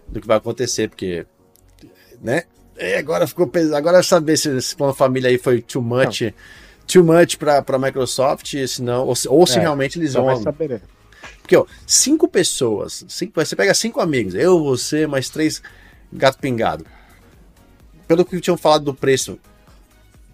do 0.08 0.20
que 0.20 0.28
vai 0.28 0.38
acontecer, 0.38 0.90
porque, 0.90 1.26
né? 2.22 2.44
É, 2.76 3.00
agora 3.00 3.26
ficou 3.26 3.48
pesado, 3.48 3.76
agora 3.76 4.04
saber 4.04 4.38
se 4.38 4.50
esse 4.50 4.76
plano 4.76 4.94
família 4.94 5.30
aí 5.30 5.38
foi 5.38 5.62
too 5.62 5.82
much. 5.82 6.22
Não 6.22 6.34
too 6.88 7.04
much 7.04 7.38
para 7.38 7.64
a 7.68 7.80
Microsoft, 7.80 8.56
senão, 8.68 9.06
ou, 9.06 9.14
ou 9.28 9.46
se 9.46 9.58
é, 9.58 9.62
realmente 9.62 10.00
eles 10.00 10.14
vão. 10.14 10.42
Saber. 10.42 10.82
Porque, 11.42 11.56
ó, 11.56 11.66
cinco 11.86 12.28
pessoas, 12.28 13.06
cinco, 13.08 13.34
você 13.36 13.56
pega 13.56 13.74
cinco 13.74 14.00
amigos, 14.00 14.34
eu, 14.34 14.64
você, 14.64 15.06
mais 15.06 15.30
três 15.30 15.62
gato 16.12 16.40
pingado. 16.40 16.86
Pelo 18.08 18.24
que 18.26 18.40
tinham 18.40 18.58
falado 18.58 18.86
do 18.86 18.94
preço, 18.94 19.38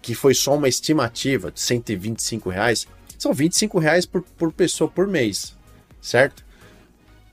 que 0.00 0.14
foi 0.14 0.34
só 0.34 0.54
uma 0.54 0.68
estimativa 0.68 1.50
de 1.50 1.60
125 1.60 2.50
reais, 2.50 2.86
são 3.18 3.32
25 3.32 3.78
reais 3.78 4.06
por, 4.06 4.22
por 4.22 4.52
pessoa 4.52 4.88
por 4.88 5.06
mês. 5.06 5.56
certo? 6.00 6.44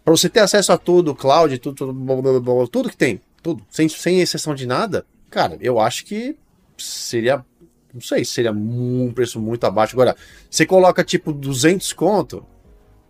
Para 0.04 0.12
você 0.16 0.30
ter 0.30 0.40
acesso 0.40 0.72
a 0.72 0.78
tudo, 0.78 1.14
cloud, 1.14 1.58
tudo, 1.60 1.76
tudo, 1.76 2.68
tudo 2.68 2.90
que 2.90 2.98
tem, 2.98 3.22
tudo, 3.44 3.64
sem, 3.70 3.88
sem 3.88 4.20
exceção 4.20 4.56
de 4.56 4.66
nada, 4.66 5.06
cara, 5.30 5.58
eu 5.62 5.80
acho 5.80 6.06
que 6.06 6.36
seria, 6.78 7.46
não 7.94 8.02
sei, 8.02 8.24
seria 8.24 8.52
um 8.52 9.12
preço 9.14 9.40
muito 9.40 9.66
abaixo. 9.66 9.96
Agora, 9.96 10.16
você 10.50 10.66
coloca 10.66 11.04
tipo 11.04 11.34
200 11.34 11.94
conto, 11.94 12.46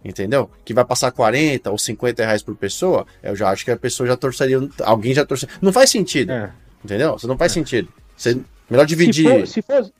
entendeu? 0.04 0.50
Que 0.66 0.74
vai 0.74 0.84
passar 0.84 1.12
40 1.12 1.70
ou 1.70 1.78
50 1.78 2.24
reais 2.24 2.42
por 2.42 2.56
pessoa, 2.56 3.06
eu 3.22 3.36
já 3.36 3.50
acho 3.50 3.64
que 3.64 3.72
a 3.72 3.78
pessoa 3.78 4.08
já 4.08 4.18
torceria, 4.18 4.60
alguém 4.84 5.14
já 5.14 5.26
torceria. 5.26 5.56
Não 5.62 5.72
faz 5.72 5.90
sentido, 5.90 6.32
é. 6.32 6.52
entendeu? 6.84 7.16
Isso 7.16 7.28
não 7.28 7.38
faz 7.38 7.52
é. 7.52 7.54
sentido. 7.56 7.90
Você, 8.16 8.40
melhor 8.70 8.86
dividir. 8.86 9.48
Se, 9.48 9.62
for, 9.62 9.82
se, 9.82 9.84
for, 9.84 9.94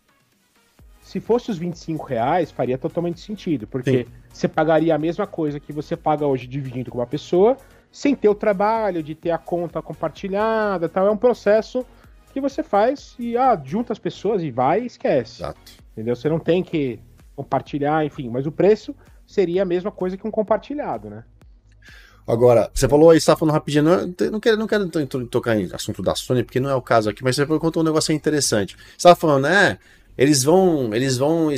se 1.02 1.20
fosse 1.20 1.52
os 1.52 1.58
25 1.58 2.06
reais, 2.06 2.52
faria 2.52 2.78
totalmente 2.78 3.20
sentido, 3.20 3.68
porque 3.68 4.06
Sim. 4.06 4.12
você 4.32 4.48
pagaria 4.48 4.96
a 4.96 4.98
mesma 4.98 5.28
coisa 5.28 5.60
que 5.60 5.72
você 5.72 5.96
paga 5.96 6.26
hoje 6.26 6.48
dividindo 6.48 6.90
com 6.90 6.98
uma 6.98 7.08
pessoa, 7.08 7.58
sem 7.92 8.16
ter 8.16 8.30
o 8.30 8.36
trabalho 8.36 9.04
de 9.04 9.14
ter 9.14 9.32
a 9.32 9.38
conta 9.38 9.82
compartilhada 9.82 10.88
tal. 10.88 11.08
É 11.08 11.12
um 11.12 11.18
processo 11.18 11.86
que 12.32 12.42
você 12.42 12.64
faz 12.64 13.16
e 13.20 13.38
ah, 13.38 13.60
junta 13.64 13.94
as 13.94 14.00
pessoas 14.00 14.42
e 14.42 14.52
vai 14.52 14.82
e 14.82 14.86
esquece. 14.88 15.42
Exato. 15.42 15.60
Entendeu? 15.92 16.16
Você 16.16 16.30
não 16.30 16.40
tem 16.40 16.64
que 16.64 17.00
compartilhar, 17.36 18.06
enfim, 18.06 18.30
mas 18.30 18.46
o 18.46 18.52
preço 18.52 18.96
seria 19.26 19.64
a 19.64 19.66
mesma 19.66 19.92
coisa 19.92 20.18
que 20.18 20.28
um 20.28 20.32
compartilhado, 20.32 21.10
né? 21.10 21.24
Agora, 22.28 22.70
você 22.74 22.88
falou 22.88 23.10
aí, 23.10 23.20
você 23.20 23.26
tá 23.26 23.36
falando 23.36 23.54
rapidinho, 23.54 23.84
não, 23.84 24.16
não 24.32 24.40
quero, 24.40 24.58
não 24.58 24.68
quero 24.68 24.88
tocar 25.28 25.58
em 25.58 25.70
assunto 25.74 26.02
da 26.04 26.16
Sony, 26.16 26.44
porque 26.44 26.60
não 26.60 26.70
é 26.70 26.76
o 26.76 26.82
caso 26.82 27.10
aqui, 27.10 27.24
mas 27.24 27.36
você 27.36 27.46
contou 27.46 27.82
um 27.82 27.86
negócio 27.86 28.14
interessante. 28.14 28.78
Você 28.98 29.04
tava 29.04 29.16
falando, 29.16 29.44
né? 29.44 29.80
Eles 30.18 30.44
vão, 30.44 30.94
eles 30.94 31.18
vão 31.18 31.50
é, 31.52 31.56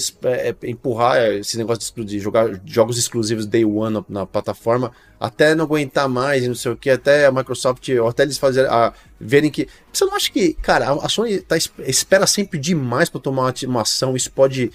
é, 0.50 0.56
empurrar 0.64 1.18
esse 1.34 1.58
negócio 1.58 2.06
de, 2.06 2.20
jogar 2.20 2.62
jogos 2.66 2.98
exclusivos 2.98 3.46
Day 3.46 3.66
One 3.66 4.06
na, 4.08 4.26
plataforma 4.26 4.92
até 5.20 5.56
não 5.56 5.66
aguentar 5.66 6.08
mais 6.08 6.44
e 6.44 6.48
não 6.48 6.56
sei 6.56 6.72
o 6.72 6.76
que, 6.76 6.90
até 6.90 7.26
a 7.26 7.32
Microsoft, 7.32 7.88
ou 7.90 8.08
até 8.08 8.24
eles 8.24 8.38
fazerem, 8.38 8.70
a, 8.70 8.94
verem 9.20 9.50
que. 9.50 9.68
Você 9.92 10.06
não 10.06 10.16
acha 10.16 10.32
que, 10.32 10.54
cara, 10.54 10.92
a, 10.92 11.10
Sony 11.10 11.40
tá, 11.40 11.56
espera 11.58 12.28
sempre 12.28 12.60
demais 12.60 13.10
para 13.10 13.22
tomar 13.22 13.44
uma, 13.44 13.54
uma 13.68 13.82
ação, 13.82 14.16
isso 14.16 14.32
pode 14.32 14.72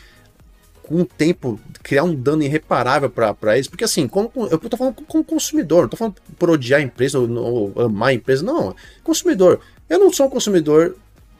com 0.88 1.02
o 1.02 1.04
tempo, 1.04 1.60
criar 1.82 2.02
um 2.02 2.14
dano 2.14 2.42
irreparável 2.42 3.10
para 3.10 3.54
eles. 3.54 3.68
Porque 3.68 3.84
assim, 3.84 4.08
como, 4.08 4.32
eu 4.50 4.58
tô 4.58 4.76
falando 4.76 4.94
como 5.06 5.22
consumidor, 5.22 5.82
não 5.82 5.88
tô 5.90 5.96
falando 5.98 6.16
por 6.38 6.48
odiar 6.48 6.80
a 6.80 6.82
empresa 6.82 7.18
ou, 7.18 7.30
ou 7.30 7.82
amar 7.82 8.08
a 8.08 8.14
empresa, 8.14 8.42
não. 8.42 8.74
Consumidor. 9.04 9.60
Eu 9.88 9.98
não 9.98 10.10
sou 10.12 10.26
um 10.26 10.30
consumidor 10.30 10.96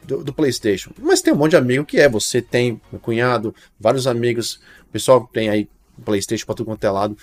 do, 0.09 0.23
do, 0.23 0.33
PlayStation, 0.33 0.91
mas 0.99 1.21
tem 1.21 1.31
um 1.31 1.37
monte 1.37 1.51
de 1.51 1.57
amigo 1.57 1.85
que 1.85 1.99
é. 1.99 2.09
Você 2.09 2.41
tem, 2.41 2.81
meu 2.91 2.99
cunhado, 2.99 3.53
vários 3.79 4.07
amigos, 4.07 4.59
o 4.81 4.91
pessoal 4.91 5.29
tem 5.31 5.49
aí 5.49 5.69
PlayStation 6.03 6.45
pra 6.45 6.55
tudo 6.55 6.65
quanto 6.65 6.83
é 6.83 6.89
lado. 6.89 7.15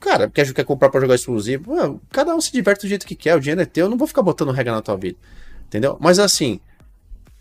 Cara, 0.00 0.28
quer, 0.28 0.52
quer 0.52 0.64
comprar 0.64 0.88
para 0.88 1.00
jogar 1.00 1.14
exclusivo? 1.14 1.74
Mano, 1.74 2.00
cada 2.10 2.34
um 2.34 2.40
se 2.40 2.50
diverte 2.52 2.82
do 2.82 2.88
jeito 2.88 3.06
que 3.06 3.14
quer, 3.14 3.36
o 3.36 3.40
dinheiro 3.40 3.60
é 3.60 3.66
teu, 3.66 3.86
eu 3.86 3.90
não 3.90 3.98
vou 3.98 4.08
ficar 4.08 4.22
botando 4.22 4.50
regra 4.50 4.72
na 4.72 4.82
tua 4.82 4.96
vida. 4.96 5.16
Entendeu? 5.66 5.96
Mas 6.00 6.18
assim, 6.18 6.58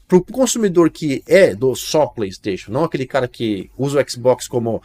pro 0.08 0.24
consumidor 0.24 0.92
que 0.92 1.24
é 1.26 1.56
do 1.56 1.74
só 1.76 2.06
PlayStation, 2.06 2.72
não 2.72 2.84
aquele 2.84 3.08
cara 3.08 3.28
que 3.28 3.72
usa 3.78 4.00
o 4.00 4.10
Xbox 4.10 4.48
como 4.48 4.84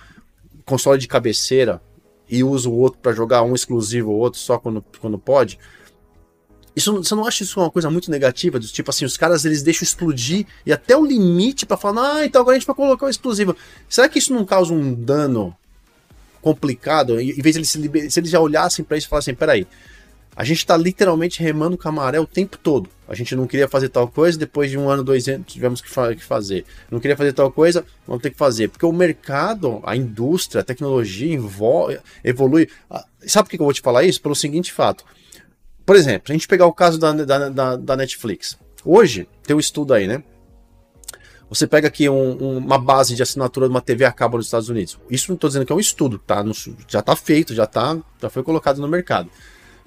console 0.64 0.98
de 0.98 1.06
cabeceira 1.06 1.82
e 2.30 2.42
usa 2.42 2.68
o 2.68 2.74
outro 2.74 3.00
para 3.00 3.12
jogar 3.12 3.42
um 3.42 3.54
exclusivo 3.54 4.12
ou 4.12 4.18
outro 4.18 4.40
só 4.40 4.58
quando, 4.58 4.82
quando 4.98 5.18
pode. 5.18 5.58
Isso, 6.76 6.92
você 6.92 7.14
não 7.14 7.26
acha 7.26 7.44
isso 7.44 7.60
uma 7.60 7.70
coisa 7.70 7.90
muito 7.90 8.10
negativa? 8.10 8.58
Do 8.58 8.66
tipo 8.66 8.90
assim, 8.90 9.04
os 9.04 9.16
caras 9.16 9.44
eles 9.44 9.62
deixam 9.62 9.84
explodir 9.84 10.46
e 10.66 10.72
até 10.72 10.96
o 10.96 11.04
limite 11.04 11.64
para 11.64 11.76
falar, 11.76 12.16
ah, 12.16 12.26
então 12.26 12.40
agora 12.40 12.56
a 12.56 12.58
gente 12.58 12.66
vai 12.66 12.74
colocar 12.74 13.06
o 13.06 13.10
exclusivo. 13.10 13.56
Será 13.88 14.08
que 14.08 14.18
isso 14.18 14.34
não 14.34 14.44
causa 14.44 14.72
um 14.72 14.92
dano 14.92 15.56
complicado? 16.42 17.20
Em 17.20 17.40
vez 17.40 17.54
de 17.54 17.60
eles 17.60 17.70
se, 17.70 18.10
se 18.10 18.20
eles 18.20 18.30
já 18.30 18.40
olhassem 18.40 18.84
para 18.84 18.96
isso 18.96 19.06
e 19.06 19.10
falassem, 19.10 19.34
peraí, 19.34 19.66
a 20.36 20.42
gente 20.42 20.58
está 20.58 20.76
literalmente 20.76 21.40
remando 21.40 21.78
com 21.78 21.88
a 21.88 21.92
maré 21.92 22.18
o 22.18 22.26
tempo 22.26 22.58
todo. 22.58 22.90
A 23.06 23.14
gente 23.14 23.36
não 23.36 23.46
queria 23.46 23.68
fazer 23.68 23.88
tal 23.88 24.08
coisa, 24.08 24.36
depois 24.36 24.68
de 24.68 24.76
um 24.76 24.88
ano, 24.88 25.04
dois 25.04 25.28
anos, 25.28 25.46
tivemos 25.46 25.80
que, 25.80 25.88
fa 25.88 26.14
que 26.14 26.24
fazer. 26.24 26.64
Não 26.90 26.98
queria 26.98 27.16
fazer 27.16 27.32
tal 27.32 27.52
coisa, 27.52 27.84
vamos 28.06 28.22
ter 28.22 28.30
que 28.30 28.36
fazer. 28.36 28.68
Porque 28.68 28.84
o 28.84 28.92
mercado, 28.92 29.80
a 29.84 29.94
indústria, 29.94 30.62
a 30.62 30.64
tecnologia 30.64 31.38
evolui. 32.24 32.68
Ah, 32.90 33.04
sabe 33.26 33.48
por 33.48 33.50
que 33.50 33.62
eu 33.62 33.64
vou 33.64 33.72
te 33.72 33.80
falar 33.80 34.02
isso? 34.02 34.20
Pelo 34.20 34.34
seguinte 34.34 34.72
fato. 34.72 35.04
Por 35.84 35.96
exemplo, 35.96 36.30
a 36.30 36.32
gente 36.32 36.48
pegar 36.48 36.66
o 36.66 36.72
caso 36.72 36.98
da, 36.98 37.12
da, 37.12 37.48
da, 37.48 37.76
da 37.76 37.96
Netflix. 37.96 38.58
Hoje, 38.84 39.28
tem 39.46 39.54
um 39.54 39.60
estudo 39.60 39.94
aí, 39.94 40.06
né? 40.06 40.22
Você 41.48 41.66
pega 41.66 41.88
aqui 41.88 42.08
um, 42.08 42.42
um, 42.42 42.58
uma 42.58 42.78
base 42.78 43.14
de 43.14 43.22
assinatura 43.22 43.66
de 43.66 43.70
uma 43.70 43.80
TV 43.80 44.04
a 44.04 44.12
cabo 44.12 44.38
nos 44.38 44.46
Estados 44.46 44.68
Unidos. 44.68 44.98
Isso 45.10 45.30
não 45.30 45.34
estou 45.34 45.48
dizendo 45.48 45.66
que 45.66 45.72
é 45.72 45.76
um 45.76 45.80
estudo, 45.80 46.18
tá? 46.18 46.44
Já 46.88 47.00
está 47.00 47.14
feito, 47.14 47.54
já, 47.54 47.66
tá, 47.66 47.98
já 48.20 48.30
foi 48.30 48.42
colocado 48.42 48.80
no 48.80 48.88
mercado 48.88 49.30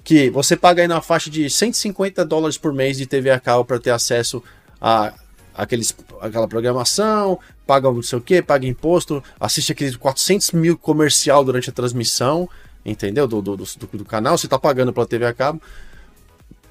que 0.08 0.30
você 0.30 0.56
paga 0.56 0.80
aí 0.80 0.88
na 0.88 1.02
faixa 1.02 1.28
de 1.28 1.50
150 1.50 2.24
dólares 2.24 2.56
por 2.56 2.72
mês 2.72 2.96
de 2.96 3.04
TV 3.04 3.30
a 3.30 3.38
cabo 3.38 3.62
para 3.62 3.78
ter 3.78 3.90
acesso 3.90 4.42
a 4.80 5.12
aqueles, 5.54 5.94
aquela 6.22 6.48
programação, 6.48 7.38
paga 7.66 7.92
não 7.92 8.02
sei 8.02 8.18
o 8.18 8.22
que, 8.22 8.40
paga 8.40 8.66
imposto, 8.66 9.22
assiste 9.38 9.72
aqueles 9.72 9.96
400 9.96 10.52
mil 10.52 10.78
comercial 10.78 11.44
durante 11.44 11.68
a 11.68 11.72
transmissão, 11.74 12.48
entendeu? 12.86 13.28
Do, 13.28 13.42
do, 13.42 13.54
do, 13.54 13.66
do 13.66 14.04
canal, 14.06 14.38
você 14.38 14.46
está 14.46 14.58
pagando 14.58 14.94
pela 14.94 15.04
TV 15.04 15.26
a 15.26 15.34
cabo. 15.34 15.60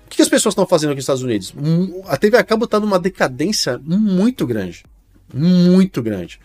O 0.07 0.09
que, 0.09 0.21
as 0.21 0.29
pessoas 0.29 0.53
estão 0.53 0.65
fazendo 0.65 0.91
aqui 0.91 0.97
nos 0.97 1.03
Estados 1.03 1.21
Unidos? 1.21 1.53
A 2.07 2.15
TV 2.15 2.37
a 2.37 2.43
cabo 2.43 2.63
está 2.63 2.79
numa 2.79 2.97
decadência 2.97 3.77
muito 3.83 4.47
grande. 4.47 4.85
Muito 5.33 6.01
grande. 6.01 6.39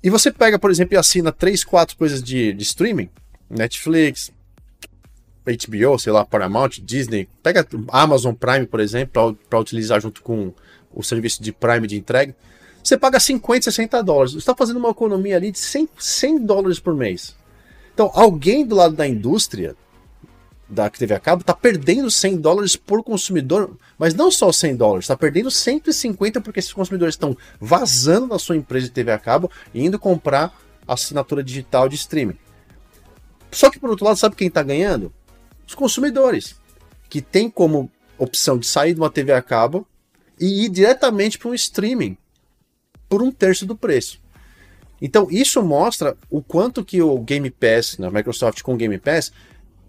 E 0.00 0.08
você 0.08 0.30
pega, 0.30 0.56
por 0.56 0.70
exemplo, 0.70 0.94
e 0.94 0.96
assina 0.96 1.32
3, 1.32 1.64
4 1.64 1.96
coisas 1.96 2.22
de, 2.22 2.52
de 2.52 2.62
streaming, 2.62 3.10
Netflix, 3.50 4.30
HBO, 5.44 5.98
sei 5.98 6.12
lá, 6.12 6.24
Paramount, 6.24 6.80
Disney, 6.80 7.28
pega 7.42 7.66
Amazon 7.88 8.32
Prime, 8.32 8.64
por 8.64 8.78
exemplo, 8.78 9.36
para 9.48 9.58
utilizar 9.58 10.00
junto 10.00 10.22
com 10.22 10.54
o 10.94 11.02
serviço 11.02 11.42
de 11.42 11.52
Prime 11.52 11.86
de 11.86 11.96
entrega, 11.96 12.34
você 12.82 12.96
paga 12.96 13.18
50, 13.18 13.64
60 13.64 14.02
dólares. 14.02 14.32
Você 14.32 14.38
está 14.38 14.54
fazendo 14.54 14.78
uma 14.78 14.90
economia 14.90 15.36
ali 15.36 15.50
de 15.50 15.58
100, 15.58 15.88
100 15.98 16.46
dólares 16.46 16.78
por 16.78 16.94
mês. 16.94 17.36
Então, 17.92 18.10
alguém 18.14 18.64
do 18.64 18.76
lado 18.76 18.94
da 18.94 19.06
indústria 19.06 19.76
da 20.70 20.88
TV 20.88 21.14
a 21.14 21.20
cabo 21.20 21.40
está 21.40 21.52
perdendo 21.52 22.10
100 22.10 22.36
dólares 22.38 22.76
por 22.76 23.02
consumidor, 23.02 23.76
mas 23.98 24.14
não 24.14 24.30
só 24.30 24.52
100 24.52 24.76
dólares, 24.76 25.04
está 25.04 25.16
perdendo 25.16 25.50
150 25.50 26.40
porque 26.40 26.60
esses 26.60 26.72
consumidores 26.72 27.14
estão 27.14 27.36
vazando 27.60 28.28
da 28.28 28.38
sua 28.38 28.56
empresa 28.56 28.86
de 28.86 28.92
TV 28.92 29.10
a 29.10 29.18
cabo 29.18 29.50
e 29.74 29.84
indo 29.84 29.98
comprar 29.98 30.56
assinatura 30.86 31.42
digital 31.42 31.88
de 31.88 31.96
streaming. 31.96 32.38
Só 33.50 33.68
que 33.68 33.80
por 33.80 33.90
outro 33.90 34.04
lado, 34.04 34.16
sabe 34.16 34.36
quem 34.36 34.48
está 34.48 34.62
ganhando? 34.62 35.12
os 35.70 35.74
consumidores, 35.74 36.56
que 37.08 37.22
tem 37.22 37.48
como 37.48 37.90
opção 38.18 38.58
de 38.58 38.66
sair 38.66 38.92
de 38.92 39.00
uma 39.00 39.10
TV 39.10 39.32
a 39.32 39.40
cabo 39.40 39.86
e 40.38 40.64
ir 40.64 40.68
diretamente 40.68 41.38
para 41.38 41.48
um 41.48 41.54
streaming 41.54 42.16
por 43.08 43.22
um 43.22 43.30
terço 43.30 43.64
do 43.64 43.76
preço. 43.76 44.20
Então 45.00 45.28
isso 45.30 45.62
mostra 45.62 46.16
o 46.28 46.42
quanto 46.42 46.84
que 46.84 47.00
o 47.00 47.18
Game 47.20 47.48
Pass, 47.50 47.98
na 47.98 48.10
né, 48.10 48.18
Microsoft 48.18 48.62
com 48.62 48.74
o 48.74 48.76
Game 48.76 48.98
Pass, 48.98 49.32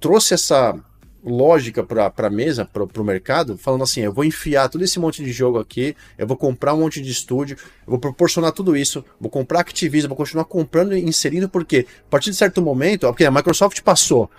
trouxe 0.01 0.33
essa 0.33 0.77
lógica 1.23 1.83
para 1.83 2.11
a 2.17 2.29
mesa, 2.29 2.65
para 2.65 2.83
o 2.83 3.03
mercado, 3.05 3.57
falando 3.57 3.83
assim: 3.83 4.01
eu 4.01 4.11
vou 4.11 4.25
enfiar 4.25 4.67
todo 4.67 4.83
esse 4.83 4.99
monte 4.99 5.23
de 5.23 5.31
jogo 5.31 5.59
aqui, 5.59 5.95
eu 6.17 6.27
vou 6.27 6.35
comprar 6.35 6.73
um 6.73 6.79
monte 6.79 6.99
de 7.01 7.11
estúdio, 7.11 7.55
eu 7.85 7.91
vou 7.91 7.99
proporcionar 7.99 8.51
tudo 8.51 8.75
isso, 8.75 9.05
vou 9.19 9.29
comprar 9.29 9.61
Activision, 9.61 10.09
vou 10.09 10.17
continuar 10.17 10.45
comprando 10.45 10.97
e 10.97 11.01
inserindo, 11.01 11.47
porque 11.47 11.85
a 12.07 12.09
partir 12.09 12.31
de 12.31 12.35
certo 12.35 12.61
momento, 12.61 13.07
porque 13.07 13.23
a 13.23 13.31
Microsoft 13.31 13.79
passou 13.81 14.29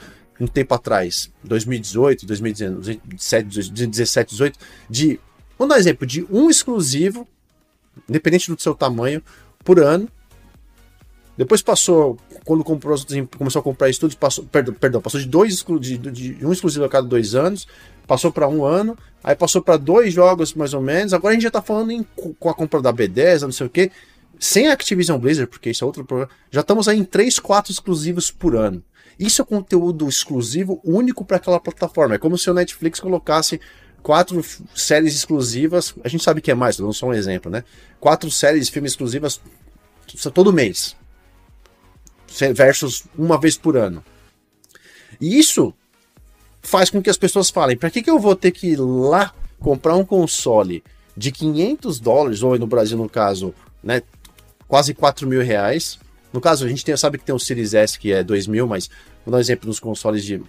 um 0.40 0.46
tempo 0.46 0.74
atrás, 0.74 1.30
2018, 1.44 2.26
2017, 2.26 3.44
2017, 3.44 4.36
2018, 4.36 4.58
de, 4.90 5.20
vamos 5.56 5.72
dar 5.72 5.78
exemplo, 5.78 6.04
de 6.04 6.26
um 6.28 6.50
exclusivo, 6.50 7.28
independente 8.08 8.50
do 8.50 8.60
seu 8.60 8.74
tamanho, 8.74 9.22
por 9.62 9.78
ano. 9.78 10.08
Depois 11.42 11.60
passou, 11.60 12.16
quando 12.44 12.62
comprou, 12.62 12.96
começou 13.36 13.58
a 13.58 13.62
comprar 13.62 13.90
estúdios, 13.90 14.14
passou, 14.14 14.44
perdão, 14.44 14.72
perdão 14.74 15.00
passou 15.00 15.18
de, 15.18 15.26
dois, 15.26 15.64
de, 15.80 15.98
de 15.98 16.46
um 16.46 16.52
exclusivo 16.52 16.84
a 16.84 16.88
cada 16.88 17.04
dois 17.04 17.34
anos, 17.34 17.66
passou 18.06 18.30
para 18.30 18.46
um 18.46 18.64
ano, 18.64 18.96
aí 19.24 19.34
passou 19.34 19.60
para 19.60 19.76
dois 19.76 20.14
jogos 20.14 20.54
mais 20.54 20.72
ou 20.72 20.80
menos. 20.80 21.12
Agora 21.12 21.32
a 21.32 21.34
gente 21.34 21.42
já 21.42 21.48
está 21.48 21.60
falando 21.60 21.90
em, 21.90 22.06
com 22.38 22.48
a 22.48 22.54
compra 22.54 22.80
da 22.80 22.92
B10, 22.92 23.40
não 23.42 23.50
sei 23.50 23.66
o 23.66 23.70
que, 23.70 23.90
sem 24.38 24.68
a 24.68 24.72
Activision 24.72 25.18
Blizzard, 25.18 25.50
porque 25.50 25.70
isso 25.70 25.82
é 25.82 25.86
outro 25.86 26.04
problema. 26.04 26.30
Já 26.48 26.60
estamos 26.60 26.86
aí 26.86 26.96
em 26.96 27.04
3, 27.04 27.40
4 27.40 27.72
exclusivos 27.72 28.30
por 28.30 28.54
ano. 28.54 28.80
Isso 29.18 29.42
é 29.42 29.44
conteúdo 29.44 30.08
exclusivo 30.08 30.80
único 30.84 31.24
para 31.24 31.38
aquela 31.38 31.58
plataforma. 31.58 32.14
É 32.14 32.18
como 32.18 32.38
se 32.38 32.48
o 32.48 32.54
Netflix 32.54 33.00
colocasse 33.00 33.60
quatro 34.00 34.44
séries 34.76 35.16
exclusivas. 35.16 35.92
A 36.04 36.08
gente 36.08 36.22
sabe 36.22 36.40
que 36.40 36.52
é 36.52 36.54
mais, 36.54 36.78
não 36.78 36.92
só 36.92 37.06
um 37.06 37.14
exemplo, 37.14 37.50
né? 37.50 37.64
Quatro 37.98 38.30
séries 38.30 38.68
filmes 38.68 38.92
exclusivas 38.92 39.40
todo 40.32 40.52
mês. 40.52 40.96
Versus 42.54 43.04
uma 43.16 43.38
vez 43.38 43.56
por 43.56 43.76
ano. 43.76 44.04
E 45.20 45.38
isso 45.38 45.72
faz 46.62 46.90
com 46.90 47.02
que 47.02 47.10
as 47.10 47.18
pessoas 47.18 47.50
falem: 47.50 47.76
para 47.76 47.90
que, 47.90 48.02
que 48.02 48.10
eu 48.10 48.18
vou 48.18 48.34
ter 48.34 48.50
que 48.50 48.68
ir 48.68 48.76
lá 48.76 49.34
comprar 49.60 49.96
um 49.96 50.04
console 50.04 50.82
de 51.16 51.30
500 51.30 52.00
dólares, 52.00 52.42
ou 52.42 52.58
no 52.58 52.66
Brasil, 52.66 52.96
no 52.96 53.08
caso, 53.08 53.54
né, 53.82 54.02
quase 54.66 54.94
4 54.94 55.26
mil 55.26 55.42
reais, 55.42 55.98
No 56.32 56.40
caso, 56.40 56.64
a 56.64 56.68
gente 56.68 56.84
tem, 56.84 56.96
sabe 56.96 57.18
que 57.18 57.24
tem 57.24 57.34
o 57.34 57.38
Series 57.38 57.74
S 57.74 57.98
que 57.98 58.10
é 58.10 58.24
2000, 58.24 58.66
mas 58.66 58.88
vou 59.24 59.30
dar 59.30 59.36
um 59.36 59.40
exemplo 59.40 59.68
nos 59.68 59.78
consoles 59.78 60.24
de, 60.24 60.42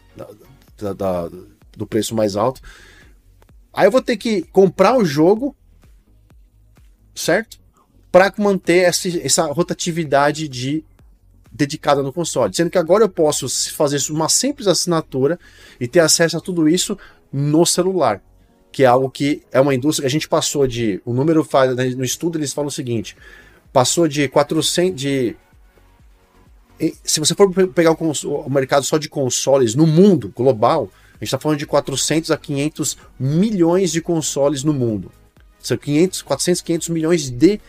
da, 0.78 0.94
da, 0.94 1.30
do 1.78 1.86
preço 1.86 2.16
mais 2.16 2.38
alto. 2.38 2.62
Aí 3.74 3.88
eu 3.88 3.92
vou 3.92 4.02
ter 4.02 4.16
que 4.16 4.44
comprar 4.44 4.96
o 4.96 5.04
jogo, 5.04 5.56
certo? 7.14 7.60
Para 8.12 8.34
manter 8.38 8.84
essa, 8.84 9.10
essa 9.20 9.46
rotatividade 9.48 10.48
de 10.48 10.86
dedicada 11.54 12.02
no 12.02 12.12
console. 12.12 12.54
Sendo 12.54 12.70
que 12.70 12.78
agora 12.78 13.04
eu 13.04 13.10
posso 13.10 13.48
fazer 13.74 14.00
uma 14.12 14.28
simples 14.28 14.68
assinatura 14.68 15.40
e 15.80 15.88
ter 15.88 16.00
acesso 16.00 16.38
a 16.38 16.42
tudo 16.42 16.68
isso 16.68 16.98
no 17.32 17.66
celular. 17.66 18.22
Que 18.72 18.84
é 18.84 18.88
algo 18.88 19.10
que 19.10 19.44
é 19.52 19.62
uma 19.62 19.76
indústria 19.76 20.04
que 20.04 20.08
a 20.08 20.12
gente 20.12 20.28
passou 20.28 20.66
de. 20.66 21.00
O 21.06 21.14
número 21.14 21.44
faz. 21.44 21.76
Né, 21.76 21.90
no 21.90 22.04
estudo 22.04 22.40
eles 22.40 22.52
falam 22.52 22.70
o 22.70 22.72
seguinte: 22.72 23.16
passou 23.72 24.08
de 24.08 24.28
400. 24.28 25.00
De, 25.00 25.36
se 27.04 27.20
você 27.20 27.36
for 27.36 27.52
pegar 27.70 27.92
o, 27.92 27.96
o 28.22 28.50
mercado 28.50 28.84
só 28.84 28.98
de 28.98 29.08
consoles 29.08 29.76
no 29.76 29.86
mundo 29.86 30.34
global, 30.36 30.90
a 31.12 31.14
gente 31.18 31.26
está 31.26 31.38
falando 31.38 31.60
de 31.60 31.68
400 31.68 32.32
a 32.32 32.38
500 32.38 32.98
milhões 33.20 33.92
de 33.92 34.02
consoles 34.02 34.64
no 34.64 34.74
mundo. 34.74 35.12
São 35.60 35.78
500, 35.78 36.24
400, 36.24 36.62
500 36.62 36.90
milhões 36.90 37.30
de 37.30 37.62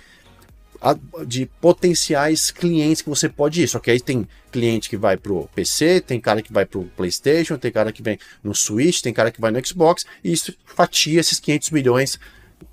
de 1.27 1.47
potenciais 1.61 2.51
clientes 2.51 3.01
que 3.01 3.09
você 3.09 3.28
pode 3.28 3.62
ir. 3.62 3.69
Só 3.69 3.78
que 3.78 3.90
aí 3.90 4.01
tem 4.01 4.28
cliente 4.52 4.90
que 4.90 4.97
vai 4.97 5.16
pro 5.16 5.48
PC, 5.55 6.01
tem 6.01 6.20
cara 6.20 6.43
que 6.43 6.52
vai 6.52 6.66
pro 6.66 6.85
PlayStation, 6.97 7.56
tem 7.56 7.73
cara 7.73 7.90
que 7.93 8.02
vem 8.02 8.19
no 8.43 8.55
Switch, 8.55 9.01
tem 9.01 9.12
cara 9.12 9.31
que 9.31 9.40
vai 9.40 9.51
no 9.51 9.66
Xbox, 9.66 10.05
e 10.23 10.32
isso 10.32 10.55
fatia 10.65 11.20
esses 11.20 11.40
500 11.40 11.70
milhões 11.70 12.19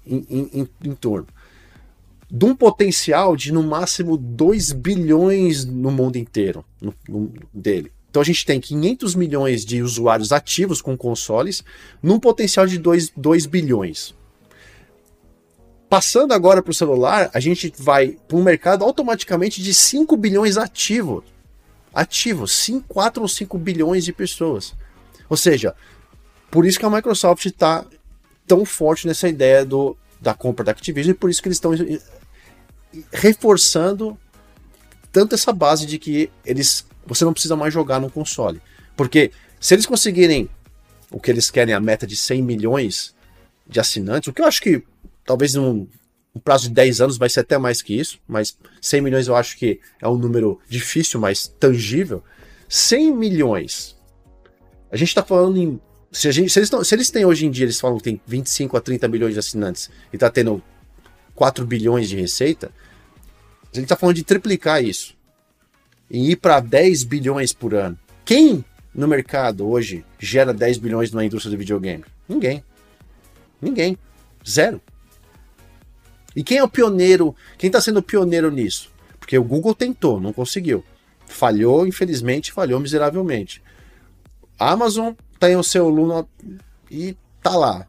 em, 0.05 0.49
em, 0.53 0.69
em 0.83 0.95
torno. 0.95 1.27
De 2.29 2.45
um 2.45 2.55
potencial 2.55 3.35
de 3.35 3.51
no 3.51 3.63
máximo 3.63 4.17
2 4.17 4.71
bilhões 4.73 5.65
no 5.65 5.91
mundo 5.91 6.17
inteiro 6.17 6.65
no, 6.79 6.93
no, 7.07 7.33
dele. 7.53 7.91
Então 8.09 8.21
a 8.21 8.25
gente 8.25 8.45
tem 8.45 8.59
500 8.59 9.15
milhões 9.15 9.65
de 9.65 9.81
usuários 9.81 10.33
ativos 10.33 10.81
com 10.81 10.97
consoles, 10.97 11.63
num 12.03 12.19
potencial 12.19 12.67
de 12.67 12.77
2, 12.77 13.13
2 13.15 13.45
bilhões. 13.45 14.13
Passando 15.91 16.31
agora 16.31 16.63
para 16.63 16.71
o 16.71 16.73
celular, 16.73 17.29
a 17.33 17.39
gente 17.41 17.73
vai 17.77 18.17
para 18.25 18.37
um 18.37 18.41
mercado 18.41 18.85
automaticamente 18.85 19.61
de 19.61 19.73
5 19.73 20.15
bilhões 20.15 20.55
ativos. 20.55 21.25
Ativos, 21.93 22.53
5, 22.53 22.87
4 22.87 23.21
ou 23.21 23.27
5 23.27 23.57
bilhões 23.57 24.05
de 24.05 24.13
pessoas. 24.13 24.73
Ou 25.27 25.35
seja, 25.35 25.75
por 26.49 26.65
isso 26.65 26.79
que 26.79 26.85
a 26.85 26.89
Microsoft 26.89 27.45
está 27.45 27.85
tão 28.47 28.63
forte 28.63 29.05
nessa 29.05 29.27
ideia 29.27 29.65
do, 29.65 29.97
da 30.21 30.33
compra 30.33 30.63
da 30.63 30.71
Activision 30.71 31.11
e 31.11 31.13
por 31.13 31.29
isso 31.29 31.41
que 31.41 31.49
eles 31.49 31.57
estão 31.57 31.73
reforçando 33.11 34.17
tanto 35.11 35.35
essa 35.35 35.51
base 35.51 35.85
de 35.85 35.99
que 35.99 36.31
eles 36.45 36.85
você 37.05 37.25
não 37.25 37.33
precisa 37.33 37.57
mais 37.57 37.73
jogar 37.73 37.99
no 37.99 38.09
console. 38.09 38.61
Porque 38.95 39.33
se 39.59 39.75
eles 39.75 39.85
conseguirem 39.85 40.49
o 41.11 41.19
que 41.19 41.29
eles 41.29 41.51
querem, 41.51 41.75
a 41.75 41.81
meta 41.81 42.07
de 42.07 42.15
100 42.15 42.41
milhões 42.41 43.13
de 43.67 43.77
assinantes, 43.77 44.29
o 44.29 44.33
que 44.33 44.41
eu 44.41 44.45
acho 44.45 44.61
que 44.61 44.85
talvez 45.31 45.53
num 45.53 45.87
um 46.35 46.39
prazo 46.39 46.67
de 46.67 46.73
10 46.73 46.99
anos 46.99 47.17
vai 47.17 47.29
ser 47.29 47.39
até 47.41 47.57
mais 47.57 47.81
que 47.81 47.97
isso, 47.97 48.19
mas 48.27 48.57
100 48.81 49.01
milhões 49.01 49.27
eu 49.27 49.35
acho 49.35 49.57
que 49.57 49.79
é 50.01 50.07
um 50.07 50.17
número 50.17 50.59
difícil, 50.67 51.19
mas 51.21 51.47
tangível. 51.47 52.21
100 52.67 53.15
milhões. 53.15 53.97
A 54.91 54.97
gente 54.97 55.09
está 55.09 55.23
falando 55.23 55.57
em. 55.57 55.79
Se, 56.11 56.29
gente, 56.31 56.49
se, 56.49 56.59
eles 56.59 56.69
tão, 56.69 56.83
se 56.83 56.93
eles 56.93 57.09
têm 57.09 57.25
hoje 57.25 57.45
em 57.45 57.51
dia, 57.51 57.65
eles 57.65 57.79
falam 57.79 57.97
que 57.97 58.03
tem 58.03 58.21
25 58.27 58.75
a 58.75 58.81
30 58.81 59.07
bilhões 59.07 59.33
de 59.33 59.39
assinantes 59.39 59.89
e 60.11 60.17
está 60.17 60.29
tendo 60.29 60.61
4 61.33 61.65
bilhões 61.65 62.09
de 62.09 62.17
receita, 62.17 62.71
a 63.71 63.75
gente 63.75 63.83
está 63.83 63.95
falando 63.95 64.15
de 64.15 64.23
triplicar 64.23 64.83
isso 64.83 65.15
e 66.09 66.31
ir 66.31 66.35
para 66.35 66.59
10 66.59 67.05
bilhões 67.05 67.53
por 67.53 67.73
ano. 67.73 67.97
Quem 68.25 68.63
no 68.93 69.07
mercado 69.07 69.67
hoje 69.67 70.03
gera 70.19 70.53
10 70.53 70.77
bilhões 70.77 71.11
na 71.13 71.23
indústria 71.23 71.55
do 71.55 71.57
videogame? 71.57 72.03
Ninguém. 72.27 72.63
Ninguém. 73.61 73.97
Zero. 74.47 74.81
E 76.35 76.43
quem 76.43 76.57
é 76.57 76.63
o 76.63 76.69
pioneiro? 76.69 77.35
Quem 77.57 77.67
está 77.67 77.81
sendo 77.81 78.01
pioneiro 78.01 78.49
nisso? 78.49 78.91
Porque 79.19 79.37
o 79.37 79.43
Google 79.43 79.75
tentou, 79.75 80.19
não 80.19 80.33
conseguiu. 80.33 80.83
Falhou, 81.25 81.85
infelizmente, 81.85 82.51
falhou 82.51 82.79
miseravelmente. 82.79 83.61
A 84.57 84.71
Amazon 84.71 85.13
tem 85.39 85.55
o 85.55 85.63
seu 85.63 85.89
Luna 85.89 86.27
e 86.89 87.15
tá 87.41 87.55
lá. 87.55 87.87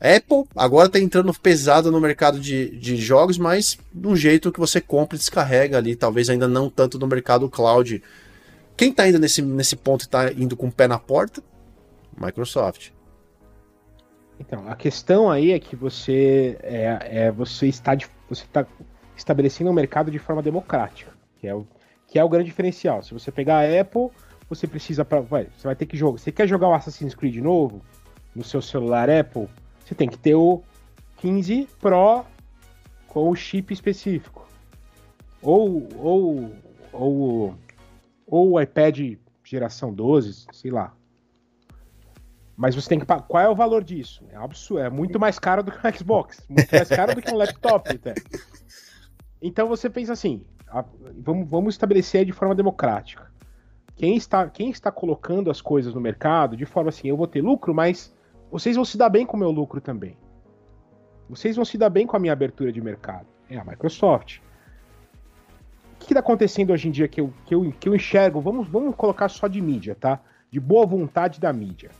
Apple 0.00 0.44
agora 0.54 0.86
está 0.86 0.98
entrando 0.98 1.34
pesado 1.34 1.90
no 1.90 2.00
mercado 2.00 2.38
de, 2.38 2.70
de 2.78 2.96
jogos, 2.96 3.36
mas 3.36 3.78
de 3.92 4.06
um 4.06 4.14
jeito 4.14 4.52
que 4.52 4.60
você 4.60 4.80
compra 4.80 5.16
e 5.16 5.18
descarrega 5.18 5.76
ali, 5.76 5.96
talvez 5.96 6.30
ainda 6.30 6.46
não 6.46 6.70
tanto 6.70 6.98
no 6.98 7.06
mercado 7.06 7.48
cloud. 7.48 8.02
Quem 8.76 8.90
está 8.90 9.08
indo 9.08 9.18
nesse, 9.18 9.42
nesse 9.42 9.74
ponto 9.74 10.02
e 10.02 10.04
está 10.04 10.32
indo 10.32 10.56
com 10.56 10.68
o 10.68 10.72
pé 10.72 10.86
na 10.86 10.98
porta? 10.98 11.42
Microsoft. 12.16 12.90
Então, 14.40 14.68
a 14.68 14.76
questão 14.76 15.30
aí 15.30 15.52
é 15.52 15.58
que 15.58 15.74
você 15.74 16.58
é, 16.62 17.26
é 17.26 17.32
você 17.32 17.66
está 17.66 17.94
de, 17.94 18.06
você 18.28 18.44
está 18.44 18.66
estabelecendo 19.16 19.70
um 19.70 19.74
mercado 19.74 20.10
de 20.10 20.18
forma 20.18 20.42
democrática, 20.42 21.12
que 21.38 21.46
é 21.46 21.54
o 21.54 21.66
que 22.06 22.18
é 22.18 22.24
o 22.24 22.28
grande 22.28 22.46
diferencial. 22.46 23.02
Se 23.02 23.12
você 23.12 23.30
pegar 23.30 23.58
a 23.58 23.80
Apple, 23.80 24.08
você 24.48 24.66
precisa 24.66 25.04
para 25.04 25.20
você 25.20 25.48
vai 25.62 25.76
ter 25.76 25.84
que 25.84 25.96
jogar. 25.96 26.18
Você 26.18 26.32
quer 26.32 26.48
jogar 26.48 26.68
o 26.68 26.74
Assassin's 26.74 27.14
Creed 27.14 27.36
novo 27.36 27.82
no 28.34 28.42
seu 28.42 28.62
celular 28.62 29.10
Apple, 29.10 29.46
você 29.84 29.94
tem 29.94 30.08
que 30.08 30.16
ter 30.16 30.34
o 30.34 30.62
15 31.18 31.68
Pro 31.80 32.24
com 33.06 33.28
o 33.28 33.34
chip 33.34 33.74
específico. 33.74 34.48
Ou 35.42 35.88
ou 35.96 36.50
ou 36.92 37.54
ou 38.26 38.52
o 38.52 38.60
iPad 38.60 39.18
geração 39.44 39.92
12, 39.92 40.46
sei 40.52 40.70
lá. 40.70 40.94
Mas 42.58 42.74
você 42.74 42.88
tem 42.88 42.98
que 42.98 43.06
pagar. 43.06 43.22
Qual 43.22 43.40
é 43.40 43.48
o 43.48 43.54
valor 43.54 43.84
disso? 43.84 44.24
É 44.32 44.36
absurdo. 44.36 44.82
É 44.82 44.90
muito 44.90 45.20
mais 45.20 45.38
caro 45.38 45.62
do 45.62 45.70
que 45.70 45.78
um 45.78 45.92
Xbox. 45.92 46.44
Muito 46.48 46.74
mais 46.74 46.88
caro 46.88 47.14
do 47.14 47.22
que 47.22 47.32
um 47.32 47.36
laptop. 47.36 47.88
Até. 47.94 48.14
Então 49.40 49.68
você 49.68 49.88
pensa 49.88 50.12
assim: 50.12 50.44
a, 50.66 50.84
vamos, 51.16 51.48
vamos 51.48 51.74
estabelecer 51.74 52.24
de 52.24 52.32
forma 52.32 52.56
democrática. 52.56 53.30
Quem 53.94 54.16
está, 54.16 54.48
quem 54.48 54.70
está 54.70 54.90
colocando 54.90 55.52
as 55.52 55.60
coisas 55.60 55.94
no 55.94 56.00
mercado 56.00 56.56
de 56.56 56.66
forma 56.66 56.88
assim, 56.88 57.06
eu 57.06 57.16
vou 57.16 57.28
ter 57.28 57.40
lucro, 57.40 57.72
mas 57.72 58.12
vocês 58.50 58.74
vão 58.74 58.84
se 58.84 58.98
dar 58.98 59.08
bem 59.08 59.24
com 59.24 59.36
o 59.36 59.40
meu 59.40 59.52
lucro 59.52 59.80
também. 59.80 60.16
Vocês 61.28 61.54
vão 61.54 61.64
se 61.64 61.78
dar 61.78 61.90
bem 61.90 62.08
com 62.08 62.16
a 62.16 62.20
minha 62.20 62.32
abertura 62.32 62.72
de 62.72 62.80
mercado. 62.80 63.26
É 63.48 63.56
a 63.56 63.64
Microsoft. 63.64 64.38
O 65.94 65.98
que 66.00 66.12
está 66.12 66.18
acontecendo 66.18 66.72
hoje 66.72 66.88
em 66.88 66.90
dia 66.90 67.06
que 67.06 67.20
eu, 67.20 67.32
que 67.44 67.54
eu, 67.54 67.72
que 67.78 67.88
eu 67.88 67.94
enxergo? 67.94 68.40
Vamos, 68.40 68.66
vamos 68.66 68.96
colocar 68.96 69.28
só 69.28 69.46
de 69.46 69.60
mídia, 69.60 69.94
tá? 69.94 70.20
De 70.50 70.58
boa 70.58 70.84
vontade 70.86 71.38
da 71.38 71.52
mídia. 71.52 71.90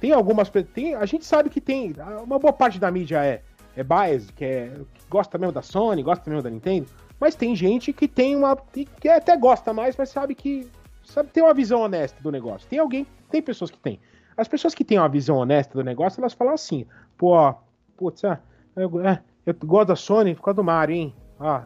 Tem 0.00 0.12
algumas. 0.12 0.50
Tem, 0.72 0.94
a 0.94 1.06
gente 1.06 1.24
sabe 1.24 1.50
que 1.50 1.60
tem. 1.60 1.94
Uma 2.22 2.38
boa 2.38 2.52
parte 2.52 2.78
da 2.78 2.90
mídia 2.90 3.24
é, 3.24 3.42
é 3.76 3.82
bias, 3.82 4.30
que, 4.30 4.44
é, 4.44 4.72
que 4.94 5.02
gosta 5.08 5.36
mesmo 5.38 5.52
da 5.52 5.62
Sony, 5.62 6.02
gosta 6.02 6.28
mesmo 6.28 6.42
da 6.42 6.50
Nintendo. 6.50 6.86
Mas 7.20 7.34
tem 7.34 7.54
gente 7.54 7.92
que 7.92 8.06
tem 8.06 8.36
uma. 8.36 8.56
que 9.00 9.08
até 9.08 9.36
gosta 9.36 9.72
mais, 9.72 9.96
mas 9.96 10.10
sabe 10.10 10.34
que. 10.34 10.70
Sabe, 11.02 11.30
tem 11.30 11.42
uma 11.42 11.54
visão 11.54 11.80
honesta 11.80 12.22
do 12.22 12.30
negócio. 12.30 12.68
Tem 12.68 12.78
alguém. 12.78 13.06
Tem 13.30 13.42
pessoas 13.42 13.70
que 13.70 13.78
têm. 13.78 13.98
As 14.36 14.46
pessoas 14.46 14.74
que 14.74 14.84
têm 14.84 14.98
uma 14.98 15.08
visão 15.08 15.36
honesta 15.38 15.74
do 15.74 15.82
negócio, 15.82 16.20
elas 16.20 16.32
falam 16.32 16.54
assim, 16.54 16.86
pô, 17.16 17.52
putz, 17.96 18.24
ah, 18.24 18.38
eu, 18.76 19.00
é, 19.00 19.20
eu 19.44 19.54
gosto 19.54 19.88
da 19.88 19.96
Sony 19.96 20.34
por 20.34 20.42
causa 20.42 20.56
do 20.56 20.64
Mario, 20.64 20.94
hein? 20.94 21.16
Ah, 21.40 21.64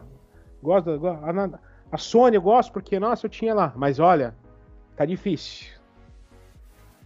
gosto. 0.61 0.89
A, 1.07 1.59
a 1.91 1.97
Sony 1.97 2.35
eu 2.35 2.41
gosto 2.41 2.71
porque, 2.71 2.99
nossa, 2.99 3.27
eu 3.27 3.29
tinha 3.29 3.53
lá. 3.53 3.71
Mas 3.75 3.99
olha, 3.99 4.33
tá 4.95 5.05
difícil. 5.05 5.67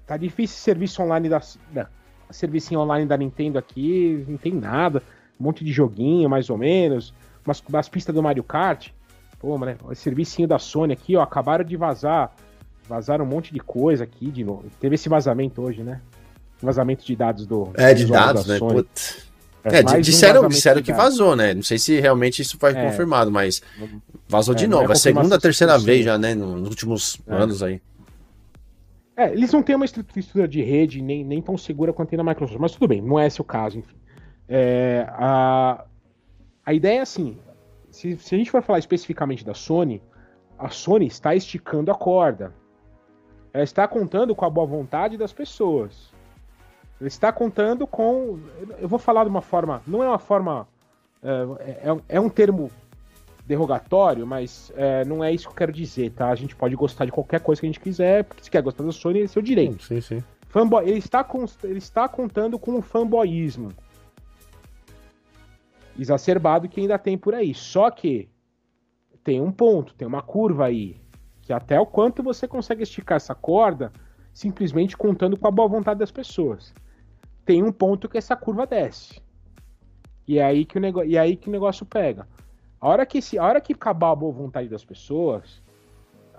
Tá 0.08 0.16
difícil 0.16 0.58
serviço 0.58 1.02
online 1.04 1.30
da. 1.30 1.42
Serviço 2.32 2.78
online 2.78 3.06
da 3.06 3.18
Nintendo 3.18 3.60
aqui, 3.60 4.26
não 4.28 4.38
tem 4.38 4.54
nada. 4.54 5.04
Um 5.40 5.44
monte 5.44 5.64
de 5.64 5.72
joguinho, 5.72 6.30
mais 6.30 6.50
ou 6.50 6.58
menos. 6.58 7.14
Umas, 7.46 7.62
umas 7.68 7.90
pistas 7.90 8.16
do 8.16 8.24
Mario 8.24 8.44
Kart. 8.44 8.90
Pô, 9.40 9.58
mano, 9.58 9.78
o 9.84 9.94
servicinho 9.94 10.48
da 10.48 10.58
Sony 10.58 10.94
aqui, 10.94 11.16
ó, 11.16 11.22
acabaram 11.22 11.64
de 11.64 11.76
vazar. 11.76 12.34
Vazaram 12.88 13.26
um 13.26 13.28
monte 13.28 13.54
de 13.54 13.60
coisa 13.60 14.06
aqui 14.06 14.32
de 14.32 14.44
novo. 14.44 14.66
Teve 14.80 14.96
esse 14.96 15.10
vazamento 15.10 15.62
hoje, 15.62 15.84
né? 15.84 16.02
Vazamento 16.62 17.06
de 17.06 17.16
dados 17.16 17.46
do. 17.46 17.70
É, 17.76 17.94
de 17.94 18.06
dados, 18.06 18.46
né? 18.46 18.58
Putz. 18.60 19.28
É, 19.64 19.80
é 19.80 20.00
disseram, 20.00 20.46
um 20.46 20.48
disseram 20.48 20.82
que 20.82 20.94
vazou, 20.94 21.36
né? 21.36 21.54
Não 21.54 21.62
sei 21.62 21.78
se 21.78 22.00
realmente 22.00 22.42
isso 22.42 22.58
foi 22.58 22.72
é, 22.72 22.86
confirmado, 22.86 23.30
mas 23.30 23.62
vazou 24.28 24.56
é, 24.56 24.58
de 24.58 24.68
novo. 24.68 24.90
É 24.90 24.94
a 24.94 24.96
segunda, 24.96 25.38
terceira 25.38 25.78
vez 25.78 26.06
já, 26.06 26.18
né? 26.18 26.34
Nos 26.34 26.70
últimos 26.70 27.20
é. 27.28 27.36
anos 27.36 27.62
aí. 27.62 27.82
É, 29.18 29.32
eles 29.32 29.52
não 29.52 29.64
têm 29.64 29.76
uma 29.76 29.84
estrutura 29.84 30.48
de 30.48 30.62
rede 30.62 31.02
nem, 31.02 31.24
nem 31.24 31.42
tão 31.42 31.58
segura 31.58 31.92
quanto 31.92 32.10
tem 32.10 32.18
na 32.18 32.24
Microsoft, 32.24 32.60
mas 32.60 32.74
tudo 32.74 32.88
bem, 32.88 33.02
não 33.02 33.18
é 33.18 33.26
esse 33.26 33.42
o 33.42 33.44
caso, 33.44 33.80
enfim. 33.80 33.96
É, 34.48 35.08
a, 35.10 35.86
a 36.64 36.74
ideia 36.74 37.00
é 37.00 37.02
assim: 37.02 37.40
se, 37.90 38.16
se 38.18 38.36
a 38.36 38.38
gente 38.38 38.52
for 38.52 38.62
falar 38.62 38.78
especificamente 38.78 39.44
da 39.44 39.56
Sony, 39.56 40.04
a 40.58 40.70
Sony 40.70 41.08
está 41.08 41.34
esticando 41.34 41.92
a 41.92 41.96
corda. 41.96 42.54
Ela 43.52 43.64
está 43.64 43.88
contando 43.88 44.36
com 44.36 44.46
a 44.46 44.50
boa 44.52 44.68
vontade 44.68 45.18
das 45.18 45.34
pessoas. 45.34 46.14
Ela 47.00 47.08
está 47.08 47.32
contando 47.32 47.88
com. 47.88 48.40
Eu 48.78 48.88
vou 48.88 49.00
falar 49.00 49.24
de 49.24 49.32
uma 49.32 49.42
forma. 49.42 49.82
Não 49.88 50.04
é 50.04 50.08
uma 50.08 50.20
forma. 50.20 50.68
É, 51.24 51.90
é, 51.90 52.02
é 52.10 52.20
um 52.20 52.30
termo 52.30 52.70
derrogatório, 53.48 54.28
mas 54.28 54.72
é, 54.76 55.06
não 55.06 55.24
é 55.24 55.32
isso 55.32 55.46
que 55.46 55.54
eu 55.54 55.58
quero 55.58 55.72
dizer, 55.72 56.12
tá? 56.12 56.30
A 56.30 56.36
gente 56.36 56.56
pode 56.56 56.76
gostar 56.76 57.06
de 57.06 57.12
qualquer 57.12 57.40
coisa 57.40 57.62
que 57.62 57.66
a 57.66 57.70
gente 57.70 57.80
quiser, 57.80 58.26
porque 58.26 58.44
se 58.44 58.52
quer 58.52 58.62
gostar 58.62 58.84
da 58.84 58.92
Sony, 58.92 59.22
é 59.22 59.28
seu 59.28 59.42
direito. 59.42 59.82
Sim, 59.84 60.02
sim. 60.02 60.24
Fanboy, 60.50 60.88
ele, 60.88 61.00
está 61.00 61.24
com, 61.24 61.46
ele 61.64 61.78
está 61.78 62.08
contando 62.08 62.60
com 62.60 62.78
o 62.78 62.82
fanboyismo 62.82 63.72
exacerbado 65.98 66.70
que 66.70 66.80
ainda 66.82 67.00
tem 67.00 67.18
por 67.18 67.34
aí. 67.34 67.54
Só 67.54 67.90
que 67.90 68.30
tem 69.24 69.42
um 69.42 69.52
ponto, 69.52 69.94
tem 69.96 70.08
uma 70.08 70.22
curva 70.22 70.66
aí, 70.66 71.02
que 71.42 71.52
até 71.52 71.80
o 71.80 71.86
quanto 71.86 72.22
você 72.22 72.48
consegue 72.48 72.84
esticar 72.84 73.16
essa 73.16 73.34
corda 73.34 73.92
simplesmente 74.34 74.96
contando 74.96 75.38
com 75.38 75.48
a 75.48 75.52
boa 75.52 75.68
vontade 75.68 76.00
das 76.00 76.12
pessoas. 76.12 76.74
Tem 77.44 77.64
um 77.64 77.72
ponto 77.72 78.08
que 78.08 78.18
essa 78.18 78.36
curva 78.36 78.68
desce. 78.68 79.22
E 80.28 80.38
é 80.38 80.46
aí 80.46 80.66
que 80.66 80.78
o, 80.78 80.82
negócio, 80.82 81.10
e 81.10 81.16
é 81.16 81.20
aí 81.20 81.36
que 81.36 81.50
o 81.50 81.52
negócio 81.52 81.86
pega. 81.86 82.28
A 82.80 82.88
hora 82.88 83.06
que, 83.06 83.22
se, 83.22 83.38
a 83.40 83.44
hora 83.44 83.60
que 83.62 83.74
acabar 83.74 84.12
a 84.12 84.16
boa 84.16 84.32
vontade 84.32 84.70
das 84.70 84.84
pessoas, 84.86 85.62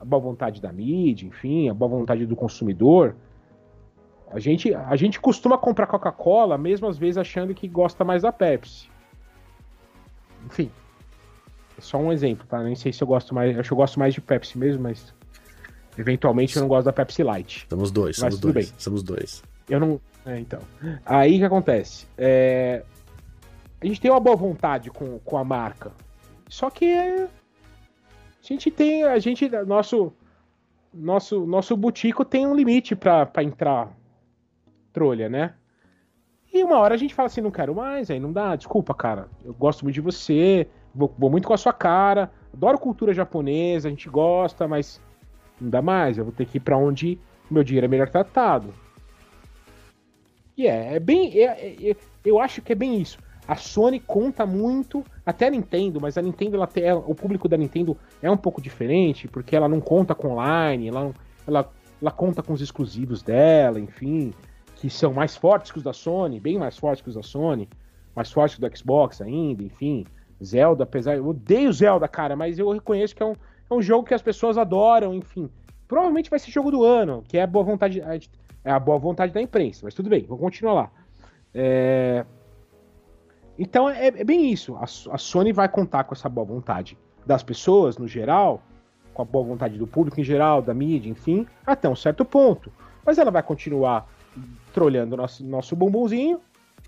a 0.01 0.05
boa 0.05 0.21
vontade 0.23 0.61
da 0.61 0.73
mídia, 0.73 1.27
enfim, 1.27 1.69
a 1.69 1.75
boa 1.75 1.89
vontade 1.89 2.25
do 2.27 2.37
consumidor, 2.37 3.17
a 4.31 4.39
gente, 4.39 4.73
a 4.75 4.95
gente 4.95 5.19
costuma 5.21 5.59
comprar 5.59 5.87
Coca-Cola, 5.87 6.57
mesmo 6.59 6.87
às 6.87 6.97
vezes 6.99 7.19
achando 7.19 7.55
que 7.55 7.67
gosta 7.67 8.05
mais 8.05 8.23
da 8.23 8.31
Pepsi. 8.33 8.89
Enfim, 10.47 10.71
é 11.77 11.81
só 11.81 11.99
um 11.99 12.13
exemplo, 12.13 12.47
tá? 12.47 12.63
Nem 12.63 12.77
sei 12.77 12.93
se 12.93 13.03
eu 13.03 13.07
gosto 13.09 13.35
mais, 13.35 13.59
acho 13.59 13.69
que 13.69 13.73
eu 13.73 13.77
gosto 13.77 13.99
mais 13.99 14.15
de 14.15 14.21
Pepsi 14.21 14.57
mesmo, 14.59 14.83
mas 14.85 15.13
eventualmente 15.97 16.55
eu 16.57 16.61
não 16.63 16.69
gosto 16.69 16.85
da 16.87 16.93
Pepsi 16.93 17.23
Light. 17.23 17.67
Somos 17.69 17.91
dois, 17.91 18.19
Mas 18.19 18.35
somos 18.35 18.41
tudo 18.41 18.53
dois. 18.53 18.71
bem. 18.71 18.79
Somos 18.81 19.03
dois. 19.03 19.43
Eu 19.69 19.81
não. 19.81 20.01
É, 20.25 20.39
então. 20.39 20.61
Aí 21.05 21.37
o 21.37 21.39
que 21.39 21.45
acontece? 21.45 22.07
É, 22.17 22.85
A 23.81 23.87
gente 23.87 24.01
tem 24.01 24.11
uma 24.11 24.21
boa 24.21 24.37
vontade 24.37 24.91
com, 24.91 25.19
com 25.21 25.37
a 25.37 25.45
marca. 25.45 25.91
Só 26.49 26.71
que 26.71 26.87
é, 26.87 27.25
a 27.25 27.29
gente 28.43 28.71
tem. 28.71 29.05
A 29.05 29.19
gente. 29.19 29.49
Nosso. 29.67 30.13
Nosso, 30.93 31.45
nosso 31.47 31.77
butico 31.77 32.25
tem 32.25 32.47
um 32.47 32.55
limite 32.55 32.97
pra 32.97 33.31
entrar 33.43 33.93
trolha, 34.91 35.29
né? 35.29 35.55
E 36.53 36.65
uma 36.65 36.79
hora 36.79 36.95
a 36.95 36.99
gente 36.99 37.15
fala 37.15 37.27
assim, 37.27 37.43
não 37.43 37.51
quero 37.51 37.75
mais, 37.75 38.11
aí 38.11 38.19
não 38.19 38.33
dá, 38.33 38.57
desculpa, 38.57 38.95
cara. 38.95 39.29
Eu 39.45 39.53
gosto 39.53 39.85
muito 39.85 39.95
de 39.95 40.01
você, 40.01 40.67
vou, 40.95 41.15
vou 41.19 41.31
muito 41.31 41.47
com 41.47 41.53
a 41.53 41.59
sua 41.59 41.75
cara, 41.75 42.33
adoro 42.53 42.79
cultura 42.79 43.13
japonesa, 43.13 43.87
a 43.87 43.91
gente 43.91 44.09
gosta, 44.09 44.67
mas 44.67 44.99
não 45.61 45.69
dá 45.69 45.83
mais, 45.83 46.17
eu 46.17 46.25
vou 46.25 46.33
ter 46.33 46.47
que 46.47 46.57
ir 46.57 46.61
pra 46.61 46.79
onde 46.79 47.19
meu 47.51 47.63
dinheiro 47.63 47.85
é 47.85 47.89
melhor 47.89 48.09
tratado. 48.09 48.73
E 50.57 50.67
é, 50.67 50.95
é 50.95 50.99
bem. 50.99 51.39
é- 51.39 51.91
é- 51.91 51.97
eu 52.25 52.41
acho 52.41 52.63
que 52.63 52.73
é 52.73 52.75
bem 52.75 53.01
isso. 53.01 53.19
A 53.49 53.57
Sony 53.57 53.99
conta 53.99 54.45
muito, 54.45 55.03
até 55.25 55.47
a 55.47 55.51
Nintendo, 55.51 55.99
mas 55.99 56.19
a 56.19 56.23
Nintendo, 56.23 56.57
ela 56.57 56.67
tem, 56.67 56.93
o 56.93 57.15
público 57.15 57.49
da 57.49 57.57
Nintendo 57.57 57.97
é 58.21 58.31
um 58.31 58.37
pouco 58.37 58.61
diferente, 58.61 59.27
porque 59.27 59.57
ela 59.57 59.67
não 59.67 59.81
conta 59.81 60.15
com 60.15 60.33
online, 60.33 60.89
ela, 60.89 61.15
ela, 61.47 61.73
ela 62.03 62.11
conta 62.11 62.43
com 62.43 62.53
os 62.53 62.61
exclusivos 62.61 63.23
dela, 63.23 63.81
enfim, 63.81 64.35
que 64.77 64.91
são 64.91 65.15
mais 65.15 65.35
fortes 65.35 65.73
que 65.73 65.79
os 65.79 65.83
da 65.83 65.95
Sony, 65.95 66.39
bem 66.39 66.59
mais 66.59 66.77
fortes 66.77 67.03
que 67.03 67.09
os 67.09 67.15
da 67.15 67.23
Sony, 67.23 67.67
mais 68.15 68.31
fortes 68.31 68.59
que 68.59 68.63
o 68.63 68.69
do 68.69 68.77
Xbox 68.77 69.23
ainda, 69.23 69.63
enfim. 69.63 70.05
Zelda, 70.45 70.85
apesar. 70.85 71.17
Eu 71.17 71.27
odeio 71.27 71.73
Zelda, 71.73 72.07
cara, 72.07 72.37
mas 72.37 72.59
eu 72.59 72.71
reconheço 72.71 73.17
que 73.17 73.23
é 73.23 73.27
um, 73.27 73.33
é 73.33 73.75
um 73.75 73.83
jogo 73.83 74.07
que 74.07 74.15
as 74.15 74.23
pessoas 74.23 74.59
adoram, 74.59 75.15
enfim. 75.15 75.49
Provavelmente 75.87 76.29
vai 76.29 76.39
ser 76.39 76.51
jogo 76.51 76.71
do 76.71 76.85
ano, 76.85 77.25
que 77.27 77.39
é 77.39 77.43
a 77.43 77.47
boa 77.47 77.65
vontade, 77.65 78.03
é 78.65 78.71
a 78.71 78.79
boa 78.79 78.99
vontade 78.99 79.33
da 79.33 79.41
imprensa, 79.41 79.81
mas 79.85 79.95
tudo 79.95 80.11
bem, 80.11 80.25
vou 80.25 80.37
continuar 80.37 80.75
lá. 80.75 80.91
É, 81.55 82.27
Então 83.59 83.89
é, 83.89 84.07
é 84.09 84.25
bem 84.25 84.51
isso. 84.51 84.77
A, 84.77 84.85
a 84.85 85.19
Sony 85.19 85.53
vai 85.53 85.69
contar 85.69 86.05
com 86.05 86.15
essa 86.15 86.29
boa 86.29 86.47
vontade 86.47 86.97
das 87.27 87.43
pessoas, 87.43 87.99
no 87.99 88.07
geral, 88.07 88.63
com 89.13 89.23
a 89.23 89.25
boa 89.25 89.45
vontade 89.45 89.77
do 89.77 89.87
público 89.87 90.21
em 90.21 90.25
geral, 90.25 90.63
da 90.63 90.73
mídia, 90.73 91.11
enfim, 91.11 91.47
até 91.67 91.89
um 91.89 91.97
certo 91.97 92.25
ponto. 92.25 92.73
Mas 93.05 93.19
ela 93.19 93.31
vai 93.31 93.43
continuar 93.43 94.09
trolhando 94.73 95.17
nosso, 95.17 95.45
nosso 95.45 95.75
bumbumzinho 95.75 96.41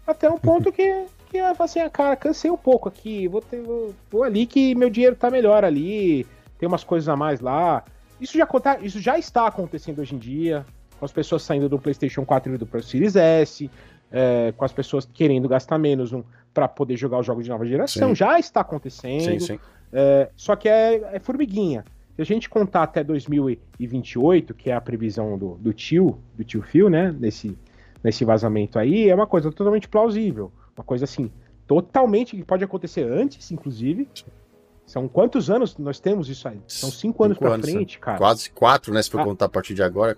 até 0.07 0.31
um 0.31 0.39
ponto 0.39 0.71
que, 0.73 1.07
que 1.29 1.39
ela 1.39 1.55
fala 1.55 1.65
assim, 1.65 1.81
ah, 1.81 1.91
cara, 1.91 2.17
cansei 2.17 2.51
um 2.51 2.57
pouco 2.57 2.89
aqui, 2.89 3.27
vou, 3.27 3.41
ter, 3.41 3.61
vou, 3.63 3.95
vou 4.11 4.23
ali 4.23 4.47
que 4.47 4.75
meu 4.75 4.89
dinheiro 4.89 5.17
tá 5.17 5.31
melhor 5.31 5.65
ali, 5.65 6.27
tem 6.59 6.69
umas 6.69 6.85
coisas 6.85 7.09
a 7.09 7.17
mais 7.17 7.41
lá. 7.41 7.85
Isso 8.21 8.37
já, 8.37 8.47
conta- 8.47 8.79
isso 8.81 9.01
já 9.01 9.19
está 9.19 9.47
acontecendo 9.47 10.01
hoje 10.01 10.15
em 10.15 10.19
dia, 10.19 10.65
com 10.99 11.05
as 11.05 11.13
pessoas 11.13 11.43
saindo 11.43 11.69
do 11.69 11.79
PlayStation 11.79 12.25
4 12.25 12.55
e 12.55 12.59
do 12.59 12.67
Pro 12.67 12.83
Series 12.83 13.17
S, 13.17 13.71
é, 14.13 14.53
com 14.57 14.65
as 14.65 14.73
pessoas 14.73 15.09
querendo 15.13 15.49
gastar 15.49 15.79
menos 15.79 16.13
um, 16.13 16.23
para 16.53 16.67
poder 16.69 16.97
jogar 16.97 17.19
os 17.19 17.27
jogos 17.27 17.45
de 17.45 17.51
nova 17.51 17.65
geração. 17.67 18.09
Sim. 18.11 18.15
Já 18.15 18.39
está 18.39 18.61
acontecendo. 18.61 19.23
Sim, 19.23 19.39
sim. 19.39 19.59
É, 19.93 20.31
só 20.37 20.57
que 20.57 20.69
é, 20.69 21.11
é 21.15 21.19
formiguinha. 21.21 21.85
Se 22.17 22.23
a 22.23 22.25
gente 22.25 22.49
contar 22.51 22.83
até 22.83 23.03
2028, 23.05 24.55
que 24.55 24.71
é 24.71 24.75
a 24.75 24.81
previsão 24.81 25.39
do, 25.39 25.55
do 25.57 25.73
tio, 25.73 26.19
do 26.35 26.45
tio 26.45 26.63
Phil, 26.63 26.91
né? 26.91 27.15
Nesse, 27.19 27.57
nesse 28.03 28.25
vazamento 28.25 28.79
aí, 28.79 29.09
é 29.09 29.15
uma 29.15 29.27
coisa 29.27 29.51
totalmente 29.51 29.89
plausível. 29.89 30.53
Uma 30.77 30.85
coisa 30.85 31.05
assim, 31.05 31.31
totalmente 31.67 32.37
que 32.37 32.45
pode 32.45 32.65
acontecer 32.65 33.03
antes, 33.11 33.51
inclusive. 33.51 34.09
São 34.87 35.07
quantos 35.07 35.49
anos 35.49 35.77
nós 35.79 36.01
temos 36.01 36.29
isso 36.29 36.49
aí? 36.49 36.61
São 36.67 36.91
cinco 36.91 37.23
anos 37.25 37.39
pra 37.39 37.51
anos, 37.55 37.71
frente, 37.71 37.99
cara. 37.99 38.19
Quase 38.19 38.51
quatro, 38.51 38.93
né? 38.93 39.01
Se 39.03 39.11
for 39.11 39.21
Ah. 39.21 39.25
contar 39.25 39.45
a 39.47 39.49
partir 39.49 39.73
de 39.75 39.83
agora, 39.83 40.17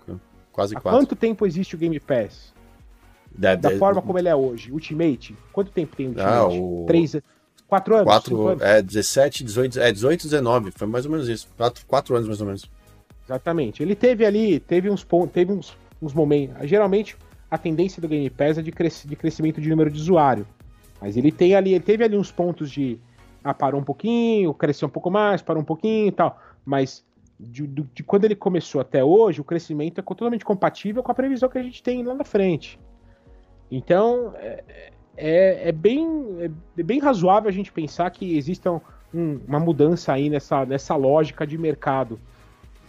quase 0.51 0.75
Há 0.75 0.81
quatro. 0.81 0.99
quanto 0.99 1.15
tempo 1.15 1.45
existe 1.45 1.75
o 1.75 1.77
Game 1.77 1.99
Pass? 1.99 2.52
Da, 3.35 3.55
Da 3.55 3.71
forma 3.77 4.01
como 4.01 4.17
ele 4.19 4.27
é 4.29 4.35
hoje? 4.35 4.71
Ultimate? 4.71 5.35
Quanto 5.51 5.71
tempo 5.71 5.95
tem 5.95 6.07
o 6.07 6.09
Ultimate? 6.09 6.31
Ah, 6.35 6.47
o- 6.47 6.85
Três, 6.87 7.15
quatro 7.67 7.95
anos? 7.95 8.05
Quatro, 8.05 8.47
anos? 8.47 8.61
é 8.61 8.81
17, 8.81 9.43
18, 9.43 9.79
é 9.79 9.91
18, 9.91 10.23
19, 10.23 10.71
foi 10.71 10.87
mais 10.87 11.05
ou 11.05 11.11
menos 11.11 11.27
isso. 11.27 11.47
Quatro, 11.57 11.85
quatro 11.87 12.15
anos 12.15 12.27
mais 12.27 12.39
ou 12.41 12.45
menos. 12.47 12.69
Exatamente. 13.25 13.81
Ele 13.81 13.95
teve 13.95 14.25
ali, 14.25 14.59
teve 14.59 14.89
uns 14.89 15.03
pontos, 15.03 15.31
teve 15.33 15.51
uns, 15.51 15.75
uns 16.01 16.13
momentos. 16.13 16.55
Geralmente 16.69 17.15
a 17.49 17.57
tendência 17.57 18.01
do 18.01 18.07
Game 18.07 18.29
Pass 18.29 18.57
é 18.57 18.61
de, 18.61 18.71
cres- 18.71 19.05
de 19.07 19.15
crescimento 19.15 19.59
de 19.61 19.69
número 19.69 19.89
de 19.89 19.99
usuário. 19.99 20.45
Mas 21.01 21.17
ele 21.17 21.31
tem 21.31 21.55
ali, 21.55 21.73
ele 21.73 21.83
teve 21.83 22.03
ali 22.03 22.17
uns 22.17 22.31
pontos 22.31 22.69
de 22.69 22.99
ah, 23.43 23.53
parou 23.53 23.79
um 23.81 23.83
pouquinho, 23.83 24.53
cresceu 24.53 24.87
um 24.87 24.91
pouco 24.91 25.09
mais, 25.09 25.41
parou 25.41 25.61
um 25.61 25.65
pouquinho 25.65 26.07
e 26.07 26.11
tal. 26.11 26.39
Mas 26.65 27.03
de, 27.39 27.65
do- 27.65 27.89
de 27.93 28.03
quando 28.03 28.25
ele 28.25 28.35
começou 28.35 28.79
até 28.79 29.03
hoje, 29.03 29.41
o 29.41 29.43
crescimento 29.43 29.99
é 29.99 30.01
totalmente 30.03 30.45
compatível 30.45 31.01
com 31.01 31.11
a 31.11 31.15
previsão 31.15 31.49
que 31.49 31.57
a 31.57 31.63
gente 31.63 31.81
tem 31.81 32.03
lá 32.03 32.13
na 32.13 32.23
frente. 32.23 32.79
Então 33.75 34.33
é, 34.37 34.63
é, 35.17 35.69
é 35.69 35.71
bem, 35.71 36.51
é 36.77 36.83
bem 36.83 36.99
razoável 36.99 37.49
a 37.49 37.53
gente 37.53 37.71
pensar 37.71 38.09
que 38.11 38.37
exista 38.37 38.71
um- 39.13 39.39
uma 39.47 39.59
mudança 39.59 40.13
aí 40.13 40.29
nessa, 40.29 40.65
nessa 40.65 40.95
lógica 40.95 41.45
de 41.45 41.57
mercado. 41.57 42.19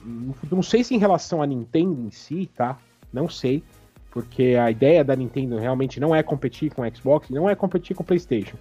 Não- 0.04 0.34
Não 0.52 0.62
sei 0.62 0.84
se 0.84 0.94
em 0.94 0.98
relação 0.98 1.40
à 1.42 1.46
Nintendo 1.46 2.00
em 2.02 2.10
si, 2.10 2.50
tá? 2.54 2.78
Não 3.12 3.28
sei. 3.28 3.62
Porque 4.10 4.54
a 4.60 4.70
ideia 4.70 5.02
da 5.02 5.16
Nintendo 5.16 5.56
realmente 5.58 5.98
não 5.98 6.14
é 6.14 6.22
competir 6.22 6.72
com 6.72 6.82
o 6.82 6.96
Xbox, 6.96 7.30
não 7.30 7.48
é 7.50 7.54
competir 7.56 7.96
com 7.96 8.02
o 8.02 8.06
PlayStation. 8.06 8.56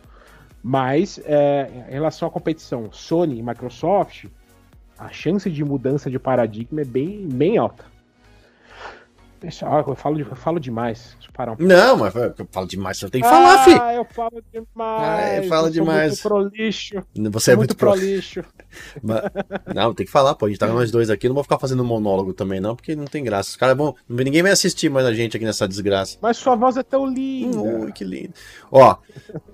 Mas 0.63 1.19
é, 1.25 1.69
em 1.89 1.93
relação 1.93 2.27
à 2.27 2.31
competição 2.31 2.89
Sony 2.91 3.37
e 3.39 3.43
Microsoft, 3.43 4.25
a 4.97 5.09
chance 5.09 5.49
de 5.51 5.63
mudança 5.63 6.09
de 6.09 6.17
paradigma 6.17 6.81
é 6.81 6.85
bem, 6.85 7.27
bem 7.27 7.57
alta. 7.57 7.85
Eu 9.43 9.95
falo, 9.95 10.19
eu 10.19 10.35
falo 10.35 10.59
demais. 10.59 11.15
Deixa 11.15 11.29
eu 11.29 11.33
parar 11.33 11.51
um 11.51 11.55
pouco. 11.57 11.71
Não, 11.73 11.97
mas 11.97 12.15
eu 12.15 12.47
falo 12.51 12.65
demais, 12.67 12.97
você 12.97 13.09
tem 13.09 13.21
que 13.21 13.27
falar, 13.27 13.63
fi. 13.65 13.71
Ah, 13.79 13.93
eu 13.93 14.05
falo 14.05 14.43
demais. 14.53 15.01
Ah, 15.03 15.19
é, 15.21 15.43
fala 15.43 15.67
eu 15.67 15.73
sou 15.73 15.83
demais. 15.83 16.09
Muito 16.11 16.21
pro 16.21 16.39
lixo. 16.63 16.95
Você 17.31 17.51
é 17.51 17.55
muito 17.55 17.75
pro. 17.75 17.91
pro 17.91 17.99
lixo. 17.99 18.43
Mas- 19.01 19.21
Não, 19.75 19.93
tem 19.93 20.05
que 20.05 20.11
falar, 20.11 20.35
pô. 20.35 20.45
A 20.45 20.49
gente 20.49 20.57
tá 20.59 20.67
nós 20.67 20.91
dois 20.91 21.09
aqui. 21.09 21.27
Não 21.27 21.35
vou 21.35 21.43
ficar 21.43 21.59
fazendo 21.59 21.83
monólogo 21.83 22.33
também, 22.33 22.59
não, 22.59 22.75
porque 22.75 22.95
não 22.95 23.05
tem 23.05 23.23
graça. 23.23 23.49
Os 23.49 23.55
caras 23.55 23.75
vão. 23.75 23.95
Ninguém 24.07 24.41
vai 24.41 24.51
assistir 24.51 24.89
mais 24.89 25.05
a 25.05 25.13
gente 25.13 25.35
aqui 25.35 25.45
nessa 25.45 25.67
desgraça. 25.67 26.17
Mas 26.21 26.37
sua 26.37 26.55
voz 26.55 26.77
é 26.77 26.83
tão 26.83 27.05
linda. 27.05 27.57
Ui, 27.59 27.91
que 27.91 28.03
lindo. 28.03 28.33
Ó, 28.71 28.95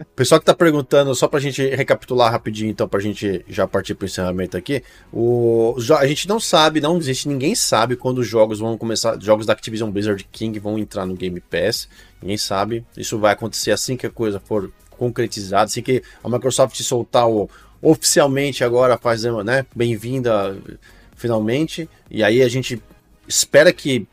o 0.01 0.05
pessoal 0.15 0.39
que 0.39 0.45
tá 0.45 0.53
perguntando, 0.53 1.13
só 1.15 1.27
pra 1.27 1.39
gente 1.39 1.63
recapitular 1.67 2.31
rapidinho, 2.31 2.69
então, 2.69 2.87
pra 2.87 2.99
gente 2.99 3.43
já 3.47 3.67
partir 3.67 3.95
pro 3.95 4.05
encerramento 4.05 4.55
aqui. 4.55 4.83
O, 5.11 5.75
a 5.97 6.05
gente 6.07 6.27
não 6.27 6.39
sabe, 6.39 6.79
não 6.81 6.97
existe, 6.97 7.27
ninguém 7.27 7.55
sabe 7.55 7.95
quando 7.95 8.19
os 8.19 8.27
jogos 8.27 8.59
vão 8.59 8.77
começar, 8.77 9.17
jogos 9.21 9.45
da 9.45 9.53
Activision 9.53 9.78
Blizzard 9.87 10.27
King 10.31 10.57
vão 10.59 10.77
entrar 10.77 11.05
no 11.05 11.15
Game 11.15 11.39
Pass. 11.39 11.87
Ninguém 12.21 12.37
sabe. 12.37 12.85
Isso 12.97 13.17
vai 13.19 13.33
acontecer 13.33 13.71
assim 13.71 13.95
que 13.95 14.07
a 14.07 14.09
coisa 14.09 14.39
for 14.39 14.71
concretizada, 14.97 15.65
assim 15.65 15.81
que 15.81 16.03
a 16.23 16.29
Microsoft 16.29 16.81
soltar 16.81 17.29
o, 17.29 17.49
oficialmente 17.81 18.63
agora, 18.63 18.97
fazendo, 18.97 19.43
né, 19.43 19.65
bem-vinda 19.75 20.57
finalmente. 21.15 21.89
E 22.09 22.23
aí 22.23 22.41
a 22.41 22.49
gente 22.49 22.81
espera 23.27 23.71
que 23.71 24.07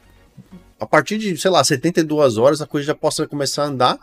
a 0.78 0.86
partir 0.86 1.18
de, 1.18 1.36
sei 1.36 1.51
lá, 1.51 1.64
72 1.64 2.36
horas 2.36 2.60
a 2.60 2.66
coisa 2.66 2.86
já 2.86 2.94
possa 2.94 3.26
começar 3.26 3.64
a 3.64 3.66
andar, 3.66 3.98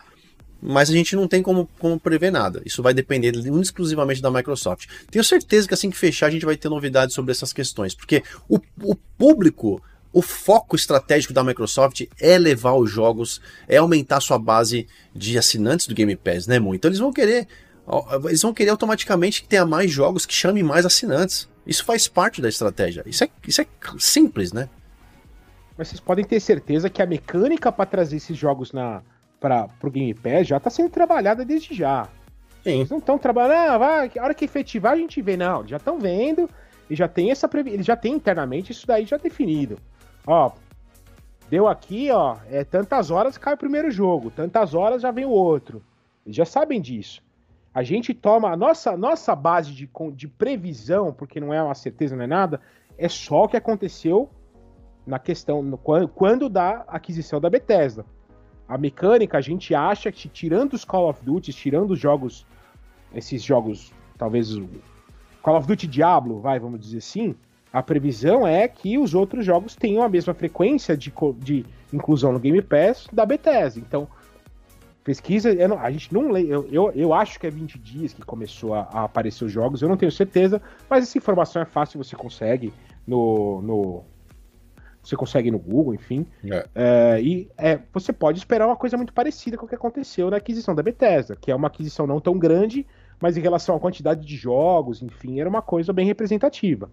mas 0.62 0.90
a 0.90 0.94
gente 0.94 1.16
não 1.16 1.28
tem 1.28 1.44
como, 1.44 1.70
como 1.78 2.00
prever 2.00 2.32
nada. 2.32 2.62
Isso 2.66 2.82
vai 2.82 2.94
depender 2.94 3.36
exclusivamente 3.36 4.22
da 4.22 4.32
Microsoft. 4.32 4.88
Tenho 5.12 5.24
certeza 5.24 5.68
que 5.68 5.74
assim 5.74 5.90
que 5.90 5.98
fechar 5.98 6.28
a 6.28 6.30
gente 6.30 6.46
vai 6.46 6.56
ter 6.56 6.70
novidades 6.70 7.14
sobre 7.14 7.32
essas 7.32 7.52
questões, 7.52 7.94
porque 7.94 8.24
o, 8.48 8.60
o 8.82 8.96
público, 8.96 9.82
o 10.14 10.22
foco 10.22 10.76
estratégico 10.76 11.34
da 11.34 11.44
Microsoft 11.44 12.04
é 12.22 12.38
levar 12.38 12.74
os 12.74 12.90
jogos, 12.90 13.42
é 13.68 13.78
aumentar 13.78 14.22
sua 14.22 14.38
base 14.38 14.88
de 15.14 15.38
assinantes 15.38 15.88
do 15.88 15.96
Game 15.96 16.16
Pass, 16.16 16.46
né, 16.46 16.60
Mu? 16.60 16.76
Então 16.76 16.90
eles 16.90 17.00
vão 17.00 17.12
querer 17.12 17.48
eles 18.26 18.42
vão 18.42 18.54
querer 18.54 18.70
automaticamente 18.70 19.42
que 19.42 19.48
tenha 19.48 19.66
mais 19.66 19.92
jogos 19.92 20.26
que 20.26 20.34
chamem 20.34 20.64
mais 20.64 20.86
assinantes. 20.86 21.50
Isso 21.68 21.84
faz 21.84 22.08
parte 22.08 22.42
da 22.42 22.48
estratégia. 22.48 23.04
Isso 23.06 23.24
é, 23.24 23.30
isso 23.46 23.62
é 23.62 23.68
simples, 24.00 24.54
né? 24.54 24.70
Mas 25.78 25.90
vocês 25.90 26.00
podem 26.00 26.24
ter 26.24 26.40
certeza 26.40 26.90
que 26.90 27.02
a 27.02 27.06
mecânica 27.06 27.72
para 27.72 27.86
trazer 27.86 28.18
esses 28.18 28.38
jogos 28.38 28.72
na 28.72 29.02
para 29.40 29.68
o 29.84 29.92
Game 29.92 30.14
Pass 30.14 30.48
já 30.48 30.56
está 30.56 30.70
sendo 30.70 30.90
trabalhada 30.90 31.44
desde 31.44 31.74
já. 31.74 32.08
Sim. 32.64 32.78
Eles 32.78 32.90
não 32.90 33.00
estão 33.00 33.18
trabalhando, 33.18 33.74
ah, 33.74 33.78
vai, 33.78 34.12
a 34.18 34.24
hora 34.24 34.34
que 34.34 34.46
efetivar 34.46 34.94
a 34.94 34.96
gente 34.96 35.22
vê, 35.22 35.36
não, 35.36 35.68
já 35.68 35.76
estão 35.76 36.00
vendo 36.00 36.50
e 36.90 36.96
já 36.96 37.10
tem 37.10 37.30
essa 37.30 37.50
eles 37.66 37.86
já 37.86 37.98
tem 37.98 38.14
internamente 38.14 38.72
isso 38.72 38.88
daí 38.88 39.06
já 39.06 39.18
definido. 39.18 39.78
Ó, 40.26 40.52
deu 41.50 41.68
aqui, 41.68 42.10
ó, 42.12 42.38
é 42.50 42.64
tantas 42.64 43.12
horas 43.12 43.38
cai 43.38 43.54
o 43.54 43.58
primeiro 43.58 43.92
jogo, 43.92 44.32
tantas 44.32 44.74
horas 44.74 45.02
já 45.02 45.12
vem 45.12 45.26
o 45.26 45.30
outro. 45.30 45.84
Eles 46.26 46.36
já 46.36 46.46
sabem 46.46 46.82
disso. 46.82 47.22
A 47.74 47.84
gente 47.84 48.14
toma 48.14 48.52
a 48.52 48.58
nossa 48.58 48.96
nossa 48.96 49.36
base 49.36 49.72
de, 49.72 49.90
de 50.14 50.28
previsão, 50.28 51.12
porque 51.12 51.40
não 51.40 51.54
é 51.54 51.62
uma 51.62 51.76
certeza, 51.76 52.16
não 52.16 52.24
é 52.24 52.28
nada, 52.28 52.62
é 52.98 53.10
só 53.10 53.44
o 53.44 53.48
que 53.48 53.58
aconteceu 53.58 54.30
na 55.06 55.20
questão 55.20 55.62
no, 55.62 55.78
quando, 55.78 56.08
quando 56.08 56.50
da 56.50 56.86
aquisição 56.88 57.42
da 57.42 57.50
Bethesda. 57.50 58.06
A 58.68 58.78
mecânica, 58.78 59.38
a 59.38 59.42
gente 59.42 59.76
acha 59.76 60.12
que 60.12 60.30
tirando 60.30 60.74
os 60.74 60.86
Call 60.86 61.10
of 61.10 61.24
Duty, 61.24 61.52
tirando 61.52 61.92
os 61.92 62.00
jogos, 62.00 62.46
esses 63.14 63.44
jogos, 63.44 63.92
talvez 64.18 64.56
Call 65.42 65.58
of 65.58 65.68
Duty 65.68 65.88
Diablo, 65.88 66.40
vai, 66.40 66.60
vamos 66.60 66.80
dizer 66.80 67.00
assim, 67.00 67.36
a 67.74 67.82
previsão 67.82 68.46
é 68.46 68.68
que 68.68 69.00
os 69.00 69.16
outros 69.16 69.44
jogos 69.44 69.76
tenham 69.76 70.04
a 70.04 70.08
mesma 70.08 70.36
frequência 70.36 70.96
de, 70.96 71.12
de 71.40 71.66
inclusão 71.92 72.32
no 72.32 72.40
Game 72.40 72.62
Pass 72.62 73.08
da 73.12 73.26
Bethesda. 73.26 73.80
Então, 73.80 74.08
pesquisa, 75.04 75.52
não, 75.68 75.80
a 75.80 75.90
gente 75.90 76.14
não 76.14 76.30
lê, 76.30 76.44
eu, 76.44 76.70
eu, 76.72 76.92
eu, 76.92 77.14
acho 77.16 77.40
que 77.40 77.48
é 77.48 77.50
20 77.50 77.80
dias 77.80 78.14
que 78.14 78.22
começou 78.22 78.76
a, 78.76 78.82
a, 78.92 79.04
aparecer 79.06 79.44
os 79.44 79.52
jogos, 79.52 79.82
eu 79.82 79.90
não 79.90 79.98
tenho 79.98 80.12
certeza, 80.12 80.62
mas 80.88 81.04
essa 81.04 81.18
informação 81.18 81.64
é 81.64 81.66
fácil, 81.66 82.02
você 82.02 82.16
consegue 82.16 82.72
no, 83.08 83.60
no, 83.64 84.04
você 85.04 85.16
consegue 85.16 85.50
no 85.50 85.58
Google, 85.58 85.96
enfim. 85.96 86.28
É. 86.46 86.68
É, 86.76 87.22
e 87.24 87.50
é, 87.58 87.80
você 87.92 88.14
pode 88.14 88.38
esperar 88.38 88.68
uma 88.68 88.78
coisa 88.78 88.96
muito 88.96 89.14
parecida 89.14 89.58
com 89.58 89.66
o 89.66 89.70
que 89.70 89.74
aconteceu 89.76 90.30
na 90.30 90.38
aquisição 90.38 90.76
da 90.76 90.84
Bethesda, 90.84 91.36
que 91.36 91.50
é 91.50 91.56
uma 91.56 91.70
aquisição 91.70 92.06
não 92.06 92.22
tão 92.22 92.38
grande, 92.38 92.86
mas 93.20 93.36
em 93.36 93.42
relação 93.42 93.76
à 93.76 93.80
quantidade 93.80 94.24
de 94.24 94.36
jogos, 94.36 95.02
enfim, 95.02 95.40
era 95.40 95.50
uma 95.50 95.62
coisa 95.64 95.92
bem 95.92 96.06
representativa. 96.06 96.90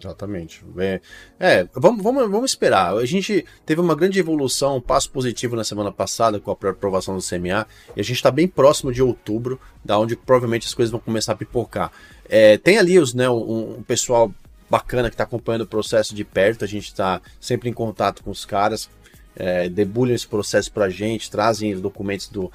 Exatamente. 0.00 0.64
É, 0.78 1.00
é, 1.40 1.68
vamos, 1.74 2.02
vamos, 2.02 2.30
vamos 2.30 2.50
esperar. 2.50 2.96
A 2.96 3.04
gente 3.04 3.44
teve 3.66 3.80
uma 3.80 3.94
grande 3.94 4.18
evolução, 4.20 4.76
um 4.76 4.80
passo 4.80 5.10
positivo 5.10 5.56
na 5.56 5.64
semana 5.64 5.90
passada 5.90 6.38
com 6.38 6.50
a 6.50 6.54
aprovação 6.54 7.16
do 7.16 7.22
CMA, 7.22 7.66
e 7.96 8.00
a 8.00 8.04
gente 8.04 8.16
está 8.16 8.30
bem 8.30 8.46
próximo 8.46 8.92
de 8.92 9.02
outubro, 9.02 9.60
da 9.84 9.98
onde 9.98 10.14
provavelmente 10.14 10.66
as 10.66 10.74
coisas 10.74 10.90
vão 10.90 11.00
começar 11.00 11.32
a 11.32 11.36
pipocar. 11.36 11.90
É, 12.28 12.56
tem 12.58 12.78
ali 12.78 12.98
os, 12.98 13.12
né, 13.12 13.28
um, 13.28 13.78
um 13.78 13.82
pessoal 13.82 14.32
bacana 14.70 15.08
que 15.08 15.14
está 15.14 15.24
acompanhando 15.24 15.62
o 15.62 15.66
processo 15.66 16.14
de 16.14 16.24
perto. 16.24 16.64
A 16.64 16.68
gente 16.68 16.84
está 16.84 17.20
sempre 17.40 17.68
em 17.68 17.72
contato 17.72 18.22
com 18.22 18.30
os 18.30 18.44
caras, 18.44 18.88
é, 19.34 19.68
debulham 19.68 20.14
esse 20.14 20.26
processo 20.26 20.70
para 20.70 20.86
a 20.86 20.90
gente, 20.90 21.30
trazem 21.30 21.74
os 21.74 21.80
documentos 21.80 22.28
do, 22.28 22.52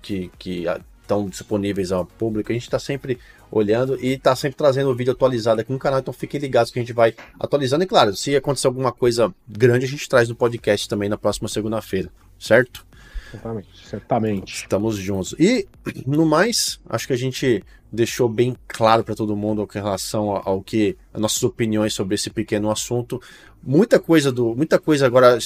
que, 0.00 0.30
que 0.38 0.64
estão 1.02 1.28
disponíveis 1.28 1.92
ao 1.92 2.04
público. 2.04 2.50
A 2.50 2.54
gente 2.54 2.64
está 2.64 2.78
sempre 2.78 3.18
olhando 3.50 3.98
e 4.00 4.12
está 4.12 4.34
sempre 4.34 4.56
trazendo 4.56 4.90
o 4.90 4.94
vídeo 4.94 5.12
atualizado 5.12 5.60
aqui 5.60 5.72
no 5.72 5.78
canal. 5.78 6.00
Então 6.00 6.12
fiquem 6.12 6.40
ligados 6.40 6.70
que 6.70 6.78
a 6.78 6.82
gente 6.82 6.92
vai 6.92 7.14
atualizando. 7.38 7.84
E 7.84 7.86
claro, 7.86 8.14
se 8.16 8.34
acontecer 8.34 8.66
alguma 8.66 8.92
coisa 8.92 9.32
grande, 9.48 9.84
a 9.84 9.88
gente 9.88 10.08
traz 10.08 10.28
no 10.28 10.34
podcast 10.34 10.88
também 10.88 11.08
na 11.08 11.18
próxima 11.18 11.48
segunda-feira, 11.48 12.10
certo? 12.38 12.86
Certamente, 13.30 13.68
certamente. 13.88 14.54
Estamos 14.54 14.96
juntos. 14.96 15.34
E, 15.38 15.66
no 16.06 16.24
mais, 16.24 16.80
acho 16.88 17.06
que 17.06 17.12
a 17.12 17.18
gente 17.18 17.62
deixou 17.90 18.28
bem 18.28 18.56
claro 18.68 19.04
para 19.04 19.14
todo 19.14 19.36
mundo 19.36 19.66
com 19.66 19.78
relação 19.78 20.30
ao, 20.30 20.48
ao, 20.48 20.62
que 20.62 20.96
as 21.12 21.20
nossas 21.20 21.42
opiniões 21.42 21.94
sobre 21.94 22.14
esse 22.14 22.30
pequeno 22.30 22.70
assunto. 22.70 23.20
Muita 23.62 23.98
coisa 23.98 24.30
do, 24.30 24.54
muita 24.54 24.78
coisa 24.78 25.06
agora. 25.06 25.38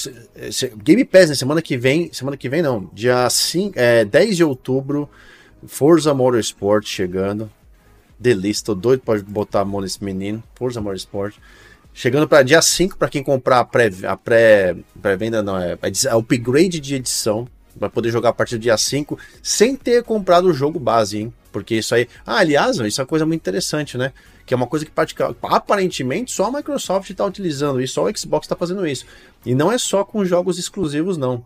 Game 0.76 1.04
Pass, 1.04 1.30
né? 1.30 1.34
Semana 1.34 1.62
que 1.62 1.76
vem, 1.76 2.12
semana 2.12 2.36
que 2.36 2.48
vem 2.48 2.62
não, 2.62 2.90
dia 2.92 3.28
5, 3.28 3.78
é, 3.78 4.04
10 4.04 4.36
de 4.36 4.44
outubro, 4.44 5.08
Forza 5.66 6.12
Motorsport 6.12 6.86
chegando. 6.86 7.50
Delícia, 8.20 8.66
tô 8.66 8.74
doido 8.74 9.00
para 9.00 9.22
botar 9.22 9.60
a 9.60 9.64
mão 9.64 9.80
nesse 9.80 10.04
menino. 10.04 10.42
Forza 10.54 10.80
Motorsport. 10.80 11.36
Chegando 11.94 12.28
para 12.28 12.42
dia 12.42 12.62
5 12.62 12.96
para 12.96 13.08
quem 13.08 13.22
comprar 13.22 13.60
a 13.60 13.64
pré-venda, 13.64 14.16
pré, 14.16 14.76
pré 15.00 15.42
não, 15.42 15.58
é, 15.58 15.72
é 15.72 16.14
upgrade 16.14 16.78
de 16.78 16.94
edição 16.94 17.48
vai 17.74 17.88
poder 17.88 18.10
jogar 18.10 18.30
a 18.30 18.32
partir 18.32 18.56
do 18.58 18.62
dia 18.62 18.76
5 18.76 19.18
sem 19.42 19.74
ter 19.74 20.02
comprado 20.02 20.46
o 20.46 20.52
jogo 20.52 20.78
base, 20.78 21.18
hein? 21.18 21.34
Porque 21.50 21.76
isso 21.76 21.94
aí. 21.94 22.08
Ah, 22.24 22.38
aliás, 22.38 22.76
isso 22.76 23.00
é 23.00 23.02
uma 23.02 23.08
coisa 23.08 23.26
muito 23.26 23.40
interessante, 23.40 23.96
né? 23.96 24.12
Que 24.46 24.54
é 24.54 24.56
uma 24.56 24.66
coisa 24.66 24.84
que 24.84 24.92
aparentemente 25.42 26.32
só 26.32 26.46
a 26.46 26.52
Microsoft 26.52 27.10
está 27.10 27.24
utilizando 27.24 27.80
isso, 27.80 27.94
só 27.94 28.04
o 28.04 28.16
Xbox 28.16 28.44
está 28.44 28.54
fazendo 28.54 28.86
isso. 28.86 29.04
E 29.44 29.54
não 29.54 29.72
é 29.72 29.78
só 29.78 30.04
com 30.04 30.24
jogos 30.24 30.58
exclusivos, 30.58 31.16
não. 31.16 31.44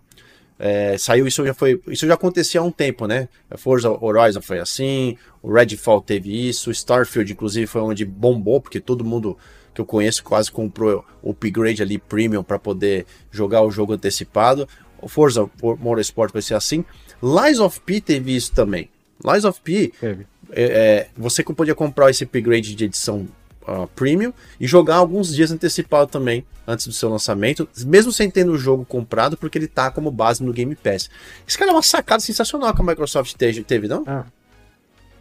É, 0.59 0.97
saiu 0.97 1.27
isso 1.27 1.45
já 1.45 1.53
foi 1.53 1.81
isso 1.89 2.07
já 2.07 2.15
acontecia 2.15 2.61
há 2.61 2.63
um 2.63 2.71
tempo 2.71 3.09
né 3.09 3.29
Forza 3.57 3.91
Horizon 3.91 4.41
foi 4.41 4.61
assim 4.61 5.19
o 5.43 5.53
Redfall 5.53 6.01
teve 6.01 6.49
isso 6.49 6.71
Starfield 6.71 7.33
inclusive 7.33 7.67
foi 7.67 7.81
onde 7.81 8.05
bombou 8.05 8.61
porque 8.61 8.79
todo 8.79 9.05
mundo 9.05 9.37
que 9.75 9.81
eu 9.81 9.85
conheço 9.85 10.23
quase 10.23 10.53
comprou 10.53 11.05
o 11.21 11.31
upgrade 11.31 11.83
ali 11.83 11.99
premium 11.99 12.45
para 12.45 12.57
poder 12.57 13.05
jogar 13.33 13.63
o 13.63 13.71
jogo 13.73 13.95
antecipado 13.95 14.69
o 15.05 15.09
Forza 15.09 15.49
Motorsport 15.63 16.33
vai 16.33 16.41
ser 16.41 16.55
assim. 16.55 16.85
Lies 17.23 17.61
of 17.61 17.81
P 17.81 18.01
teve 18.01 18.35
isso 18.35 18.53
também. 18.53 18.89
Lies 19.23 19.45
of 19.45 19.61
P, 19.61 19.93
é, 20.03 20.17
é, 20.51 21.09
você 21.17 21.43
podia 21.43 21.75
comprar 21.75 22.11
esse 22.11 22.25
upgrade 22.25 22.75
de 22.75 22.85
edição 22.85 23.29
uh, 23.69 23.87
premium 23.95 24.33
e 24.59 24.67
jogar 24.67 24.97
alguns 24.97 25.35
dias 25.35 25.51
antecipado 25.51 26.11
também, 26.11 26.45
antes 26.67 26.87
do 26.87 26.93
seu 26.93 27.09
lançamento, 27.09 27.69
mesmo 27.85 28.13
sem 28.13 28.31
ter 28.31 28.49
o 28.49 28.57
jogo 28.57 28.85
comprado, 28.85 29.37
porque 29.37 29.59
ele 29.59 29.69
tá 29.69 29.91
como 29.91 30.11
base 30.11 30.43
no 30.43 30.53
Game 30.53 30.75
Pass. 30.75 31.11
Isso 31.47 31.59
cara 31.59 31.71
é 31.71 31.75
uma 31.75 31.83
sacada 31.83 32.21
sensacional 32.21 32.75
que 32.75 32.81
a 32.81 32.85
Microsoft 32.85 33.35
teve, 33.35 33.89
não? 33.89 34.05
Ah. 34.07 34.25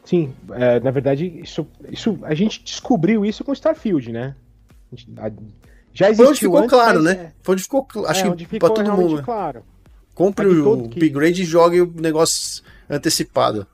Sim, 0.06 0.34
é, 0.52 0.80
na 0.82 0.92
verdade, 0.92 1.40
isso, 1.42 1.66
isso, 1.90 2.20
a 2.24 2.34
gente 2.34 2.62
descobriu 2.62 3.26
isso 3.26 3.44
com 3.44 3.54
Starfield, 3.54 4.12
né? 4.12 4.36
A 4.92 4.96
gente, 4.96 5.12
a, 5.18 5.32
já 5.94 6.10
existiu 6.10 6.16
Foi 6.16 6.28
onde 6.28 6.40
ficou 6.40 6.58
antes, 6.58 6.70
claro, 6.70 7.02
né? 7.02 7.12
É... 7.12 7.32
Foi 7.42 7.54
onde 7.54 7.64
ficou, 7.64 7.88
acho 8.08 8.28
é, 8.28 8.36
que 8.36 8.60
pra 8.60 8.70
todo 8.70 8.92
mundo. 8.92 9.24
Claro. 9.24 9.64
Compre 10.14 10.46
o 10.46 10.86
upgrade 10.86 11.36
que... 11.36 11.42
e 11.42 11.46
jogue 11.46 11.82
o 11.82 11.94
negócio 11.96 12.64
antecipado. 12.90 13.66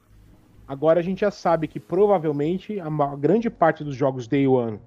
Agora 0.70 1.00
a 1.00 1.04
gente 1.04 1.22
já 1.22 1.32
sabe 1.32 1.68
que 1.68 1.80
provavelmente 1.80 2.80
a 2.80 3.16
grande 3.16 3.50
parte 3.50 3.84
dos 3.84 3.96
jogos 3.96 4.28
Day 4.28 4.48
One, 4.48 4.80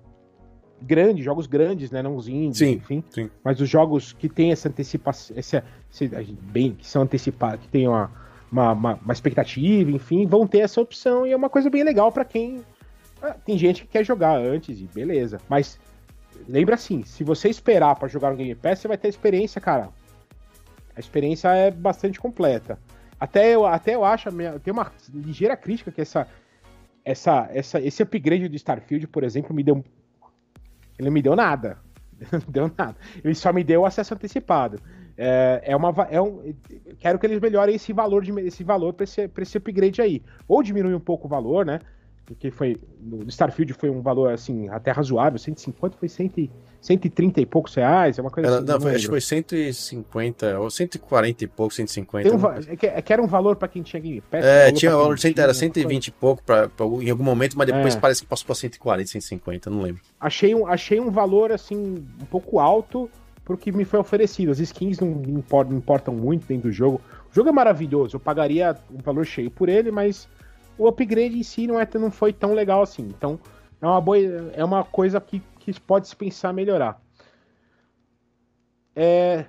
grandes, 0.80 1.24
jogos 1.24 1.48
grandes, 1.48 1.90
né? 1.90 2.00
Não 2.00 2.14
os 2.14 2.28
indies, 2.28 2.58
sim, 2.58 2.74
enfim. 2.74 3.02
Sim. 3.10 3.28
Mas 3.42 3.60
os 3.60 3.68
jogos 3.68 4.12
que 4.12 4.28
tem 4.28 4.52
essa 4.52 4.68
antecipação, 4.68 5.36
esse, 5.36 5.60
esse, 5.90 6.08
bem, 6.40 6.76
que 6.76 6.86
são 6.86 7.02
antecipados, 7.02 7.64
que 7.64 7.68
tem 7.68 7.88
uma, 7.88 8.08
uma, 8.52 8.72
uma, 8.72 8.94
uma, 8.94 9.12
expectativa, 9.12 9.90
enfim, 9.90 10.24
vão 10.24 10.46
ter 10.46 10.60
essa 10.60 10.80
opção 10.80 11.26
e 11.26 11.32
é 11.32 11.36
uma 11.36 11.50
coisa 11.50 11.68
bem 11.68 11.82
legal 11.82 12.12
para 12.12 12.24
quem. 12.24 12.60
Ah, 13.20 13.34
tem 13.44 13.58
gente 13.58 13.82
que 13.82 13.88
quer 13.88 14.04
jogar 14.04 14.38
antes 14.38 14.80
e 14.80 14.84
beleza. 14.84 15.40
Mas 15.48 15.80
lembra 16.48 16.76
assim, 16.76 17.02
se 17.02 17.24
você 17.24 17.48
esperar 17.48 17.96
para 17.96 18.06
jogar 18.06 18.30
no 18.30 18.36
Game 18.36 18.54
Pass, 18.54 18.78
você 18.78 18.86
vai 18.86 18.96
ter 18.96 19.08
experiência, 19.08 19.60
cara, 19.60 19.88
a 20.94 21.00
experiência 21.00 21.48
é 21.48 21.72
bastante 21.72 22.20
completa. 22.20 22.78
Até 23.22 23.54
eu, 23.54 23.64
até 23.64 23.94
eu 23.94 24.04
acho, 24.04 24.28
tem 24.64 24.72
uma 24.72 24.90
ligeira 25.14 25.56
crítica 25.56 25.92
que 25.92 26.00
essa, 26.00 26.26
essa, 27.04 27.48
essa, 27.52 27.80
esse 27.80 28.02
upgrade 28.02 28.48
do 28.48 28.56
Starfield, 28.56 29.06
por 29.06 29.22
exemplo, 29.22 29.54
me 29.54 29.62
deu. 29.62 29.84
Ele 30.98 31.06
não 31.06 31.12
me 31.12 31.22
deu 31.22 31.36
nada. 31.36 31.78
Deu 32.48 32.68
nada. 32.76 32.96
Ele 33.22 33.34
só 33.36 33.52
me 33.52 33.62
deu 33.62 33.86
acesso 33.86 34.14
antecipado. 34.14 34.80
É, 35.16 35.62
é 35.66 35.76
uma. 35.76 35.90
É 36.10 36.20
um, 36.20 36.52
quero 36.98 37.16
que 37.16 37.26
eles 37.26 37.38
melhorem 37.38 37.76
esse 37.76 37.92
valor, 37.92 38.24
de, 38.24 38.32
esse 38.40 38.64
valor 38.64 38.92
para 38.92 39.04
esse, 39.04 39.30
esse 39.38 39.56
upgrade 39.56 40.02
aí. 40.02 40.20
Ou 40.48 40.60
diminui 40.60 40.92
um 40.92 41.00
pouco 41.00 41.28
o 41.28 41.30
valor, 41.30 41.64
né? 41.64 41.78
Porque 42.26 42.50
foi. 42.50 42.76
No 43.00 43.28
Starfield 43.28 43.72
foi 43.74 43.88
um 43.88 44.02
valor 44.02 44.32
assim, 44.32 44.68
até 44.68 44.90
razoável, 44.90 45.38
150, 45.38 45.96
foi 45.96 46.08
100, 46.08 46.50
130 46.82 47.40
e 47.40 47.46
poucos 47.46 47.76
reais, 47.76 48.18
é 48.18 48.20
uma 48.20 48.30
coisa 48.30 48.48
era, 48.48 48.58
assim. 48.58 48.66
Não, 48.66 48.80
foi, 48.80 48.94
acho 48.96 49.04
que 49.04 49.10
foi 49.10 49.20
150, 49.20 50.58
ou 50.58 50.68
140 50.68 51.44
e 51.44 51.46
pouco, 51.46 51.72
150. 51.72 52.34
Um, 52.34 52.72
é, 52.72 52.76
que, 52.76 52.86
é 52.88 53.00
que 53.00 53.12
era 53.12 53.22
um 53.22 53.28
valor 53.28 53.54
para 53.54 53.68
quem 53.68 53.82
tinha 53.82 54.02
Game 54.02 54.20
Pass. 54.20 54.44
É, 54.44 54.72
tinha 54.72 54.90
valor, 54.90 55.16
tinha, 55.16 55.32
era 55.36 55.54
120 55.54 56.08
e 56.08 56.10
pouco 56.10 56.42
pra, 56.42 56.68
pra, 56.68 56.84
em 56.84 57.08
algum 57.08 57.22
momento, 57.22 57.56
mas 57.56 57.68
depois 57.68 57.94
é. 57.94 58.00
parece 58.00 58.22
que 58.22 58.26
passou 58.26 58.46
para 58.46 58.56
140, 58.56 59.08
150, 59.08 59.70
não 59.70 59.80
lembro. 59.80 60.02
Achei 60.20 60.56
um, 60.56 60.66
achei 60.66 60.98
um 60.98 61.08
valor 61.08 61.52
assim, 61.52 62.04
um 62.20 62.24
pouco 62.28 62.58
alto 62.58 63.08
pro 63.44 63.56
que 63.56 63.70
me 63.70 63.84
foi 63.84 64.00
oferecido. 64.00 64.50
As 64.50 64.58
skins 64.58 64.98
não, 64.98 65.22
importam, 65.28 65.70
não 65.70 65.78
importam 65.78 66.12
muito 66.12 66.48
dentro 66.48 66.68
do 66.68 66.72
jogo. 66.72 67.00
O 67.30 67.34
jogo 67.34 67.48
é 67.48 67.52
maravilhoso, 67.52 68.16
eu 68.16 68.20
pagaria 68.20 68.76
um 68.92 68.98
valor 68.98 69.24
cheio 69.24 69.52
por 69.52 69.68
ele, 69.68 69.92
mas 69.92 70.28
o 70.76 70.88
upgrade 70.88 71.38
em 71.38 71.44
si 71.44 71.68
não, 71.68 71.78
é, 71.78 71.88
não 71.94 72.10
foi 72.10 72.32
tão 72.32 72.54
legal 72.54 72.82
assim. 72.82 73.02
Então, 73.16 73.38
é 73.80 73.86
uma 73.86 74.00
boa, 74.00 74.18
é 74.18 74.64
uma 74.64 74.82
coisa 74.82 75.20
que 75.20 75.40
que 75.62 75.80
pode 75.80 76.08
se 76.08 76.16
pensar 76.16 76.52
melhorar. 76.52 77.00
É, 78.94 79.46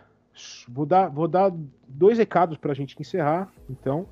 vou, 0.67 0.85
dar, 0.85 1.09
vou 1.09 1.27
dar 1.27 1.51
dois 1.87 2.17
recados 2.17 2.57
para 2.57 2.71
a 2.71 2.75
gente 2.75 2.95
encerrar, 2.99 3.51
então. 3.69 4.07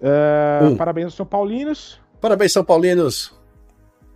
Uh, 0.00 0.66
um. 0.66 0.76
Parabéns 0.76 1.06
aos 1.06 1.14
São 1.14 1.26
Paulinos. 1.26 2.00
Parabéns, 2.20 2.52
São 2.52 2.64
Paulinos. 2.64 3.38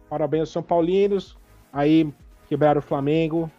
Parabéns 0.09 0.41
aos 0.43 0.51
São 0.51 0.63
Paulinos. 0.63 1.37
Aí 1.73 2.13
quebraram 2.49 2.79
o 2.79 2.83
Flamengo. 2.83 3.51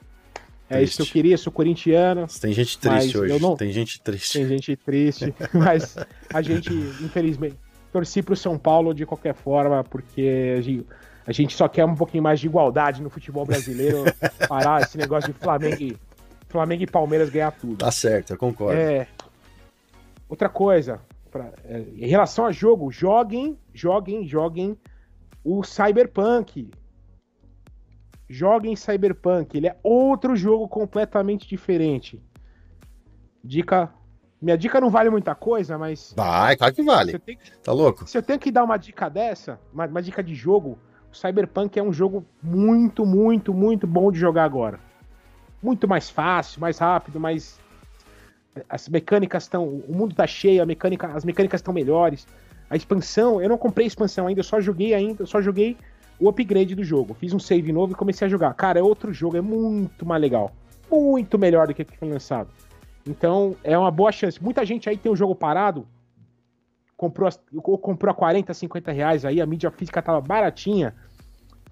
É 0.70 0.78
triste. 0.78 0.92
isso 0.92 1.04
que 1.04 1.10
eu 1.10 1.14
queria, 1.14 1.38
sou 1.38 1.52
corintiano. 1.52 2.26
Tem 2.42 2.54
gente 2.54 2.78
triste 2.78 3.18
hoje. 3.18 3.40
Não... 3.40 3.56
Tem 3.56 3.72
gente 3.72 4.02
triste. 4.02 4.40
Tem 4.40 4.48
gente 4.48 4.76
triste. 4.76 5.34
mas 5.54 5.98
a 6.34 6.42
gente, 6.42 6.74
infelizmente, 7.02 7.58
torci 7.92 8.24
pro 8.24 8.36
São 8.36 8.58
Paulo 8.58 8.94
de 8.94 9.06
qualquer 9.06 9.36
forma, 9.36 9.84
porque 9.84 10.62
a 11.26 11.32
gente, 11.32 11.56
só 11.56 11.68
quer 11.68 11.86
um 11.86 11.96
pouquinho 11.96 12.24
mais 12.24 12.40
de 12.40 12.48
igualdade 12.48 13.02
no 13.02 13.10
futebol 13.10 13.46
brasileiro. 13.46 14.04
parar 14.48 14.82
esse 14.82 14.98
negócio 14.98 15.32
de 15.32 15.40
Flamengo 15.40 15.82
e, 15.82 15.98
Flamengo 16.50 16.84
e 16.84 16.88
Palmeiras 16.88 17.30
ganhar 17.30 17.52
tudo. 17.52 17.78
Tá 17.78 17.92
certo, 17.92 18.32
eu 18.32 18.38
concordo. 18.38 18.80
É. 18.80 19.08
Outra 20.28 20.50
coisa, 20.50 21.00
pra, 21.32 21.52
é, 21.64 21.80
em 21.96 22.08
relação 22.08 22.46
a 22.46 22.52
jogo, 22.52 22.92
joguem, 22.92 23.58
joguem, 23.74 24.28
joguem 24.28 24.78
o 25.44 25.64
Cyberpunk. 25.64 26.72
Joguem 28.30 28.76
Cyberpunk, 28.76 29.56
ele 29.56 29.68
é 29.68 29.78
outro 29.84 30.36
jogo 30.36 30.68
completamente 30.68 31.48
diferente. 31.48 32.22
Dica. 33.44 33.94
Minha 34.42 34.58
dica 34.58 34.82
não 34.82 34.90
vale 34.90 35.10
muita 35.10 35.34
coisa, 35.36 35.78
mas. 35.78 36.14
Vai, 36.18 36.58
claro 36.58 36.74
que 36.74 36.84
vale. 36.84 37.20
Que, 37.20 37.38
tá 37.62 37.72
louco? 37.72 38.08
Se 38.08 38.18
eu 38.18 38.24
tenho 38.24 38.40
que 38.40 38.52
dar 38.52 38.64
uma 38.64 38.76
dica 38.76 39.08
dessa, 39.08 39.60
uma, 39.72 39.86
uma 39.86 40.02
dica 40.02 40.22
de 40.22 40.36
jogo, 40.36 40.78
Cyberpunk 41.14 41.78
é 41.78 41.84
um 41.84 41.94
jogo 41.94 42.26
muito, 42.42 43.06
muito, 43.06 43.54
muito 43.54 43.88
bom 43.88 44.12
de 44.12 44.20
jogar 44.20 44.44
agora. 44.44 44.80
Muito 45.62 45.88
mais 45.88 46.10
fácil, 46.10 46.60
mais 46.60 46.78
rápido, 46.78 47.20
mais 47.20 47.60
as 48.70 48.88
mecânicas 48.88 49.44
estão. 49.44 49.66
O 49.66 49.96
mundo 49.96 50.14
tá 50.14 50.28
cheio, 50.28 50.62
a 50.62 50.66
mecânica, 50.66 51.08
as 51.08 51.24
mecânicas 51.24 51.60
estão 51.60 51.74
melhores. 51.74 52.28
A 52.70 52.76
expansão, 52.76 53.42
eu 53.42 53.50
não 53.50 53.58
comprei 53.58 53.86
expansão 53.86 54.28
ainda, 54.28 54.40
eu 54.40 54.44
só 54.44 54.60
joguei 54.60 54.94
ainda, 54.94 55.26
só 55.26 55.42
joguei 55.42 55.78
o 56.20 56.30
upgrade 56.30 56.76
do 56.76 56.84
jogo. 56.84 57.14
Fiz 57.14 57.34
um 57.34 57.40
save 57.40 57.72
novo 57.72 57.94
e 57.94 57.96
comecei 57.96 58.26
a 58.26 58.30
jogar. 58.30 58.54
Cara, 58.54 58.80
é 58.80 58.84
outro 58.84 59.14
jogo, 59.14 59.38
é 59.38 59.42
muito 59.42 60.06
mais 60.06 60.22
legal. 60.22 60.52
Muito 60.90 61.38
melhor 61.38 61.68
do 61.68 61.74
que 61.74 61.82
o 61.82 61.86
que 61.86 61.98
foi 61.98 62.10
lançado. 62.10 62.50
Então, 63.08 63.56
é 63.64 63.78
uma 63.78 63.92
boa 63.92 64.12
chance. 64.12 64.42
Muita 64.42 64.66
gente 64.66 64.90
aí 64.90 64.98
tem 64.98 65.12
o 65.12 65.16
jogo 65.16 65.36
parado, 65.36 65.86
comprou, 67.04 67.30
comprou 67.78 68.12
a 68.12 68.16
40, 68.16 68.54
50 68.54 68.92
reais 68.92 69.26
aí, 69.26 69.42
a 69.42 69.46
mídia 69.46 69.70
física 69.70 70.02
tava 70.02 70.22
baratinha. 70.22 70.96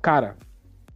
Cara, 0.01 0.35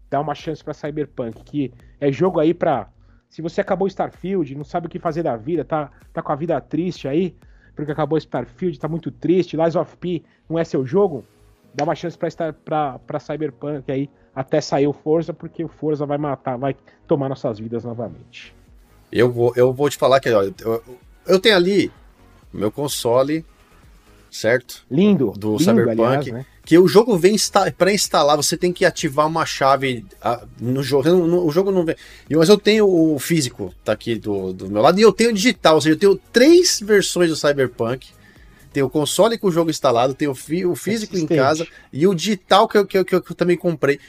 dá 0.10 0.20
uma 0.20 0.36
chance 0.36 0.62
para 0.62 0.74
Cyberpunk, 0.74 1.41
que 1.44 1.74
é 2.02 2.12
jogo 2.12 2.40
aí 2.40 2.53
pra 2.53 2.90
se 3.30 3.41
você 3.41 3.62
acabou 3.62 3.88
Starfield, 3.88 4.56
não 4.56 4.64
sabe 4.64 4.88
o 4.88 4.90
que 4.90 4.99
fazer 4.99 5.24
da 5.24 5.36
vida, 5.36 5.66
tá, 5.66 5.91
tá 6.14 6.22
com 6.22 6.32
a 6.32 6.36
vida 6.36 6.60
triste 6.62 7.07
aí, 7.07 7.36
porque 7.76 7.91
acabou 7.91 8.18
Starfield, 8.18 8.80
tá 8.80 8.88
muito 8.88 9.12
triste, 9.12 9.57
Lies 9.57 9.76
of 9.76 9.95
P 9.98 10.24
não 10.49 10.57
é 10.60 10.64
seu 10.64 10.86
jogo, 10.86 11.26
dá 11.74 11.84
uma 11.84 11.95
chance 11.95 12.18
pra, 12.18 12.28
estar, 12.28 12.53
pra, 12.53 12.99
pra 12.99 13.20
Cyberpunk 13.20 13.91
aí, 13.91 14.10
até 14.34 14.62
sair 14.62 14.88
o 14.88 14.94
Forza, 14.94 15.34
porque 15.34 15.64
o 15.64 15.68
Forza 15.68 16.06
vai 16.06 16.18
matar, 16.18 16.57
vai 16.57 16.76
tomar 17.07 17.30
nossas 17.30 17.60
vidas 17.60 17.84
novamente. 17.84 18.56
Eu 19.12 19.32
vou, 19.32 19.53
eu 19.56 19.74
vou 19.74 19.90
te 19.90 19.98
falar 19.98 20.20
que 20.20 20.30
ó, 20.30 20.44
eu, 20.44 20.84
eu 21.26 21.40
tenho 21.40 21.56
ali 21.56 21.91
meu 22.53 22.72
console 22.72 23.45
certo? 24.30 24.85
Lindo. 24.89 25.31
Do 25.31 25.52
lindo, 25.52 25.64
Cyberpunk. 25.64 26.02
Aliás, 26.02 26.26
né? 26.27 26.45
Que 26.65 26.80
o 26.80 26.88
jogo 26.88 27.15
vem 27.18 27.35
pré-instalar, 27.77 28.35
você 28.35 28.57
tem 28.57 28.73
que 28.73 28.85
ativar 28.85 29.27
uma 29.27 29.45
chave 29.45 30.03
no 30.60 30.81
jogo. 30.81 31.07
No, 31.07 31.45
o 31.45 31.52
jogo 31.52 31.72
não 31.72 31.85
vem. 31.85 31.95
Mas 32.30 32.49
eu 32.49 32.57
tenho 32.57 32.88
o 32.88 33.19
físico, 33.19 33.72
tá 33.84 33.91
aqui 33.91 34.15
do, 34.15 34.52
do 34.52 34.69
meu 34.69 34.81
lado, 34.81 34.99
e 34.99 35.03
eu 35.03 35.14
tenho 35.14 35.30
o 35.30 35.34
digital, 35.34 35.76
ou 35.76 35.81
seja, 35.81 35.93
eu 35.93 35.99
tenho 35.99 36.19
três 36.34 36.80
versões 36.80 37.30
do 37.30 37.35
Cyberpunk. 37.35 38.07
Tem 38.73 38.84
o 38.84 38.89
console 38.89 39.38
com 39.38 39.47
o 39.47 39.52
jogo 39.52 39.69
instalado, 39.69 40.14
tem 40.14 40.27
o, 40.27 40.35
fi, 40.35 40.65
o 40.65 40.76
físico 40.76 41.15
em 41.15 41.26
casa 41.26 41.65
e 41.93 42.06
o 42.06 42.14
digital 42.14 42.68
que 42.68 42.77
eu, 42.77 42.85
que 42.85 42.97
eu, 42.97 43.06
que 43.06 43.15
eu, 43.15 43.22
também 43.22 43.56
comprei. 43.56 43.99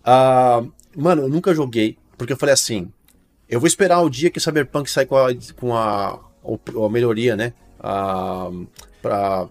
Uh, 0.00 0.72
mano, 0.96 1.22
eu 1.22 1.28
nunca 1.28 1.52
joguei, 1.52 1.98
porque 2.16 2.32
eu 2.32 2.36
falei 2.36 2.54
assim: 2.54 2.90
eu 3.48 3.60
vou 3.60 3.66
esperar 3.66 4.00
o 4.00 4.08
dia 4.08 4.30
que 4.30 4.38
o 4.38 4.40
Cyberpunk 4.40 4.90
sai 4.90 5.04
com 5.04 5.16
a, 5.16 5.34
com 5.56 5.74
a, 5.74 6.18
a 6.44 6.88
melhoria, 6.88 7.36
né? 7.36 7.52
Uh, 7.78 8.66
pra, 9.06 9.46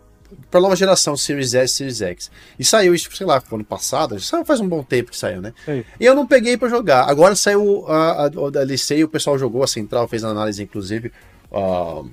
para 0.51 0.59
nova 0.59 0.75
geração, 0.75 1.15
Series 1.15 1.53
S, 1.53 1.75
Series 1.75 2.01
X. 2.01 2.31
E 2.59 2.65
saiu 2.65 2.93
isso, 2.93 3.09
sei 3.15 3.25
lá, 3.25 3.41
ano 3.51 3.63
passado, 3.63 4.19
saiu 4.19 4.43
faz 4.43 4.59
um 4.59 4.67
bom 4.67 4.83
tempo 4.83 5.11
que 5.11 5.17
saiu, 5.17 5.41
né? 5.41 5.53
E 5.99 6.05
eu 6.05 6.13
não 6.13 6.27
peguei 6.27 6.57
para 6.57 6.67
jogar. 6.67 7.09
Agora 7.09 7.35
saiu 7.35 7.85
a, 7.87 8.11
a, 8.11 8.25
a 8.25 8.49
DLC, 8.49 9.03
o 9.03 9.07
pessoal 9.07 9.37
jogou, 9.37 9.63
a 9.63 9.67
Central 9.67 10.07
fez 10.07 10.23
análise, 10.23 10.61
inclusive. 10.61 11.11
Uh, 11.51 12.09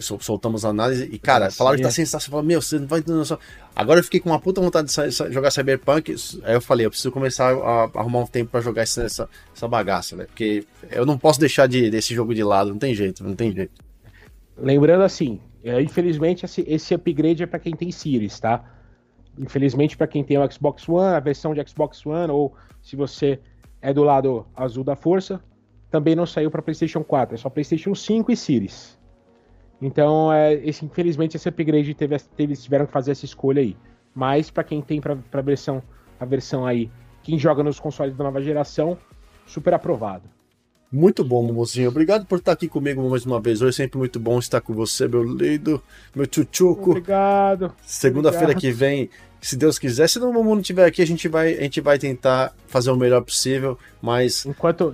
soltamos 0.00 0.64
a 0.64 0.70
análise 0.70 1.08
e, 1.12 1.18
cara, 1.18 1.50
falaram 1.50 1.76
que 1.76 1.82
tá 1.82 1.90
sensacional. 1.90 2.42
Meu, 2.42 2.60
você 2.60 2.78
não 2.78 2.88
vai 2.88 2.98
entender 2.98 3.22
Agora 3.76 4.00
eu 4.00 4.04
fiquei 4.04 4.18
com 4.18 4.30
uma 4.30 4.40
puta 4.40 4.60
vontade 4.60 4.88
de 4.88 5.32
jogar 5.32 5.50
Cyberpunk. 5.52 6.14
Aí 6.42 6.54
eu 6.54 6.60
falei, 6.60 6.86
eu 6.86 6.90
preciso 6.90 7.12
começar 7.12 7.52
a 7.52 7.84
arrumar 7.94 8.20
um 8.20 8.26
tempo 8.26 8.50
para 8.50 8.60
jogar 8.60 8.82
essa, 8.82 9.02
essa, 9.04 9.28
essa 9.54 9.68
bagaça, 9.68 10.16
velho. 10.16 10.28
Porque 10.28 10.64
eu 10.90 11.06
não 11.06 11.16
posso 11.16 11.38
deixar 11.38 11.68
de, 11.68 11.88
desse 11.88 12.14
jogo 12.14 12.34
de 12.34 12.42
lado, 12.42 12.70
não 12.70 12.78
tem 12.78 12.94
jeito, 12.94 13.22
não 13.22 13.36
tem 13.36 13.52
jeito. 13.52 13.72
Lembrando 14.58 15.04
assim, 15.04 15.40
é, 15.62 15.80
infelizmente, 15.80 16.44
esse, 16.44 16.64
esse 16.66 16.94
upgrade 16.94 17.42
é 17.42 17.46
para 17.46 17.58
quem 17.58 17.74
tem 17.74 17.90
Series, 17.90 18.40
tá? 18.40 18.64
Infelizmente, 19.38 19.96
para 19.96 20.06
quem 20.06 20.24
tem 20.24 20.38
o 20.38 20.52
Xbox 20.52 20.88
One, 20.88 21.14
a 21.14 21.20
versão 21.20 21.54
de 21.54 21.66
Xbox 21.68 22.04
One, 22.04 22.30
ou 22.30 22.54
se 22.82 22.96
você 22.96 23.38
é 23.80 23.92
do 23.92 24.02
lado 24.02 24.46
azul 24.54 24.84
da 24.84 24.96
força, 24.96 25.42
também 25.90 26.14
não 26.14 26.26
saiu 26.26 26.50
para 26.50 26.62
PlayStation 26.62 27.02
4, 27.02 27.34
é 27.34 27.38
só 27.38 27.50
PlayStation 27.50 27.94
5 27.94 28.32
e 28.32 28.36
Series. 28.36 28.98
Então, 29.80 30.32
é, 30.32 30.54
esse, 30.54 30.84
infelizmente, 30.84 31.36
esse 31.36 31.48
upgrade 31.48 31.94
teve, 31.94 32.18
teve, 32.36 32.54
tiveram 32.54 32.86
que 32.86 32.92
fazer 32.92 33.12
essa 33.12 33.24
escolha 33.24 33.62
aí. 33.62 33.76
Mas 34.14 34.50
para 34.50 34.64
quem 34.64 34.82
tem 34.82 35.00
para 35.00 35.16
a 35.32 35.40
versão, 35.40 35.82
a 36.18 36.24
versão 36.24 36.66
aí, 36.66 36.90
quem 37.22 37.38
joga 37.38 37.62
nos 37.62 37.80
consoles 37.80 38.14
da 38.14 38.24
nova 38.24 38.42
geração, 38.42 38.98
super 39.46 39.72
aprovado. 39.72 40.28
Muito 40.92 41.22
bom, 41.22 41.40
Momozinho. 41.44 41.88
Obrigado 41.88 42.26
por 42.26 42.38
estar 42.38 42.50
aqui 42.50 42.66
comigo 42.66 43.08
mais 43.08 43.24
uma 43.24 43.40
vez. 43.40 43.62
Hoje 43.62 43.70
é 43.70 43.84
sempre 43.84 43.96
muito 43.96 44.18
bom 44.18 44.40
estar 44.40 44.60
com 44.60 44.74
você, 44.74 45.06
meu 45.06 45.22
lindo, 45.22 45.80
meu 46.12 46.26
tchutchuco. 46.26 46.90
Obrigado. 46.90 47.72
Segunda-feira 47.86 48.56
que 48.56 48.72
vem, 48.72 49.08
se 49.40 49.56
Deus 49.56 49.78
quiser. 49.78 50.08
Se 50.08 50.18
não, 50.18 50.30
o 50.30 50.32
Momo 50.32 50.50
não 50.50 50.60
estiver 50.60 50.84
aqui, 50.84 51.00
a 51.00 51.06
gente, 51.06 51.28
vai, 51.28 51.54
a 51.54 51.62
gente 51.62 51.80
vai 51.80 51.96
tentar 51.96 52.52
fazer 52.66 52.90
o 52.90 52.96
melhor 52.96 53.22
possível, 53.22 53.78
mas... 54.02 54.44
Enquanto, 54.44 54.92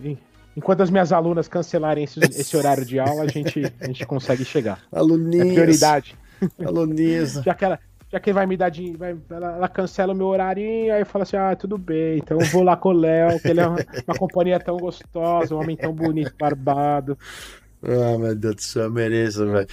enquanto 0.55 0.83
as 0.83 0.91
minhas 0.91 1.13
alunas 1.13 1.49
cancelarem 1.49 2.05
esse, 2.05 2.21
esse 2.21 2.55
horário 2.59 2.85
de 2.85 2.99
aula, 2.99 3.23
a 3.23 3.29
gente, 3.29 3.63
a 3.81 3.87
gente 3.87 4.05
consegue 4.05 4.45
chegar. 4.45 4.83
Aluninhas. 4.93 5.49
É 5.49 5.53
prioridade. 5.53 6.19
Aluninhas. 6.63 7.33
Já 7.43 7.55
que 7.55 7.65
ela, 7.65 7.81
já 8.17 8.21
que 8.21 8.33
vai 8.33 8.47
me 8.47 8.57
dar 8.57 8.71
dinheiro, 8.71 8.99
vai, 8.99 9.17
ela, 9.31 9.57
ela, 9.57 9.69
cancela 9.69 10.15
o 10.15 10.17
meu 10.17 10.27
horário 10.27 10.63
e 10.63 10.91
aí 10.91 11.05
fala 11.05 11.25
assim: 11.25 11.37
ah, 11.37 11.55
tudo 11.55 11.77
bem, 11.77 12.19
então 12.19 12.41
eu 12.41 12.47
vou 12.47 12.63
lá 12.63 12.77
com 12.77 12.89
o 12.89 12.93
Léo, 12.93 13.39
que 13.39 13.49
ele 13.49 13.61
é 13.61 13.67
uma, 13.67 13.77
uma 14.09 14.19
companhia 14.19 14.59
tão 14.59 14.77
gostosa, 14.79 15.55
um 15.55 15.61
homem 15.61 15.77
tão 15.77 15.93
bonito, 15.93 16.35
barbado. 16.39 17.19
Ah, 17.83 18.19
meu 18.19 18.35
Deus 18.35 18.55
do 18.57 18.63
céu, 18.63 18.91
mereço, 18.91 19.47
velho. 19.47 19.69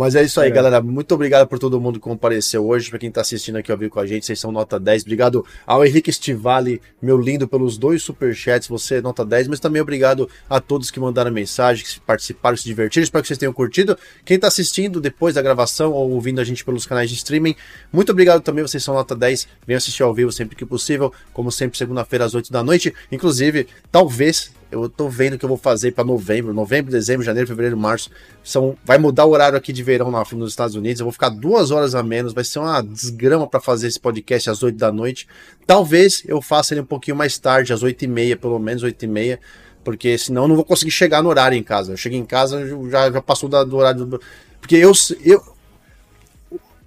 Mas 0.00 0.14
é 0.14 0.22
isso 0.22 0.40
aí, 0.40 0.48
é. 0.48 0.50
galera. 0.50 0.80
Muito 0.80 1.14
obrigado 1.14 1.46
por 1.46 1.58
todo 1.58 1.78
mundo 1.78 2.00
que 2.00 2.04
compareceu 2.04 2.66
hoje. 2.66 2.88
Para 2.88 2.98
quem 2.98 3.10
tá 3.10 3.20
assistindo 3.20 3.56
aqui 3.56 3.70
ao 3.70 3.76
vivo 3.76 3.90
com 3.90 4.00
a 4.00 4.06
gente, 4.06 4.24
vocês 4.24 4.40
são 4.40 4.50
nota 4.50 4.80
10. 4.80 5.02
Obrigado 5.02 5.44
ao 5.66 5.84
Henrique 5.84 6.08
Estivale, 6.08 6.80
meu 7.02 7.18
lindo, 7.18 7.46
pelos 7.46 7.76
dois 7.76 8.02
superchats. 8.02 8.66
Você 8.66 8.94
é 8.94 9.02
nota 9.02 9.26
10. 9.26 9.48
Mas 9.48 9.60
também 9.60 9.82
obrigado 9.82 10.26
a 10.48 10.58
todos 10.58 10.90
que 10.90 10.98
mandaram 10.98 11.30
mensagem, 11.30 11.84
que 11.84 12.00
participaram, 12.00 12.56
que 12.56 12.62
se 12.62 12.68
divertiram. 12.68 13.04
Espero 13.04 13.20
que 13.20 13.28
vocês 13.28 13.38
tenham 13.38 13.52
curtido. 13.52 13.94
Quem 14.24 14.38
tá 14.38 14.48
assistindo 14.48 15.02
depois 15.02 15.34
da 15.34 15.42
gravação 15.42 15.92
ou 15.92 16.12
ouvindo 16.12 16.40
a 16.40 16.44
gente 16.44 16.64
pelos 16.64 16.86
canais 16.86 17.10
de 17.10 17.16
streaming, 17.16 17.54
muito 17.92 18.10
obrigado 18.10 18.40
também. 18.40 18.62
Vocês 18.66 18.82
são 18.82 18.94
nota 18.94 19.14
10. 19.14 19.46
Venham 19.66 19.76
assistir 19.76 20.02
ao 20.02 20.14
vivo 20.14 20.32
sempre 20.32 20.56
que 20.56 20.64
possível. 20.64 21.12
Como 21.34 21.52
sempre, 21.52 21.76
segunda-feira 21.76 22.24
às 22.24 22.34
8 22.34 22.50
da 22.50 22.64
noite. 22.64 22.94
Inclusive, 23.12 23.66
talvez 23.92 24.50
eu 24.70 24.88
tô 24.88 25.08
vendo 25.08 25.34
o 25.34 25.38
que 25.38 25.44
eu 25.44 25.48
vou 25.48 25.58
fazer 25.58 25.92
para 25.92 26.04
novembro, 26.04 26.54
novembro, 26.54 26.90
dezembro, 26.90 27.24
janeiro, 27.24 27.48
fevereiro, 27.48 27.76
março. 27.76 28.10
São, 28.42 28.76
vai 28.84 28.98
mudar 28.98 29.24
o 29.24 29.30
horário 29.30 29.58
aqui 29.58 29.72
de 29.72 29.82
verão 29.82 30.10
na, 30.10 30.24
nos 30.32 30.50
Estados 30.50 30.76
Unidos. 30.76 31.00
Eu 31.00 31.04
vou 31.04 31.12
ficar 31.12 31.28
duas 31.28 31.70
horas 31.70 31.94
a 31.94 32.02
menos. 32.02 32.32
Vai 32.32 32.44
ser 32.44 32.60
uma 32.60 32.80
desgrama 32.80 33.46
para 33.46 33.60
fazer 33.60 33.88
esse 33.88 33.98
podcast 33.98 34.50
às 34.50 34.62
8 34.62 34.76
da 34.76 34.92
noite. 34.92 35.26
Talvez 35.66 36.22
eu 36.26 36.40
faça 36.40 36.74
ele 36.74 36.80
um 36.80 36.86
pouquinho 36.86 37.16
mais 37.16 37.36
tarde, 37.38 37.72
às 37.72 37.82
8 37.82 38.04
e 38.04 38.08
meia, 38.08 38.36
pelo 38.36 38.58
menos 38.58 38.82
8 38.82 39.04
e 39.04 39.08
meia. 39.08 39.40
Porque 39.82 40.16
senão 40.18 40.42
eu 40.42 40.48
não 40.48 40.56
vou 40.56 40.64
conseguir 40.64 40.90
chegar 40.90 41.22
no 41.22 41.28
horário 41.28 41.56
em 41.56 41.62
casa. 41.62 41.92
Eu 41.92 41.96
chego 41.96 42.14
em 42.14 42.24
casa, 42.24 42.64
já, 42.88 43.10
já 43.10 43.22
passou 43.22 43.48
da, 43.48 43.64
do 43.64 43.76
horário. 43.76 44.04
Do... 44.04 44.20
Porque 44.60 44.76
eu, 44.76 44.92
eu, 45.24 45.42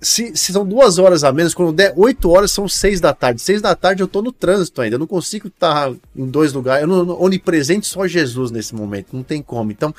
se, 0.03 0.35
se, 0.35 0.53
são 0.53 0.65
duas 0.65 0.99
horas 0.99 1.23
a 1.23 1.31
menos, 1.31 1.53
quando 1.53 1.71
der 1.71 1.93
oito 1.95 2.29
horas 2.29 2.51
são 2.51 2.67
seis 2.67 2.99
da 3.01 3.13
tarde. 3.13 3.41
Seis 3.41 3.61
da 3.61 3.75
tarde 3.75 4.03
eu 4.03 4.07
tô 4.07 4.21
no 4.21 4.31
trânsito 4.31 4.81
ainda. 4.81 4.95
Eu 4.95 4.99
não 4.99 5.07
consigo 5.07 5.47
estar 5.47 5.91
em 6.15 6.25
dois 6.25 6.53
lugares. 6.53 6.83
Eu 6.83 6.87
não, 6.87 7.21
onipresente 7.21 7.87
só 7.87 8.07
Jesus 8.07 8.51
nesse 8.51 8.75
momento. 8.75 9.15
Não 9.15 9.23
tem 9.23 9.41
como. 9.41 9.71
Então, 9.71 9.93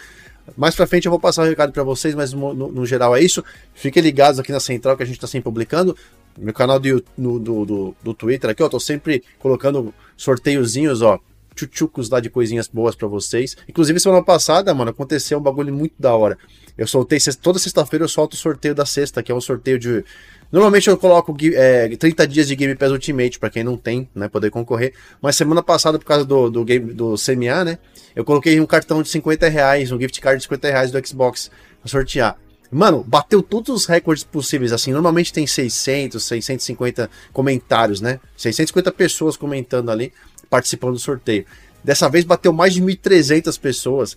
mais 0.56 0.74
pra 0.74 0.86
frente 0.86 1.06
eu 1.06 1.10
vou 1.10 1.18
passar 1.18 1.43
o 1.43 1.44
um 1.47 1.48
recado 1.48 1.72
para 1.72 1.82
vocês, 1.82 2.14
mas 2.14 2.32
no, 2.32 2.55
no, 2.55 2.70
no, 2.70 2.86
geral 2.86 3.16
é 3.16 3.22
isso. 3.22 3.43
Fiquem 3.74 4.02
ligados 4.02 4.39
aqui 4.39 4.52
na 4.52 4.60
central 4.60 4.97
que 4.97 5.02
a 5.02 5.06
gente 5.06 5.18
tá 5.18 5.26
sempre 5.26 5.44
publicando. 5.44 5.97
Meu 6.39 6.52
canal 6.52 6.78
do, 6.78 7.05
no, 7.16 7.39
do, 7.39 7.64
do, 7.64 7.97
do 8.02 8.14
Twitter 8.14 8.51
aqui, 8.51 8.62
ó. 8.62 8.68
Tô 8.68 8.78
sempre 8.78 9.24
colocando 9.39 9.94
sorteiozinhos, 10.16 11.02
ó 11.02 11.18
tchutchucos 11.55 12.10
lá 12.10 12.20
de 12.20 12.28
coisinhas 12.31 12.68
boas 12.68 12.94
para 12.94 13.09
vocês. 13.09 13.56
Inclusive, 13.68 14.01
semana 14.01 14.22
passada, 14.22 14.72
mano, 14.74 14.90
aconteceu 14.90 15.39
um 15.39 15.43
bagulho 15.43 15.72
muito 15.72 15.94
da 15.98 16.14
hora. 16.14 16.36
Eu 16.76 16.86
soltei, 16.86 17.18
toda 17.40 17.59
sexta-feira 17.59 18.05
eu 18.05 18.09
solto 18.09 18.35
o 18.35 18.36
sorteio 18.36 18.74
da 18.74 18.85
sexta, 18.85 19.22
que 19.22 19.31
é 19.31 19.35
um 19.35 19.40
sorteio 19.40 19.78
de. 19.78 20.05
Normalmente 20.51 20.89
eu 20.89 20.97
coloco 20.97 21.35
é, 21.55 21.89
30 21.97 22.26
dias 22.26 22.48
de 22.48 22.56
Game 22.56 22.74
Pass 22.74 22.90
Ultimate, 22.90 23.39
para 23.39 23.51
quem 23.51 23.64
não 23.64 23.76
tem, 23.76 24.09
né, 24.14 24.28
poder 24.28 24.51
concorrer. 24.51 24.93
Mas 25.20 25.36
semana 25.36 25.62
passada, 25.62 25.98
por 25.98 26.05
causa 26.05 26.24
do, 26.24 26.51
do, 26.51 26.64
game, 26.64 26.93
do 26.93 27.14
CMA, 27.14 27.64
né, 27.64 27.78
eu 28.14 28.24
coloquei 28.24 28.60
um 28.60 28.66
cartão 28.66 29.02
de 29.02 29.09
50 29.09 29.48
reais, 29.48 29.90
um 29.90 30.01
gift 30.01 30.20
card 30.20 30.39
de 30.39 30.44
50 30.44 30.68
reais 30.68 30.90
do 30.90 31.06
Xbox 31.06 31.51
pra 31.81 31.89
sortear. 31.89 32.36
Mano, 32.70 33.05
bateu 33.06 33.40
todos 33.40 33.72
os 33.74 33.86
recordes 33.86 34.24
possíveis, 34.24 34.72
assim, 34.72 34.93
normalmente 34.93 35.32
tem 35.32 35.47
600, 35.47 36.22
650 36.22 37.09
comentários, 37.32 38.01
né? 38.01 38.18
650 38.36 38.90
pessoas 38.90 39.36
comentando 39.36 39.90
ali, 39.90 40.12
participando 40.55 40.93
do 40.93 41.01
sorteio. 41.01 41.44
Dessa 41.82 42.09
vez 42.09 42.24
bateu 42.24 42.52
mais 42.52 42.72
de 42.72 42.81
1.300 42.81 43.59
pessoas. 43.59 44.16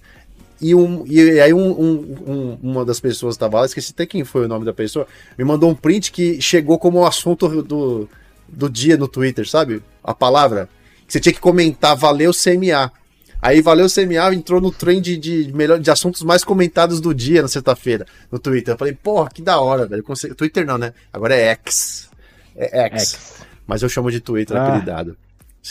E, 0.62 0.76
um, 0.76 1.04
e 1.08 1.40
aí 1.40 1.52
um, 1.52 1.68
um, 1.68 2.60
uma 2.62 2.86
das 2.86 3.00
pessoas 3.00 3.34
estava 3.34 3.60
lá, 3.60 3.66
esqueci 3.66 3.92
até 3.92 4.06
quem 4.06 4.24
foi 4.24 4.46
o 4.46 4.48
nome 4.48 4.64
da 4.64 4.74
pessoa, 4.74 5.08
me 5.36 5.44
mandou 5.44 5.72
um 5.72 5.76
print 5.76 6.12
que 6.12 6.40
chegou 6.40 6.78
como 6.78 7.06
assunto 7.06 7.64
do, 7.64 8.08
do 8.48 8.70
dia 8.70 8.98
no 8.98 9.08
Twitter, 9.08 9.50
sabe? 9.50 9.82
A 10.04 10.14
palavra. 10.14 10.70
Que 11.08 11.14
você 11.14 11.20
tinha 11.20 11.34
que 11.34 11.40
comentar, 11.40 11.96
valeu 11.96 12.32
CMA. 12.32 12.92
Aí 13.42 13.60
valeu 13.60 13.88
CMA, 13.88 14.36
entrou 14.36 14.62
no 14.62 14.72
trend 14.72 15.18
de, 15.18 15.52
melhor, 15.54 15.80
de 15.80 15.90
assuntos 15.90 16.22
mais 16.22 16.44
comentados 16.44 17.02
do 17.02 17.16
dia 17.16 17.42
na 17.42 17.48
sexta-feira, 17.48 18.06
no 18.32 18.38
Twitter. 18.38 18.76
Eu 18.76 18.78
falei, 18.78 18.94
porra, 18.94 19.32
que 19.32 19.42
da 19.42 19.60
hora, 19.60 19.88
velho. 19.88 20.04
Twitter 20.36 20.68
não, 20.68 20.78
né? 20.78 20.94
Agora 21.12 21.36
é 21.36 21.48
X. 21.48 22.12
É 22.56 22.86
X. 22.90 23.02
X. 23.02 23.34
Mas 23.66 23.82
eu 23.82 23.90
chamo 23.90 24.12
de 24.12 24.20
Twitter, 24.20 24.56
ah. 24.56 24.68
apelidado. 24.68 25.18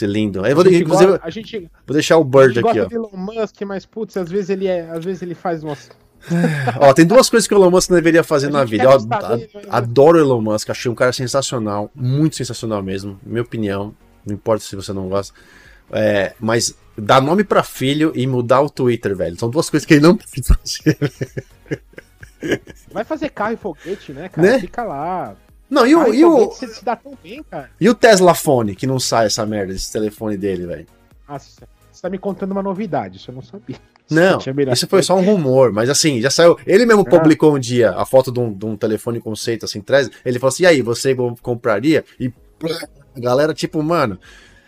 Lindo. 0.05 0.43
Aí 0.43 0.53
vou, 0.53 0.65
inclusive, 0.67 1.11
gosta, 1.11 1.25
a 1.25 1.29
gente, 1.29 1.69
vou 1.85 1.93
deixar 1.93 2.17
o 2.17 2.23
Bird 2.23 2.59
aqui, 2.59 2.79
ó. 2.79 2.85
De 2.85 2.95
Elon 2.95 3.09
Musk, 3.13 3.61
mas 3.61 3.85
putz, 3.85 4.17
às 4.17 4.29
vezes 4.29 4.49
ele 4.49 4.67
é, 4.67 4.89
às 4.89 5.03
vezes 5.03 5.21
ele 5.21 5.33
faz 5.33 5.63
umas 5.63 5.89
ó, 6.79 6.93
tem 6.93 7.05
duas 7.05 7.29
coisas 7.29 7.47
que 7.47 7.53
o 7.53 7.57
Elon 7.57 7.71
Musk 7.71 7.89
deveria 7.89 8.23
fazer 8.23 8.49
na 8.49 8.63
vida. 8.63 8.83
Eu 8.83 8.99
né? 8.99 9.47
adoro 9.69 10.17
o 10.17 10.21
Elon 10.21 10.41
Musk, 10.41 10.69
achei 10.69 10.91
um 10.91 10.95
cara 10.95 11.13
sensacional, 11.13 11.89
muito 11.95 12.35
sensacional 12.35 12.81
mesmo, 12.83 13.19
minha 13.23 13.41
opinião. 13.41 13.95
Não 14.25 14.35
importa 14.35 14.63
se 14.63 14.75
você 14.75 14.91
não 14.91 15.07
gosta. 15.07 15.33
É, 15.91 16.33
mas 16.39 16.75
dar 16.97 17.21
nome 17.21 17.43
para 17.43 17.63
filho 17.63 18.11
e 18.13 18.27
mudar 18.27 18.61
o 18.61 18.69
Twitter, 18.69 19.15
velho. 19.15 19.39
São 19.39 19.49
duas 19.49 19.69
coisas 19.69 19.85
que 19.85 19.93
ele 19.93 20.01
não 20.01 20.17
pode 20.17 20.41
fazer. 20.43 20.97
Vai 22.91 23.03
fazer 23.03 23.29
carro 23.29 23.53
e 23.53 23.57
foguete, 23.57 24.11
né, 24.11 24.27
cara? 24.27 24.47
Né? 24.47 24.59
Fica 24.59 24.83
lá. 24.83 25.35
Não, 25.69 25.85
e 25.85 25.95
o. 25.95 26.13
E 26.13 26.23
o... 26.23 26.51
Bem. 27.23 27.43
E 27.79 27.89
o 27.89 27.95
Tesla 27.95 28.33
Fone, 28.33 28.75
que 28.75 28.87
não 28.87 28.99
sai 28.99 29.25
essa 29.25 29.45
merda, 29.45 29.73
esse 29.73 29.91
telefone 29.91 30.37
dele, 30.37 30.65
velho. 30.65 30.87
Ah, 31.27 31.37
você 31.37 31.65
tá 32.01 32.09
me 32.09 32.17
contando 32.17 32.51
uma 32.51 32.63
novidade, 32.63 33.17
isso 33.17 33.31
eu 33.31 33.35
não 33.35 33.41
sabia. 33.41 33.75
Não, 34.09 34.39
isso 34.71 34.87
foi 34.87 35.03
só 35.03 35.17
um 35.17 35.21
rumor, 35.21 35.73
mas 35.73 35.89
assim, 35.89 36.21
já 36.21 36.29
saiu. 36.29 36.57
Ele 36.65 36.85
mesmo 36.85 37.01
ah. 37.01 37.09
publicou 37.09 37.53
um 37.53 37.59
dia 37.59 37.91
a 37.91 38.05
foto 38.05 38.31
de 38.31 38.39
um, 38.39 38.53
de 38.53 38.65
um 38.65 38.77
telefone 38.77 39.19
conceito, 39.19 39.65
assim, 39.65 39.81
13. 39.81 40.11
Ele 40.23 40.39
falou 40.39 40.47
assim: 40.47 40.63
e 40.63 40.65
aí, 40.65 40.81
você 40.81 41.13
compraria? 41.41 42.05
E 42.17 42.31
a 43.13 43.19
galera, 43.19 43.53
tipo, 43.53 43.83
mano, 43.83 44.17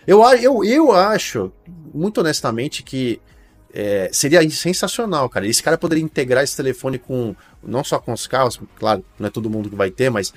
eu, 0.05 0.21
eu, 0.33 0.61
eu 0.65 0.91
acho, 0.91 1.53
muito 1.93 2.19
honestamente, 2.19 2.83
que 2.83 3.21
é, 3.73 4.09
seria 4.11 4.47
sensacional, 4.49 5.29
cara. 5.29 5.47
Esse 5.47 5.61
cara 5.61 5.77
poderia 5.77 6.03
integrar 6.03 6.43
esse 6.43 6.57
telefone 6.57 6.97
com. 6.97 7.35
Não 7.61 7.83
só 7.83 7.99
com 7.99 8.11
os 8.13 8.25
carros, 8.25 8.59
claro, 8.75 9.03
não 9.17 9.27
é 9.27 9.29
todo 9.29 9.49
mundo 9.49 9.69
que 9.69 9.75
vai 9.75 9.91
ter, 9.91 10.09
mas. 10.09 10.33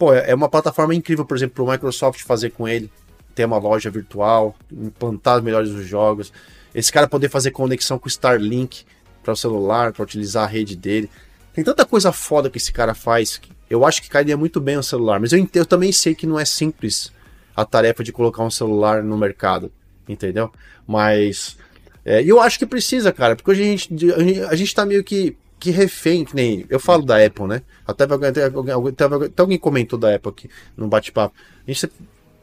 Pô, 0.00 0.14
é, 0.14 0.30
é 0.30 0.34
uma 0.34 0.48
plataforma 0.48 0.94
incrível, 0.94 1.26
por 1.26 1.36
exemplo, 1.36 1.62
o 1.62 1.70
Microsoft 1.70 2.22
fazer 2.22 2.52
com 2.52 2.66
ele. 2.66 2.90
Ter 3.34 3.44
uma 3.44 3.58
loja 3.58 3.90
virtual, 3.90 4.56
implantar 4.72 5.36
os 5.36 5.42
melhores 5.44 5.70
dos 5.70 5.86
jogos. 5.86 6.32
Esse 6.74 6.90
cara 6.90 7.06
poder 7.06 7.28
fazer 7.28 7.50
conexão 7.50 7.98
com 7.98 8.06
o 8.06 8.08
Starlink 8.08 8.86
para 9.22 9.34
o 9.34 9.36
celular, 9.36 9.92
para 9.92 10.02
utilizar 10.02 10.44
a 10.44 10.46
rede 10.46 10.74
dele. 10.74 11.10
Tem 11.52 11.62
tanta 11.62 11.84
coisa 11.84 12.12
foda 12.12 12.48
que 12.48 12.56
esse 12.56 12.72
cara 12.72 12.94
faz. 12.94 13.38
Eu 13.68 13.84
acho 13.84 14.00
que 14.00 14.08
cairia 14.08 14.38
muito 14.38 14.58
bem 14.58 14.78
o 14.78 14.82
celular. 14.82 15.20
Mas 15.20 15.34
eu, 15.34 15.46
eu 15.52 15.66
também 15.66 15.92
sei 15.92 16.14
que 16.14 16.26
não 16.26 16.40
é 16.40 16.46
simples 16.46 17.12
a 17.54 17.62
tarefa 17.62 18.02
de 18.02 18.10
colocar 18.10 18.42
um 18.42 18.50
celular 18.50 19.02
no 19.02 19.18
mercado, 19.18 19.70
entendeu? 20.08 20.50
Mas 20.86 21.58
é, 22.06 22.22
eu 22.22 22.40
acho 22.40 22.58
que 22.58 22.64
precisa, 22.64 23.12
cara, 23.12 23.36
porque 23.36 23.50
hoje 23.50 23.62
a 23.62 23.66
gente, 23.66 24.12
a 24.44 24.56
gente 24.56 24.74
tá 24.74 24.86
meio 24.86 25.04
que, 25.04 25.36
que 25.60 25.70
refém, 25.70 26.24
que 26.24 26.34
nem. 26.34 26.64
Eu 26.70 26.80
falo 26.80 27.04
da 27.04 27.24
Apple, 27.24 27.46
né? 27.46 27.62
Até, 27.86 28.04
até, 28.04 28.28
até, 28.28 28.44
até 28.46 29.42
alguém 29.42 29.58
comentou 29.58 29.98
da 29.98 30.14
Apple 30.14 30.30
aqui 30.30 30.50
no 30.74 30.88
bate-papo. 30.88 31.34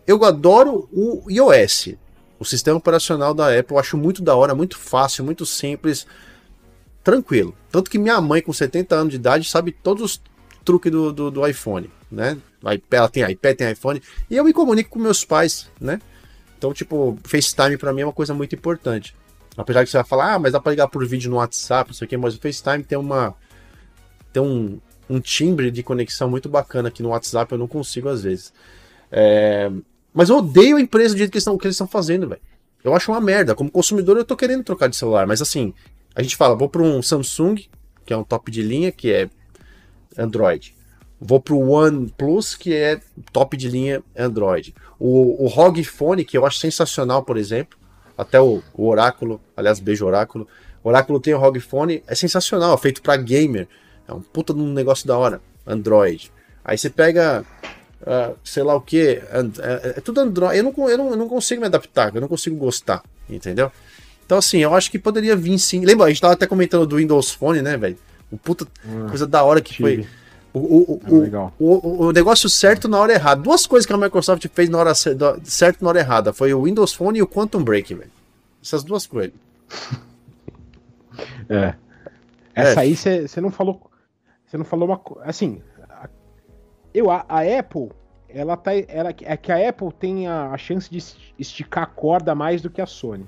Eu 0.05 0.23
adoro 0.23 0.87
o 0.93 1.29
iOS, 1.29 1.95
o 2.39 2.45
sistema 2.45 2.77
operacional 2.77 3.33
da 3.33 3.47
Apple. 3.47 3.75
Eu 3.75 3.79
acho 3.79 3.97
muito 3.97 4.21
da 4.21 4.35
hora, 4.35 4.53
muito 4.53 4.77
fácil, 4.77 5.25
muito 5.25 5.45
simples, 5.45 6.05
tranquilo. 7.03 7.55
Tanto 7.71 7.89
que 7.89 7.97
minha 7.97 8.21
mãe, 8.21 8.41
com 8.41 8.53
70 8.53 8.95
anos 8.95 9.09
de 9.09 9.15
idade, 9.15 9.49
sabe 9.49 9.71
todos 9.71 10.03
os 10.03 10.21
truques 10.63 10.91
do, 10.91 11.11
do, 11.11 11.31
do 11.31 11.47
iPhone, 11.47 11.89
né? 12.11 12.37
Ela 12.91 13.09
tem 13.09 13.29
iPad, 13.29 13.57
tem 13.57 13.71
iPhone, 13.71 14.01
e 14.29 14.35
eu 14.35 14.43
me 14.43 14.53
comunico 14.53 14.91
com 14.91 14.99
meus 14.99 15.25
pais, 15.25 15.69
né? 15.81 15.99
Então, 16.57 16.73
tipo, 16.73 17.17
FaceTime 17.23 17.77
para 17.77 17.93
mim 17.93 18.01
é 18.01 18.05
uma 18.05 18.13
coisa 18.13 18.33
muito 18.33 18.53
importante. 18.53 19.15
Apesar 19.57 19.83
que 19.83 19.89
você 19.89 19.97
vai 19.97 20.05
falar, 20.05 20.35
ah, 20.35 20.39
mas 20.39 20.53
dá 20.53 20.59
pra 20.59 20.71
ligar 20.71 20.87
por 20.87 21.05
vídeo 21.05 21.31
no 21.31 21.37
WhatsApp, 21.37 21.89
não 21.89 21.95
sei 21.95 22.05
o 22.05 22.09
que, 22.09 22.15
mas 22.15 22.35
o 22.35 22.39
FaceTime 22.39 22.83
tem 22.83 22.97
uma. 22.97 23.35
tem 24.31 24.41
um, 24.41 24.79
um 25.09 25.19
timbre 25.19 25.71
de 25.71 25.81
conexão 25.81 26.29
muito 26.29 26.47
bacana 26.47 26.91
que 26.91 27.01
no 27.01 27.09
WhatsApp 27.09 27.51
eu 27.51 27.57
não 27.57 27.67
consigo 27.67 28.07
às 28.07 28.21
vezes. 28.21 28.53
É... 29.11 29.71
Mas 30.13 30.29
eu 30.29 30.37
odeio 30.37 30.77
a 30.77 30.81
empresa 30.81 31.15
do 31.15 31.17
jeito 31.17 31.31
que 31.31 31.37
eles 31.37 31.43
estão, 31.43 31.57
que 31.57 31.65
eles 31.65 31.75
estão 31.75 31.87
fazendo, 31.87 32.27
velho. 32.27 32.41
Eu 32.83 32.95
acho 32.95 33.11
uma 33.11 33.19
merda. 33.19 33.55
Como 33.55 33.71
consumidor, 33.71 34.17
eu 34.17 34.25
tô 34.25 34.35
querendo 34.35 34.63
trocar 34.63 34.87
de 34.87 34.95
celular, 34.95 35.25
mas 35.25 35.41
assim, 35.41 35.73
a 36.13 36.21
gente 36.21 36.35
fala, 36.35 36.55
vou 36.55 36.69
para 36.69 36.81
um 36.81 37.01
Samsung, 37.01 37.55
que 38.05 38.13
é 38.13 38.17
um 38.17 38.23
top 38.23 38.51
de 38.51 38.61
linha, 38.61 38.91
que 38.91 39.11
é 39.11 39.29
Android. 40.17 40.75
Vou 41.19 41.39
pro 41.39 41.59
OnePlus, 41.59 42.55
que 42.55 42.73
é 42.73 43.01
top 43.33 43.57
de 43.57 43.69
linha 43.69 44.03
Android. 44.15 44.73
O, 44.99 45.43
o 45.43 45.47
ROG 45.47 45.83
Phone, 45.83 46.23
que 46.23 46.37
eu 46.37 46.45
acho 46.45 46.59
sensacional, 46.59 47.23
por 47.23 47.37
exemplo. 47.37 47.77
Até 48.17 48.41
o, 48.41 48.63
o 48.73 48.87
Oráculo, 48.87 49.39
aliás, 49.55 49.79
beijo 49.79 50.05
Oráculo. 50.05 50.47
O 50.83 50.89
Oráculo 50.89 51.19
tem 51.19 51.33
o 51.33 51.37
ROG 51.37 51.59
Phone, 51.59 52.03
é 52.07 52.15
sensacional, 52.15 52.73
é 52.73 52.77
feito 52.77 53.01
para 53.01 53.17
gamer. 53.17 53.67
É 54.07 54.13
um 54.13 54.21
puta 54.21 54.53
de 54.53 54.59
um 54.59 54.73
negócio 54.73 55.07
da 55.07 55.17
hora. 55.17 55.41
Android. 55.65 56.31
Aí 56.63 56.77
você 56.77 56.89
pega, 56.89 57.45
uh, 58.01 58.35
sei 58.43 58.63
lá 58.63 58.75
o 58.75 58.81
que, 58.81 58.99
é, 58.99 59.21
é, 59.97 60.01
tudo 60.01 60.21
Android. 60.21 60.57
Eu 60.57 60.63
não, 60.63 60.89
eu, 60.89 60.97
não, 60.97 61.09
eu 61.11 61.17
não 61.17 61.27
consigo 61.27 61.61
me 61.61 61.67
adaptar, 61.67 62.15
eu 62.15 62.21
não 62.21 62.27
consigo 62.27 62.55
gostar, 62.55 63.03
entendeu? 63.29 63.71
Então, 64.25 64.37
assim, 64.37 64.59
eu 64.59 64.73
acho 64.73 64.89
que 64.89 64.99
poderia 64.99 65.35
vir 65.35 65.57
sim. 65.59 65.85
Lembra, 65.85 66.05
a 66.05 66.09
gente 66.09 66.21
tava 66.21 66.33
até 66.33 66.45
comentando 66.45 66.85
do 66.85 66.97
Windows 66.97 67.31
Phone, 67.31 67.61
né, 67.61 67.77
velho? 67.77 67.97
O 68.31 68.37
puta 68.37 68.67
hum, 68.85 69.07
coisa 69.07 69.25
da 69.25 69.43
hora 69.43 69.61
que 69.61 69.73
tive. 69.73 70.03
foi 70.03 70.07
o, 70.57 70.99
o, 71.09 71.53
o, 71.59 71.65
o, 71.65 72.07
o, 72.07 72.11
negócio 72.11 72.49
certo 72.49 72.87
na 72.87 72.99
hora 72.99 73.13
errada. 73.13 73.41
Duas 73.41 73.65
coisas 73.65 73.85
que 73.85 73.93
a 73.93 73.97
Microsoft 73.97 74.45
fez 74.53 74.69
na 74.69 74.77
hora 74.77 74.93
certo 74.95 75.83
na 75.83 75.89
hora 75.89 75.99
errada. 75.99 76.33
Foi 76.33 76.53
o 76.53 76.63
Windows 76.63 76.93
Phone 76.93 77.19
e 77.19 77.21
o 77.21 77.27
Quantum 77.27 77.63
Break, 77.63 77.93
velho. 77.93 78.11
Essas 78.61 78.83
duas 78.83 79.05
coisas. 79.05 79.33
É. 81.49 81.73
Essa 82.53 82.81
é. 82.81 82.83
aí 82.83 82.95
você 82.95 83.41
não 83.41 83.49
falou. 83.49 83.89
Você 84.45 84.57
não 84.57 84.65
falou 84.65 84.87
uma 84.87 84.97
coisa. 84.97 85.27
Assim. 85.27 85.61
Eu, 86.93 87.09
a, 87.09 87.25
a, 87.27 87.41
Apple, 87.59 87.89
ela 88.29 88.55
tá. 88.57 88.71
Ela, 88.75 89.09
é 89.21 89.37
que 89.37 89.51
a 89.51 89.69
Apple 89.69 89.91
tem 89.93 90.27
a, 90.27 90.51
a 90.51 90.57
chance 90.57 90.89
de 90.89 90.97
esticar 91.39 91.83
a 91.83 91.87
corda 91.87 92.35
mais 92.35 92.61
do 92.61 92.69
que 92.69 92.81
a 92.81 92.85
Sony. 92.85 93.25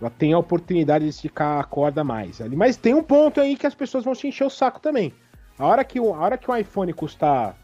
Ela 0.00 0.10
tem 0.10 0.32
a 0.32 0.38
oportunidade 0.38 1.04
de 1.04 1.10
esticar 1.10 1.58
a 1.58 1.64
corda 1.64 2.04
mais. 2.04 2.40
Ali. 2.40 2.56
Mas 2.56 2.76
tem 2.76 2.94
um 2.94 3.02
ponto 3.02 3.40
aí 3.40 3.56
que 3.56 3.66
as 3.66 3.74
pessoas 3.74 4.04
vão 4.04 4.14
se 4.14 4.28
encher 4.28 4.44
o 4.44 4.50
saco 4.50 4.80
também. 4.80 5.12
A 5.58 5.66
hora 5.66 5.84
que 5.84 5.98
o, 5.98 6.14
a 6.14 6.20
hora 6.20 6.36
que 6.38 6.50
o 6.50 6.56
iPhone 6.56 6.92
custar. 6.92 7.56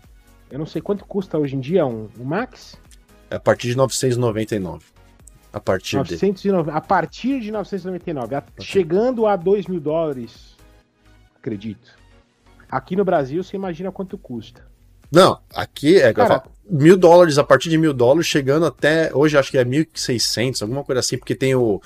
Eu 0.50 0.58
não 0.58 0.66
sei 0.66 0.82
quanto 0.82 1.04
custa 1.04 1.38
hoje 1.38 1.56
em 1.56 1.60
dia 1.60 1.86
um, 1.86 2.08
um 2.18 2.24
Max? 2.24 2.76
É 3.30 3.36
a 3.36 3.40
partir 3.40 3.68
de 3.68 3.76
999. 3.76 4.84
A 5.52 5.60
partir 5.60 5.96
909, 5.96 6.70
de. 6.70 6.76
A 6.76 6.80
partir 6.80 7.40
de 7.40 7.50
999. 7.50 8.34
A, 8.34 8.38
okay. 8.38 8.64
Chegando 8.64 9.26
a 9.26 9.36
2 9.36 9.66
mil 9.66 9.80
dólares. 9.80 10.56
Acredito. 11.38 11.96
Aqui 12.70 12.96
no 12.96 13.04
Brasil, 13.04 13.42
você 13.42 13.56
imagina 13.56 13.92
quanto 13.92 14.16
custa. 14.16 14.66
Não, 15.10 15.38
aqui 15.54 16.00
é. 16.00 16.12
Cara, 16.12 16.42
mil 16.68 16.96
dólares, 16.96 17.36
a 17.36 17.44
partir 17.44 17.68
de 17.68 17.76
mil 17.76 17.92
dólares, 17.92 18.26
chegando 18.26 18.64
até. 18.64 19.10
Hoje 19.14 19.36
acho 19.36 19.50
que 19.50 19.58
é 19.58 19.64
1.600, 19.64 20.62
alguma 20.62 20.82
coisa 20.82 21.00
assim, 21.00 21.18
porque 21.18 21.34
tem 21.34 21.54
o 21.54 21.82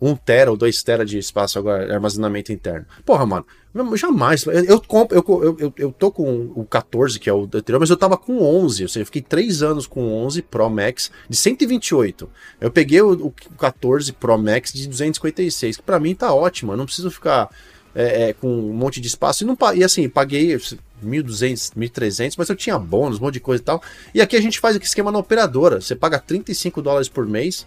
1 0.00 0.16
tera 0.16 0.50
ou 0.50 0.56
2 0.56 0.82
tera 0.82 1.04
de 1.04 1.18
espaço 1.18 1.56
agora, 1.56 1.94
armazenamento 1.94 2.52
interno. 2.52 2.84
Porra, 3.04 3.24
mano, 3.24 3.46
jamais. 3.96 4.44
Eu, 4.46 4.52
eu, 4.52 4.80
compro, 4.80 5.16
eu, 5.16 5.56
eu, 5.58 5.74
eu 5.76 5.92
tô 5.92 6.10
com 6.10 6.52
o 6.54 6.64
14, 6.64 7.18
que 7.18 7.28
é 7.28 7.32
o 7.32 7.42
anterior, 7.42 7.80
mas 7.80 7.90
eu 7.90 7.96
tava 7.96 8.16
com 8.16 8.40
11, 8.40 8.84
ou 8.84 8.88
seja, 8.88 9.00
eu 9.00 9.06
fiquei 9.06 9.22
3 9.22 9.62
anos 9.62 9.86
com 9.86 10.12
11 10.24 10.42
Pro 10.42 10.70
Max 10.70 11.10
de 11.28 11.36
128. 11.36 12.30
Eu 12.60 12.70
peguei 12.70 13.02
o, 13.02 13.26
o 13.26 13.34
14 13.58 14.12
Pro 14.12 14.38
Max 14.38 14.72
de 14.72 14.86
256, 14.86 15.78
que 15.78 15.82
pra 15.82 15.98
mim 15.98 16.14
tá 16.14 16.32
ótimo, 16.32 16.72
eu 16.72 16.76
não 16.76 16.84
preciso 16.86 17.10
ficar 17.10 17.50
é, 17.94 18.28
é, 18.28 18.32
com 18.32 18.48
um 18.48 18.72
monte 18.72 19.00
de 19.00 19.08
espaço. 19.08 19.42
E, 19.42 19.46
não, 19.46 19.56
e 19.74 19.82
assim, 19.82 20.08
paguei 20.08 20.54
1.200, 20.54 21.72
1.300, 21.76 22.34
mas 22.38 22.48
eu 22.48 22.54
tinha 22.56 22.78
bônus, 22.78 23.18
um 23.18 23.22
monte 23.22 23.34
de 23.34 23.40
coisa 23.40 23.60
e 23.60 23.64
tal. 23.64 23.82
E 24.14 24.20
aqui 24.20 24.36
a 24.36 24.40
gente 24.40 24.60
faz 24.60 24.76
o 24.76 24.80
esquema 24.80 25.10
na 25.10 25.18
operadora. 25.18 25.80
Você 25.80 25.96
paga 25.96 26.20
35 26.20 26.80
dólares 26.80 27.08
por 27.08 27.26
mês 27.26 27.66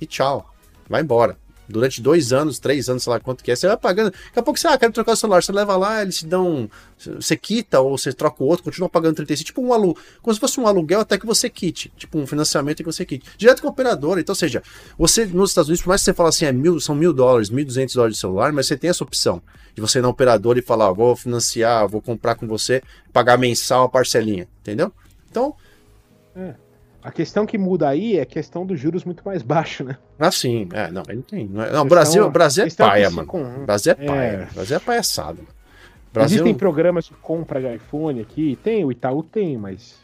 e 0.00 0.06
tchau. 0.06 0.52
Vai 0.88 1.02
embora 1.02 1.36
durante 1.68 2.00
dois 2.00 2.32
anos, 2.32 2.58
três 2.58 2.88
anos, 2.88 3.02
sei 3.02 3.12
lá 3.12 3.20
quanto 3.20 3.44
que 3.44 3.50
é, 3.50 3.56
você 3.56 3.66
vai 3.66 3.76
pagando. 3.76 4.10
Daqui 4.10 4.38
a 4.38 4.42
pouco 4.42 4.58
você, 4.58 4.66
ah, 4.66 4.78
quero 4.78 4.92
trocar 4.92 5.12
o 5.12 5.16
celular, 5.16 5.42
você 5.42 5.52
leva 5.52 5.76
lá, 5.76 6.02
eles 6.02 6.18
te 6.18 6.26
dão. 6.26 6.70
Você 6.98 7.36
quita 7.36 7.80
ou 7.80 7.96
você 7.96 8.12
troca 8.12 8.42
o 8.42 8.46
outro, 8.46 8.64
continua 8.64 8.88
pagando 8.88 9.16
35, 9.16 9.46
tipo 9.46 9.62
um 9.62 9.72
aluguel, 9.72 10.02
como 10.22 10.34
se 10.34 10.40
fosse 10.40 10.58
um 10.58 10.66
aluguel 10.66 11.00
até 11.00 11.18
que 11.18 11.26
você 11.26 11.48
quite, 11.48 11.92
tipo 11.96 12.18
um 12.18 12.26
financiamento 12.26 12.78
que 12.78 12.84
você 12.84 13.04
quite. 13.04 13.24
Direto 13.36 13.62
com 13.62 13.68
a 13.68 13.70
operadora, 13.70 14.20
então, 14.20 14.34
seja, 14.34 14.62
você 14.98 15.26
nos 15.26 15.50
Estados 15.50 15.68
Unidos, 15.68 15.82
por 15.82 15.90
mais 15.90 16.00
que 16.00 16.06
você 16.06 16.14
fale 16.14 16.28
assim, 16.30 16.46
é 16.46 16.52
mil, 16.52 16.80
são 16.80 16.94
mil 16.94 17.12
dólares, 17.12 17.50
mil 17.50 17.64
duzentos 17.64 17.94
dólares 17.94 18.16
de 18.16 18.20
celular, 18.20 18.52
mas 18.52 18.66
você 18.66 18.76
tem 18.76 18.90
essa 18.90 19.04
opção 19.04 19.42
de 19.74 19.80
você 19.80 20.00
ir 20.00 20.02
na 20.02 20.08
operadora 20.08 20.58
e 20.58 20.62
falar, 20.62 20.92
vou 20.92 21.14
financiar, 21.14 21.86
vou 21.86 22.02
comprar 22.02 22.34
com 22.34 22.46
você, 22.46 22.82
pagar 23.12 23.38
mensal 23.38 23.84
a 23.84 23.88
parcelinha, 23.88 24.48
entendeu? 24.60 24.92
Então. 25.30 25.54
É. 26.34 26.67
A 27.02 27.12
questão 27.12 27.46
que 27.46 27.56
muda 27.56 27.88
aí 27.88 28.18
é 28.18 28.22
a 28.22 28.26
questão 28.26 28.66
dos 28.66 28.78
juros 28.78 29.04
muito 29.04 29.22
mais 29.24 29.42
baixo, 29.42 29.84
né? 29.84 29.96
Ah, 30.18 30.32
sim. 30.32 30.68
É, 30.72 30.90
não, 30.90 31.02
não 31.08 31.22
tem. 31.22 31.46
Não, 31.46 31.62
é, 31.62 31.72
não 31.72 31.86
Brasil, 31.86 32.28
Brasil 32.30 32.64
é 32.64 32.70
paia, 32.70 33.08
mano. 33.10 33.26
Com... 33.26 33.64
Brasil 33.64 33.94
é, 33.96 34.04
é. 34.04 34.06
paia. 34.06 34.26
É... 34.26 34.48
Brasil 34.52 34.76
é 34.76 34.80
palhaçada. 34.80 35.40
Brasil... 36.12 36.36
Existem 36.36 36.54
programas 36.54 37.04
de 37.04 37.12
compra 37.14 37.60
de 37.60 37.76
iPhone 37.76 38.20
aqui? 38.20 38.58
Tem, 38.62 38.84
o 38.84 38.90
Itaú 38.90 39.22
tem, 39.22 39.56
mas 39.56 39.96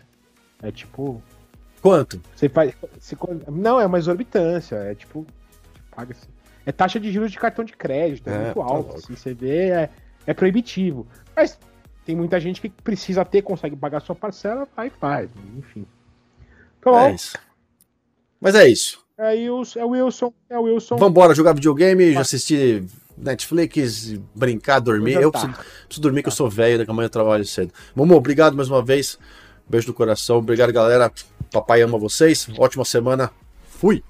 é 0.63 0.71
tipo. 0.71 1.21
Quanto? 1.83 2.21
Você 2.35 2.49
faz. 2.49 2.73
Você... 2.99 3.17
Não, 3.51 3.81
é 3.81 3.87
uma 3.87 3.99
exorbitância. 3.99 4.77
É 4.77 4.95
tipo. 4.95 5.27
Paga. 5.91 6.15
É 6.65 6.73
taxa 6.73 6.99
de 6.99 7.13
juros 7.13 7.31
de 7.31 7.39
cartão 7.39 7.65
de 7.65 7.75
crédito, 7.75 8.29
é, 8.29 8.35
é 8.35 8.45
muito 8.45 8.63
alto. 8.63 8.93
Tá 8.93 8.99
assim, 8.99 9.17
você 9.17 9.35
vê, 9.35 9.69
é, 9.71 9.91
é 10.27 10.33
proibitivo. 10.33 11.07
Mas 11.37 11.59
tem 12.07 12.17
muita 12.17 12.39
gente 12.41 12.61
que 12.61 12.69
precisa 12.69 13.25
ter, 13.25 13.43
consegue 13.43 13.77
pagar 13.77 14.01
sua 14.01 14.15
parcela, 14.15 14.67
vai 14.75 14.87
e 14.87 14.91
faz. 14.91 15.29
Enfim. 15.59 15.85
Tá 16.93 17.11
é 17.11 17.15
isso. 17.15 17.39
Mas 18.41 18.55
é 18.55 18.69
isso. 18.69 19.05
É, 19.17 19.31
Wilson, 19.31 19.79
é 19.79 19.85
o 19.85 19.89
Wilson. 19.91 20.33
É 20.51 20.59
o 20.59 20.63
Wilson. 20.63 20.97
Vambora 20.97 21.35
jogar 21.35 21.55
videogame, 21.55 22.17
assistir 22.17 22.85
Netflix, 23.17 24.15
brincar, 24.35 24.81
dormir. 24.81 25.15
Eu 25.15 25.31
preciso, 25.31 25.53
preciso, 25.53 26.01
dormir 26.01 26.23
que 26.23 26.29
eu 26.29 26.33
sou 26.33 26.51
velho, 26.51 26.79
daqui 26.79 26.91
a 26.91 26.95
manhã 26.95 27.07
eu 27.07 27.11
trabalho 27.11 27.45
cedo. 27.45 27.73
Momo, 27.95 28.15
obrigado 28.15 28.57
mais 28.57 28.69
uma 28.69 28.83
vez. 28.83 29.19
Beijo 29.69 29.87
do 29.87 29.95
coração. 29.95 30.39
Obrigado, 30.39 30.73
galera. 30.73 31.11
Papai 31.51 31.81
ama 31.81 31.97
vocês. 31.97 32.49
Ótima 32.59 32.85
semana. 32.85 33.31
Fui. 33.67 34.03